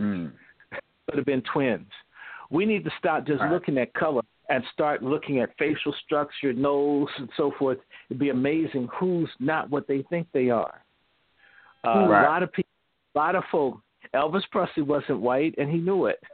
Mm. 0.00 0.32
Could 1.08 1.16
have 1.16 1.26
been 1.26 1.42
twins. 1.52 1.90
We 2.50 2.64
need 2.66 2.84
to 2.84 2.90
stop 2.98 3.26
just 3.26 3.40
Right. 3.40 3.52
looking 3.52 3.78
at 3.78 3.92
color 3.94 4.22
and 4.48 4.62
start 4.72 5.02
looking 5.02 5.40
at 5.40 5.56
facial 5.56 5.92
structure, 6.04 6.52
nose, 6.52 7.08
and 7.16 7.28
so 7.36 7.52
forth. 7.52 7.78
It'd 8.10 8.18
be 8.18 8.30
amazing 8.30 8.88
who's 8.88 9.30
not 9.38 9.70
what 9.70 9.86
they 9.86 10.02
think 10.02 10.26
they 10.32 10.50
are. 10.50 10.82
Uh, 11.84 12.06
Right. 12.08 12.24
A 12.24 12.28
lot 12.28 12.42
of 12.42 12.52
people, 12.52 12.70
a 13.14 13.18
lot 13.18 13.34
of 13.34 13.44
folk. 13.50 13.80
Elvis 14.14 14.48
Presley 14.50 14.82
wasn't 14.82 15.20
white, 15.20 15.54
and 15.58 15.70
he 15.70 15.78
knew 15.78 16.06
it. 16.06 16.22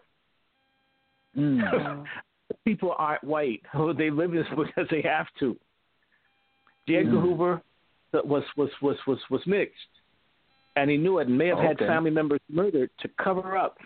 Mm. 1.36 2.04
People 2.64 2.94
aren't 2.98 3.24
white. 3.24 3.62
They 3.96 4.10
live 4.10 4.32
this 4.32 4.46
because 4.56 4.88
they 4.90 5.02
have 5.02 5.26
to. 5.40 5.56
J. 6.86 6.96
Edgar 6.96 7.12
Mm. 7.12 7.22
Hoover 7.22 7.62
was 8.12 8.44
was 8.56 8.70
was 8.80 8.96
was 9.06 9.18
was 9.30 9.42
mixed, 9.46 9.74
and 10.76 10.90
he 10.90 10.96
knew 10.96 11.18
it, 11.18 11.28
and 11.28 11.36
may 11.36 11.48
have 11.48 11.58
had 11.58 11.78
family 11.78 12.10
members 12.10 12.40
murdered 12.48 12.90
to 13.00 13.08
cover 13.22 13.56
up 13.56 13.76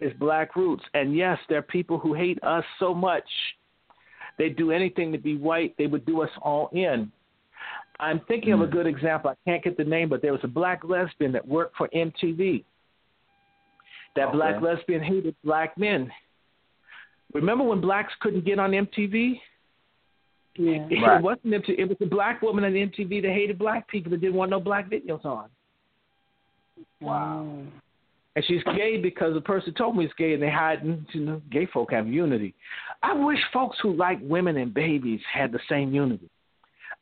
his 0.00 0.12
black 0.18 0.54
roots. 0.54 0.84
And 0.92 1.16
yes, 1.16 1.38
there 1.48 1.58
are 1.58 1.62
people 1.62 1.98
who 1.98 2.12
hate 2.14 2.42
us 2.42 2.64
so 2.78 2.92
much. 2.94 3.28
They'd 4.36 4.56
do 4.56 4.70
anything 4.70 5.12
to 5.12 5.18
be 5.18 5.36
white. 5.36 5.74
They 5.78 5.86
would 5.86 6.04
do 6.04 6.22
us 6.22 6.30
all 6.42 6.68
in. 6.72 7.10
I'm 8.00 8.20
thinking 8.26 8.50
mm. 8.50 8.54
of 8.54 8.60
a 8.62 8.66
hmm. 8.66 8.72
good 8.72 8.86
example. 8.86 9.30
I 9.30 9.50
can't 9.50 9.62
get 9.62 9.76
the 9.76 9.84
name, 9.84 10.08
but 10.08 10.20
there 10.20 10.32
was 10.32 10.40
a 10.42 10.48
black 10.48 10.82
lesbian 10.84 11.32
that 11.32 11.46
worked 11.46 11.76
for 11.76 11.88
MTV. 11.94 12.64
That 14.16 14.28
okay. 14.28 14.36
black 14.36 14.60
lesbian 14.60 15.02
hated 15.02 15.36
black 15.44 15.78
men. 15.78 16.10
Remember 17.34 17.64
when 17.64 17.80
blacks 17.80 18.12
couldn't 18.20 18.44
get 18.44 18.58
on 18.58 18.70
MTV? 18.70 19.40
Yeah. 20.56 20.86
It 20.90 21.02
right. 21.02 21.20
wasn't 21.20 21.46
MTV. 21.46 21.78
It 21.78 21.88
was 21.88 21.98
a 22.00 22.06
black 22.06 22.40
woman 22.40 22.64
on 22.64 22.72
MTV 22.72 23.22
that 23.22 23.32
hated 23.32 23.58
black 23.58 23.88
people 23.88 24.10
that 24.12 24.20
didn't 24.20 24.36
want 24.36 24.52
no 24.52 24.60
black 24.60 24.88
videos 24.88 25.24
on. 25.24 25.48
Wow. 27.00 27.62
And 28.36 28.44
she's 28.46 28.62
gay 28.76 28.96
because 28.96 29.34
the 29.34 29.40
person 29.40 29.74
told 29.74 29.96
me 29.96 30.04
it's 30.04 30.14
gay, 30.14 30.34
and 30.34 30.42
they 30.42 30.50
hide. 30.50 30.84
You 31.12 31.20
know, 31.20 31.42
gay 31.50 31.66
folk 31.72 31.92
have 31.92 32.06
unity. 32.06 32.54
I 33.02 33.14
wish 33.14 33.38
folks 33.52 33.78
who 33.82 33.94
like 33.94 34.18
women 34.22 34.56
and 34.56 34.72
babies 34.72 35.20
had 35.32 35.52
the 35.52 35.60
same 35.68 35.92
unity. 35.92 36.28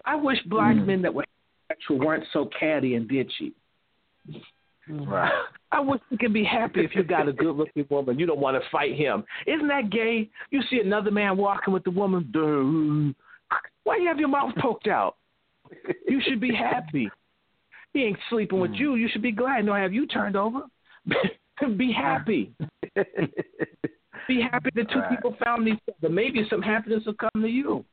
I 0.04 0.16
wish 0.16 0.38
black 0.46 0.76
mm. 0.76 0.86
men 0.86 1.02
that 1.02 1.14
were 1.14 1.24
sexual 1.68 1.98
weren't 1.98 2.24
so 2.32 2.48
catty 2.58 2.96
and 2.96 3.08
bitchy. 3.08 3.52
Right. 5.00 5.32
I 5.70 5.80
wish 5.80 6.00
you 6.10 6.18
could 6.18 6.34
be 6.34 6.44
happy 6.44 6.84
if 6.84 6.94
you 6.94 7.02
got 7.02 7.28
a 7.28 7.32
good 7.32 7.56
looking 7.56 7.86
woman. 7.88 8.18
You 8.18 8.26
don't 8.26 8.40
want 8.40 8.62
to 8.62 8.70
fight 8.70 8.94
him. 8.94 9.24
Isn't 9.46 9.68
that 9.68 9.90
gay? 9.90 10.28
You 10.50 10.60
see 10.70 10.80
another 10.80 11.10
man 11.10 11.36
walking 11.36 11.72
with 11.72 11.84
the 11.84 11.90
woman. 11.90 12.28
Duh. 12.30 13.14
Why 13.84 13.96
you 13.96 14.06
have 14.06 14.18
your 14.18 14.28
mouth 14.28 14.54
poked 14.60 14.86
out? 14.86 15.16
You 16.06 16.20
should 16.26 16.40
be 16.40 16.54
happy. 16.54 17.10
He 17.94 18.04
ain't 18.04 18.18
sleeping 18.28 18.60
with 18.60 18.72
you. 18.72 18.96
You 18.96 19.08
should 19.10 19.22
be 19.22 19.32
glad. 19.32 19.64
No, 19.64 19.74
have 19.74 19.92
you 19.92 20.06
turned 20.06 20.36
over? 20.36 20.62
be 21.76 21.92
happy. 21.92 22.52
be 24.28 24.40
happy 24.40 24.70
that 24.74 24.90
two 24.90 24.98
right. 24.98 25.10
people 25.10 25.36
found 25.42 25.68
each 25.68 25.80
other. 25.98 26.12
Maybe 26.12 26.46
some 26.50 26.62
happiness 26.62 27.02
will 27.06 27.14
come 27.14 27.42
to 27.42 27.48
you. 27.48 27.84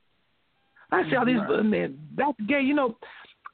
I 0.91 1.09
see 1.09 1.15
all 1.15 1.25
these 1.25 1.37
right. 1.37 1.63
men. 1.63 1.99
That's 2.15 2.37
gay. 2.47 2.61
You 2.61 2.73
know, 2.73 2.97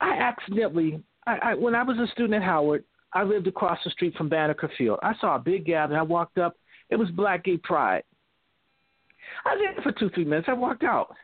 I 0.01 0.17
accidentally, 0.17 1.01
I, 1.27 1.37
I 1.41 1.53
when 1.53 1.75
I 1.75 1.83
was 1.83 1.97
a 1.97 2.11
student 2.11 2.35
at 2.35 2.43
Howard, 2.43 2.83
I 3.15 3.23
lived 3.23 3.47
across 3.47 3.79
the 3.83 3.89
street 3.91 4.13
from 4.15 4.29
Banneker 4.29 4.69
Field. 4.77 4.99
I 5.01 5.13
saw 5.19 5.37
a 5.37 5.39
big 5.39 5.65
gathering. 5.65 5.97
I 5.97 6.03
walked 6.03 6.37
up. 6.37 6.57
It 6.89 6.97
was 6.97 7.09
Black 7.11 7.45
Gay 7.45 7.57
Pride. 7.57 8.03
I 9.45 9.55
was 9.55 9.63
there 9.63 9.83
for 9.83 9.97
two, 9.97 10.09
three 10.13 10.25
minutes. 10.25 10.49
I 10.49 10.53
walked 10.53 10.83
out. 10.83 11.15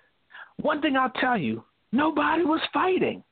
One 0.62 0.82
thing 0.82 0.96
I'll 0.96 1.12
tell 1.12 1.38
you, 1.38 1.64
nobody 1.92 2.44
was 2.44 2.62
fighting. 2.74 3.24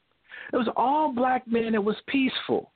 It 0.52 0.57
was 0.57 0.68
all 0.76 1.14
black 1.14 1.48
men. 1.48 1.73
It 1.73 1.84
was 1.84 1.95
peaceful. 2.07 2.72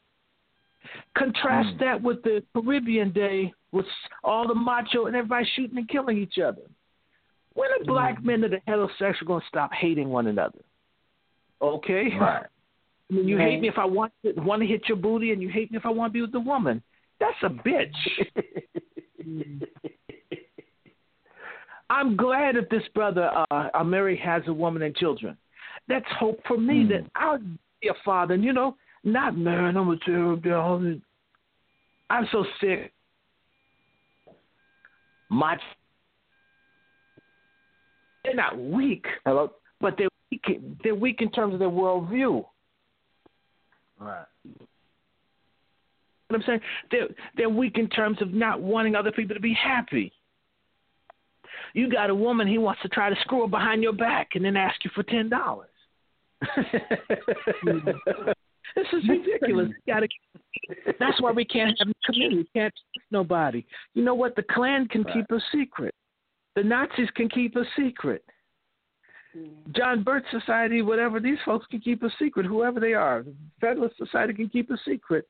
Contrast 1.17 1.75
mm. 1.75 1.79
that 1.79 2.01
with 2.01 2.23
the 2.23 2.43
Caribbean 2.53 3.11
day 3.11 3.53
with 3.71 3.85
all 4.23 4.47
the 4.47 4.55
macho 4.55 5.05
and 5.05 5.15
everybody 5.15 5.47
shooting 5.55 5.77
and 5.77 5.89
killing 5.89 6.17
each 6.17 6.37
other. 6.39 6.61
When 7.53 7.69
are 7.71 7.85
black 7.85 8.21
mm. 8.21 8.25
men 8.25 8.41
that 8.41 8.53
are 8.53 8.61
heterosexual 8.67 9.27
going 9.27 9.41
to 9.41 9.47
stop 9.47 9.71
hating 9.73 10.09
one 10.09 10.27
another? 10.27 10.59
Okay? 11.61 12.09
Right. 12.19 12.45
I 13.09 13.15
mean, 13.15 13.27
you 13.27 13.37
hate 13.37 13.61
me 13.61 13.67
if 13.67 13.77
I 13.77 13.85
want 13.85 14.13
to, 14.25 14.33
want 14.41 14.61
to 14.61 14.67
hit 14.67 14.83
your 14.87 14.97
booty, 14.97 15.31
and 15.31 15.41
you 15.41 15.49
hate 15.49 15.71
me 15.71 15.77
if 15.77 15.85
I 15.85 15.89
want 15.89 16.11
to 16.11 16.13
be 16.13 16.21
with 16.21 16.31
the 16.31 16.39
woman. 16.39 16.81
That's 17.19 17.37
a 17.43 17.49
bitch. 17.49 17.91
I'm 21.89 22.15
glad 22.15 22.55
that 22.55 22.69
this 22.71 22.83
brother 22.95 23.29
uh, 23.51 23.69
Amiri 23.75 24.19
has 24.19 24.41
a 24.47 24.53
woman 24.53 24.81
and 24.81 24.95
children. 24.95 25.37
That's 25.87 26.05
hope 26.17 26.39
for 26.47 26.57
me 26.57 26.85
mm. 26.85 26.89
that 26.89 27.09
I'll 27.15 27.39
be 27.39 27.89
a 27.89 27.93
father. 28.03 28.33
And 28.33 28.43
you 28.43 28.53
know, 28.53 28.75
not 29.03 29.37
man, 29.37 29.77
I'm 29.77 29.89
a 29.89 29.97
terrible. 29.97 31.01
I'm 32.09 32.27
so 32.31 32.45
sick. 32.59 32.91
My 35.29 35.57
they're 38.23 38.35
not 38.35 38.57
weak. 38.57 39.05
Hello, 39.25 39.51
but 39.81 39.95
they're 39.97 40.07
weak. 40.31 40.45
They're 40.83 40.95
weak 40.95 41.21
in 41.21 41.31
terms 41.31 41.53
of 41.53 41.59
their 41.59 41.69
worldview. 41.69 42.45
Right. 44.03 44.25
What 46.27 46.41
I'm 46.41 46.43
saying, 46.45 46.61
they're 46.91 47.07
they're 47.37 47.49
weak 47.49 47.77
in 47.77 47.89
terms 47.89 48.21
of 48.21 48.33
not 48.33 48.61
wanting 48.61 48.95
other 48.95 49.11
people 49.11 49.35
to 49.35 49.41
be 49.41 49.53
happy. 49.53 50.11
You 51.73 51.89
got 51.89 52.09
a 52.09 52.15
woman, 52.15 52.47
he 52.47 52.57
wants 52.57 52.81
to 52.81 52.89
try 52.89 53.09
to 53.09 53.15
screw 53.21 53.41
her 53.41 53.47
behind 53.47 53.83
your 53.83 53.93
back 53.93 54.29
and 54.35 54.43
then 54.43 54.57
ask 54.57 54.83
you 54.83 54.91
for 54.95 55.03
ten 55.03 55.29
dollars. 55.29 55.69
this 58.75 58.87
is 58.91 59.07
ridiculous. 59.07 59.69
gotta, 59.87 60.07
that's 60.99 61.21
why 61.21 61.31
we 61.31 61.45
can't 61.45 61.77
have 61.79 61.87
community. 62.05 62.37
We 62.37 62.59
can't 62.59 62.73
trust 62.73 63.05
nobody. 63.11 63.65
You 63.93 64.03
know 64.03 64.15
what? 64.15 64.35
The 64.35 64.43
Klan 64.43 64.87
can 64.87 65.03
right. 65.03 65.13
keep 65.13 65.31
a 65.31 65.39
secret. 65.53 65.93
The 66.55 66.63
Nazis 66.63 67.09
can 67.15 67.29
keep 67.29 67.55
a 67.55 67.63
secret. 67.77 68.23
John 69.75 70.03
Birch 70.03 70.25
Society, 70.31 70.81
whatever, 70.81 71.19
these 71.19 71.37
folks 71.45 71.65
can 71.67 71.79
keep 71.79 72.03
a 72.03 72.09
secret, 72.19 72.45
whoever 72.45 72.79
they 72.79 72.93
are. 72.93 73.23
The 73.23 73.33
Federalist 73.59 73.97
Society 73.97 74.33
can 74.33 74.49
keep 74.49 74.69
a 74.69 74.77
secret. 74.85 75.27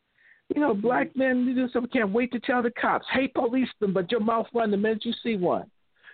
You 0.53 0.61
know, 0.61 0.73
black 0.73 1.15
men, 1.15 1.45
you 1.45 1.55
do 1.55 1.69
something, 1.71 1.89
can't 1.89 2.11
wait 2.11 2.31
to 2.33 2.39
tell 2.39 2.61
the 2.61 2.71
cops, 2.71 3.05
hey, 3.11 3.27
police 3.27 3.69
them, 3.79 3.93
but 3.93 4.11
your 4.11 4.19
mouth 4.19 4.47
run 4.53 4.71
the 4.71 4.77
minute 4.77 5.05
you 5.05 5.13
see 5.23 5.37
one. 5.37 5.69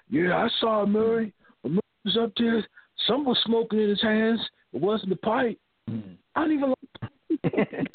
Yeah, 0.10 0.38
I 0.38 0.48
saw 0.60 0.84
a 0.84 0.88
Murray. 0.88 1.34
Murray 1.64 1.80
was 2.06 2.18
up 2.18 2.32
there. 2.38 2.66
Some 3.08 3.26
was 3.26 3.40
smoking 3.46 3.80
in 3.80 3.90
his 3.90 4.02
hands. 4.02 4.40
It 4.74 4.82
wasn't 4.82 5.10
the 5.10 5.16
pipe. 5.18 5.60
Mm. 5.90 6.16
I 6.36 6.42
don't 6.42 6.52
even 6.52 6.70
like 6.70 6.78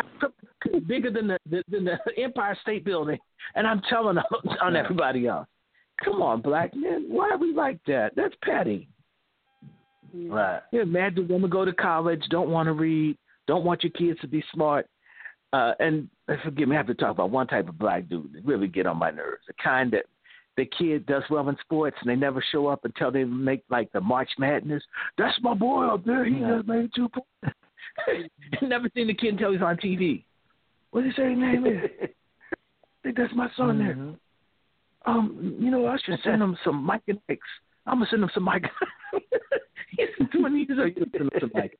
bigger 0.87 1.11
than 1.11 1.29
the, 1.29 1.39
than 1.69 1.85
the 1.85 1.99
Empire 2.19 2.57
State 2.63 2.85
Building, 2.85 3.19
and 3.55 3.67
I'm 3.67 3.81
telling 3.89 4.19
on, 4.19 4.59
on 4.63 4.77
everybody 4.77 5.27
else. 5.27 5.47
Come 6.05 6.23
on, 6.23 6.41
black 6.43 6.75
men, 6.75 7.07
why 7.09 7.31
are 7.31 7.39
we 7.39 7.55
like 7.55 7.79
that? 7.87 8.13
That's 8.17 8.35
petty. 8.43 8.89
Right. 10.15 10.61
You're 10.71 10.87
mad 10.87 11.17
the 11.17 11.23
women 11.23 11.51
go 11.51 11.65
to 11.65 11.73
college, 11.73 12.23
don't 12.31 12.51
want 12.51 12.67
to 12.67 12.73
read, 12.73 13.19
don't 13.47 13.65
want 13.65 13.83
your 13.83 13.91
kids 13.91 14.21
to 14.21 14.29
be 14.29 14.45
smart. 14.53 14.87
Uh, 15.53 15.73
and 15.81 16.09
forgive 16.45 16.69
me, 16.69 16.77
I 16.77 16.79
have 16.79 16.87
to 16.89 16.95
talk 16.95 17.13
about 17.13 17.31
one 17.31 17.47
type 17.47 17.69
of 17.69 17.79
black 17.79 18.09
dude 18.09 18.33
that 18.33 18.45
really 18.45 18.69
get 18.69 18.87
on 18.87 18.99
my 18.99 19.11
nerves. 19.11 19.43
The 19.47 19.55
kind 19.63 19.93
that 19.93 20.05
the 20.57 20.67
kid 20.67 21.07
does 21.07 21.23
well 21.31 21.49
in 21.49 21.57
sports 21.61 21.97
and 22.01 22.11
they 22.11 22.17
never 22.17 22.45
show 22.53 22.67
up 22.67 22.85
until 22.85 23.11
they 23.11 23.25
make 23.25 23.63
like 23.71 23.91
the 23.93 24.01
March 24.01 24.31
Madness. 24.39 24.83
That's 25.19 25.37
my 25.43 25.55
boy 25.55 25.87
up 25.87 26.05
there. 26.05 26.25
He 26.25 26.37
yeah. 26.37 26.57
just 26.57 26.69
made 26.69 26.91
two 26.95 27.09
points. 27.09 27.57
never 28.63 28.89
seen 28.95 29.09
the 29.09 29.15
kid 29.15 29.35
until 29.35 29.53
he's 29.53 29.63
on 29.63 29.77
TV. 29.77 30.25
What 30.91 31.03
did 31.03 31.13
he 31.13 31.21
say 31.23 31.31
his 31.31 31.39
name 31.39 31.67
is? 31.67 31.91
I 32.03 32.07
think 33.03 33.17
that's 33.17 33.35
my 33.35 33.49
son 33.57 33.79
mm-hmm. 33.79 33.87
there. 33.87 34.15
Um, 35.07 35.57
you 35.61 35.71
know, 35.71 35.87
I 35.87 35.97
should 36.05 36.19
send 36.25 36.41
him 36.41 36.57
some 36.65 36.83
Mike 36.83 37.03
and 37.09 37.19
Ike's. 37.29 37.43
I'm 37.87 37.99
gonna 37.99 38.07
send 38.11 38.23
him 38.23 38.31
some 38.33 38.45
Mike. 38.45 38.65
He's 39.91 40.09
twenty 40.33 40.67
years 40.69 40.79
old. 40.79 41.09
Send 41.13 41.15
him 41.15 41.31
some 41.41 41.51
Mike. 41.55 41.77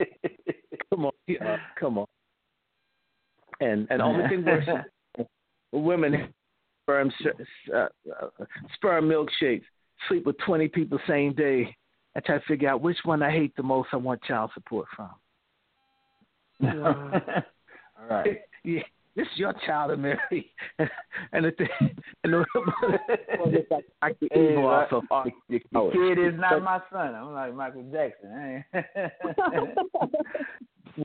Come 0.91 1.07
on, 1.07 1.13
uh, 1.41 1.57
come 1.79 1.99
on. 1.99 2.07
And 3.61 3.87
and 3.91 4.03
only 4.03 4.29
thing 4.29 4.45
worse, 4.45 4.69
women 5.73 6.33
sperm 6.83 7.11
uh, 7.75 7.77
uh, 7.79 7.89
sperm 8.75 9.09
milkshakes, 9.09 9.65
sleep 10.09 10.27
with 10.27 10.37
twenty 10.45 10.69
people 10.69 10.99
same 11.09 11.33
day. 11.35 11.75
I 12.17 12.21
try 12.21 12.39
to 12.39 12.45
figure 12.47 12.69
out 12.69 12.81
which 12.81 12.99
one 13.05 13.23
I 13.23 13.31
hate 13.31 13.57
the 13.57 13.63
most. 13.63 13.89
I 13.93 13.97
want 13.97 14.23
child 14.23 14.51
support 14.55 14.87
from. 14.95 15.11
All 16.65 18.07
right. 18.09 18.39
Yeah, 18.63 18.83
this 19.17 19.27
is 19.33 19.39
your 19.39 19.55
child, 19.67 19.99
Mary. 19.99 20.53
and, 20.79 20.91
and 21.33 21.45
the 21.45 21.51
thing, 21.53 21.69
and 22.25 22.33
the, 22.33 22.45
I 24.03 24.13
can 24.13 24.29
hey, 24.33 24.57
off 24.57 24.93
of 24.93 25.05
the 25.49 25.61
kid 25.93 26.19
is 26.19 26.39
not 26.39 26.63
my 26.63 26.81
son. 26.93 27.15
I'm 27.15 27.33
like 27.33 27.55
Michael 27.55 27.85
Jackson. 27.93 28.65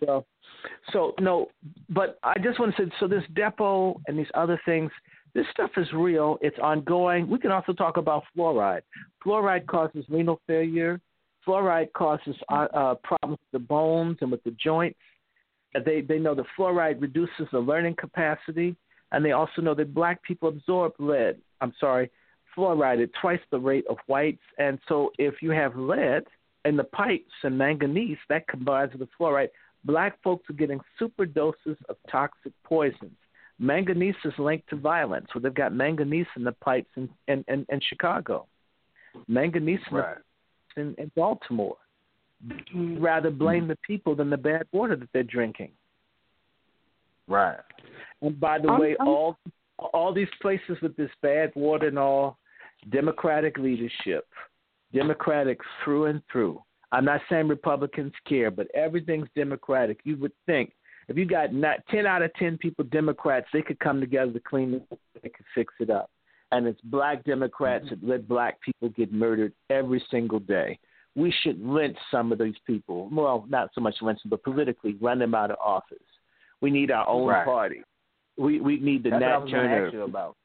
well, 0.02 0.26
so 0.92 1.14
no, 1.20 1.48
but 1.90 2.18
I 2.24 2.34
just 2.44 2.60
want 2.60 2.76
to 2.76 2.86
say, 2.86 2.92
so 3.00 3.08
this 3.08 3.24
Depo 3.34 4.00
and 4.08 4.18
these 4.18 4.28
other 4.34 4.60
things, 4.66 4.92
this 5.36 5.46
stuff 5.52 5.72
is 5.78 5.88
real. 5.94 6.40
It's 6.42 6.58
ongoing. 6.60 7.30
We 7.30 7.38
can 7.38 7.52
also 7.52 7.74
talk 7.74 7.98
about 7.98 8.24
fluoride. 8.36 8.82
Fluoride 9.26 9.68
causes 9.68 10.06
renal 10.10 10.42
failure. 10.48 11.00
Fluoride 11.48 11.94
causes 11.94 12.36
uh, 12.52 12.68
uh, 12.74 12.96
problems 12.96 13.40
with 13.40 13.62
the 13.62 13.68
bones 13.68 14.18
and 14.22 14.32
with 14.32 14.44
the 14.44 14.56
joints. 14.62 14.98
They 15.74 16.02
they 16.02 16.20
know 16.20 16.36
that 16.36 16.46
fluoride 16.58 17.02
reduces 17.02 17.48
the 17.52 17.60
learning 17.60 17.96
capacity, 17.96 18.76
and 19.12 19.24
they 19.24 19.32
also 19.32 19.62
know 19.62 19.76
that 19.76 19.94
black 19.94 20.22
people 20.24 20.50
absorb 20.50 20.94
lead. 21.00 21.38
I'm 21.62 21.74
sorry, 21.80 22.10
fluoride 22.56 23.04
at 23.04 23.10
twice 23.22 23.40
the 23.52 23.60
rate 23.60 23.86
of 23.90 23.98
whites. 24.08 24.42
And 24.58 24.80
so 24.88 25.12
if 25.18 25.42
you 25.42 25.52
have 25.52 25.76
lead 25.76 26.24
in 26.66 26.76
the 26.76 26.84
pipes 26.84 27.32
and 27.44 27.58
manganese, 27.58 28.18
that 28.30 28.48
combines 28.48 28.92
with 28.92 29.02
the 29.02 29.10
fluoride. 29.20 29.50
Black 29.86 30.22
folks 30.24 30.50
are 30.50 30.54
getting 30.54 30.80
super 30.98 31.26
doses 31.26 31.78
of 31.88 31.96
toxic 32.12 32.52
poisons. 32.64 33.16
Manganese 33.60 34.16
is 34.26 34.34
linked 34.38 34.70
to 34.70 34.76
violence. 34.76 35.28
So 35.34 35.40
they've 35.40 35.54
got 35.54 35.74
manganese 35.74 36.28
in 36.36 36.44
the 36.44 36.52
pipes 36.52 36.90
in, 36.96 37.10
in, 37.28 37.46
in, 37.48 37.66
in 37.70 37.80
Chicago, 37.88 38.48
manganese 39.28 39.80
right. 39.92 40.18
in, 40.76 40.96
in 40.98 41.12
Baltimore. 41.16 41.78
Rather 42.74 43.32
blame 43.32 43.68
the 43.68 43.78
people 43.86 44.16
than 44.16 44.30
the 44.30 44.38
bad 44.38 44.66
water 44.72 44.96
that 44.96 45.10
they're 45.14 45.24
drinking. 45.24 45.72
Right. 47.28 47.60
And 48.22 48.40
by 48.40 48.60
the 48.60 48.70
I'm, 48.70 48.80
way, 48.80 48.96
I'm, 49.00 49.08
all 49.08 49.38
all 49.94 50.14
these 50.14 50.30
places 50.42 50.78
with 50.82 50.96
this 50.96 51.12
bad 51.22 51.52
water 51.56 51.88
and 51.88 52.00
all, 52.00 52.38
Democratic 52.92 53.58
leadership, 53.58 54.26
Democratic 54.94 55.60
through 55.84 56.06
and 56.06 56.22
through. 56.32 56.62
I'm 56.92 57.06
not 57.06 57.22
saying 57.30 57.48
Republicans 57.48 58.14
care, 58.28 58.52
but 58.52 58.68
everything's 58.74 59.28
Democratic. 59.36 60.00
You 60.04 60.18
would 60.18 60.32
think 60.46 60.74
if 61.08 61.18
you 61.18 61.26
got 61.26 61.54
not 61.54 61.80
ten 61.90 62.06
out 62.06 62.22
of 62.22 62.34
ten 62.36 62.58
people 62.58 62.86
Democrats, 62.86 63.48
they 63.52 63.62
could 63.62 63.80
come 63.80 64.00
together 64.00 64.32
to 64.32 64.40
clean 64.40 64.74
it, 64.76 65.00
they 65.22 65.30
could 65.30 65.46
fix 65.54 65.74
it 65.80 65.90
up. 65.90 66.10
And 66.52 66.66
it's 66.66 66.82
black 66.82 67.24
Democrats 67.26 67.86
mm-hmm. 67.86 68.08
that 68.08 68.12
let 68.12 68.28
black 68.28 68.60
people 68.62 68.90
get 68.90 69.12
murdered 69.14 69.54
every 69.70 70.04
single 70.10 70.40
day. 70.40 70.80
We 71.16 71.34
should 71.42 71.60
lynch 71.66 71.98
some 72.12 72.32
of 72.32 72.40
these 72.40 72.56
people. 72.66 73.10
Well, 73.12 73.46
not 73.50 73.70
so 73.74 73.82
much 73.82 73.96
lynch 74.02 74.22
them, 74.24 74.30
but 74.30 74.44
politically 74.44 74.96
run 75.02 75.20
them 75.20 75.36
out 75.36 75.52
of 75.52 75.58
office. 75.60 75.98
We 76.62 76.72
need 76.72 76.92
our 76.92 77.08
own 77.08 77.28
right. 77.28 77.46
party. 77.46 77.82
We 78.38 78.62
we 78.62 78.80
need 78.80 79.04
the 79.04 79.10
That's 79.12 79.22
Nat 79.22 79.40
what 79.40 79.48
I 79.48 79.52
Turner 79.52 79.86
ask 79.88 79.94
you 79.94 80.04
about. 80.04 80.38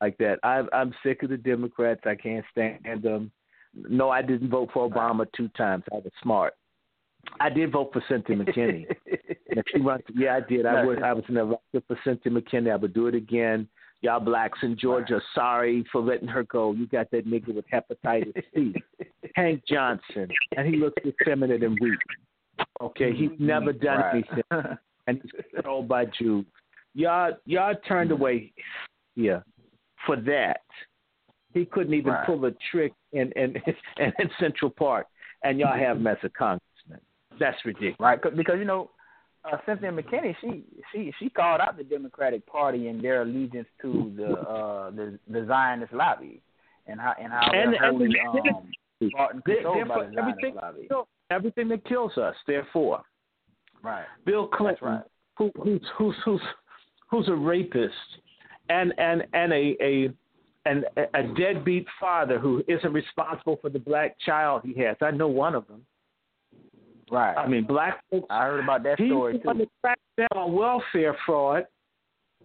like 0.00 0.16
that. 0.18 0.38
I'm 0.42 0.68
I'm 0.72 0.94
sick 1.02 1.22
of 1.22 1.30
the 1.30 1.36
Democrats. 1.36 2.02
I 2.04 2.14
can't 2.14 2.44
stand 2.50 3.02
them. 3.02 3.30
No, 3.74 4.10
I 4.10 4.22
didn't 4.22 4.50
vote 4.50 4.70
for 4.72 4.88
Obama 4.88 5.26
two 5.36 5.48
times. 5.56 5.84
I 5.92 5.96
was 5.96 6.12
smart. 6.22 6.54
I 7.40 7.48
did 7.48 7.72
vote 7.72 7.90
for 7.92 8.02
Cynthia 8.08 8.36
McKinney. 8.36 8.86
if 9.06 9.64
she 9.72 9.80
runs, 9.80 10.02
yeah, 10.14 10.36
I 10.36 10.40
did. 10.48 10.66
I 10.66 10.84
would. 10.84 11.02
I 11.02 11.12
was 11.12 11.24
in 11.28 11.34
the 11.34 11.58
for 11.86 11.98
Cynthia 12.04 12.32
McKinney. 12.32 12.70
I 12.70 12.76
would 12.76 12.94
do 12.94 13.06
it 13.06 13.14
again. 13.14 13.68
Y'all 14.04 14.20
blacks 14.20 14.58
in 14.62 14.76
Georgia, 14.78 15.18
sorry 15.34 15.82
for 15.90 16.02
letting 16.02 16.28
her 16.28 16.42
go. 16.44 16.72
You 16.72 16.86
got 16.86 17.10
that 17.12 17.26
nigga 17.26 17.54
with 17.54 17.64
hepatitis 17.72 18.34
C, 18.54 18.74
Hank 19.34 19.62
Johnson, 19.66 20.28
and 20.54 20.68
he 20.68 20.76
looks 20.78 21.02
effeminate 21.06 21.62
and 21.62 21.78
weak. 21.80 21.98
Okay, 22.82 23.14
he's 23.14 23.30
mm-hmm. 23.30 23.46
never 23.46 23.72
done 23.72 24.00
Right. 24.00 24.24
anything, 24.50 24.76
and 25.06 25.22
he's 25.22 25.30
controlled 25.54 25.88
by 25.88 26.04
Jews. 26.04 26.44
Y'all, 26.92 27.32
y'all 27.46 27.74
turned 27.88 28.10
mm-hmm. 28.10 28.20
away 28.20 28.52
here 29.14 29.42
for 30.04 30.16
that. 30.16 30.60
He 31.54 31.64
couldn't 31.64 31.94
even 31.94 32.12
Right. 32.12 32.26
pull 32.26 32.44
a 32.44 32.50
trick 32.70 32.92
in 33.12 33.32
in, 33.32 33.56
in 33.56 33.74
in 34.18 34.30
Central 34.38 34.70
Park, 34.70 35.06
and 35.44 35.58
y'all 35.58 35.78
have 35.78 35.96
him 35.96 36.06
as 36.06 36.18
a 36.24 36.28
congressman. 36.28 37.00
That's 37.40 37.56
ridiculous. 37.64 37.96
right? 38.00 38.20
'Cause- 38.20 38.34
Because 38.36 38.58
you 38.58 38.66
know, 38.66 38.90
uh, 39.50 39.56
Cynthia 39.66 39.90
McKinney, 39.92 40.34
she 40.40 40.64
she 40.92 41.12
she 41.18 41.28
called 41.28 41.60
out 41.60 41.76
the 41.76 41.84
Democratic 41.84 42.46
Party 42.46 42.88
and 42.88 43.02
their 43.02 43.22
allegiance 43.22 43.68
to 43.82 44.12
the 44.16 44.32
uh 44.40 44.90
the 44.90 45.18
the 45.28 45.44
Zionist 45.46 45.92
lobby, 45.92 46.40
and 46.86 47.00
how 47.00 47.14
and 47.20 47.32
how 47.32 47.50
And- 47.52 47.72
they're 47.74 47.84
and 47.88 47.96
wholly 47.96 48.08
the- 48.08 48.50
um, 48.50 49.10
bought 49.16 49.34
and 49.34 49.44
controlled 49.44 49.88
by 49.88 50.06
the 50.06 50.12
Zionist 50.14 50.18
everything, 50.18 50.54
lobby. 50.54 50.88
everything 51.30 51.68
that 51.68 51.84
kills 51.84 52.16
us. 52.16 52.34
Therefore, 52.46 53.02
Right. 53.82 54.06
Bill 54.24 54.46
Clinton, 54.48 54.88
right. 54.88 55.02
who, 55.36 55.50
who's 55.62 55.82
who's 55.98 56.14
who's 56.24 56.40
who's 57.10 57.28
a 57.28 57.34
rapist, 57.34 57.94
and 58.70 58.94
and 58.98 59.24
and 59.34 59.52
a 59.52 59.76
a 59.82 60.10
and 60.66 60.86
a 61.12 61.22
deadbeat 61.36 61.86
father 62.00 62.38
who 62.38 62.64
isn't 62.66 62.92
responsible 62.94 63.58
for 63.60 63.68
the 63.68 63.78
black 63.78 64.16
child 64.24 64.62
he 64.64 64.72
has. 64.82 64.96
I 65.02 65.10
know 65.10 65.28
one 65.28 65.54
of 65.54 65.66
them. 65.68 65.82
Right. 67.10 67.36
I 67.36 67.46
mean, 67.46 67.64
black 67.64 68.02
folks. 68.10 68.26
I 68.30 68.44
heard 68.44 68.64
about 68.64 68.82
that 68.84 68.96
story 68.96 69.38
too. 69.38 69.52
to 69.52 69.66
crack 69.82 69.98
down 70.16 70.28
on 70.34 70.52
welfare 70.54 71.16
fraud, 71.26 71.66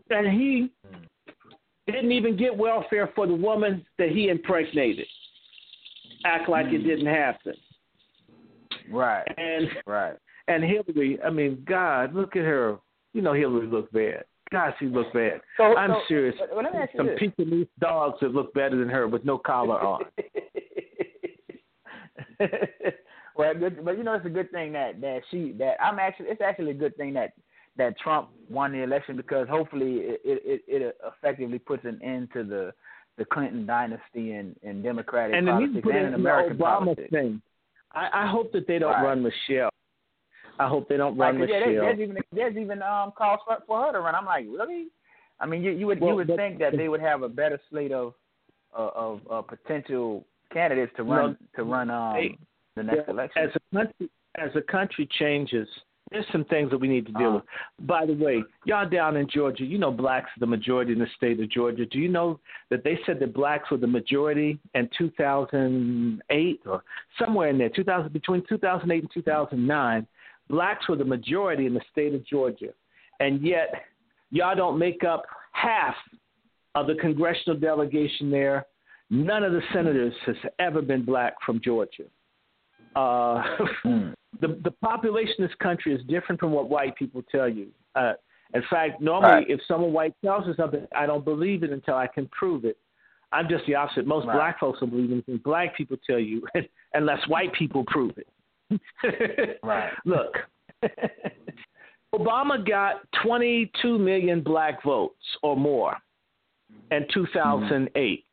and 0.09 0.27
he 0.27 0.71
Hmm. 0.87 1.03
didn't 1.87 2.11
even 2.11 2.35
get 2.37 2.55
welfare 2.55 3.07
for 3.15 3.25
the 3.27 3.33
woman 3.35 3.85
that 3.97 4.09
he 4.09 4.29
impregnated. 4.29 5.07
Act 6.25 6.49
like 6.49 6.67
Hmm. 6.67 6.75
it 6.75 6.79
didn't 6.79 7.05
happen. 7.07 7.55
Right. 8.89 9.25
And 9.37 9.81
Right. 9.85 10.17
and 10.47 10.63
Hillary, 10.63 11.21
I 11.21 11.29
mean, 11.29 11.63
God, 11.65 12.13
look 12.13 12.35
at 12.35 12.43
her. 12.43 12.79
You 13.13 13.21
know, 13.21 13.33
Hillary 13.33 13.67
looked 13.67 13.93
bad. 13.93 14.25
God, 14.51 14.73
she 14.79 14.87
looked 14.87 15.13
bad. 15.13 15.41
So 15.57 15.77
I'm 15.77 15.91
so, 15.91 16.01
serious. 16.07 16.35
But, 16.39 16.49
but 16.55 16.63
let 16.63 16.73
me 16.73 16.79
ask 16.79 16.91
Some 16.97 17.05
this. 17.05 17.19
Pekingese 17.19 17.67
dogs 17.79 18.19
that 18.21 18.33
look 18.33 18.51
better 18.55 18.75
than 18.75 18.89
her 18.89 19.07
with 19.07 19.23
no 19.23 19.37
collar 19.37 19.79
on. 19.79 20.05
well, 23.39 23.53
good, 23.55 23.83
but 23.85 23.97
you 23.97 24.03
know 24.03 24.13
it's 24.13 24.25
a 24.25 24.29
good 24.29 24.51
thing 24.51 24.71
that 24.73 24.99
that 25.01 25.21
she 25.31 25.53
that 25.59 25.75
I'm 25.81 25.97
actually 25.97 26.27
it's 26.27 26.41
actually 26.41 26.71
a 26.71 26.75
good 26.75 26.95
thing 26.97 27.13
that 27.13 27.31
that 27.77 27.97
Trump 27.97 28.29
won 28.49 28.73
the 28.73 28.83
election 28.83 29.15
because 29.15 29.47
hopefully 29.49 29.93
it 30.01 30.21
it, 30.25 30.61
it 30.67 30.97
effectively 31.07 31.57
puts 31.57 31.85
an 31.85 31.99
end 32.03 32.27
to 32.33 32.43
the 32.43 32.73
the 33.17 33.25
Clinton 33.25 33.65
dynasty 33.65 34.33
and 34.33 34.55
and 34.63 34.83
Democratic 34.83 35.35
and 35.35 35.47
politics 35.47 35.79
put 35.83 35.95
and 35.95 35.99
in 35.99 36.05
in 36.07 36.11
the 36.11 36.17
American 36.29 36.57
Obama 36.57 36.79
politics. 36.79 37.09
thing. 37.11 37.41
I, 37.93 38.09
I 38.13 38.27
hope 38.27 38.51
that 38.51 38.67
they 38.67 38.77
don't 38.77 38.91
Right. 38.91 39.03
run 39.03 39.23
Michelle. 39.23 39.69
I 40.59 40.67
hope 40.67 40.89
they 40.89 40.97
don't 40.97 41.17
Right, 41.17 41.33
Michelle. 41.35 41.57
yeah, 41.71 41.81
there's, 41.81 41.97
there's 41.97 41.99
even 42.09 42.17
there's 42.33 42.57
even 42.57 42.81
um 42.81 43.13
calls 43.17 43.39
for, 43.47 43.57
for 43.65 43.81
her 43.85 43.91
to 43.93 43.99
run. 44.01 44.15
I'm 44.15 44.25
like, 44.25 44.45
really? 44.47 44.87
I 45.39 45.45
mean, 45.45 45.63
you 45.63 45.71
you 45.71 45.87
would 45.87 46.01
Well, 46.01 46.09
you 46.11 46.15
would 46.17 46.27
but- 46.27 46.35
think 46.37 46.59
that 46.59 46.75
they 46.75 46.89
would 46.89 47.01
have 47.01 47.23
a 47.23 47.29
better 47.29 47.59
slate 47.69 47.93
of 47.93 48.13
uh, 48.77 48.89
of 48.93 49.21
uh, 49.31 49.41
potential 49.41 50.25
candidates 50.51 50.91
to 50.97 51.03
run 51.03 51.37
to 51.55 51.63
run 51.63 51.89
um 51.89 52.15
they- 52.15 52.37
the 52.79 52.83
next 52.83 53.03
Yeah, 53.07 53.13
election. 53.13 53.41
As 53.43 53.49
a 53.55 53.75
country, 53.75 54.09
as 54.35 54.49
a 54.55 54.61
country 54.61 55.07
changes, 55.19 55.67
there's 56.11 56.25
some 56.31 56.43
things 56.45 56.71
that 56.71 56.77
we 56.79 56.87
need 56.87 57.05
to 57.05 57.11
deal 57.13 57.27
Uh-huh. 57.27 57.41
with. 57.77 57.87
By 57.87 58.05
the 58.07 58.13
way, 58.13 58.43
y'all 58.65 58.89
down 58.89 59.15
in 59.15 59.27
Georgia, 59.27 59.63
you 59.63 59.77
know 59.77 59.91
blacks 59.91 60.29
are 60.35 60.39
the 60.39 60.47
majority 60.47 60.91
in 60.93 60.99
the 60.99 61.07
state 61.15 61.39
of 61.39 61.49
Georgia. 61.49 61.85
Do 61.85 61.99
you 61.99 62.07
know 62.09 62.39
that 62.69 62.83
they 62.83 62.97
said 63.05 63.19
that 63.19 63.33
blacks 63.33 63.69
were 63.69 63.77
the 63.77 63.85
majority 63.87 64.57
in 64.73 64.89
2008 64.97 66.61
or 66.65 66.83
somewhere 67.17 67.49
in 67.49 67.57
there, 67.57 67.69
2000 67.69 68.11
between 68.11 68.43
2008 68.49 69.03
and 69.03 69.11
2009, 69.13 70.07
blacks 70.49 70.87
were 70.89 70.95
the 70.95 71.05
majority 71.05 71.65
in 71.67 71.73
the 71.73 71.81
state 71.91 72.13
of 72.15 72.25
Georgia, 72.25 72.73
and 73.19 73.41
yet 73.41 73.85
y'all 74.31 74.55
don't 74.55 74.79
make 74.79 75.03
up 75.03 75.23
half 75.51 75.95
of 76.75 76.87
the 76.87 76.95
congressional 76.95 77.59
delegation 77.59 78.31
there. 78.31 78.65
None 79.11 79.43
of 79.43 79.51
the 79.53 79.61
senators 79.73 80.13
has 80.25 80.35
ever 80.59 80.81
been 80.81 81.03
black 81.03 81.33
from 81.45 81.59
Georgia. 81.61 82.05
Uh, 82.95 83.43
Hmm. 83.83 84.09
the 84.41 84.59
the 84.63 84.71
population 84.81 85.43
of 85.43 85.49
this 85.49 85.55
country 85.61 85.93
is 85.93 86.01
different 86.07 86.39
from 86.39 86.51
what 86.51 86.69
white 86.69 86.95
people 86.95 87.21
tell 87.31 87.47
you. 87.47 87.67
Uh, 87.95 88.13
in 88.53 88.63
fact, 88.69 88.99
normally 89.01 89.31
Right. 89.31 89.49
if 89.49 89.59
someone 89.67 89.93
white 89.93 90.13
tells 90.23 90.47
me 90.47 90.53
something, 90.57 90.87
I 90.95 91.05
don't 91.05 91.23
believe 91.23 91.63
it 91.63 91.71
until 91.71 91.95
I 91.95 92.07
can 92.07 92.27
prove 92.29 92.65
it. 92.65 92.77
I'm 93.31 93.47
just 93.47 93.65
the 93.67 93.75
opposite. 93.75 94.07
Most 94.07 94.25
Right. 94.25 94.33
black 94.35 94.59
folks 94.59 94.79
don't 94.79 94.89
believe 94.89 95.11
anything 95.11 95.37
black 95.37 95.75
people 95.77 95.97
tell 96.05 96.17
you 96.19 96.45
unless 96.93 97.25
white 97.27 97.53
people 97.53 97.83
prove 97.87 98.13
it. 98.17 98.27
Right. 99.63 99.91
Look, 100.05 100.37
Obama 102.13 102.65
got 102.67 103.01
22 103.23 103.99
million 103.99 104.41
black 104.41 104.81
votes 104.83 105.23
or 105.43 105.55
more 105.55 105.95
in 106.91 107.05
2008. 107.13 108.25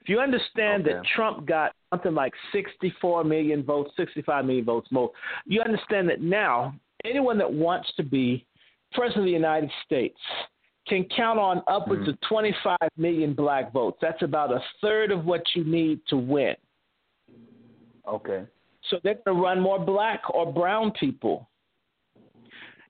If 0.00 0.08
you 0.08 0.20
understand 0.20 0.84
that 0.86 1.02
Trump 1.14 1.46
got 1.46 1.72
something 1.92 2.14
like 2.14 2.32
64 2.52 3.24
million 3.24 3.62
votes, 3.62 3.90
65 3.96 4.44
million 4.44 4.64
votes 4.64 4.88
more, 4.90 5.10
you 5.44 5.60
understand 5.60 6.08
that 6.08 6.22
now 6.22 6.74
anyone 7.04 7.38
that 7.38 7.52
wants 7.52 7.92
to 7.96 8.02
be 8.02 8.46
president 8.92 9.20
of 9.20 9.24
the 9.26 9.30
United 9.30 9.70
States 9.84 10.18
can 10.88 11.06
count 11.16 11.38
on 11.38 11.62
upwards 11.68 12.08
of 12.08 12.16
25 12.28 12.76
million 12.96 13.34
black 13.34 13.72
votes. 13.72 13.98
That's 14.00 14.22
about 14.22 14.52
a 14.52 14.60
third 14.80 15.12
of 15.12 15.24
what 15.24 15.42
you 15.54 15.64
need 15.64 16.00
to 16.08 16.16
win. 16.16 16.54
Okay. 18.08 18.44
So 18.90 18.98
they're 19.04 19.20
going 19.24 19.36
to 19.36 19.42
run 19.42 19.60
more 19.60 19.78
black 19.78 20.22
or 20.34 20.52
brown 20.52 20.92
people. 20.98 21.48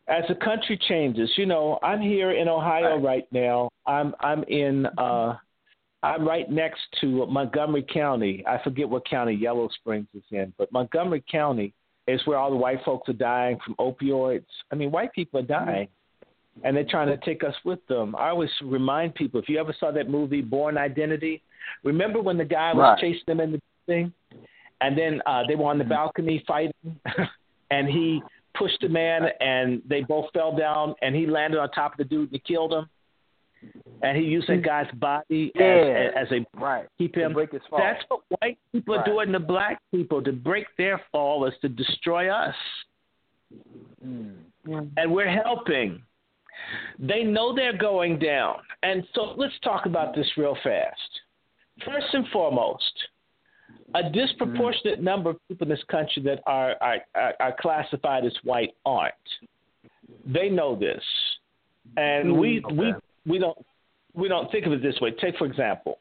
As 0.09 0.25
the 0.29 0.35
country 0.35 0.79
changes, 0.89 1.31
you 1.37 1.47
know, 1.47 1.79
I'm 1.83 2.01
here 2.01 2.33
in 2.33 2.49
Ohio 2.49 2.99
right 2.99 3.27
now. 3.31 3.71
I'm 3.87 4.15
I'm 4.21 4.43
in 4.45 4.87
uh 4.99 5.37
I'm 6.03 6.27
right 6.27 6.51
next 6.51 6.81
to 7.01 7.27
Montgomery 7.27 7.85
County. 7.93 8.45
I 8.47 8.59
forget 8.63 8.89
what 8.89 9.07
county 9.09 9.35
Yellow 9.35 9.69
Springs 9.69 10.09
is 10.15 10.25
in, 10.31 10.53
but 10.59 10.73
Montgomery 10.73 11.23
County 11.31 11.73
is 12.09 12.21
where 12.25 12.39
all 12.39 12.51
the 12.51 12.57
white 12.57 12.81
folks 12.85 13.09
are 13.09 13.13
dying 13.15 13.59
from 13.65 13.77
opioids. 13.77 14.45
I 14.73 14.75
mean, 14.75 14.91
white 14.91 15.13
people 15.13 15.41
are 15.41 15.45
dying. 15.45 15.89
And 16.65 16.77
they're 16.77 16.85
trying 16.85 17.09
to 17.09 17.17
take 17.25 17.43
us 17.45 17.55
with 17.65 17.79
them. 17.87 18.15
I 18.15 18.29
always 18.29 18.51
remind 18.63 19.15
people 19.15 19.41
if 19.41 19.49
you 19.49 19.59
ever 19.59 19.75
saw 19.81 19.91
that 19.93 20.11
movie 20.11 20.43
Bourne 20.43 20.77
Identity, 20.77 21.43
remember 21.83 22.21
when 22.21 22.37
the 22.37 22.45
guy 22.45 22.75
was 22.75 22.83
Right. 22.83 22.99
chasing 22.99 23.25
them 23.27 23.41
in 23.41 23.53
the 23.53 23.61
thing? 23.87 24.13
And 24.83 24.99
then 24.99 25.23
uh, 25.25 25.45
they 25.49 25.55
were 25.55 25.67
on 25.71 25.79
the 25.79 25.85
balcony 25.85 26.45
fighting, 26.47 27.01
and 27.71 27.89
he 27.89 28.21
pushed 28.55 28.83
a 28.83 28.89
man, 28.89 29.29
and 29.41 29.81
they 29.89 30.03
both 30.03 30.27
fell 30.35 30.55
down, 30.55 30.95
and 31.01 31.15
he 31.17 31.27
landed 31.27 31.59
on 31.59 31.71
top 31.71 31.93
of 31.93 31.99
the 31.99 32.05
dude 32.05 32.31
and 32.31 32.33
he 32.33 32.39
killed 32.41 32.73
him. 32.75 32.87
And 34.03 34.19
he 34.19 34.25
used 34.25 34.49
that 34.49 34.63
mm. 34.63 34.65
guy's 34.65 34.91
body 34.95 35.53
Yeah. 35.55 36.11
as, 36.17 36.27
as 36.27 36.33
a 36.33 36.59
Right. 36.59 36.87
keep 36.99 37.15
To 37.15 37.21
him. 37.21 37.33
break 37.35 37.53
his 37.53 37.63
fall. 37.71 37.79
That's 37.79 38.03
what 38.09 38.21
white 38.41 38.59
people 38.73 38.97
are 38.97 39.05
doing 39.05 39.33
to 39.33 39.39
black 39.41 39.81
people 39.93 40.23
to 40.23 40.33
break 40.33 40.67
their 40.77 40.99
fall 41.13 41.45
is 41.47 41.55
to 41.63 41.69
destroy 41.69 42.29
us, 42.29 42.57
Mm. 44.05 44.91
and 44.97 45.13
we're 45.13 45.29
helping. 45.29 46.03
They 46.99 47.23
know 47.25 47.55
they're 47.55 47.77
going 47.77 48.19
down, 48.19 48.61
and 48.83 49.07
so 49.15 49.35
let's 49.37 49.59
talk 49.61 49.87
about 49.87 50.15
this 50.15 50.37
real 50.37 50.57
fast. 50.63 51.21
First 51.85 52.13
and 52.13 52.27
foremost, 52.29 53.09
a 53.95 54.11
disproportionate 54.11 55.01
mm. 55.01 55.05
number 55.05 55.31
of 55.31 55.37
people 55.49 55.67
in 55.67 55.71
this 55.71 55.85
country 55.85 56.23
that 56.23 56.43
are, 56.47 56.77
are, 56.81 56.99
are, 57.15 57.35
are 57.41 57.57
classified 57.61 58.25
as 58.25 58.37
white 58.43 58.75
aren't. 58.85 59.15
They 60.25 60.49
know 60.49 60.75
this, 60.77 61.05
and 61.97 62.37
we 62.37 62.61
mm. 62.61 62.77
we 62.77 62.95
we 63.27 63.39
don't 63.39 63.59
we 64.15 64.29
don't 64.29 64.51
think 64.51 64.67
of 64.67 64.73
it 64.73 64.83
this 64.83 65.01
way. 65.01 65.11
Take 65.13 65.37
for 65.39 65.47
example, 65.47 66.01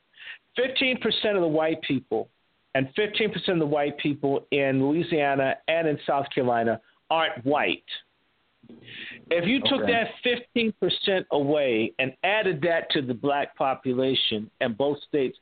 15% 0.59 0.99
of 1.35 1.41
the 1.41 1.47
white 1.47 1.81
people 1.81 2.29
and 2.75 2.87
15% 2.97 3.49
of 3.49 3.59
the 3.59 3.65
white 3.65 3.97
people 3.97 4.45
in 4.51 4.85
Louisiana 4.85 5.55
and 5.67 5.87
in 5.87 5.97
South 6.05 6.25
Carolina 6.33 6.79
aren't 7.09 7.45
white. 7.45 7.83
If 9.29 9.47
you 9.47 9.59
took 9.61 9.81
Okay. 9.81 9.91
that 9.91 10.13
15% 10.23 11.25
away 11.31 11.93
and 11.99 12.13
added 12.23 12.61
that 12.61 12.89
to 12.91 13.01
the 13.01 13.13
black 13.13 13.55
population 13.55 14.49
in 14.61 14.73
both 14.73 15.01
states, 15.03 15.37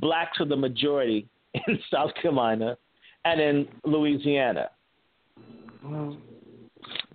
blacks 0.00 0.40
are 0.40 0.46
the 0.46 0.56
majority 0.56 1.26
in 1.54 1.78
South 1.90 2.14
Carolina 2.20 2.76
and 3.24 3.40
in 3.40 3.68
Louisiana. 3.84 4.70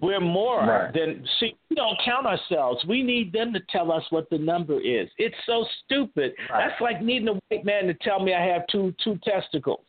We're 0.01 0.19
more 0.21 0.59
Right. 0.59 0.93
than 0.93 1.27
see. 1.39 1.55
We 1.69 1.75
don't 1.75 1.99
count 2.05 2.25
ourselves. 2.25 2.83
We 2.85 3.03
need 3.03 3.33
them 3.33 3.51
to 3.53 3.59
tell 3.69 3.91
us 3.91 4.03
what 4.11 4.29
the 4.29 4.37
number 4.37 4.79
is. 4.79 5.09
It's 5.17 5.35
so 5.45 5.65
stupid. 5.83 6.33
Right. 6.49 6.69
That's 6.69 6.81
like 6.81 7.01
needing 7.01 7.27
a 7.27 7.33
white 7.49 7.65
man 7.65 7.87
to 7.87 7.93
tell 7.95 8.19
me 8.21 8.33
I 8.33 8.41
have 8.45 8.65
two 8.67 8.93
two 9.03 9.17
testicles. 9.23 9.85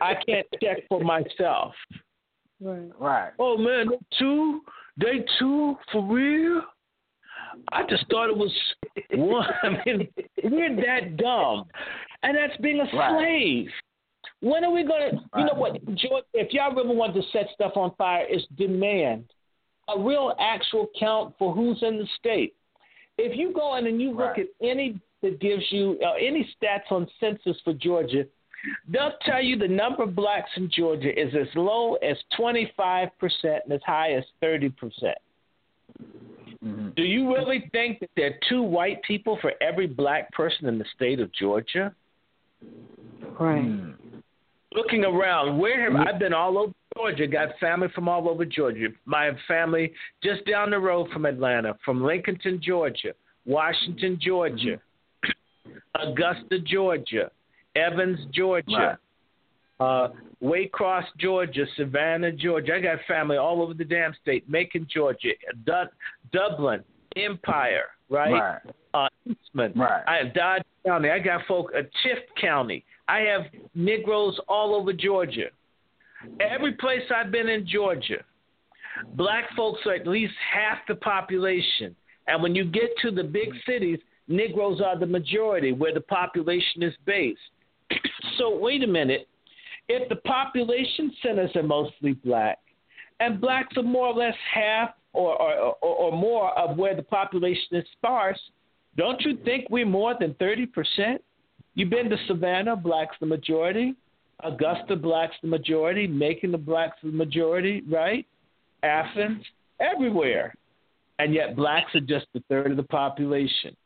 I 0.00 0.14
can't 0.26 0.46
check 0.62 0.78
for 0.88 1.00
myself. 1.00 1.74
Right. 2.60 2.90
right. 2.98 3.32
Oh 3.38 3.56
man, 3.58 3.88
two, 4.18 4.62
they 4.96 5.24
two 5.38 5.76
for 5.92 6.02
real. 6.02 6.62
I 7.72 7.82
just 7.88 8.04
thought 8.10 8.28
it 8.30 8.36
was 8.36 8.52
one. 9.12 9.46
I 9.62 9.68
mean, 9.84 10.08
we're 10.44 10.76
that 10.76 11.16
dumb, 11.16 11.64
and 12.22 12.36
that's 12.36 12.56
being 12.60 12.80
a 12.80 12.96
Right. 12.96 13.10
slave. 13.18 13.70
When 14.40 14.64
are 14.64 14.70
we 14.70 14.82
gonna? 14.84 15.12
You 15.36 15.44
know 15.46 15.54
what, 15.54 15.84
George? 15.94 16.24
If 16.34 16.52
y'all 16.52 16.74
really 16.74 16.94
want 16.94 17.14
to 17.14 17.22
set 17.32 17.46
stuff 17.54 17.72
on 17.76 17.94
fire, 17.96 18.26
it's 18.28 18.46
demand 18.56 19.24
a 19.88 19.98
real 20.00 20.34
actual 20.40 20.88
count 20.98 21.34
for 21.38 21.54
who's 21.54 21.82
in 21.82 21.98
the 21.98 22.06
state. 22.18 22.54
If 23.18 23.36
you 23.36 23.52
go 23.52 23.76
in 23.76 23.86
and 23.86 24.00
you 24.00 24.10
look 24.10 24.36
Right. 24.36 24.40
at 24.40 24.46
any 24.60 25.00
that 25.22 25.40
gives 25.40 25.64
you 25.72 25.98
uh, 26.04 26.12
any 26.14 26.48
stats 26.54 26.90
on 26.90 27.08
census 27.18 27.58
for 27.62 27.72
Georgia, 27.72 28.26
they'll 28.88 29.16
tell 29.22 29.42
you 29.42 29.56
the 29.56 29.68
number 29.68 30.02
of 30.02 30.14
blacks 30.14 30.50
in 30.56 30.70
Georgia 30.70 31.18
is 31.18 31.34
as 31.34 31.48
low 31.54 31.94
as 31.94 32.16
25% 32.38 33.10
and 33.64 33.72
as 33.72 33.82
high 33.84 34.12
as 34.12 34.24
30%. 34.42 35.14
Mhm. 36.62 36.94
Do 36.94 37.02
you 37.02 37.34
really 37.34 37.68
think 37.72 38.00
that 38.00 38.10
there 38.16 38.26
are 38.26 38.38
two 38.48 38.62
white 38.62 39.02
people 39.02 39.36
for 39.38 39.54
every 39.60 39.86
black 39.86 40.30
person 40.32 40.66
in 40.66 40.78
the 40.78 40.84
state 40.94 41.20
of 41.20 41.32
Georgia? 41.32 41.94
Right. 43.38 43.64
Mm. 43.64 43.94
Looking 44.76 45.04
around, 45.04 45.58
where 45.58 45.90
have 45.90 46.06
I've 46.06 46.18
been 46.18 46.34
all 46.34 46.58
over 46.58 46.72
Georgia, 46.94 47.26
got 47.26 47.48
family 47.58 47.88
from 47.94 48.08
all 48.08 48.28
over 48.28 48.44
Georgia. 48.44 48.88
My 49.06 49.30
family 49.48 49.92
just 50.22 50.44
down 50.44 50.70
the 50.70 50.78
road 50.78 51.08
from 51.12 51.24
Atlanta, 51.24 51.76
from 51.84 52.00
Lincolnton, 52.00 52.60
Georgia, 52.60 53.12
Washington, 53.46 54.18
Georgia, 54.20 54.80
Augusta, 55.94 56.58
Georgia, 56.64 57.30
Evans, 57.74 58.18
Georgia, 58.32 58.98
uh, 59.80 60.08
Waycross, 60.42 61.04
Georgia, 61.18 61.64
Savannah, 61.76 62.32
Georgia. 62.32 62.74
I 62.74 62.80
got 62.80 62.98
family 63.06 63.36
all 63.36 63.62
over 63.62 63.74
the 63.74 63.84
damn 63.84 64.14
state. 64.22 64.48
Macon, 64.48 64.86
Georgia, 64.92 65.30
Du- 65.64 65.90
Dublin, 66.32 66.82
Empire, 67.16 67.84
right? 68.08 68.32
Right. 68.32 68.60
Uh, 68.94 69.08
Eastman. 69.26 69.72
Right. 69.76 70.02
I 70.06 70.16
have 70.24 70.34
Dodge 70.34 70.62
County. 70.86 71.10
I 71.10 71.18
got 71.18 71.42
folk 71.46 71.70
uh, 71.76 71.82
Tift 72.04 72.40
County. 72.40 72.84
I 73.08 73.20
have 73.20 73.42
Negroes 73.74 74.38
all 74.48 74.74
over 74.74 74.92
Georgia. 74.92 75.46
Every 76.40 76.72
place 76.72 77.02
I've 77.14 77.30
been 77.30 77.48
in 77.48 77.66
Georgia, 77.66 78.24
black 79.14 79.44
folks 79.56 79.80
are 79.86 79.94
at 79.94 80.06
least 80.06 80.34
half 80.52 80.78
the 80.88 80.96
population. 80.96 81.94
And 82.26 82.42
when 82.42 82.54
you 82.54 82.64
get 82.64 82.90
to 83.02 83.10
the 83.10 83.22
big 83.22 83.50
cities, 83.66 83.98
Negroes 84.28 84.80
are 84.80 84.98
the 84.98 85.06
majority 85.06 85.72
where 85.72 85.94
the 85.94 86.00
population 86.00 86.82
is 86.82 86.94
based. 87.04 87.38
so 88.38 88.58
wait 88.58 88.82
a 88.82 88.86
minute. 88.86 89.28
If 89.88 90.08
the 90.08 90.16
population 90.16 91.12
centers 91.22 91.54
are 91.54 91.62
mostly 91.62 92.14
black, 92.14 92.58
and 93.20 93.40
blacks 93.40 93.76
are 93.76 93.82
more 93.82 94.08
or 94.08 94.14
less 94.14 94.34
half 94.52 94.90
or, 95.12 95.40
or, 95.40 95.76
or, 95.80 95.96
or 95.96 96.12
more 96.12 96.58
of 96.58 96.76
where 96.76 96.94
the 96.94 97.02
population 97.02 97.76
is 97.76 97.84
sparse, 97.92 98.40
don't 98.96 99.20
you 99.22 99.38
think 99.44 99.68
we're 99.70 99.86
more 99.86 100.14
than 100.18 100.34
30%? 100.34 101.18
You've 101.76 101.90
been 101.90 102.08
to 102.08 102.16
Savannah, 102.26 102.74
blacks 102.74 103.16
the 103.20 103.26
majority. 103.26 103.94
Augusta, 104.42 104.96
blacks 104.96 105.36
the 105.42 105.48
majority. 105.48 106.06
Macon, 106.06 106.50
the 106.50 106.58
blacks 106.58 106.96
the 107.02 107.12
majority, 107.12 107.82
right? 107.88 108.26
Athens, 108.82 109.44
everywhere. 109.78 110.54
And 111.18 111.32
yet 111.34 111.54
blacks 111.54 111.94
are 111.94 112.00
just 112.00 112.26
a 112.34 112.40
third 112.48 112.70
of 112.70 112.78
the 112.78 112.82
population. 112.82 113.76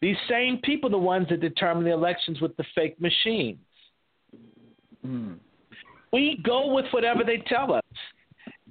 These 0.00 0.16
same 0.28 0.58
people 0.58 0.88
are 0.88 0.92
the 0.92 0.98
ones 0.98 1.26
that 1.30 1.40
determine 1.40 1.84
the 1.84 1.92
elections 1.92 2.40
with 2.40 2.54
the 2.56 2.64
fake 2.74 3.00
machines. 3.00 3.58
Mm. 5.04 5.36
We 6.12 6.38
go 6.44 6.72
with 6.72 6.86
whatever 6.90 7.24
they 7.24 7.38
tell 7.46 7.72
us. 7.72 7.82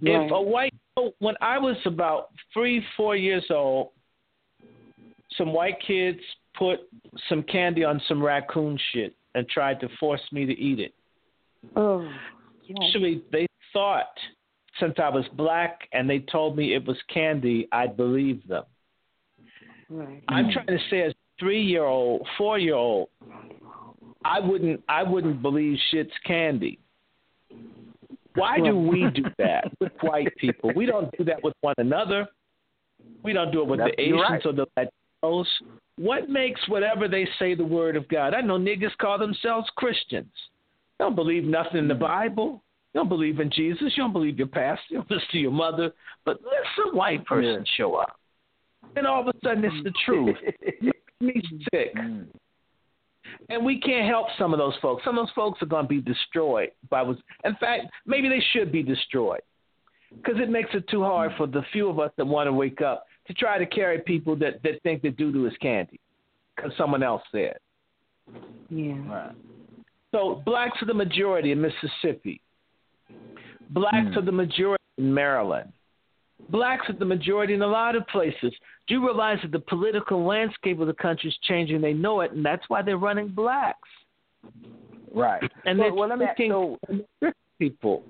Right. 0.01 0.25
If 0.25 0.31
a 0.31 0.41
white, 0.41 0.73
when 1.19 1.35
I 1.41 1.57
was 1.57 1.77
about 1.85 2.29
three, 2.53 2.83
four 2.95 3.15
years 3.15 3.45
old, 3.49 3.89
some 5.37 5.51
white 5.51 5.77
kids 5.85 6.19
put 6.61 6.81
some 7.27 7.41
candy 7.41 7.83
on 7.83 7.99
some 8.07 8.21
raccoon 8.21 8.77
shit 8.93 9.15
and 9.33 9.49
tried 9.49 9.79
to 9.79 9.89
force 9.99 10.21
me 10.31 10.45
to 10.45 10.53
eat 10.53 10.79
it. 10.79 10.93
Oh. 11.75 12.07
Yes. 12.67 12.77
Actually, 12.83 13.23
they 13.31 13.47
thought 13.73 14.13
since 14.79 14.93
I 15.01 15.09
was 15.09 15.25
black 15.33 15.89
and 15.91 16.07
they 16.07 16.19
told 16.19 16.55
me 16.55 16.75
it 16.75 16.85
was 16.85 16.97
candy, 17.11 17.67
I'd 17.71 17.97
believe 17.97 18.47
them. 18.47 18.63
Right. 19.89 20.23
I'm 20.27 20.51
trying 20.51 20.67
to 20.67 20.77
say, 20.91 21.01
as 21.01 21.13
three 21.39 21.63
year 21.63 21.83
old, 21.83 22.27
four 22.37 22.59
year 22.59 22.75
old, 22.75 23.09
I 24.23 24.39
wouldn't, 24.39 24.83
I 24.87 25.01
wouldn't 25.01 25.41
believe 25.41 25.79
shit's 25.89 26.13
candy. 26.27 26.77
Why 28.35 28.59
do 28.59 28.77
we 28.77 29.09
do 29.15 29.23
that 29.39 29.71
with 29.79 29.93
white 30.01 30.33
people? 30.37 30.71
We 30.75 30.85
don't 30.85 31.11
do 31.17 31.23
that 31.23 31.43
with 31.43 31.55
one 31.61 31.75
another. 31.79 32.27
We 33.23 33.33
don't 33.33 33.51
do 33.51 33.63
it 33.63 33.67
with 33.67 33.79
That's- 33.79 33.95
the 33.97 34.03
Asians 34.03 34.45
or 34.45 34.53
the 34.53 34.67
What 35.97 36.29
makes 36.29 36.61
whatever 36.67 37.07
they 37.07 37.27
say 37.37 37.53
the 37.53 37.63
word 37.63 37.95
of 37.95 38.07
God? 38.07 38.33
I 38.33 38.41
know 38.41 38.57
niggas 38.57 38.97
call 38.99 39.19
themselves 39.19 39.69
Christians. 39.75 40.31
They 40.97 41.05
don't 41.05 41.15
believe 41.15 41.43
nothing 41.43 41.77
in 41.77 41.87
the 41.87 41.95
Bible. 41.95 42.63
You 42.93 43.01
don't 43.01 43.09
believe 43.09 43.39
in 43.39 43.51
Jesus. 43.51 43.93
You 43.95 44.03
don't 44.03 44.13
believe 44.13 44.37
your 44.37 44.47
pastor. 44.47 44.83
You 44.89 44.97
don't 44.97 45.11
listen 45.11 45.27
to 45.31 45.37
your 45.37 45.51
mother. 45.51 45.91
But 46.25 46.39
let 46.43 46.61
some 46.75 46.95
white 46.95 47.25
person 47.25 47.65
show 47.77 47.95
up. 47.95 48.17
And 48.95 49.05
all 49.05 49.21
of 49.21 49.27
a 49.27 49.33
sudden 49.43 49.63
it's 49.63 49.83
the 49.83 49.93
truth. 50.05 50.35
It 50.41 50.81
makes 51.21 51.51
me 51.51 51.65
sick. 51.71 51.95
Mm. 51.95 52.25
And 53.49 53.65
we 53.65 53.79
can't 53.79 54.07
help 54.07 54.27
some 54.37 54.53
of 54.53 54.59
those 54.59 54.75
folks. 54.81 55.03
Some 55.03 55.17
of 55.17 55.25
those 55.27 55.33
folks 55.33 55.61
are 55.61 55.67
going 55.67 55.85
to 55.85 55.89
be 55.89 56.01
destroyed. 56.01 56.71
By 56.89 57.01
was, 57.01 57.17
in 57.45 57.55
fact, 57.55 57.85
maybe 58.05 58.27
they 58.27 58.43
should 58.51 58.71
be 58.71 58.83
destroyed 58.83 59.41
because 60.15 60.41
it 60.41 60.49
makes 60.49 60.69
it 60.73 60.87
too 60.89 61.03
hard 61.03 61.31
for 61.37 61.47
the 61.47 61.63
few 61.71 61.89
of 61.89 61.99
us 61.99 62.11
that 62.17 62.25
want 62.25 62.47
to 62.47 62.53
wake 62.53 62.81
up 62.81 63.05
to 63.31 63.39
try 63.39 63.57
to 63.57 63.65
carry 63.65 63.99
people 63.99 64.35
that, 64.37 64.61
that 64.63 64.81
think 64.83 65.01
that 65.03 65.17
doo 65.17 65.31
doo 65.31 65.45
is 65.45 65.53
candy 65.61 65.99
because 66.55 66.71
someone 66.77 67.03
else 67.03 67.21
said. 67.31 67.57
Yeah. 68.69 68.93
Right. 69.07 69.35
So 70.11 70.41
blacks 70.45 70.81
are 70.81 70.85
the 70.85 70.93
majority 70.93 71.51
in 71.51 71.61
Mississippi. 71.61 72.41
Blacks 73.69 74.13
Hmm. 74.13 74.17
are 74.17 74.21
the 74.21 74.31
majority 74.31 74.83
in 74.97 75.13
Maryland. 75.13 75.71
Blacks 76.49 76.89
are 76.89 76.93
the 76.93 77.05
majority 77.05 77.53
in 77.53 77.61
a 77.61 77.67
lot 77.67 77.95
of 77.95 78.05
places. 78.07 78.53
Do 78.87 78.95
you 78.95 79.05
realize 79.05 79.37
that 79.43 79.51
the 79.51 79.59
political 79.59 80.25
landscape 80.25 80.79
of 80.79 80.87
the 80.87 80.93
country 80.93 81.29
is 81.29 81.37
changing? 81.43 81.79
They 81.79 81.93
know 81.93 82.21
it, 82.21 82.31
and 82.31 82.43
that's 82.43 82.63
why 82.67 82.81
they're 82.81 82.97
running 82.97 83.29
blacks. 83.29 83.87
Right. 85.13 85.41
And 85.65 85.79
Well, 85.79 85.87
they're 85.87 85.93
well, 85.93 86.09
let 86.09 86.19
me 86.19 86.25
picking 86.35 86.51
so 86.51 87.33
people. 87.59 88.03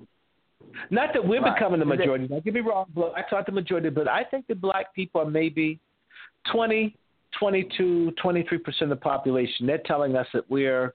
Not 0.90 1.12
that 1.12 1.26
we're 1.26 1.40
Right. 1.40 1.54
becoming 1.54 1.80
the 1.80 1.86
majority. 1.86 2.26
Don't 2.28 2.44
get 2.44 2.54
me 2.54 2.60
wrong, 2.60 2.86
blacks 2.94 3.32
aren't 3.32 3.46
the 3.46 3.52
majority, 3.52 3.90
but 3.90 4.08
I 4.08 4.24
think 4.24 4.46
the 4.46 4.54
black 4.54 4.94
people 4.94 5.20
are 5.20 5.30
maybe 5.30 5.78
20, 6.50 6.96
22, 7.38 8.12
23% 8.22 8.82
of 8.82 8.88
the 8.88 8.96
population. 8.96 9.66
They're 9.66 9.78
telling 9.78 10.16
us 10.16 10.26
that 10.32 10.48
we're 10.50 10.94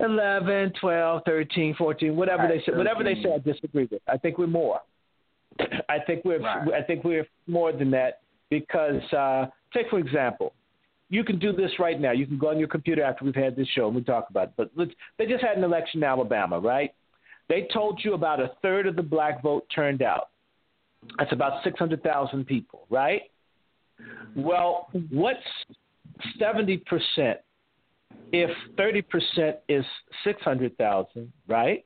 11, 0.00 0.72
12, 0.80 1.22
13, 1.24 1.74
14, 1.74 2.16
whatever 2.16 2.44
Right, 2.44 2.60
they 2.64 2.72
say. 2.72 2.76
Whatever 2.76 3.02
they 3.02 3.14
say, 3.22 3.34
I 3.34 3.38
disagree 3.38 3.88
with. 3.90 4.02
I 4.06 4.16
think 4.16 4.38
we're 4.38 4.46
more. 4.46 4.80
I 5.88 5.98
think 6.06 6.24
we're 6.24 6.38
Right. 6.40 6.72
I 6.72 6.82
think 6.82 7.04
we're 7.04 7.26
more 7.46 7.72
than 7.72 7.90
that 7.90 8.20
because 8.50 9.02
uh, 9.12 9.46
take 9.74 9.88
for 9.90 9.98
example, 9.98 10.52
you 11.10 11.24
can 11.24 11.38
do 11.38 11.52
this 11.52 11.70
right 11.78 12.00
now. 12.00 12.12
You 12.12 12.26
can 12.26 12.38
go 12.38 12.50
on 12.50 12.58
your 12.58 12.68
computer 12.68 13.02
after 13.02 13.24
we've 13.24 13.34
had 13.34 13.56
this 13.56 13.66
show 13.68 13.86
and 13.86 13.96
we 13.96 14.02
talk 14.02 14.30
about 14.30 14.48
it. 14.48 14.54
But 14.56 14.70
let's, 14.76 14.92
they 15.16 15.26
just 15.26 15.42
had 15.42 15.56
an 15.56 15.64
election 15.64 16.02
in 16.02 16.04
Alabama, 16.04 16.60
right? 16.60 16.92
They 17.48 17.66
told 17.72 18.00
you 18.04 18.14
about 18.14 18.40
a 18.40 18.52
third 18.62 18.86
of 18.86 18.96
the 18.96 19.02
black 19.02 19.42
vote 19.42 19.66
turned 19.74 20.02
out. 20.02 20.28
That's 21.18 21.32
about 21.32 21.62
600,000 21.64 22.44
people, 22.46 22.86
right? 22.90 23.22
Well, 24.36 24.88
what's 25.10 25.40
70% 26.40 26.82
if 28.32 28.50
30% 28.76 29.56
is 29.68 29.84
600,000, 30.24 31.32
right? 31.46 31.84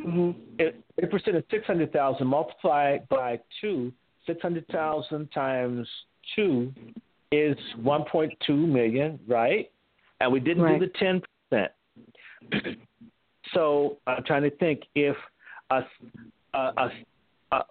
Mhm. 0.00 0.34
If 0.58 0.74
30% 0.96 1.36
is 1.36 1.44
600,000 1.50 2.26
multiplied 2.26 3.08
by 3.08 3.40
2, 3.60 3.92
600,000 4.26 5.30
times 5.32 5.88
two 6.34 6.72
is 7.30 7.56
1.2 7.76 8.66
million, 8.66 9.18
right? 9.26 9.70
And 10.20 10.32
we 10.32 10.40
didn't 10.40 10.62
Right. 10.62 10.78
do 10.78 10.86
the 10.86 10.92
10 10.92 11.22
percent. 11.50 11.72
so 13.54 13.98
I'm 14.06 14.24
trying 14.24 14.42
to 14.42 14.50
think 14.50 14.82
if 14.94 15.16
a 15.70 15.82
a 16.54 16.90
a 17.52 17.62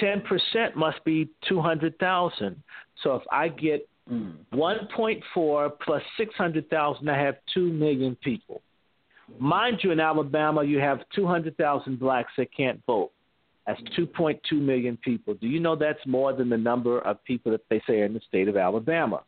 ten 0.00 0.20
percent 0.22 0.76
must 0.76 1.04
be 1.04 1.28
200,000. 1.48 2.62
So 3.02 3.14
if 3.16 3.22
I 3.30 3.48
get 3.48 3.88
Mm. 4.10 4.34
1.4 4.52 5.70
plus 5.80 6.02
600,000, 6.16 7.08
I 7.08 7.20
have 7.20 7.38
2 7.52 7.72
million 7.72 8.14
people. 8.16 8.62
Mind 9.38 9.80
you, 9.82 9.90
in 9.90 9.98
Alabama, 9.98 10.62
you 10.62 10.78
have 10.78 11.00
200,000 11.12 11.98
blacks 11.98 12.30
that 12.36 12.54
can't 12.54 12.80
vote. 12.86 13.10
That's 13.66 13.80
2.2 13.98 14.60
million 14.60 14.96
people. 14.98 15.34
Do 15.34 15.48
you 15.48 15.58
know 15.58 15.74
that's 15.74 16.06
more 16.06 16.32
than 16.32 16.48
the 16.48 16.56
number 16.56 17.00
of 17.00 17.22
people 17.24 17.50
that 17.50 17.68
they 17.68 17.82
say 17.84 18.02
are 18.02 18.04
in 18.04 18.14
the 18.14 18.20
state 18.28 18.46
of 18.46 18.56
Alabama? 18.56 19.24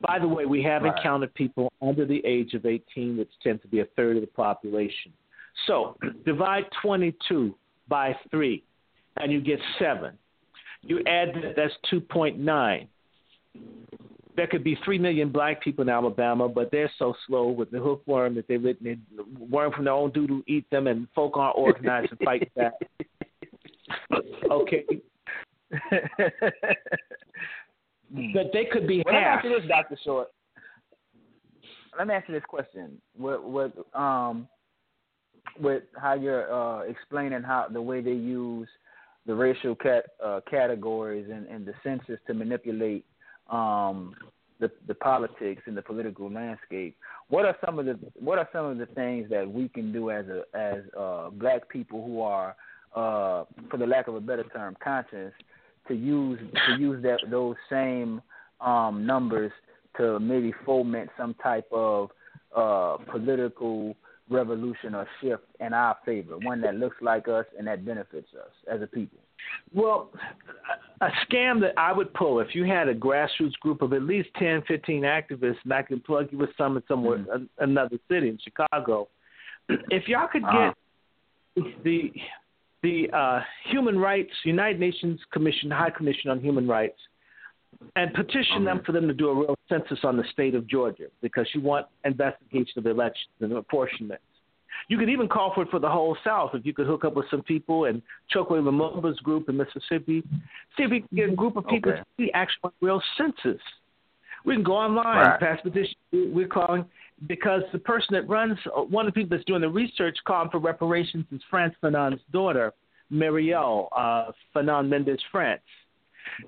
By 0.00 0.18
the 0.18 0.26
way, 0.26 0.44
we 0.44 0.60
haven't 0.60 0.94
Right. 0.94 1.02
counted 1.02 1.32
people 1.34 1.72
under 1.80 2.04
the 2.04 2.20
age 2.26 2.54
of 2.54 2.66
18, 2.66 3.16
which 3.16 3.30
tend 3.40 3.62
to 3.62 3.68
be 3.68 3.78
a 3.78 3.84
third 3.84 4.16
of 4.16 4.22
the 4.22 4.26
population. 4.28 5.12
So 5.66 5.96
divide 6.26 6.64
22 6.82 7.54
by 7.88 8.16
3, 8.30 8.62
and 9.16 9.32
you 9.32 9.40
get 9.40 9.58
7. 9.78 10.16
You 10.82 11.00
add 11.06 11.34
that, 11.34 11.54
that's 11.56 11.74
2.9 11.92 12.86
there 14.36 14.46
could 14.46 14.64
be 14.64 14.76
three 14.84 14.98
million 14.98 15.30
black 15.30 15.62
people 15.62 15.82
in 15.82 15.88
Alabama, 15.88 16.48
but 16.48 16.70
they're 16.70 16.90
so 16.98 17.14
slow 17.26 17.48
with 17.48 17.70
the 17.70 17.78
hookworm 17.78 18.34
that 18.36 18.48
they 18.48 18.56
let 18.58 18.82
the 18.82 18.96
worm 19.38 19.72
from 19.72 19.84
their 19.84 19.92
own 19.92 20.10
doodle 20.12 20.40
eat 20.46 20.64
them, 20.70 20.86
and 20.86 21.06
folk 21.14 21.36
aren't 21.36 21.58
organized 21.58 22.10
and 22.10 22.20
fight 22.20 22.50
back. 22.56 22.72
okay. 24.50 24.84
but 28.10 28.46
they 28.52 28.64
could 28.72 28.86
be 28.86 29.02
Well, 29.04 29.14
let 29.14 29.20
me 29.20 29.24
half. 29.24 29.38
ask 29.38 29.44
you 29.44 29.60
this, 29.60 29.68
Doctor 29.68 29.98
Short. 30.04 30.28
Let 31.98 32.06
me 32.06 32.14
ask 32.14 32.28
you 32.28 32.34
this 32.34 32.44
question: 32.48 33.00
What, 33.16 33.44
with 33.44 33.72
um 33.94 34.48
with 35.60 35.82
how 35.96 36.14
you're 36.14 36.52
uh, 36.52 36.82
explaining 36.82 37.42
how 37.42 37.66
the 37.72 37.82
way 37.82 38.00
they 38.00 38.12
use 38.12 38.68
the 39.26 39.34
racial 39.34 39.74
cat 39.74 40.04
uh, 40.24 40.40
categories 40.50 41.28
and, 41.32 41.46
and 41.46 41.66
the 41.66 41.74
census 41.84 42.18
to 42.26 42.34
manipulate 42.34 43.04
um, 43.50 44.14
the 44.60 44.70
the 44.86 44.94
politics 44.94 45.62
and 45.66 45.76
the 45.76 45.82
political 45.82 46.30
landscape. 46.30 46.96
What 47.28 47.44
are 47.44 47.56
some 47.64 47.78
of 47.78 47.86
the 47.86 47.98
what 48.18 48.38
are 48.38 48.48
some 48.52 48.66
of 48.66 48.78
the 48.78 48.86
things 48.86 49.28
that 49.30 49.50
we 49.50 49.68
can 49.68 49.92
do 49.92 50.10
as 50.10 50.26
a 50.26 50.42
as 50.56 50.82
uh, 50.98 51.30
black 51.30 51.68
people 51.68 52.04
who 52.04 52.20
are, 52.20 52.56
uh, 52.94 53.44
for 53.70 53.76
the 53.78 53.86
lack 53.86 54.08
of 54.08 54.14
a 54.14 54.20
better 54.20 54.44
term, 54.44 54.76
conscious 54.82 55.32
to 55.88 55.94
use 55.94 56.38
to 56.66 56.76
use 56.78 57.02
that 57.02 57.18
those 57.30 57.56
same 57.68 58.22
um, 58.60 59.06
numbers 59.06 59.52
to 59.96 60.20
maybe 60.20 60.52
foment 60.64 61.10
some 61.18 61.34
type 61.42 61.66
of 61.72 62.10
uh, 62.56 62.96
political 63.10 63.96
revolution 64.30 64.94
or 64.94 65.06
shift 65.20 65.42
in 65.58 65.72
our 65.72 65.96
favor, 66.04 66.38
one 66.38 66.60
that 66.62 66.76
looks 66.76 66.96
like 67.02 67.28
us 67.28 67.44
and 67.58 67.66
that 67.66 67.84
benefits 67.84 68.28
us 68.34 68.50
as 68.72 68.80
a 68.82 68.86
people. 68.86 69.18
Well, 69.74 70.10
a 71.00 71.08
scam 71.26 71.60
that 71.62 71.72
I 71.76 71.92
would 71.92 72.12
pull 72.14 72.40
if 72.40 72.54
you 72.54 72.64
had 72.64 72.88
a 72.88 72.94
grassroots 72.94 73.54
group 73.60 73.82
of 73.82 73.92
at 73.92 74.02
least 74.02 74.28
10, 74.38 74.62
15 74.68 75.02
activists, 75.02 75.56
and 75.64 75.72
I 75.72 75.82
can 75.82 76.00
plug 76.00 76.28
you 76.30 76.38
with 76.38 76.50
some 76.56 76.76
in 76.76 76.82
somewhere 76.88 77.18
Mm-hmm. 77.18 77.44
another 77.58 77.98
city 78.10 78.28
in 78.28 78.38
Chicago. 78.42 79.08
If 79.90 80.08
y'all 80.08 80.28
could 80.28 80.44
Uh-huh. 80.44 80.72
get 81.56 81.84
the 81.84 82.12
the 82.82 83.10
uh, 83.12 83.40
Human 83.66 83.98
Rights 83.98 84.32
United 84.44 84.80
Nations 84.80 85.20
Commission, 85.32 85.70
High 85.70 85.90
Commission 85.90 86.30
on 86.30 86.40
Human 86.40 86.66
Rights, 86.66 86.98
and 87.96 88.12
petition 88.14 88.64
them 88.64 88.80
for 88.86 88.92
them 88.92 89.06
to 89.06 89.12
do 89.14 89.28
a 89.28 89.34
real 89.34 89.54
census 89.70 90.00
on 90.04 90.16
the 90.18 90.24
state 90.32 90.54
of 90.54 90.66
Georgia 90.66 91.06
because 91.22 91.46
you 91.54 91.62
want 91.62 91.86
investigation 92.04 92.78
of 92.78 92.86
elections 92.86 93.32
and 93.40 93.52
apportionments. 93.52 94.22
You 94.88 94.98
could 94.98 95.08
even 95.08 95.28
call 95.28 95.52
for 95.54 95.62
it 95.62 95.70
for 95.70 95.78
the 95.78 95.88
whole 95.88 96.16
South 96.24 96.50
if 96.54 96.66
you 96.66 96.74
could 96.74 96.86
hook 96.86 97.04
up 97.04 97.14
with 97.14 97.26
some 97.30 97.42
people 97.42 97.86
and 97.86 98.02
Chokwe 98.34 98.60
Lumumba's 98.62 99.18
group 99.20 99.48
in 99.48 99.56
Mississippi. 99.56 100.22
See 100.76 100.82
if 100.82 100.90
we 100.90 101.00
can 101.00 101.16
get 101.16 101.28
a 101.30 101.34
group 101.34 101.56
of 101.56 101.66
people 101.66 101.92
Okay. 101.92 102.00
to 102.00 102.06
see 102.18 102.32
actual 102.32 102.72
real 102.80 103.02
census. 103.16 103.60
We 104.44 104.54
can 104.54 104.62
go 104.62 104.72
online, 104.76 105.30
Right. 105.30 105.40
pass 105.40 105.60
petition. 105.60 105.96
We're 106.12 106.48
calling 106.48 106.84
because 107.26 107.62
the 107.72 107.78
person 107.78 108.14
that 108.14 108.26
runs, 108.28 108.58
one 108.88 109.06
of 109.06 109.12
the 109.12 109.20
people 109.20 109.36
that's 109.36 109.44
doing 109.46 109.60
the 109.60 109.68
research 109.68 110.16
calling 110.24 110.50
for 110.50 110.58
reparations 110.58 111.26
is 111.30 111.42
Frantz 111.50 111.76
Fanon's 111.82 112.22
daughter, 112.32 112.72
Mireille 113.10 113.88
uh, 113.92 114.32
Fanon 114.54 114.88
Mendès 114.88 115.20
France. 115.30 115.60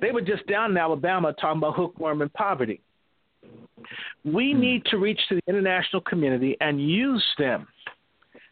They 0.01 0.11
were 0.11 0.23
just 0.23 0.47
down 0.47 0.71
in 0.71 0.77
Alabama 0.79 1.35
talking 1.35 1.59
about 1.59 1.75
hookworm 1.77 2.23
and 2.23 2.33
poverty. 2.33 2.81
We 4.25 4.55
need 4.55 4.85
to 4.87 4.99
reach 4.99 5.21
to 5.29 5.37
the 5.37 5.43
international 5.49 6.03
community 6.03 6.57
and 6.61 6.81
use 6.81 7.25
them 7.39 7.67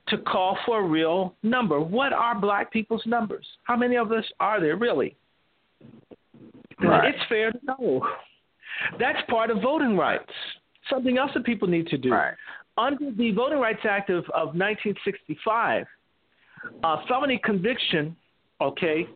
to 0.09 0.19
call 0.19 0.59
for 0.67 0.81
a 0.81 0.87
real 0.87 1.35
number. 1.43 1.81
What 1.81 2.13
are 2.13 2.39
black 2.39 2.73
people's 2.73 3.05
numbers? 3.07 3.47
How 3.65 3.77
many 3.77 3.97
of 3.97 4.11
us 4.13 4.25
are 4.41 4.61
there 4.61 4.77
really? 4.77 5.17
Right. 6.83 7.15
It's 7.15 7.25
fair 7.29 7.53
to 7.53 7.59
know. 7.65 8.07
That's 8.99 9.19
part 9.29 9.51
of 9.51 9.61
voting 9.63 9.97
rights. 9.97 10.33
Something 10.89 11.19
else 11.19 11.31
that 11.35 11.45
people 11.45 11.69
need 11.69 11.87
to 11.89 11.99
do. 11.99 12.11
Right. 12.11 12.35
Under 12.79 13.11
the 13.11 13.33
Voting 13.33 13.59
Rights 13.59 13.81
Act 13.85 14.09
of, 14.11 14.25
of 14.31 14.55
1965, 14.57 15.85
uh, 16.83 16.97
felony 17.07 17.41
conviction, 17.45 18.17
okay, 18.61 19.07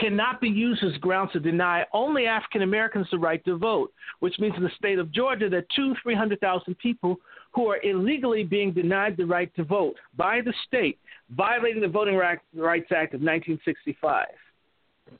cannot 0.00 0.40
be 0.40 0.48
used 0.48 0.82
as 0.82 0.96
grounds 0.98 1.32
to 1.32 1.40
deny 1.40 1.84
only 1.92 2.26
African 2.26 2.62
Americans 2.62 3.06
the 3.10 3.18
right 3.18 3.44
to 3.44 3.56
vote, 3.56 3.92
which 4.20 4.38
means 4.38 4.54
in 4.56 4.62
the 4.62 4.70
state 4.76 4.98
of 4.98 5.12
Georgia 5.12 5.48
that 5.48 5.66
two, 5.74 5.94
three 6.02 6.14
hundred 6.14 6.40
thousand 6.40 6.76
people 6.78 7.16
who 7.52 7.66
are 7.68 7.80
illegally 7.82 8.44
being 8.44 8.72
denied 8.72 9.16
the 9.16 9.24
right 9.24 9.54
to 9.56 9.64
vote 9.64 9.96
by 10.16 10.40
the 10.40 10.52
state, 10.66 10.98
violating 11.30 11.80
the 11.80 11.88
Voting 11.88 12.16
Rights 12.16 12.42
Act 12.54 13.14
of 13.14 13.20
1965. 13.22 14.26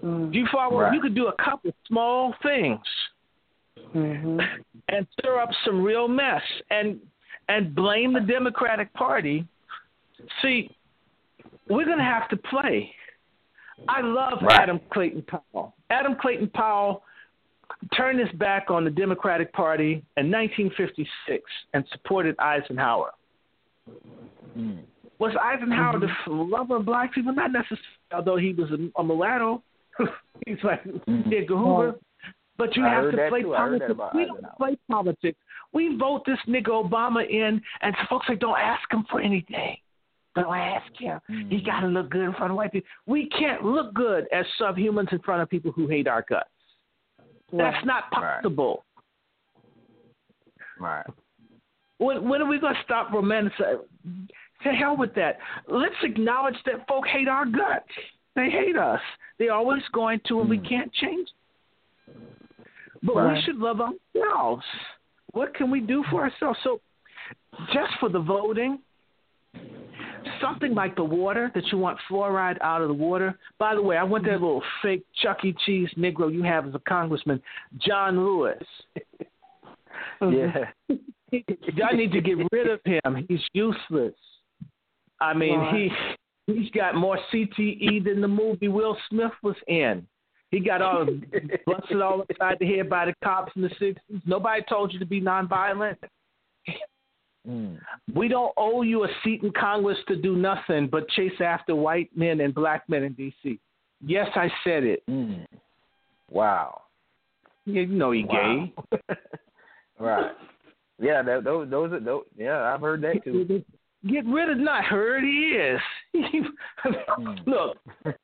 Mm. 0.04 0.32
Do 0.32 0.38
you 0.38 0.46
follow? 0.52 0.80
Right. 0.80 0.94
You 0.94 1.00
could 1.00 1.14
do 1.14 1.28
a 1.28 1.42
couple 1.42 1.72
small 1.86 2.34
things 2.42 2.80
Mhm. 3.94 4.46
and 4.88 5.06
stir 5.18 5.38
up 5.40 5.50
some 5.64 5.82
real 5.82 6.08
mess 6.08 6.42
and 6.70 7.00
and 7.48 7.74
blame 7.74 8.12
the 8.12 8.20
Democratic 8.20 8.92
Party. 8.92 9.46
See, 10.42 10.76
we're 11.68 11.86
going 11.86 11.98
to 11.98 12.04
have 12.04 12.28
to 12.28 12.36
play. 12.36 12.94
I 13.86 14.00
love 14.00 14.38
Right. 14.42 14.60
Adam 14.60 14.80
Clayton 14.92 15.22
Powell. 15.22 15.74
Adam 15.90 16.16
Clayton 16.20 16.48
Powell 16.50 17.02
turned 17.96 18.18
his 18.18 18.30
back 18.38 18.70
on 18.70 18.84
the 18.84 18.90
Democratic 18.90 19.52
Party 19.52 20.02
in 20.16 20.30
1956 20.30 21.44
and 21.74 21.84
supported 21.92 22.34
Eisenhower. 22.38 23.12
Mm. 24.56 24.78
Was 25.18 25.34
Eisenhower 25.40 25.98
the 26.00 26.08
lover 26.32 26.76
of 26.76 26.84
black 26.84 27.12
people? 27.12 27.32
Not 27.32 27.52
necessarily, 27.52 27.82
although 28.12 28.36
he 28.36 28.52
was 28.52 28.70
a, 28.70 29.00
a 29.00 29.04
mulatto. 29.04 29.62
He's 30.46 30.58
like 30.62 30.84
Mhm. 30.84 31.32
Edgar 31.32 31.56
Hoover. 31.56 31.98
But 32.56 32.76
you 32.76 32.84
I 32.84 32.88
have 32.90 33.10
to 33.12 33.28
play 33.28 33.42
too. 33.42 33.54
I 33.54 33.58
heard 33.68 33.80
that 33.82 33.96
politics. 33.96 34.14
We 34.14 34.24
don't 34.26 34.36
Eisenhower. 34.38 34.54
play 34.56 34.76
politics. 34.90 35.38
We 35.72 35.96
vote 35.96 36.24
this 36.26 36.38
nigga 36.48 36.68
Obama 36.68 37.28
in, 37.28 37.60
and 37.82 37.96
folks 38.08 38.26
say, 38.26 38.34
don't 38.36 38.58
ask 38.58 38.90
him 38.92 39.04
for 39.10 39.20
anything. 39.20 39.76
Don't 40.42 40.56
ask 40.56 40.96
him. 40.96 41.20
He 41.28 41.34
Mhm. 41.60 41.66
got 41.66 41.80
to 41.80 41.86
look 41.86 42.10
good 42.10 42.22
in 42.22 42.32
front 42.34 42.50
of 42.50 42.56
white 42.56 42.72
people. 42.72 42.88
We 43.06 43.28
can't 43.28 43.64
look 43.64 43.94
good 43.94 44.26
as 44.32 44.46
subhumans 44.60 45.12
in 45.12 45.18
front 45.20 45.42
of 45.42 45.48
people 45.48 45.72
who 45.72 45.86
hate 45.86 46.06
our 46.08 46.22
guts. 46.22 46.48
That's 47.52 47.84
not 47.84 48.10
possible. 48.10 48.84
Right. 50.78 51.06
When, 51.98 52.28
when 52.28 52.42
are 52.42 52.46
we 52.46 52.58
going 52.58 52.74
to 52.74 52.82
stop 52.82 53.08
romanticizing? 53.10 53.80
To 54.64 54.72
hell 54.72 54.96
with 54.96 55.14
that. 55.14 55.38
Let's 55.68 55.94
acknowledge 56.02 56.56
that 56.66 56.86
folk 56.88 57.06
hate 57.06 57.28
our 57.28 57.46
guts. 57.46 57.88
They 58.34 58.50
hate 58.50 58.76
us. 58.76 59.00
They're 59.38 59.52
always 59.52 59.82
going 59.92 60.20
to, 60.28 60.40
and 60.40 60.50
we 60.50 60.58
Mm. 60.58 60.68
can't 60.68 60.92
change. 60.94 61.28
But 63.02 63.14
we 63.14 63.40
should 63.42 63.56
love 63.58 63.80
ourselves. 63.80 64.64
What 65.32 65.54
can 65.54 65.70
we 65.70 65.80
do 65.80 66.02
for 66.10 66.22
ourselves? 66.22 66.58
So, 66.64 66.80
just 67.72 67.94
for 68.00 68.08
the 68.08 68.18
voting, 68.18 68.80
something 70.40 70.74
like 70.74 70.96
the 70.96 71.04
water 71.04 71.50
that 71.54 71.64
you 71.72 71.78
want 71.78 71.98
fluoride 72.10 72.60
out 72.60 72.82
of 72.82 72.88
the 72.88 72.94
water. 72.94 73.38
By 73.58 73.74
the 73.74 73.82
way, 73.82 73.96
I 73.96 74.02
want 74.02 74.24
that 74.24 74.32
mm-hmm. 74.32 74.44
little 74.44 74.62
fake 74.82 75.04
Chuck 75.22 75.44
E. 75.44 75.54
Cheese 75.64 75.90
Negro 75.96 76.32
you 76.32 76.42
have 76.42 76.66
as 76.66 76.74
a 76.74 76.80
congressman, 76.80 77.42
John 77.78 78.18
Lewis. 78.24 78.62
Mm-hmm. 80.22 80.90
Yeah. 80.90 81.42
Y'all 81.74 81.96
need 81.96 82.12
to 82.12 82.20
get 82.20 82.36
rid 82.52 82.68
of 82.68 82.80
him. 82.84 83.26
He's 83.28 83.40
useless. 83.52 84.14
I 85.20 85.34
mean, 85.34 85.58
Right. 85.58 85.90
he 86.46 86.52
he's 86.52 86.70
got 86.70 86.94
more 86.94 87.18
CTE 87.32 88.04
than 88.04 88.20
the 88.20 88.28
movie 88.28 88.68
Will 88.68 88.96
Smith 89.08 89.32
was 89.42 89.56
in. 89.66 90.06
He 90.50 90.60
got 90.60 90.82
all 90.82 91.06
busted 91.66 92.00
all 92.00 92.22
upside 92.22 92.58
the 92.58 92.66
head 92.66 92.88
by 92.88 93.06
the 93.06 93.14
cops 93.22 93.52
in 93.56 93.62
the 93.62 93.70
sixties. 93.70 94.22
Nobody 94.26 94.62
told 94.68 94.92
you 94.92 94.98
to 94.98 95.06
be 95.06 95.20
nonviolent. 95.20 95.96
Mm. 97.48 97.78
We 98.14 98.28
don't 98.28 98.52
owe 98.56 98.82
you 98.82 99.04
a 99.04 99.08
seat 99.24 99.42
in 99.42 99.50
Congress 99.52 99.98
to 100.08 100.16
do 100.16 100.36
nothing 100.36 100.88
but 100.90 101.08
chase 101.10 101.40
after 101.40 101.74
white 101.74 102.10
men 102.14 102.40
and 102.40 102.54
black 102.54 102.88
men 102.88 103.04
in 103.04 103.14
D.C. 103.14 103.58
Yes, 104.04 104.28
I 104.34 104.48
said 104.64 104.84
it. 104.84 105.02
Mm. 105.08 105.46
Wow. 106.30 106.82
You 107.64 107.86
know 107.86 108.10
he 108.10 108.24
Wow. 108.24 108.68
gay. 108.92 109.04
right. 109.98 110.32
Yeah, 111.00 111.22
that, 111.22 111.44
those 111.44 111.70
those 111.70 111.92
are 111.92 112.00
those. 112.00 112.24
Yeah, 112.36 112.62
I've 112.62 112.80
heard 112.80 113.02
that 113.02 113.22
too. 113.24 113.62
Get 114.06 114.26
rid 114.26 114.50
of 114.50 114.58
not 114.58 114.84
heard 114.84 115.24
he 115.24 115.56
is. 115.56 115.80
Mm. 117.18 117.46
Look, 117.46 117.76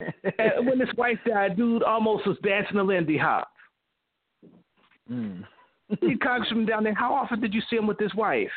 when 0.64 0.78
his 0.78 0.88
wife 0.96 1.18
died, 1.26 1.56
dude 1.56 1.82
almost 1.82 2.26
was 2.26 2.36
dancing 2.44 2.78
a 2.78 2.82
Lindy 2.82 3.18
Hop. 3.18 3.48
mm. 5.10 5.44
Congressman 6.22 6.64
down 6.66 6.84
there. 6.84 6.94
How 6.94 7.12
often 7.12 7.40
did 7.40 7.52
you 7.52 7.60
see 7.68 7.76
him 7.76 7.86
with 7.88 7.98
his 7.98 8.14
wife? 8.14 8.48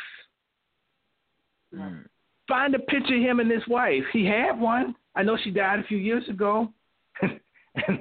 Mm. 1.76 2.06
Find 2.48 2.76
a 2.76 2.80
picture 2.80 3.15
of 3.15 3.22
him 3.22 3.39
and 3.39 3.52
his 3.52 3.68
wife. 3.68 4.03
He 4.14 4.26
had 4.26 4.60
one. 4.60 4.95
I 5.15 5.23
know 5.23 5.38
she 5.44 5.52
died 5.52 5.80
a 5.80 5.84
few 5.84 5.98
years 5.98 6.27
ago. 6.30 6.72
and, 7.22 7.99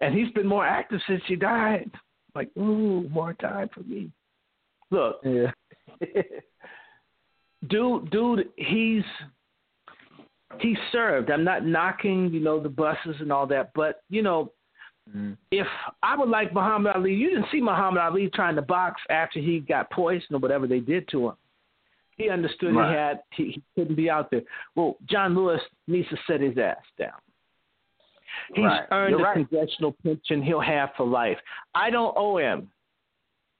and 0.00 0.14
he's 0.14 0.30
been 0.32 0.46
more 0.46 0.66
active 0.66 1.00
since 1.06 1.22
she 1.26 1.36
died. 1.36 1.90
Like, 2.34 2.50
ooh, 2.58 3.08
more 3.08 3.32
time 3.34 3.70
for 3.72 3.80
me. 3.80 4.10
Look, 4.90 5.20
Yeah. 5.24 5.52
dude, 7.68 8.10
dude, 8.10 8.48
he's 8.56 9.04
he 10.60 10.76
served. 10.92 11.30
I'm 11.30 11.44
not 11.44 11.64
knocking, 11.64 12.30
you 12.32 12.40
know, 12.40 12.60
the 12.60 12.68
buses 12.68 13.16
and 13.20 13.32
all 13.32 13.46
that, 13.48 13.72
but 13.74 14.02
you 14.08 14.22
know, 14.22 14.52
mm. 15.14 15.36
if 15.50 15.66
I 16.02 16.16
would 16.16 16.28
like 16.28 16.54
Muhammad 16.54 16.94
Ali, 16.94 17.14
you 17.14 17.30
didn't 17.30 17.46
see 17.50 17.60
Muhammad 17.60 18.02
Ali 18.02 18.30
trying 18.34 18.56
to 18.56 18.62
box 18.62 19.00
after 19.10 19.40
he 19.40 19.60
got 19.60 19.90
poisoned 19.90 20.32
or 20.32 20.38
whatever 20.38 20.66
they 20.66 20.80
did 20.80 21.08
to 21.08 21.28
him. 21.28 21.34
He 22.16 22.28
understood 22.30 22.74
Right. 22.74 22.90
he 22.90 22.96
had 22.96 23.22
he, 23.32 23.44
he 23.52 23.62
couldn't 23.74 23.96
be 23.96 24.08
out 24.10 24.30
there. 24.30 24.42
Well, 24.76 24.96
John 25.08 25.34
Lewis 25.34 25.60
needs 25.88 26.08
to 26.10 26.16
set 26.26 26.40
his 26.40 26.56
ass 26.58 26.76
down. 26.98 27.12
He's 28.54 28.64
Right. 28.64 28.86
earned 28.90 29.10
You're 29.10 29.20
a 29.20 29.22
right. 29.24 29.34
congressional 29.36 29.92
pension 30.02 30.42
he'll 30.42 30.60
have 30.60 30.90
for 30.96 31.06
life. 31.06 31.38
I 31.74 31.90
don't 31.90 32.14
owe 32.16 32.38
him. 32.38 32.70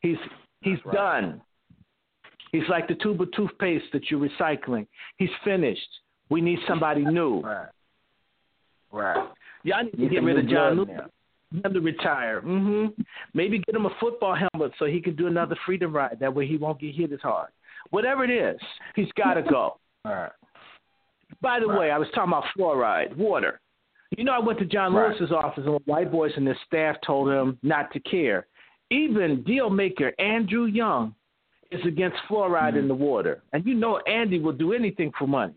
He's 0.01 0.19
he's 0.63 0.79
That's 0.85 0.97
done. 0.97 1.41
He's 2.53 2.69
like 2.69 2.87
the 2.87 2.95
tube 2.97 3.21
of 3.21 3.33
toothpaste 3.33 3.87
that 3.93 4.11
you're 4.11 4.21
recycling. 4.21 4.87
He's 5.17 5.31
finished. 5.43 5.89
We 6.29 6.41
need 6.41 6.59
somebody 6.69 7.05
new. 7.05 7.41
Right. 7.41 7.69
Right. 8.93 9.29
Y'all 9.65 9.83
need 9.83 9.97
to 9.97 10.09
get 10.09 10.23
rid 10.23 10.39
of 10.39 10.49
John 10.49 10.77
Lewis. 10.77 10.89
now. 10.91 11.07
Get 11.53 11.67
him 11.67 11.75
to 11.75 11.81
retire. 11.81 12.41
Mm-hmm. 12.43 13.03
Maybe 13.33 13.59
get 13.61 13.75
him 13.75 13.87
a 13.87 13.91
football 14.01 14.35
helmet 14.37 14.73
so 14.79 14.87
he 14.87 15.01
can 15.01 15.15
do 15.17 15.27
another 15.27 15.57
freedom 15.67 15.93
ride. 15.95 16.19
That 16.21 16.35
way 16.35 16.47
he 16.47 16.57
won't 16.57 16.81
get 16.81 16.95
hit 16.95 17.13
as 17.13 17.21
hard. 17.21 17.51
Whatever 17.91 18.25
it 18.25 18.31
is, 18.31 18.61
he's 18.97 19.11
got 19.17 19.35
to 19.35 19.43
go. 19.43 19.79
Right. 20.05 20.31
By 21.41 21.61
the 21.61 21.67
Right. 21.67 21.79
way, 21.81 21.91
I 21.91 21.97
was 21.99 22.09
talking 22.15 22.31
about 22.33 22.45
fluoride, 22.57 23.17
water. 23.17 23.61
You 24.17 24.25
know, 24.25 24.33
I 24.33 24.39
went 24.39 24.59
to 24.59 24.67
John 24.67 24.93
Right. 24.93 25.09
Lewis's 25.19 25.33
office 25.33 25.65
and 25.67 25.79
white 25.87 26.13
boys 26.13 26.31
and 26.37 26.47
his 26.47 26.57
staff 26.67 26.97
told 27.07 27.31
him 27.31 27.59
not 27.63 27.91
to 27.93 28.01
care. 28.01 28.47
Even 28.91 29.43
deal 29.45 29.71
maker 29.71 30.13
Andrew 30.19 30.67
Young 30.67 31.15
is 31.71 31.81
against 31.87 32.19
fluoride 32.29 32.71
Mm-hmm. 32.71 32.79
in 32.79 32.89
the 32.89 32.95
water. 32.95 33.43
And 33.55 33.65
you 33.67 33.75
know 33.75 33.99
Andy 34.07 34.39
will 34.41 34.53
do 34.53 34.75
anything 34.75 35.11
for 35.19 35.27
money. 35.27 35.55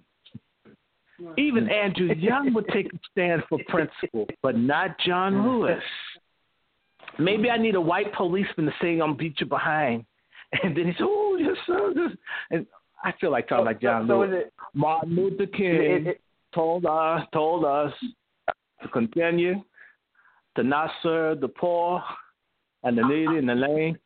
Even 1.38 1.66
Mm-hmm. 1.66 1.72
Andrew 1.74 2.14
Young 2.16 2.54
would 2.54 2.68
take 2.70 2.88
a 2.94 3.00
stand 3.12 3.44
for 3.50 3.60
principle, 3.68 4.28
but 4.42 4.58
not 4.58 4.98
John 5.06 5.34
Mm-hmm. 5.34 5.48
Lewis. 5.50 5.84
Maybe 7.20 7.50
I 7.50 7.58
need 7.58 7.76
a 7.76 7.82
white 7.82 8.14
policeman 8.14 8.68
to 8.68 8.74
say 8.82 9.00
I'm 9.00 9.18
beat 9.18 9.40
you 9.40 9.46
behind. 9.46 10.06
And 10.64 10.76
then 10.76 10.86
he 10.86 10.94
said, 10.94 11.04
Oh, 11.04 11.38
yes, 11.40 11.58
sir. 11.66 11.94
Yes. 11.96 12.12
And 12.52 12.66
I 13.04 13.14
feel 13.20 13.32
like 13.32 13.48
talking 13.48 13.66
like 13.66 13.82
John 13.82 14.08
so 14.08 14.20
Lewis. 14.20 14.30
is 14.30 14.36
it? 14.48 14.54
Martin 14.74 15.16
Luther 15.16 15.46
King 15.46 15.76
It, 15.76 16.08
it, 16.08 16.22
told 16.54 16.86
us 16.86 17.22
told 17.34 17.66
us 17.66 17.94
to 18.82 18.88
continue 18.90 19.62
to 20.56 20.64
not 20.64 20.90
serve 21.04 21.42
the 21.42 21.48
poor 21.48 22.02
and 22.84 22.98
the 22.98 23.04
needy 23.04 23.38
and 23.38 23.50
the 23.50 23.56
lame. 23.56 23.98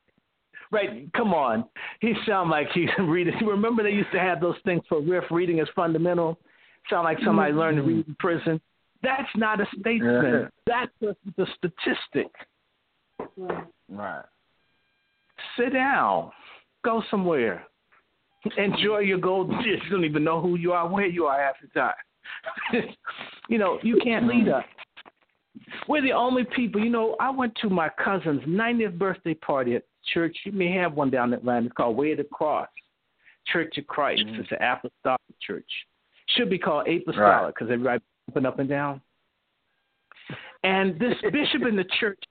Right, 0.72 1.12
come 1.14 1.34
on. 1.34 1.66
He 2.00 2.14
sound 2.26 2.50
like 2.50 2.68
he's 2.74 2.90
reading. 3.00 3.34
Remember 3.46 3.84
they 3.84 3.90
used 3.90 4.12
to 4.14 4.20
have 4.20 4.40
those 4.40 4.56
things 4.66 4.82
for 4.88 5.02
riff 5.02 5.26
reading 5.30 5.60
is 5.60 5.68
fundamental. 5.76 6.40
Sound 6.90 7.04
like 7.04 7.20
somebody 7.24 7.54
learned 7.54 7.78
to 7.78 7.84
mm-hmm. 7.84 7.98
read 7.98 8.08
in 8.08 8.16
prison. 8.20 8.62
That's 9.04 9.30
not 9.36 9.60
a 9.60 9.66
statement. 9.80 10.52
That's 10.66 10.92
a, 11.02 11.16
the 11.38 11.46
statistic. 11.58 12.32
right. 13.90 14.26
Sit 15.58 15.74
down. 15.74 16.32
Go 16.84 17.04
somewhere. 17.12 17.66
Enjoy 18.58 19.00
your 19.00 19.20
golden 19.20 19.60
years. 19.66 19.82
You 19.86 19.92
don't 19.92 20.06
even 20.06 20.24
know 20.24 20.42
who 20.42 20.56
you 20.56 20.74
are, 20.74 20.88
where 20.88 21.06
you 21.06 21.26
are 21.26 21.40
half 21.40 21.56
the 21.62 21.80
time. 21.80 21.94
you 23.50 23.58
know, 23.58 23.80
you 23.84 24.00
can't 24.04 24.28
lead 24.28 24.46
mm-hmm. 24.46 24.60
us. 24.60 24.66
We're 25.88 26.02
the 26.02 26.14
only 26.14 26.44
people. 26.56 26.84
You 26.84 26.90
know, 26.90 27.16
I 27.20 27.30
went 27.30 27.54
to 27.62 27.70
my 27.70 27.90
cousin's 28.04 28.42
90th 28.44 28.98
birthday 28.98 29.34
party 29.34 29.76
at 29.76 29.84
church. 30.14 30.36
You 30.46 30.52
may 30.52 30.72
have 30.74 30.94
one 30.94 31.10
down 31.10 31.34
in 31.34 31.40
Atlanta. 31.40 31.68
It's 31.68 31.76
called 31.76 31.98
Way 31.98 32.12
of 32.12 32.18
the 32.18 32.24
Cross, 32.26 32.70
Church 33.48 33.78
of 33.78 33.88
Christ. 33.88 34.24
Mm-hmm. 34.26 34.42
It's 34.42 34.52
an 34.52 34.58
apostolic 34.62 35.20
church. 35.42 35.70
Should 36.30 36.50
be 36.50 36.58
called 36.58 36.88
apostolic 36.88 37.56
because 37.56 37.72
everybody 37.72 38.02
jumping 38.28 38.46
up 38.46 38.60
and 38.60 38.70
down. 38.70 39.02
And 40.64 41.00
this 41.00 41.16
bishop 41.32 41.64
in 41.68 41.76
the 41.76 41.86
church 42.00 42.24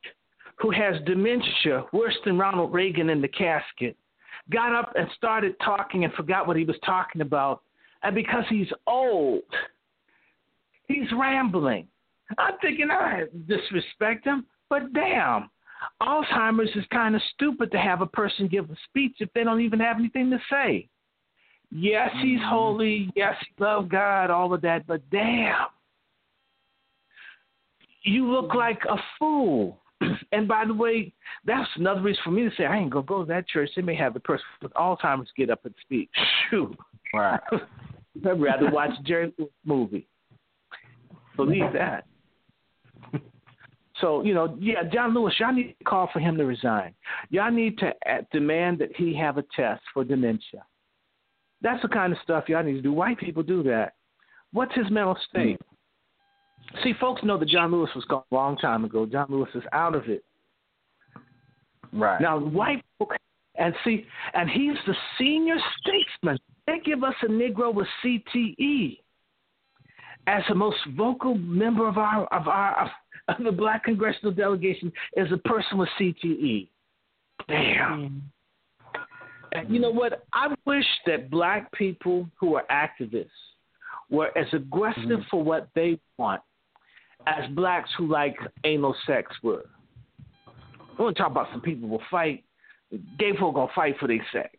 who 0.60 0.70
has 0.70 0.96
dementia, 1.06 1.84
worse 1.92 2.16
than 2.24 2.38
Ronald 2.38 2.72
Reagan 2.72 3.10
in 3.10 3.20
the 3.20 3.28
casket, 3.28 3.96
got 4.50 4.74
up 4.74 4.92
and 4.96 5.08
started 5.16 5.54
talking 5.64 6.04
and 6.04 6.12
forgot 6.14 6.46
what 6.46 6.56
he 6.56 6.64
was 6.64 6.76
talking 6.84 7.22
about. 7.22 7.62
And 8.02 8.14
because 8.14 8.44
he's 8.48 8.68
old, 8.86 9.42
he's 10.88 11.10
rambling. 11.16 11.86
I'm 12.38 12.54
thinking 12.60 12.90
I 12.90 13.24
disrespect 13.48 14.26
him, 14.26 14.46
but 14.68 14.92
damn, 14.92 15.50
Alzheimer's 16.02 16.74
is 16.76 16.84
kind 16.92 17.14
of 17.14 17.22
stupid 17.34 17.72
to 17.72 17.78
have 17.78 18.02
a 18.02 18.06
person 18.06 18.46
give 18.46 18.70
a 18.70 18.76
speech 18.88 19.16
if 19.20 19.32
they 19.34 19.44
don't 19.44 19.60
even 19.60 19.80
have 19.80 19.98
anything 19.98 20.30
to 20.30 20.38
say. 20.50 20.88
Yes, 21.72 22.10
he's 22.20 22.38
mm-hmm. 22.38 22.48
holy. 22.48 23.12
Yes, 23.14 23.34
he 23.40 23.62
loves 23.64 23.88
God, 23.88 24.30
all 24.30 24.52
of 24.52 24.60
that, 24.62 24.86
but 24.86 25.08
damn, 25.10 25.66
you 28.02 28.30
look 28.30 28.48
mm-hmm. 28.48 28.58
like 28.58 28.82
a 28.88 28.96
fool. 29.18 29.79
and 30.32 30.48
by 30.48 30.64
the 30.66 30.74
way, 30.74 31.12
that's 31.44 31.68
another 31.76 32.00
reason 32.00 32.22
for 32.24 32.30
me 32.30 32.42
to 32.42 32.50
say 32.56 32.64
I 32.64 32.76
ain't 32.76 32.90
gonna 32.90 33.06
go 33.06 33.24
to 33.24 33.28
that 33.28 33.48
church. 33.48 33.70
They 33.76 33.82
may 33.82 33.96
have 33.96 34.14
the 34.14 34.20
person 34.20 34.44
with 34.62 34.72
Alzheimer's 34.74 35.30
get 35.36 35.50
up 35.50 35.64
and 35.64 35.74
speak. 35.82 36.10
Shoot, 36.50 36.76
Right. 37.14 37.40
I'd 38.26 38.40
rather 38.40 38.70
watch 38.70 38.90
a 38.98 39.02
Jerry 39.02 39.32
Lewis 39.38 39.50
movie. 39.64 40.08
Believe 41.36 41.72
that. 41.72 42.06
So 44.00 44.22
you 44.22 44.34
know, 44.34 44.56
yeah, 44.58 44.82
John 44.92 45.14
Lewis, 45.14 45.34
y'all 45.38 45.52
need 45.52 45.74
to 45.78 45.84
call 45.84 46.08
for 46.12 46.20
him 46.20 46.36
to 46.38 46.44
resign. 46.44 46.94
Y'all 47.28 47.50
need 47.50 47.78
to 47.78 47.88
uh, 47.88 48.22
demand 48.32 48.78
that 48.78 48.94
he 48.96 49.14
have 49.14 49.38
a 49.38 49.44
test 49.54 49.82
for 49.92 50.04
dementia. 50.04 50.64
That's 51.62 51.82
the 51.82 51.88
kind 51.88 52.12
of 52.12 52.18
stuff 52.22 52.48
y'all 52.48 52.62
need 52.62 52.74
to 52.74 52.82
do. 52.82 52.92
White 52.92 53.18
people 53.18 53.42
do 53.42 53.62
that. 53.64 53.94
What's 54.52 54.74
his 54.74 54.90
mental 54.90 55.16
state? 55.28 55.60
See, 56.82 56.94
folks 57.00 57.22
know 57.24 57.36
that 57.38 57.48
John 57.48 57.72
Lewis 57.72 57.90
was 57.94 58.04
gone 58.04 58.22
a 58.30 58.34
long 58.34 58.56
time 58.56 58.84
ago. 58.84 59.06
John 59.06 59.26
Lewis 59.28 59.50
is 59.54 59.64
out 59.72 59.94
of 59.94 60.08
it. 60.08 60.24
Right. 61.92 62.20
Now, 62.20 62.38
white 62.38 62.84
folks, 62.98 63.16
and 63.56 63.74
see, 63.84 64.06
and 64.34 64.48
he's 64.48 64.76
the 64.86 64.94
senior 65.18 65.56
statesman. 65.80 66.38
They 66.66 66.78
give 66.84 67.02
us 67.02 67.14
a 67.22 67.26
Negro 67.26 67.74
with 67.74 67.88
CTE 68.04 68.98
as 70.26 70.42
the 70.48 70.54
most 70.54 70.78
vocal 70.96 71.34
member 71.34 71.88
of 71.88 71.98
our 71.98 72.26
of 72.26 72.46
our 72.46 72.84
of, 72.84 72.88
of 73.28 73.44
the 73.44 73.52
Black 73.52 73.84
congressional 73.84 74.32
delegation 74.32 74.92
is 75.16 75.30
a 75.32 75.36
person 75.38 75.78
with 75.78 75.88
CTE. 75.98 76.68
Damn. 77.48 78.22
And 79.52 79.68
you 79.68 79.80
know 79.80 79.90
what? 79.90 80.24
I 80.32 80.54
wish 80.64 80.86
that 81.06 81.30
black 81.30 81.72
people 81.72 82.28
who 82.38 82.54
are 82.54 82.64
activists 82.70 83.26
were 84.08 84.36
as 84.38 84.46
aggressive 84.52 85.02
mm-hmm. 85.02 85.22
for 85.30 85.42
what 85.42 85.68
they 85.74 85.98
want 86.18 86.40
as 87.26 87.48
blacks 87.50 87.90
who 87.96 88.06
like 88.06 88.36
anal 88.64 88.94
sex 89.06 89.30
were. 89.42 89.66
I 90.98 91.02
want 91.02 91.16
to 91.16 91.22
talk 91.22 91.30
about 91.30 91.48
some 91.52 91.60
people 91.60 91.88
who 91.88 91.94
will 91.94 92.02
fight. 92.10 92.44
Gay 93.18 93.36
folk 93.38 93.54
gonna 93.54 93.70
fight 93.74 93.96
for 93.98 94.08
their 94.08 94.24
sex. 94.32 94.54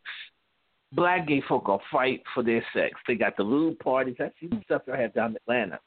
Black 0.94 1.28
gay 1.28 1.42
folk 1.48 1.66
gonna 1.66 1.82
fight 1.92 2.24
for 2.34 2.44
their 2.44 2.66
sex. 2.74 2.94
They 3.08 3.16
got 3.16 3.36
the 3.38 3.44
lewd 3.44 3.80
parties. 3.80 4.16
That's 4.18 4.34
the 4.42 4.62
stuff 4.64 4.84
I 4.92 4.98
have 4.98 5.14
down 5.14 5.32
in 5.32 5.36
Atlanta. 5.38 5.80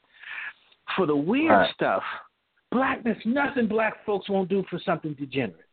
For 0.95 1.05
the 1.05 1.15
weird 1.15 1.51
Right. 1.51 1.73
stuff, 1.73 2.03
black 2.71 3.03
there's 3.03 3.25
nothing 3.25 3.67
black 3.67 4.05
folks 4.05 4.29
won't 4.29 4.49
do 4.49 4.63
for 4.69 4.79
something 4.79 5.13
degenerate. 5.13 5.65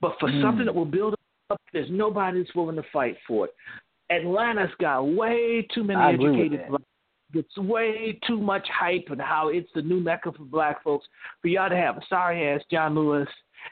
But 0.00 0.18
for 0.18 0.28
Mm. 0.28 0.42
something 0.42 0.66
that 0.66 0.74
will 0.74 0.84
build 0.84 1.14
up, 1.50 1.60
there's 1.72 1.90
nobody 1.90 2.42
that's 2.42 2.54
willing 2.54 2.76
to 2.76 2.82
fight 2.84 3.16
for 3.26 3.46
it. 3.46 3.54
Atlanta's 4.10 4.74
got 4.76 5.06
way 5.06 5.62
too 5.62 5.84
many 5.84 6.00
I 6.00 6.12
educated 6.12 6.60
that. 6.60 6.82
Gets 7.32 7.56
way 7.56 8.18
too 8.26 8.38
much 8.38 8.66
hype 8.72 9.06
and 9.10 9.20
how 9.20 9.48
it's 9.48 9.68
the 9.74 9.82
new 9.82 10.00
mecca 10.00 10.32
for 10.32 10.44
black 10.44 10.82
folks. 10.82 11.06
For 11.40 11.48
y'all 11.48 11.68
to 11.68 11.76
have 11.76 11.96
a 11.96 12.02
sorry 12.08 12.48
ass 12.48 12.60
John 12.70 12.94
Lewis 12.94 13.28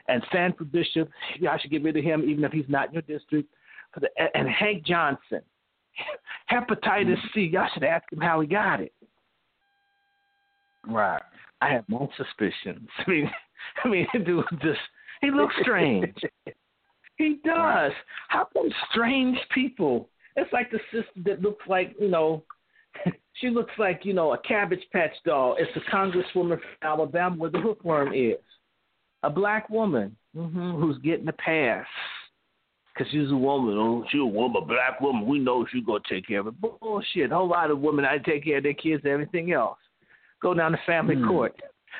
and 0.07 0.23
Sanford 0.31 0.71
Bishop, 0.71 1.09
y'all 1.39 1.57
should 1.57 1.71
get 1.71 1.83
rid 1.83 1.97
of 1.97 2.03
him 2.03 2.23
even 2.27 2.43
if 2.43 2.51
he's 2.51 2.65
not 2.67 2.87
in 2.87 2.93
your 2.93 3.01
district. 3.03 3.49
For 3.93 3.99
the, 3.99 4.09
and 4.35 4.47
Hank 4.49 4.85
Johnson, 4.85 5.41
hepatitis 6.51 7.17
C, 7.33 7.41
y'all 7.41 7.67
should 7.73 7.83
ask 7.83 8.11
him 8.11 8.21
how 8.21 8.39
he 8.39 8.47
got 8.47 8.79
it. 8.79 8.93
Right. 10.87 11.21
I 11.61 11.69
have 11.69 11.85
my 11.87 12.07
suspicions. 12.17 12.89
I 13.05 13.09
mean, 13.09 13.31
I 13.83 13.87
mean, 13.87 14.07
dude, 14.25 14.45
just 14.61 14.79
he 15.21 15.31
looks 15.31 15.53
strange. 15.61 16.15
he 17.17 17.39
does. 17.45 17.91
How 18.29 18.47
come 18.53 18.69
strange 18.91 19.37
people? 19.53 20.09
It's 20.35 20.51
like 20.53 20.71
the 20.71 20.79
sister 20.91 21.21
that 21.25 21.41
looks 21.41 21.65
like 21.67 21.93
you 21.99 22.09
know, 22.09 22.43
she 23.33 23.49
looks 23.49 23.71
like 23.77 24.01
you 24.03 24.13
know 24.13 24.33
a 24.33 24.37
Cabbage 24.39 24.83
Patch 24.91 25.11
doll. 25.25 25.55
It's 25.59 25.71
a 25.75 25.95
congresswoman 25.95 26.59
from 26.59 26.59
Alabama 26.81 27.35
where 27.35 27.49
the 27.49 27.59
hookworm 27.59 28.13
is, 28.13 28.37
a 29.23 29.29
black 29.29 29.69
woman 29.69 30.15
mm-hmm, 30.35 30.79
who's 30.79 30.97
getting 30.99 31.27
a 31.27 31.33
pass 31.33 31.85
because 32.93 33.11
she's 33.11 33.31
a 33.31 33.35
woman. 33.35 33.77
Oh, 33.77 34.03
she's 34.09 34.21
a 34.21 34.25
woman, 34.25 34.61
a 34.61 34.65
black 34.65 34.99
woman. 35.01 35.25
We 35.25 35.39
know 35.39 35.65
she's 35.71 35.85
gonna 35.85 35.99
take 36.09 36.27
care 36.27 36.39
of 36.39 36.47
it. 36.47 36.61
Bullshit. 36.61 37.31
A 37.31 37.35
whole 37.35 37.49
lot 37.49 37.71
of 37.71 37.79
women 37.79 38.05
I 38.05 38.17
take 38.17 38.45
care 38.45 38.57
of 38.57 38.63
their 38.63 38.73
kids 38.73 39.03
and 39.03 39.13
everything 39.13 39.51
else. 39.51 39.77
Go 40.41 40.53
down 40.53 40.71
to 40.71 40.79
family 40.85 41.15
mm. 41.15 41.27
court. 41.27 41.55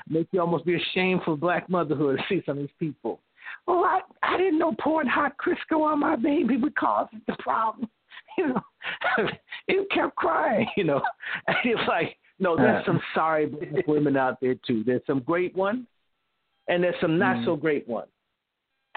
Make 0.10 0.28
you 0.32 0.42
almost 0.42 0.66
be 0.66 0.76
ashamed 0.76 1.22
for 1.24 1.38
black 1.38 1.70
motherhood 1.70 2.18
to 2.18 2.24
see 2.28 2.42
some 2.46 2.58
of 2.58 2.64
these 2.64 2.76
people. 2.80 3.20
Well, 3.68 3.84
I 3.84 4.02
I 4.24 4.38
didn't 4.38 4.60
know 4.60 4.74
pouring 4.80 5.08
hot 5.08 5.34
Crisco 5.38 5.82
on 5.82 6.00
my 6.00 6.16
baby 6.16 6.58
would 6.58 6.76
cause 6.76 7.08
the 7.28 7.36
problem. 7.40 7.90
You 8.38 8.48
know, 8.48 9.30
it 9.68 9.88
kept 9.92 10.16
crying. 10.16 10.66
You 10.76 10.86
know, 10.86 11.02
and 11.48 11.58
it's 11.64 11.88
like 11.88 12.18
no, 12.40 12.58
there's 12.58 12.84
some 12.86 13.00
sorry 13.14 13.52
women 13.88 14.18
out 14.18 14.40
there 14.42 14.56
too. 14.66 14.84
There's 14.84 15.02
some 15.06 15.20
great 15.20 15.56
ones, 15.56 15.86
and 16.68 16.84
there's 16.84 16.96
some 17.00 17.20
not 17.20 17.38
mm. 17.38 17.46
so 17.46 17.56
great 17.56 17.88
ones. 17.88 18.10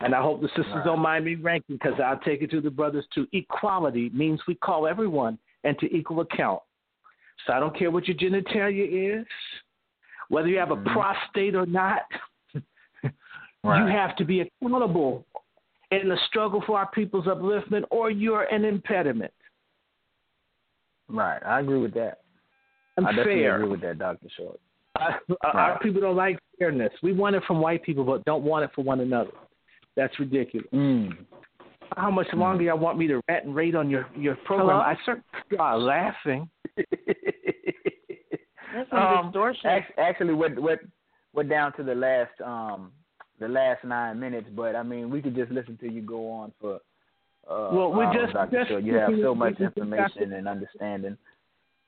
And 0.00 0.14
I 0.14 0.22
hope 0.22 0.40
the 0.40 0.48
sisters 0.48 0.66
right. 0.74 0.84
don't 0.84 1.00
mind 1.00 1.24
me 1.24 1.34
ranking 1.34 1.76
because 1.76 2.00
I'll 2.04 2.18
take 2.18 2.42
it 2.42 2.50
to 2.52 2.60
the 2.60 2.70
brothers 2.70 3.04
too. 3.14 3.28
Equality 3.32 4.10
means 4.14 4.40
we 4.48 4.54
call 4.56 4.86
everyone 4.88 5.38
and 5.62 5.78
to 5.78 5.94
equal 5.94 6.20
account. 6.20 6.60
So 7.46 7.52
I 7.52 7.60
don't 7.60 7.76
care 7.78 7.90
what 7.90 8.08
your 8.08 8.16
genitalia 8.16 9.20
is, 9.20 9.26
whether 10.30 10.48
you 10.48 10.58
have 10.58 10.70
a 10.70 10.76
mm-hmm. 10.76 10.92
prostate 10.92 11.54
or 11.54 11.66
not. 11.66 12.02
right. 13.62 13.86
You 13.86 13.86
have 13.92 14.16
to 14.16 14.24
be 14.24 14.40
accountable 14.40 15.26
in 16.02 16.08
the 16.08 16.18
struggle 16.28 16.62
for 16.66 16.78
our 16.78 16.90
people's 16.90 17.26
upliftment, 17.26 17.84
or 17.90 18.10
you're 18.10 18.44
an 18.44 18.64
impediment. 18.64 19.32
Right, 21.08 21.42
I 21.44 21.60
agree 21.60 21.80
with 21.80 21.94
that. 21.94 22.20
And 22.96 23.06
I 23.06 23.10
definitely 23.10 23.42
fair. 23.42 23.56
agree 23.56 23.70
with 23.70 23.80
that, 23.82 23.98
Doctor 23.98 24.28
Short. 24.36 24.58
Uh, 24.98 25.10
right. 25.28 25.54
Our 25.54 25.78
people 25.80 26.00
don't 26.00 26.16
like 26.16 26.38
fairness. 26.58 26.92
We 27.02 27.12
want 27.12 27.36
it 27.36 27.42
from 27.46 27.60
white 27.60 27.82
people, 27.82 28.04
but 28.04 28.24
don't 28.24 28.44
want 28.44 28.64
it 28.64 28.70
for 28.74 28.82
one 28.82 29.00
another. 29.00 29.32
That's 29.96 30.18
ridiculous. 30.18 30.66
Mm. 30.72 31.16
How 31.96 32.10
much 32.10 32.28
mm. 32.28 32.38
longer 32.38 32.64
y'all 32.64 32.78
want 32.78 32.98
me 32.98 33.06
to 33.08 33.20
rat 33.28 33.44
and 33.44 33.54
rate 33.54 33.74
on 33.74 33.90
your 33.90 34.06
your 34.16 34.36
program? 34.36 34.68
Hello? 34.68 34.80
I 34.80 34.96
certainly 35.04 35.58
are 35.58 35.78
laughing. 35.78 36.48
That's 36.76 36.88
some 38.90 38.98
um, 38.98 39.26
distortion. 39.26 39.84
Actually, 39.98 40.34
we're, 40.34 40.60
we're 40.60 40.80
we're 41.32 41.44
down 41.44 41.72
to 41.76 41.82
the 41.82 41.94
last 41.94 42.32
um 42.44 42.92
the 43.40 43.48
last 43.48 43.84
nine 43.84 44.18
minutes, 44.20 44.48
but 44.54 44.76
I 44.76 44.82
mean 44.82 45.10
we 45.10 45.22
could 45.22 45.34
just 45.34 45.50
listen 45.50 45.76
to 45.78 45.90
you 45.90 46.02
go 46.02 46.30
on 46.30 46.52
for. 46.60 46.76
Uh, 47.48 47.68
well, 47.72 47.92
we 47.92 48.04
just, 48.18 48.32
Dr. 48.32 48.64
just 48.64 48.84
you 48.84 48.94
have 48.94 49.10
so 49.22 49.34
much 49.34 49.60
information 49.60 50.32
and 50.32 50.48
understanding. 50.48 51.16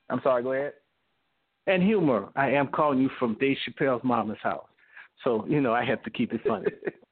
I'm 0.09 0.21
sorry. 0.21 0.43
Go 0.43 0.53
ahead. 0.53 0.73
And 1.65 1.81
humor. 1.81 2.29
I 2.35 2.51
am 2.51 2.67
calling 2.67 2.99
you 2.99 3.09
from 3.17 3.35
Dave 3.39 3.57
Chappelle's 3.67 4.03
mama's 4.03 4.37
house, 4.43 4.67
so 5.23 5.45
you 5.49 5.59
know 5.59 5.73
I 5.73 5.83
have 5.83 6.03
to 6.03 6.11
keep 6.11 6.31
it 6.33 6.41
funny. 6.47 6.67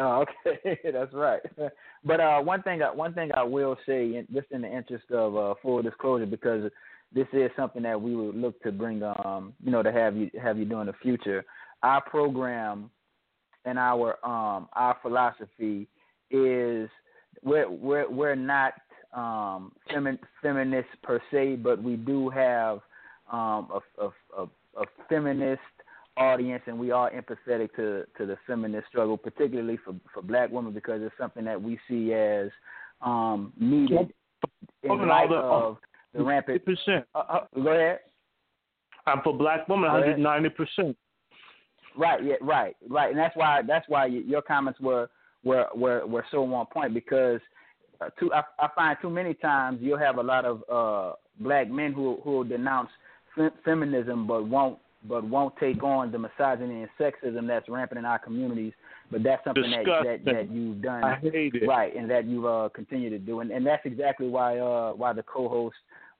Oh, 0.00 0.24
okay, 0.46 0.78
that's 0.92 1.12
right. 1.12 1.40
But 2.02 2.18
uh, 2.18 2.40
one 2.40 2.62
thing, 2.62 2.80
one 2.94 3.12
thing 3.12 3.30
I 3.34 3.42
will 3.42 3.76
say, 3.84 4.24
just 4.32 4.50
in 4.52 4.62
the 4.62 4.74
interest 4.74 5.10
of 5.10 5.36
uh, 5.36 5.52
full 5.60 5.82
disclosure, 5.82 6.24
because 6.24 6.70
this 7.14 7.26
is 7.34 7.50
something 7.54 7.82
that 7.82 8.00
we 8.00 8.16
would 8.16 8.34
look 8.34 8.58
to 8.62 8.72
bring, 8.72 9.02
um, 9.02 9.52
you 9.62 9.70
know, 9.70 9.82
to 9.82 9.92
have 9.92 10.16
you 10.16 10.30
have 10.42 10.56
you 10.56 10.64
do 10.64 10.80
in 10.80 10.86
the 10.86 10.94
future. 11.02 11.44
Our 11.82 12.00
program 12.00 12.90
and 13.64 13.78
our 13.78 14.24
um, 14.24 14.68
our 14.72 14.96
philosophy 15.02 15.88
is 16.30 16.88
we're 17.42 17.70
we're 17.70 18.08
we're 18.10 18.34
not 18.34 18.74
um, 19.14 19.72
femi- 19.90 20.18
feminists 20.42 20.90
per 21.02 21.20
se, 21.30 21.56
but 21.56 21.82
we 21.82 21.96
do 21.96 22.28
have 22.30 22.80
um, 23.32 23.68
a, 23.72 24.04
a, 24.04 24.42
a, 24.42 24.42
a 24.80 24.84
feminist 25.08 25.60
audience, 26.16 26.62
and 26.66 26.78
we 26.78 26.90
are 26.90 27.10
empathetic 27.10 27.74
to 27.76 28.04
to 28.18 28.26
the 28.26 28.36
feminist 28.46 28.88
struggle, 28.88 29.16
particularly 29.16 29.78
for 29.84 29.94
for 30.12 30.22
Black 30.22 30.50
women, 30.50 30.72
because 30.72 31.00
it's 31.02 31.14
something 31.18 31.44
that 31.44 31.60
we 31.60 31.78
see 31.88 32.12
as 32.12 32.50
um, 33.02 33.52
needed 33.58 34.12
in 34.82 35.08
light 35.08 35.32
of 35.32 35.78
the 36.14 36.22
rampant. 36.22 36.62
Uh, 37.14 37.18
uh, 37.18 37.40
go 37.54 37.68
ahead. 37.70 38.00
I'm 39.06 39.22
for 39.22 39.36
Black 39.36 39.68
women, 39.68 39.90
190 39.90 40.48
percent. 40.50 40.96
Right. 41.96 42.22
Yeah. 42.24 42.34
Right. 42.40 42.76
Right. 42.88 43.10
And 43.10 43.18
that's 43.18 43.36
why 43.36 43.62
that's 43.66 43.88
why 43.88 44.06
your 44.06 44.42
comments 44.42 44.80
were 44.80 45.08
were 45.44 45.66
were, 45.74 46.06
were 46.06 46.24
so 46.30 46.52
on 46.54 46.66
point 46.66 46.94
because. 46.94 47.40
Uh, 48.02 48.08
too, 48.18 48.32
I, 48.32 48.40
I 48.58 48.68
find 48.74 48.96
too 49.02 49.10
many 49.10 49.34
times 49.34 49.80
you'll 49.82 49.98
have 49.98 50.16
a 50.16 50.22
lot 50.22 50.46
of 50.46 50.62
uh, 50.72 51.16
black 51.38 51.70
men 51.70 51.92
who 51.92 52.18
who 52.24 52.44
denounce 52.44 52.88
feminism 53.62 54.26
but 54.26 54.48
won't 54.48 54.78
but 55.08 55.24
won't 55.24 55.56
take 55.56 55.82
on 55.82 56.12
the 56.12 56.18
misogyny 56.18 56.82
and 56.82 56.88
sexism 56.98 57.46
that's 57.46 57.68
rampant 57.68 57.98
in 57.98 58.04
our 58.04 58.18
communities. 58.18 58.72
But 59.10 59.22
that's 59.22 59.42
something 59.44 59.70
that, 59.70 59.84
that 60.04 60.24
that 60.24 60.50
you've 60.50 60.82
done 60.82 61.02
right, 61.66 61.94
and 61.96 62.10
that 62.10 62.26
you 62.26 62.46
uh, 62.46 62.68
continue 62.68 63.10
to 63.10 63.18
do, 63.18 63.40
and 63.40 63.50
and 63.50 63.66
that's 63.66 63.84
exactly 63.84 64.28
why 64.28 64.58
uh 64.58 64.92
why 64.92 65.12
the 65.12 65.22
co-host 65.22 65.76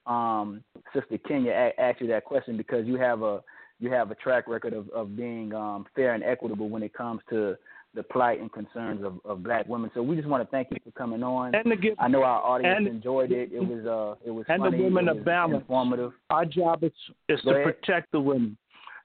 um 0.07 0.63
Sister 0.93 1.17
Kenyah 1.29 1.71
a- 1.71 1.81
asked 1.81 2.01
you 2.01 2.07
that 2.07 2.25
question 2.25 2.57
because 2.57 2.85
you 2.87 2.97
have 2.97 3.21
a 3.21 3.41
you 3.81 3.91
have 3.91 4.11
a 4.11 4.15
track 4.15 4.47
record 4.47 4.73
of 4.73 4.87
of 4.91 5.17
being 5.17 5.53
um 5.53 5.85
fair 5.95 6.13
and 6.13 6.23
equitable 6.23 6.69
when 6.69 6.83
it 6.83 6.93
comes 6.93 7.19
to 7.29 7.57
the 7.93 8.03
plight 8.03 8.39
and 8.39 8.49
concerns 8.53 9.03
of, 9.03 9.19
of 9.25 9.43
black 9.43 9.67
women. 9.67 9.91
So 9.93 10.01
we 10.01 10.15
just 10.15 10.27
want 10.27 10.41
to 10.41 10.49
thank 10.49 10.69
you 10.71 10.77
for 10.81 10.91
coming 10.91 11.23
on. 11.23 11.53
And 11.53 11.81
get, 11.81 11.95
I 11.99 12.07
know 12.07 12.23
our 12.23 12.41
audience 12.41 12.75
and, 12.77 12.87
enjoyed 12.87 13.33
it. 13.33 13.51
It 13.51 13.59
was 13.59 13.85
uh 13.85 14.15
it 14.25 14.31
was 14.31 14.45
and 14.47 14.61
funny. 14.61 14.77
the 14.77 14.83
women 14.83 15.09
of 15.09 15.25
balance. 15.25 15.61
informative. 15.61 16.13
Our 16.29 16.45
job 16.45 16.83
is 16.85 16.91
is 17.27 17.41
Go 17.41 17.51
to 17.51 17.59
ahead. 17.59 17.81
protect 17.81 18.11
the 18.13 18.19
women. 18.21 18.57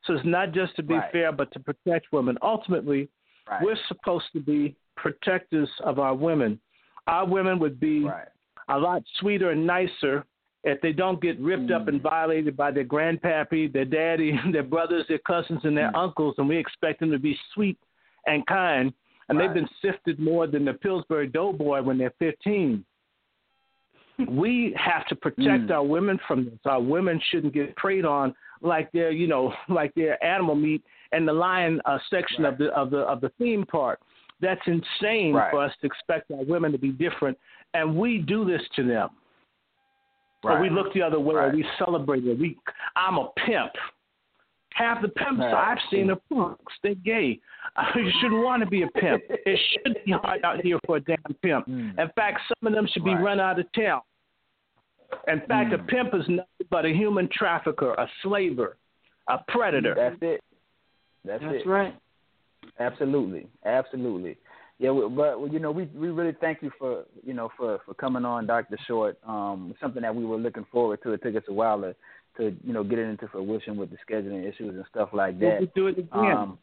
So 0.04 0.12
it's 0.14 0.24
not 0.24 0.52
just 0.52 0.76
to 0.76 0.84
be 0.84 0.94
Right. 0.94 1.10
fair, 1.10 1.32
but 1.32 1.52
to 1.54 1.58
protect 1.60 2.12
women. 2.12 2.38
Ultimately, 2.42 3.08
Right. 3.50 3.62
we're 3.62 3.78
supposed 3.88 4.26
to 4.34 4.40
be 4.40 4.76
protectors 4.96 5.68
of 5.80 5.98
our 5.98 6.14
women. 6.14 6.60
Our 7.08 7.26
women 7.26 7.58
would 7.58 7.78
be 7.80 8.04
right. 8.04 8.28
a 8.68 8.78
lot 8.78 9.02
sweeter 9.18 9.50
and 9.50 9.66
nicer 9.66 10.24
if 10.66 10.80
they 10.80 10.92
don't 10.92 11.20
get 11.22 11.38
ripped 11.38 11.70
up 11.70 11.84
Mm. 11.84 11.88
and 11.88 12.02
violated 12.02 12.56
by 12.56 12.70
their 12.72 12.84
grandpappy, 12.84 13.72
their 13.72 13.84
daddy, 13.84 14.32
their 14.52 14.62
brothers, 14.64 15.06
their 15.08 15.18
cousins, 15.18 15.64
and 15.64 15.76
their 15.76 15.90
Mm. 15.92 15.96
uncles, 16.04 16.34
and 16.38 16.48
we 16.48 16.56
expect 16.56 17.00
them 17.00 17.10
to 17.12 17.18
be 17.18 17.38
sweet 17.54 17.78
and 18.26 18.44
kind. 18.46 18.92
And 19.28 19.40
they've 19.40 19.54
been 19.54 19.68
sifted 19.80 20.18
more 20.20 20.46
than 20.46 20.64
the 20.64 20.74
Pillsbury 20.74 21.28
Doughboy 21.28 21.82
when 21.82 21.98
they're 21.98 22.14
15. 22.18 22.84
we 24.28 24.72
have 24.76 25.06
to 25.08 25.14
protect 25.16 25.66
Mm. 25.66 25.70
our 25.70 25.84
women 25.84 26.18
from 26.26 26.44
this. 26.46 26.58
Our 26.64 26.80
women 26.80 27.20
shouldn't 27.30 27.52
get 27.52 27.76
preyed 27.76 28.04
on 28.04 28.34
like 28.62 28.90
they're, 28.92 29.10
you 29.10 29.26
know, 29.26 29.52
like 29.68 29.92
they're 29.94 30.22
animal 30.24 30.54
meat 30.56 30.82
and 31.12 31.28
the 31.28 31.32
lion 31.32 31.80
uh, 31.84 31.98
section 32.10 32.42
Right. 32.44 32.52
of 32.52 32.58
the 32.58 32.68
of 32.74 32.90
the 32.90 32.98
of 33.00 33.20
the 33.20 33.28
theme 33.38 33.64
park. 33.66 34.00
That's 34.40 34.60
insane 34.66 35.34
Right. 35.34 35.50
for 35.50 35.60
us 35.62 35.72
to 35.80 35.86
expect 35.86 36.30
our 36.30 36.44
women 36.44 36.72
to 36.72 36.78
be 36.78 36.90
different, 36.90 37.38
and 37.74 37.96
we 37.96 38.18
do 38.18 38.44
this 38.44 38.62
to 38.76 38.82
them. 38.82 39.10
Or 40.52 40.60
we 40.60 40.70
look 40.70 40.92
the 40.94 41.02
other 41.02 41.20
way, 41.20 41.34
or 41.34 41.50
we 41.50 41.64
celebrate 41.78 42.24
it. 42.26 42.38
We, 42.38 42.56
I'm 42.94 43.18
a 43.18 43.28
pimp. 43.46 43.72
Half 44.74 45.00
the 45.02 45.08
pimps 45.08 45.40
Right. 45.40 45.54
I've 45.54 45.78
seen 45.90 46.10
are 46.10 46.18
punks. 46.32 46.72
They're 46.82 46.94
gay. 46.96 47.40
You 47.94 48.10
shouldn't 48.20 48.42
want 48.42 48.62
to 48.62 48.68
be 48.68 48.82
a 48.82 48.88
pimp. 48.88 49.22
It 49.28 49.58
should 49.84 49.98
be 50.04 50.12
hard 50.12 50.44
out 50.44 50.60
here 50.62 50.78
for 50.86 50.96
a 50.96 51.00
damn 51.00 51.16
pimp. 51.42 51.66
Mm. 51.66 51.98
In 51.98 52.08
fact, 52.14 52.40
some 52.48 52.66
of 52.68 52.74
them 52.74 52.86
should 52.92 53.04
be 53.04 53.14
Right. 53.14 53.22
run 53.22 53.40
out 53.40 53.58
of 53.58 53.66
town. 53.72 54.00
In 55.28 55.40
fact, 55.42 55.72
a 55.72 55.78
Mm. 55.78 55.88
pimp 55.88 56.14
is 56.14 56.28
nothing 56.28 56.46
but 56.70 56.84
a 56.86 56.90
human 56.90 57.28
trafficker, 57.28 57.92
a 57.94 58.08
slaver, 58.22 58.76
a 59.28 59.38
predator. 59.48 59.94
That's 59.94 60.16
it. 60.22 60.40
That's, 61.24 61.42
That's 61.42 61.56
it. 61.56 61.66
right. 61.66 61.94
Absolutely, 62.78 63.46
absolutely. 63.64 64.36
Yeah, 64.78 64.90
but 64.90 65.10
well, 65.10 65.48
you 65.50 65.58
know, 65.58 65.70
we 65.70 65.84
we 65.94 66.10
really 66.10 66.36
thank 66.40 66.62
you 66.62 66.70
for 66.78 67.04
you 67.24 67.32
know 67.32 67.50
for 67.56 67.80
for 67.86 67.94
coming 67.94 68.26
on, 68.26 68.46
Doctor 68.46 68.76
Short. 68.86 69.18
Um, 69.26 69.74
something 69.80 70.02
that 70.02 70.14
we 70.14 70.24
were 70.24 70.36
looking 70.36 70.66
forward 70.70 71.00
to. 71.02 71.12
It 71.12 71.22
took 71.22 71.34
us 71.34 71.48
a 71.48 71.52
while 71.52 71.80
to 71.80 71.94
to 72.36 72.54
you 72.62 72.72
know 72.74 72.84
get 72.84 72.98
it 72.98 73.08
into 73.08 73.26
fruition 73.28 73.76
with 73.76 73.90
the 73.90 73.96
scheduling 74.08 74.46
issues 74.46 74.74
and 74.74 74.84
stuff 74.90 75.10
like 75.12 75.38
that. 75.40 75.60
We'll 75.60 75.70
do 75.74 75.86
it 75.86 75.98
again. 75.98 76.36
Um, 76.36 76.58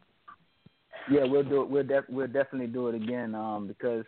yeah, 1.10 1.24
we'll 1.26 1.44
do 1.44 1.64
it. 1.64 1.70
We'll 1.70 1.84
def- 1.84 2.10
we'll 2.10 2.28
definitely 2.28 2.68
do 2.68 2.88
it 2.90 2.96
again 2.96 3.34
um, 3.34 3.68
because 3.68 4.06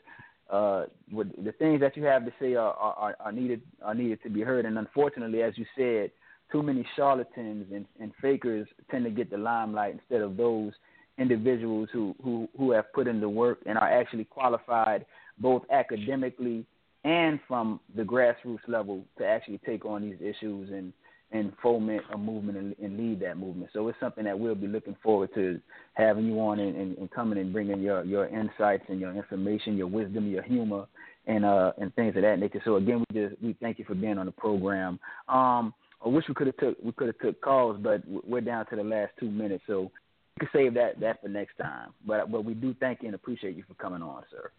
uh, 0.51 0.85
with 1.11 1.29
the 1.43 1.51
things 1.53 1.81
that 1.81 1.97
you 1.97 2.03
have 2.03 2.25
to 2.25 2.33
say 2.39 2.53
are, 2.53 2.73
are 2.73 3.15
are 3.19 3.31
needed 3.31 3.61
are 3.83 3.95
needed 3.95 4.21
to 4.21 4.29
be 4.29 4.41
heard. 4.41 4.65
And 4.65 4.77
unfortunately, 4.77 5.41
as 5.41 5.57
you 5.57 5.65
said, 5.75 6.11
too 6.51 6.61
many 6.61 6.85
charlatans 6.95 7.65
and, 7.73 7.85
and 7.99 8.11
fakers 8.21 8.67
tend 8.91 9.05
to 9.05 9.09
get 9.11 9.31
the 9.31 9.37
limelight 9.37 9.95
instead 9.95 10.21
of 10.21 10.37
those 10.37 10.73
individuals 11.17 11.89
who, 11.91 12.15
who, 12.23 12.47
who 12.57 12.71
have 12.71 12.91
put 12.93 13.07
in 13.07 13.19
the 13.19 13.29
work 13.29 13.59
and 13.65 13.77
are 13.77 13.89
actually 13.89 14.25
qualified 14.25 15.05
both 15.39 15.63
academically 15.71 16.65
and 17.03 17.39
from 17.47 17.79
the 17.95 18.03
grassroots 18.03 18.67
level 18.67 19.03
to 19.17 19.25
actually 19.25 19.59
take 19.65 19.85
on 19.85 20.01
these 20.01 20.17
issues 20.19 20.69
and, 20.71 20.91
and 21.31 21.53
foment 21.61 22.01
a 22.13 22.17
movement 22.17 22.57
and, 22.57 22.75
and, 22.81 22.97
lead 22.97 23.19
that 23.19 23.37
movement. 23.37 23.69
So 23.73 23.87
it's 23.87 23.99
something 23.99 24.23
that 24.25 24.37
we'll 24.37 24.55
be 24.55 24.67
looking 24.67 24.95
forward 25.03 25.29
to 25.35 25.59
having 25.93 26.25
you 26.25 26.39
on 26.39 26.59
and, 26.59 26.75
and, 26.75 26.97
and, 26.97 27.11
coming 27.11 27.37
and 27.37 27.51
bringing 27.53 27.81
your 27.81 28.03
your 28.03 28.27
insights 28.27 28.85
and 28.89 28.99
your 28.99 29.13
information, 29.13 29.77
your 29.77 29.87
wisdom, 29.87 30.29
your 30.29 30.43
humor, 30.43 30.85
and 31.27 31.43
uh 31.43 31.73
and 31.79 31.93
things 31.95 32.15
of 32.15 32.21
that 32.21 32.39
nature. 32.39 32.61
So 32.63 32.75
again, 32.75 33.03
we 33.09 33.21
just 33.21 33.41
we 33.41 33.55
thank 33.59 33.79
you 33.79 33.85
for 33.85 33.95
being 33.95 34.17
on 34.17 34.27
the 34.27 34.31
program. 34.31 34.99
Um, 35.27 35.73
I 36.03 36.09
wish 36.09 36.25
we 36.27 36.35
could 36.35 36.47
have 36.47 36.57
took 36.57 36.77
we 36.83 36.91
could 36.91 37.07
have 37.07 37.19
took 37.19 37.41
calls, 37.41 37.79
but 37.81 38.01
we're 38.07 38.41
down 38.41 38.67
to 38.67 38.75
the 38.75 38.83
last 38.83 39.11
two 39.19 39.29
minutes, 39.29 39.63
so 39.67 39.91
can 40.39 40.49
save 40.51 40.73
that 40.73 40.99
that 40.99 41.21
for 41.21 41.29
next 41.29 41.57
time. 41.57 41.93
But 42.05 42.31
but 42.31 42.43
we 42.43 42.53
do 42.53 42.75
thank 42.79 43.01
you 43.01 43.07
and 43.07 43.15
appreciate 43.15 43.55
you 43.55 43.63
for 43.67 43.73
coming 43.75 44.01
on, 44.01 44.23
sir. 44.29 44.51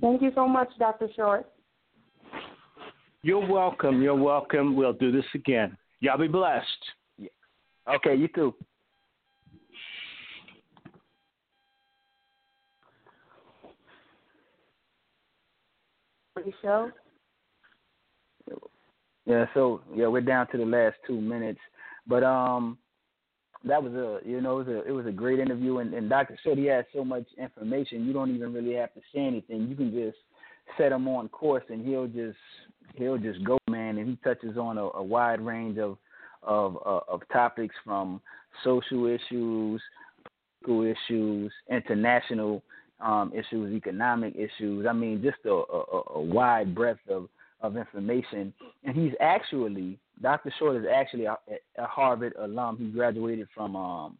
Thank 0.00 0.22
you 0.22 0.30
so 0.34 0.46
much, 0.46 0.68
Dr. 0.78 1.08
Short. 1.16 1.46
You're 3.22 3.46
welcome. 3.46 4.00
You're 4.00 4.14
welcome. 4.14 4.76
We'll 4.76 4.92
do 4.92 5.12
this 5.12 5.24
again. 5.34 5.76
Y'all 6.00 6.16
be 6.16 6.28
blessed. 6.28 6.66
Yeah. 7.18 7.28
Okay, 7.96 8.14
you 8.14 8.28
too. 8.28 8.54
Show. 16.62 16.90
Yeah, 19.26 19.44
so 19.52 19.82
yeah, 19.94 20.06
we're 20.06 20.22
down 20.22 20.46
to 20.48 20.56
the 20.56 20.64
last 20.64 20.96
two 21.06 21.20
minutes, 21.20 21.60
but 22.06 22.24
um, 22.24 22.78
that 23.64 23.82
was 23.82 23.92
a 23.92 24.26
you 24.26 24.40
know 24.40 24.60
it 24.60 24.66
was 24.66 24.68
a 24.68 24.88
it 24.88 24.92
was 24.92 25.06
a 25.06 25.12
great 25.12 25.38
interview, 25.38 25.78
and, 25.78 25.92
and 25.92 26.08
Dr. 26.08 26.36
he 26.54 26.66
has 26.66 26.84
so 26.94 27.04
much 27.04 27.24
information, 27.38 28.06
you 28.06 28.12
don't 28.12 28.34
even 28.34 28.52
really 28.52 28.74
have 28.74 28.92
to 28.94 29.00
say 29.14 29.20
anything. 29.20 29.68
You 29.68 29.76
can 29.76 29.92
just 29.92 30.16
set 30.78 30.92
him 30.92 31.06
on 31.08 31.28
course, 31.28 31.64
and 31.68 31.84
he'll 31.84 32.06
just 32.06 32.38
he'll 32.94 33.18
just 33.18 33.44
go, 33.44 33.58
man, 33.68 33.98
and 33.98 34.08
he 34.08 34.16
touches 34.24 34.56
on 34.56 34.78
a, 34.78 34.84
a 34.84 35.02
wide 35.02 35.40
range 35.40 35.78
of 35.78 35.98
of 36.42 36.76
uh, 36.86 37.00
of 37.08 37.20
topics 37.32 37.74
from 37.84 38.20
social 38.64 39.06
issues, 39.06 39.82
political 40.64 40.84
issues, 40.84 41.52
international 41.70 42.62
um, 43.00 43.32
issues, 43.34 43.74
economic 43.74 44.34
issues. 44.36 44.86
I 44.88 44.92
mean, 44.92 45.22
just 45.22 45.38
a, 45.44 45.50
a, 45.50 46.02
a 46.14 46.20
wide 46.20 46.74
breadth 46.74 47.00
of 47.08 47.28
of 47.62 47.76
information. 47.76 48.52
And 48.84 48.96
he's 48.96 49.12
actually 49.20 49.98
Dr. 50.22 50.52
Short 50.58 50.76
is 50.76 50.86
actually 50.92 51.24
a, 51.24 51.36
a 51.78 51.86
Harvard 51.86 52.34
alum. 52.38 52.76
He 52.78 52.86
graduated 52.86 53.48
from 53.54 53.76
um, 53.76 54.18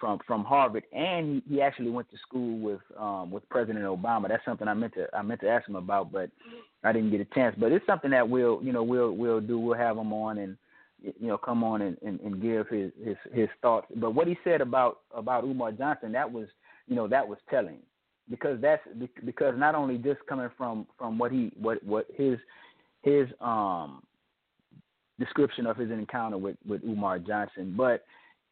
from 0.00 0.18
from 0.26 0.44
Harvard, 0.44 0.84
and 0.92 1.42
he, 1.46 1.54
he 1.54 1.62
actually 1.62 1.90
went 1.90 2.10
to 2.10 2.16
school 2.18 2.58
with 2.58 2.80
um, 2.98 3.30
with 3.30 3.48
President 3.48 3.84
Obama. 3.84 4.28
That's 4.28 4.44
something 4.44 4.66
I 4.66 4.74
meant 4.74 4.94
to 4.94 5.06
I 5.14 5.22
meant 5.22 5.40
to 5.42 5.48
ask 5.48 5.68
him 5.68 5.76
about, 5.76 6.10
but 6.10 6.30
I 6.84 6.92
didn't 6.92 7.10
get 7.10 7.20
a 7.20 7.34
chance. 7.34 7.54
But 7.58 7.72
it's 7.72 7.86
something 7.86 8.10
that 8.10 8.28
we'll 8.28 8.60
you 8.62 8.72
know 8.72 8.82
we'll 8.82 9.12
we'll 9.12 9.40
do. 9.40 9.58
We'll 9.58 9.78
have 9.78 9.96
him 9.96 10.12
on 10.12 10.38
and 10.38 10.56
you 11.02 11.28
know 11.28 11.38
come 11.38 11.62
on 11.62 11.82
and, 11.82 11.96
and, 12.04 12.18
and 12.20 12.40
give 12.40 12.68
his, 12.68 12.90
his 13.04 13.16
his 13.32 13.48
thoughts. 13.60 13.86
But 13.96 14.14
what 14.14 14.26
he 14.26 14.36
said 14.42 14.60
about 14.60 15.00
about 15.14 15.44
Umar 15.44 15.72
Johnson 15.72 16.12
that 16.12 16.30
was 16.30 16.48
you 16.88 16.96
know 16.96 17.06
that 17.08 17.26
was 17.26 17.38
telling 17.50 17.78
because 18.30 18.60
that's 18.60 18.82
because 19.24 19.54
not 19.56 19.74
only 19.74 19.98
just 19.98 20.20
coming 20.28 20.50
from 20.56 20.86
from 20.98 21.18
what 21.18 21.30
he 21.30 21.52
what 21.60 21.82
what 21.84 22.06
his 22.16 22.38
his 23.02 23.28
um 23.40 24.02
description 25.24 25.66
of 25.66 25.76
his 25.76 25.90
encounter 25.90 26.38
with 26.38 26.56
with 26.66 26.82
Umar 26.84 27.18
Johnson, 27.18 27.74
but 27.76 28.04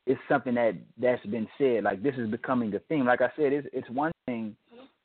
it's 0.06 0.20
something 0.28 0.54
that 0.54 0.74
that's 0.98 1.24
been 1.26 1.48
said. 1.58 1.84
Like 1.84 2.02
this 2.02 2.14
is 2.16 2.30
becoming 2.30 2.74
a 2.74 2.78
theme. 2.80 3.06
Like 3.06 3.20
I 3.20 3.30
said, 3.36 3.52
it's 3.52 3.66
it's 3.72 3.90
one 3.90 4.12
thing 4.26 4.56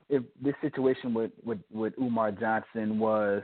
if 0.10 0.24
this 0.42 0.56
situation 0.62 1.14
with 1.14 1.32
with, 1.44 1.60
with 1.72 1.94
Umar 2.00 2.32
Johnson 2.32 3.00
was 3.00 3.44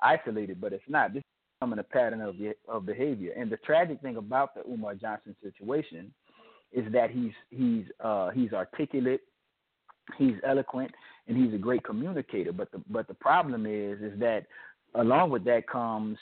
isolated, 0.00 0.60
but 0.60 0.72
it's 0.72 0.84
not. 0.88 1.12
This 1.12 1.20
is 1.20 1.58
becoming 1.60 1.78
a 1.78 1.82
pattern 1.82 2.20
of 2.20 2.36
of 2.68 2.86
behavior. 2.86 3.32
And 3.36 3.50
the 3.50 3.56
tragic 3.58 4.00
thing 4.00 4.16
about 4.16 4.54
the 4.54 4.62
Umar 4.70 4.94
Johnson 4.94 5.34
situation 5.42 6.12
is 6.72 6.90
that 6.92 7.10
he's 7.10 7.32
he's 7.50 7.84
uh, 8.00 8.30
he's 8.30 8.52
articulate, 8.52 9.22
he's 10.18 10.34
eloquent, 10.46 10.90
and 11.26 11.36
he's 11.36 11.54
a 11.54 11.58
great 11.58 11.84
communicator. 11.84 12.52
But 12.52 12.70
the 12.72 12.82
but 12.90 13.08
the 13.08 13.14
problem 13.14 13.66
is 13.66 14.00
is 14.00 14.18
that 14.20 14.46
along 14.94 15.30
with 15.30 15.44
that 15.44 15.66
comes 15.68 16.18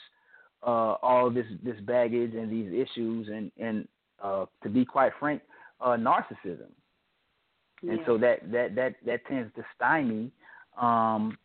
uh, 0.63 0.95
all 1.01 1.29
this 1.29 1.45
this 1.63 1.79
baggage 1.81 2.33
and 2.33 2.51
these 2.51 2.71
issues 2.71 3.27
and 3.27 3.51
and 3.59 3.87
uh, 4.21 4.45
to 4.63 4.69
be 4.69 4.85
quite 4.85 5.11
frank, 5.19 5.41
uh, 5.79 5.97
narcissism. 5.97 6.69
Yeah. 7.81 7.93
And 7.93 7.99
so 8.05 8.17
that, 8.19 8.51
that 8.51 8.75
that 8.75 8.95
that 9.05 9.25
tends 9.27 9.53
to 9.55 9.65
stymie 9.75 10.31
um, 10.79 11.37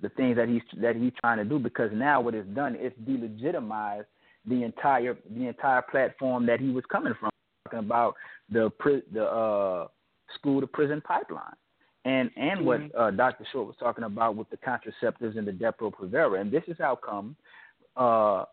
the 0.00 0.08
things 0.10 0.36
that 0.36 0.48
he's 0.48 0.62
that 0.80 0.96
he's 0.96 1.12
trying 1.20 1.38
to 1.38 1.44
do 1.44 1.58
because 1.58 1.90
now 1.92 2.20
what 2.20 2.34
it's 2.34 2.48
done 2.50 2.76
is 2.76 2.92
delegitimized 3.04 4.06
the 4.46 4.62
entire 4.62 5.16
the 5.36 5.46
entire 5.46 5.82
platform 5.82 6.46
that 6.46 6.60
he 6.60 6.70
was 6.70 6.84
coming 6.90 7.14
from 7.18 7.30
talking 7.64 7.80
about 7.80 8.14
the 8.50 8.70
the 9.12 9.24
uh, 9.24 9.88
school 10.34 10.60
to 10.60 10.66
prison 10.66 11.00
pipeline 11.00 11.54
and 12.04 12.30
and 12.36 12.60
mm-hmm. 12.60 12.64
what 12.64 12.80
uh, 12.98 13.10
Dr. 13.10 13.46
Short 13.52 13.66
was 13.66 13.76
talking 13.78 14.04
about 14.04 14.36
with 14.36 14.48
the 14.50 14.56
contraceptives 14.56 15.38
and 15.38 15.46
the 15.46 15.52
Depo-Provera. 15.52 16.40
And 16.40 16.50
this 16.50 16.64
is 16.66 16.76
how 16.78 16.96
come 16.96 17.36
uh, 17.96 18.44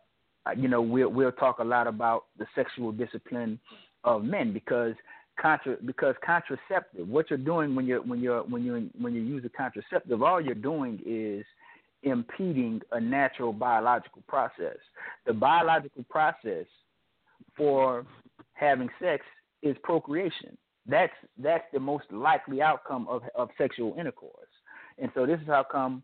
you 0.58 0.68
know, 0.68 0.82
we'll 0.82 1.10
we'll 1.10 1.32
talk 1.32 1.60
a 1.60 1.64
lot 1.64 1.88
about 1.88 2.26
the 2.38 2.46
sexual 2.56 2.92
discipline 2.92 3.60
of 4.04 4.24
men 4.24 4.54
because 4.54 4.96
contra 5.42 5.78
because 5.86 6.16
contraceptive. 6.26 7.08
What 7.08 7.30
you're 7.30 7.38
doing 7.38 7.76
when 7.76 7.86
you're 7.86 8.02
when 8.02 8.20
you're 8.20 8.44
when 8.44 8.64
you 8.64 8.90
when 9.00 9.14
you 9.14 9.22
use 9.22 9.44
a 9.46 9.50
contraceptive, 9.50 10.22
all 10.22 10.42
you're 10.42 10.56
doing 10.56 11.00
is 11.06 11.46
impeding 12.04 12.82
a 12.92 13.00
natural 13.00 13.54
biological 13.54 14.24
process. 14.28 14.78
The 15.26 15.34
biological 15.34 16.06
process 16.10 16.66
for 17.58 18.06
having 18.54 18.90
sex 19.02 19.26
is 19.62 19.76
procreation. 19.84 20.58
That's 20.88 21.14
that's 21.38 21.66
the 21.74 21.80
most 21.80 22.06
likely 22.12 22.62
outcome 22.62 23.08
of 23.10 23.24
of 23.36 23.50
sexual 23.58 23.96
intercourse. 24.00 24.34
And 24.98 25.12
so 25.14 25.26
this 25.26 25.40
is 25.40 25.48
how 25.48 25.66
come, 25.70 26.04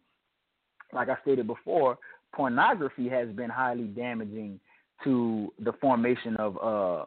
like 0.94 1.10
I 1.10 1.18
stated 1.22 1.48
before, 1.48 1.98
pornography 2.36 3.10
has 3.10 3.30
been 3.30 3.50
highly 3.50 3.86
damaging 3.86 4.60
to 5.04 5.52
the 5.60 5.74
formation 5.74 6.36
of 6.38 6.58
uh, 6.58 7.06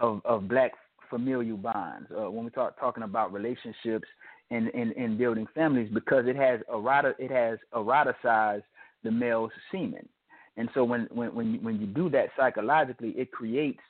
of, 0.00 0.20
of 0.24 0.48
black 0.48 0.72
familial 1.08 1.56
bonds. 1.56 2.08
Uh, 2.10 2.30
when 2.30 2.44
we 2.44 2.50
talk 2.50 2.78
talking 2.78 3.02
about 3.02 3.32
relationships 3.32 4.08
and, 4.50 4.68
and, 4.68 4.92
and 4.92 5.18
building 5.18 5.46
families, 5.54 5.90
because 5.92 6.24
it 6.26 6.36
has 6.36 6.60
erota, 6.72 7.12
it 7.18 7.30
has 7.30 7.58
eroticized 7.74 8.62
the 9.04 9.10
male's 9.10 9.50
semen, 9.70 10.08
and 10.56 10.68
so 10.74 10.84
when 10.84 11.08
when 11.12 11.34
when 11.34 11.54
you, 11.54 11.60
when 11.60 11.80
you 11.80 11.86
do 11.86 12.08
that 12.10 12.28
psychologically, 12.36 13.10
it 13.10 13.30
creates 13.30 13.80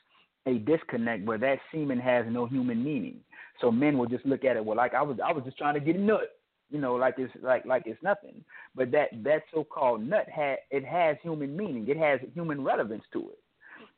a 0.47 0.55
disconnect 0.59 1.25
where 1.25 1.39
that 1.39 1.59
semen 1.73 1.99
has 1.99 2.25
no 2.29 2.47
human 2.47 2.83
meaning. 2.83 3.17
So 3.61 3.71
men 3.71 3.99
will 3.99 4.07
just 4.07 4.25
look 4.25 4.45
at 4.45 4.57
it 4.57 4.65
well, 4.65 4.77
like 4.77 4.95
I 4.95 5.03
was 5.03 5.19
I 5.25 5.33
was 5.33 5.45
just 5.45 5.59
trying 5.59 5.75
to 5.75 5.81
get 5.81 5.97
a 5.97 6.01
nut 6.01 6.40
you 6.71 6.81
know, 6.81 6.95
like 6.95 7.15
it's 7.19 7.33
like 7.43 7.65
like 7.65 7.85
it's 7.87 8.03
nothing. 8.03 8.45
But 8.75 8.91
that 8.93 9.09
that 9.25 9.43
so-called 9.53 10.07
nut 10.07 10.27
had 10.29 10.59
it 10.71 10.85
has 10.85 11.17
human 11.23 11.57
meaning. 11.57 11.87
It 11.89 11.97
has 11.97 12.21
human 12.35 12.63
relevance 12.63 13.05
to 13.13 13.31
it, 13.31 13.39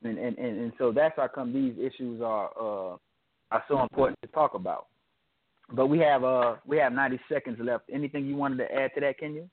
and 0.03 0.19
and 0.19 0.39
and, 0.39 0.61
and 0.61 0.73
so 0.79 0.93
that's 0.93 1.15
how 1.17 1.29
come 1.29 1.53
these 1.53 1.75
issues 1.79 2.21
are 2.23 2.51
uh, 2.59 2.97
are 3.51 3.65
so 3.69 3.83
important 3.83 4.19
to 4.23 4.29
talk 4.29 4.55
about. 4.55 4.87
But 5.75 5.87
we 5.87 5.99
have 6.01 6.25
uh 6.25 6.57
we 6.67 6.79
have 6.79 6.93
90 6.93 7.21
seconds 7.29 7.59
left. 7.61 7.85
Anything 7.93 8.27
you 8.27 8.37
wanted 8.37 8.59
to 8.59 8.73
add 8.73 8.91
to 8.95 9.01
that, 9.01 9.21
Kenyah? 9.21 9.49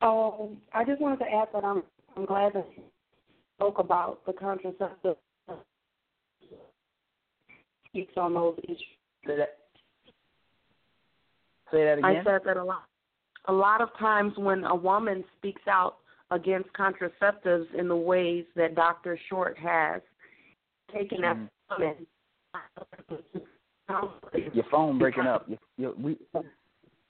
Um, 0.00 0.56
I 0.74 0.84
just 0.84 1.00
wanted 1.00 1.18
to 1.20 1.30
add 1.30 1.48
that 1.52 1.64
I'm 1.64 1.82
I'm 2.16 2.26
glad 2.26 2.54
that 2.54 2.66
you 2.76 2.82
spoke 3.56 3.78
about 3.78 4.24
the 4.26 4.32
contraceptive 4.32 5.16
speaks 7.92 8.14
on 8.16 8.34
those 8.34 8.58
issues. 8.64 8.80
Say 11.72 11.84
that 11.84 11.98
again. 11.98 12.04
I 12.04 12.24
said 12.24 12.42
that 12.44 12.56
a 12.56 12.64
lot. 12.64 12.84
A 13.46 13.52
lot 13.52 13.80
of 13.80 13.88
times 13.98 14.34
when 14.36 14.64
a 14.64 14.74
woman 14.74 15.24
speaks 15.38 15.62
out 15.66 15.96
against 16.30 16.68
contraceptives 16.74 17.66
in 17.76 17.88
the 17.88 17.96
ways 17.96 18.44
that 18.54 18.74
Dr. 18.74 19.18
Short 19.28 19.58
has, 19.58 20.00
taken 20.94 21.22
that 21.22 21.36
mm-hmm. 21.36 21.82
woman. 21.82 22.06
Your 24.52 24.64
phone 24.70 24.98
breaking 24.98 25.26
up. 25.26 25.46
Your, 25.48 25.58
your, 25.76 25.94
we, 25.96 26.16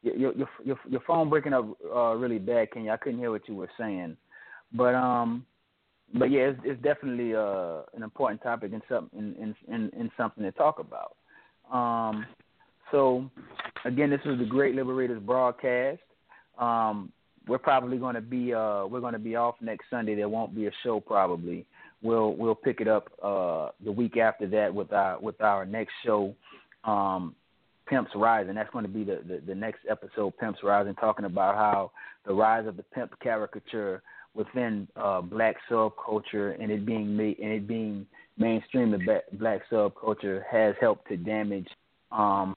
your, 0.03 0.17
your, 0.17 0.33
your, 0.65 0.79
your 0.89 1.01
phone 1.07 1.29
breaking 1.29 1.53
up 1.53 1.67
uh, 1.95 2.15
really 2.15 2.39
bad, 2.39 2.69
Kenyah. 2.71 2.93
I 2.93 2.97
couldn't 2.97 3.19
hear 3.19 3.31
what 3.31 3.49
you 3.49 3.55
were 3.55 3.71
saying, 3.79 4.17
but 4.73 4.95
um, 4.95 5.45
but 6.15 6.31
yeah, 6.31 6.51
it's, 6.51 6.61
it's 6.65 6.83
definitely 6.83 7.35
uh 7.35 7.83
an 7.95 8.03
important 8.03 8.43
topic 8.43 8.73
and 8.73 8.83
something 8.89 9.35
in, 9.39 9.55
in, 9.73 9.91
in 9.91 10.11
something 10.17 10.43
to 10.43 10.53
talk 10.53 10.79
about. 10.79 11.17
Um, 11.73 12.27
so, 12.93 13.29
again, 13.85 14.11
this 14.11 14.21
is 14.25 14.39
the 14.39 14.45
Great 14.45 14.77
Liberators 14.77 15.21
broadcast. 15.21 16.01
Um, 16.59 17.11
we're 17.49 17.59
probably 17.59 17.99
going 17.99 18.15
to 18.15 18.21
be 18.21 18.55
uh, 18.55 18.87
we're 18.87 19.01
going 19.01 19.15
to 19.15 19.19
be 19.19 19.35
off 19.35 19.57
next 19.61 19.87
Sunday. 19.91 20.15
There 20.15 20.29
won't 20.29 20.55
be 20.55 20.67
a 20.67 20.71
show 20.85 21.01
probably. 21.01 21.67
We'll 22.01 22.35
we'll 22.35 22.55
pick 22.55 22.81
it 22.81 22.87
up 22.87 23.11
uh, 23.23 23.71
the 23.85 23.91
week 23.91 24.17
after 24.17 24.47
that 24.49 24.73
with 24.73 24.93
our 24.93 25.19
with 25.19 25.41
our 25.41 25.65
next 25.65 25.93
show, 26.05 26.37
um, 26.85 27.35
Pimps 27.89 28.13
Rising. 28.15 28.55
That's 28.55 28.71
going 28.71 28.85
to 28.85 28.91
be 28.91 29.03
the, 29.03 29.23
the, 29.27 29.43
the 29.45 29.55
next 29.55 29.81
episode, 29.91 30.37
Pimps 30.39 30.61
Rising, 30.63 30.95
talking 30.95 31.25
about 31.25 31.57
how 31.57 31.91
the 32.27 32.35
rise 32.35 32.67
of 32.67 32.77
the 32.77 32.85
pimp 32.85 33.19
caricature 33.21 34.03
within 34.35 34.89
uh, 34.97 35.21
black 35.21 35.57
subculture 35.71 36.61
and 36.61 36.71
it 36.71 36.87
being 36.87 37.17
made 37.17 37.39
and 37.39 37.53
it 37.53 37.67
being 37.67 38.07
mainstream 38.39 38.91
the 38.91 39.21
black, 39.33 39.63
subculture 39.71 40.43
has 40.51 40.75
helped 40.81 41.07
to 41.09 41.17
damage 41.17 41.69
um, 42.11 42.55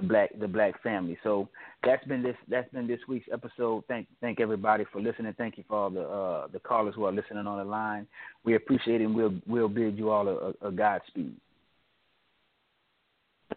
the 0.00 0.06
black 0.06 0.30
the 0.38 0.48
black 0.48 0.80
family. 0.82 1.18
So 1.22 1.48
that's 1.84 2.04
been 2.06 2.22
this 2.22 2.36
that's 2.48 2.70
been 2.72 2.86
this 2.86 3.00
week's 3.08 3.28
episode. 3.32 3.84
Thank 3.88 4.06
thank 4.20 4.40
everybody 4.40 4.84
for 4.92 5.00
listening. 5.00 5.34
Thank 5.36 5.58
you 5.58 5.64
for 5.68 5.76
all 5.76 5.90
the 5.90 6.02
uh, 6.02 6.46
the 6.48 6.60
callers 6.60 6.94
who 6.94 7.04
are 7.04 7.12
listening 7.12 7.46
on 7.46 7.58
the 7.58 7.64
line. 7.64 8.06
We 8.44 8.54
appreciate 8.54 9.00
it. 9.00 9.04
and 9.04 9.14
We'll 9.14 9.34
we'll 9.46 9.68
bid 9.68 9.98
you 9.98 10.10
all 10.10 10.28
a, 10.28 10.66
a 10.66 10.70
Godspeed. 10.70 11.34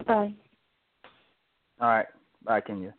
Bye. 0.06 0.34
All 1.80 1.88
right. 1.88 2.06
Bye, 2.44 2.60
Kenyah. 2.60 2.94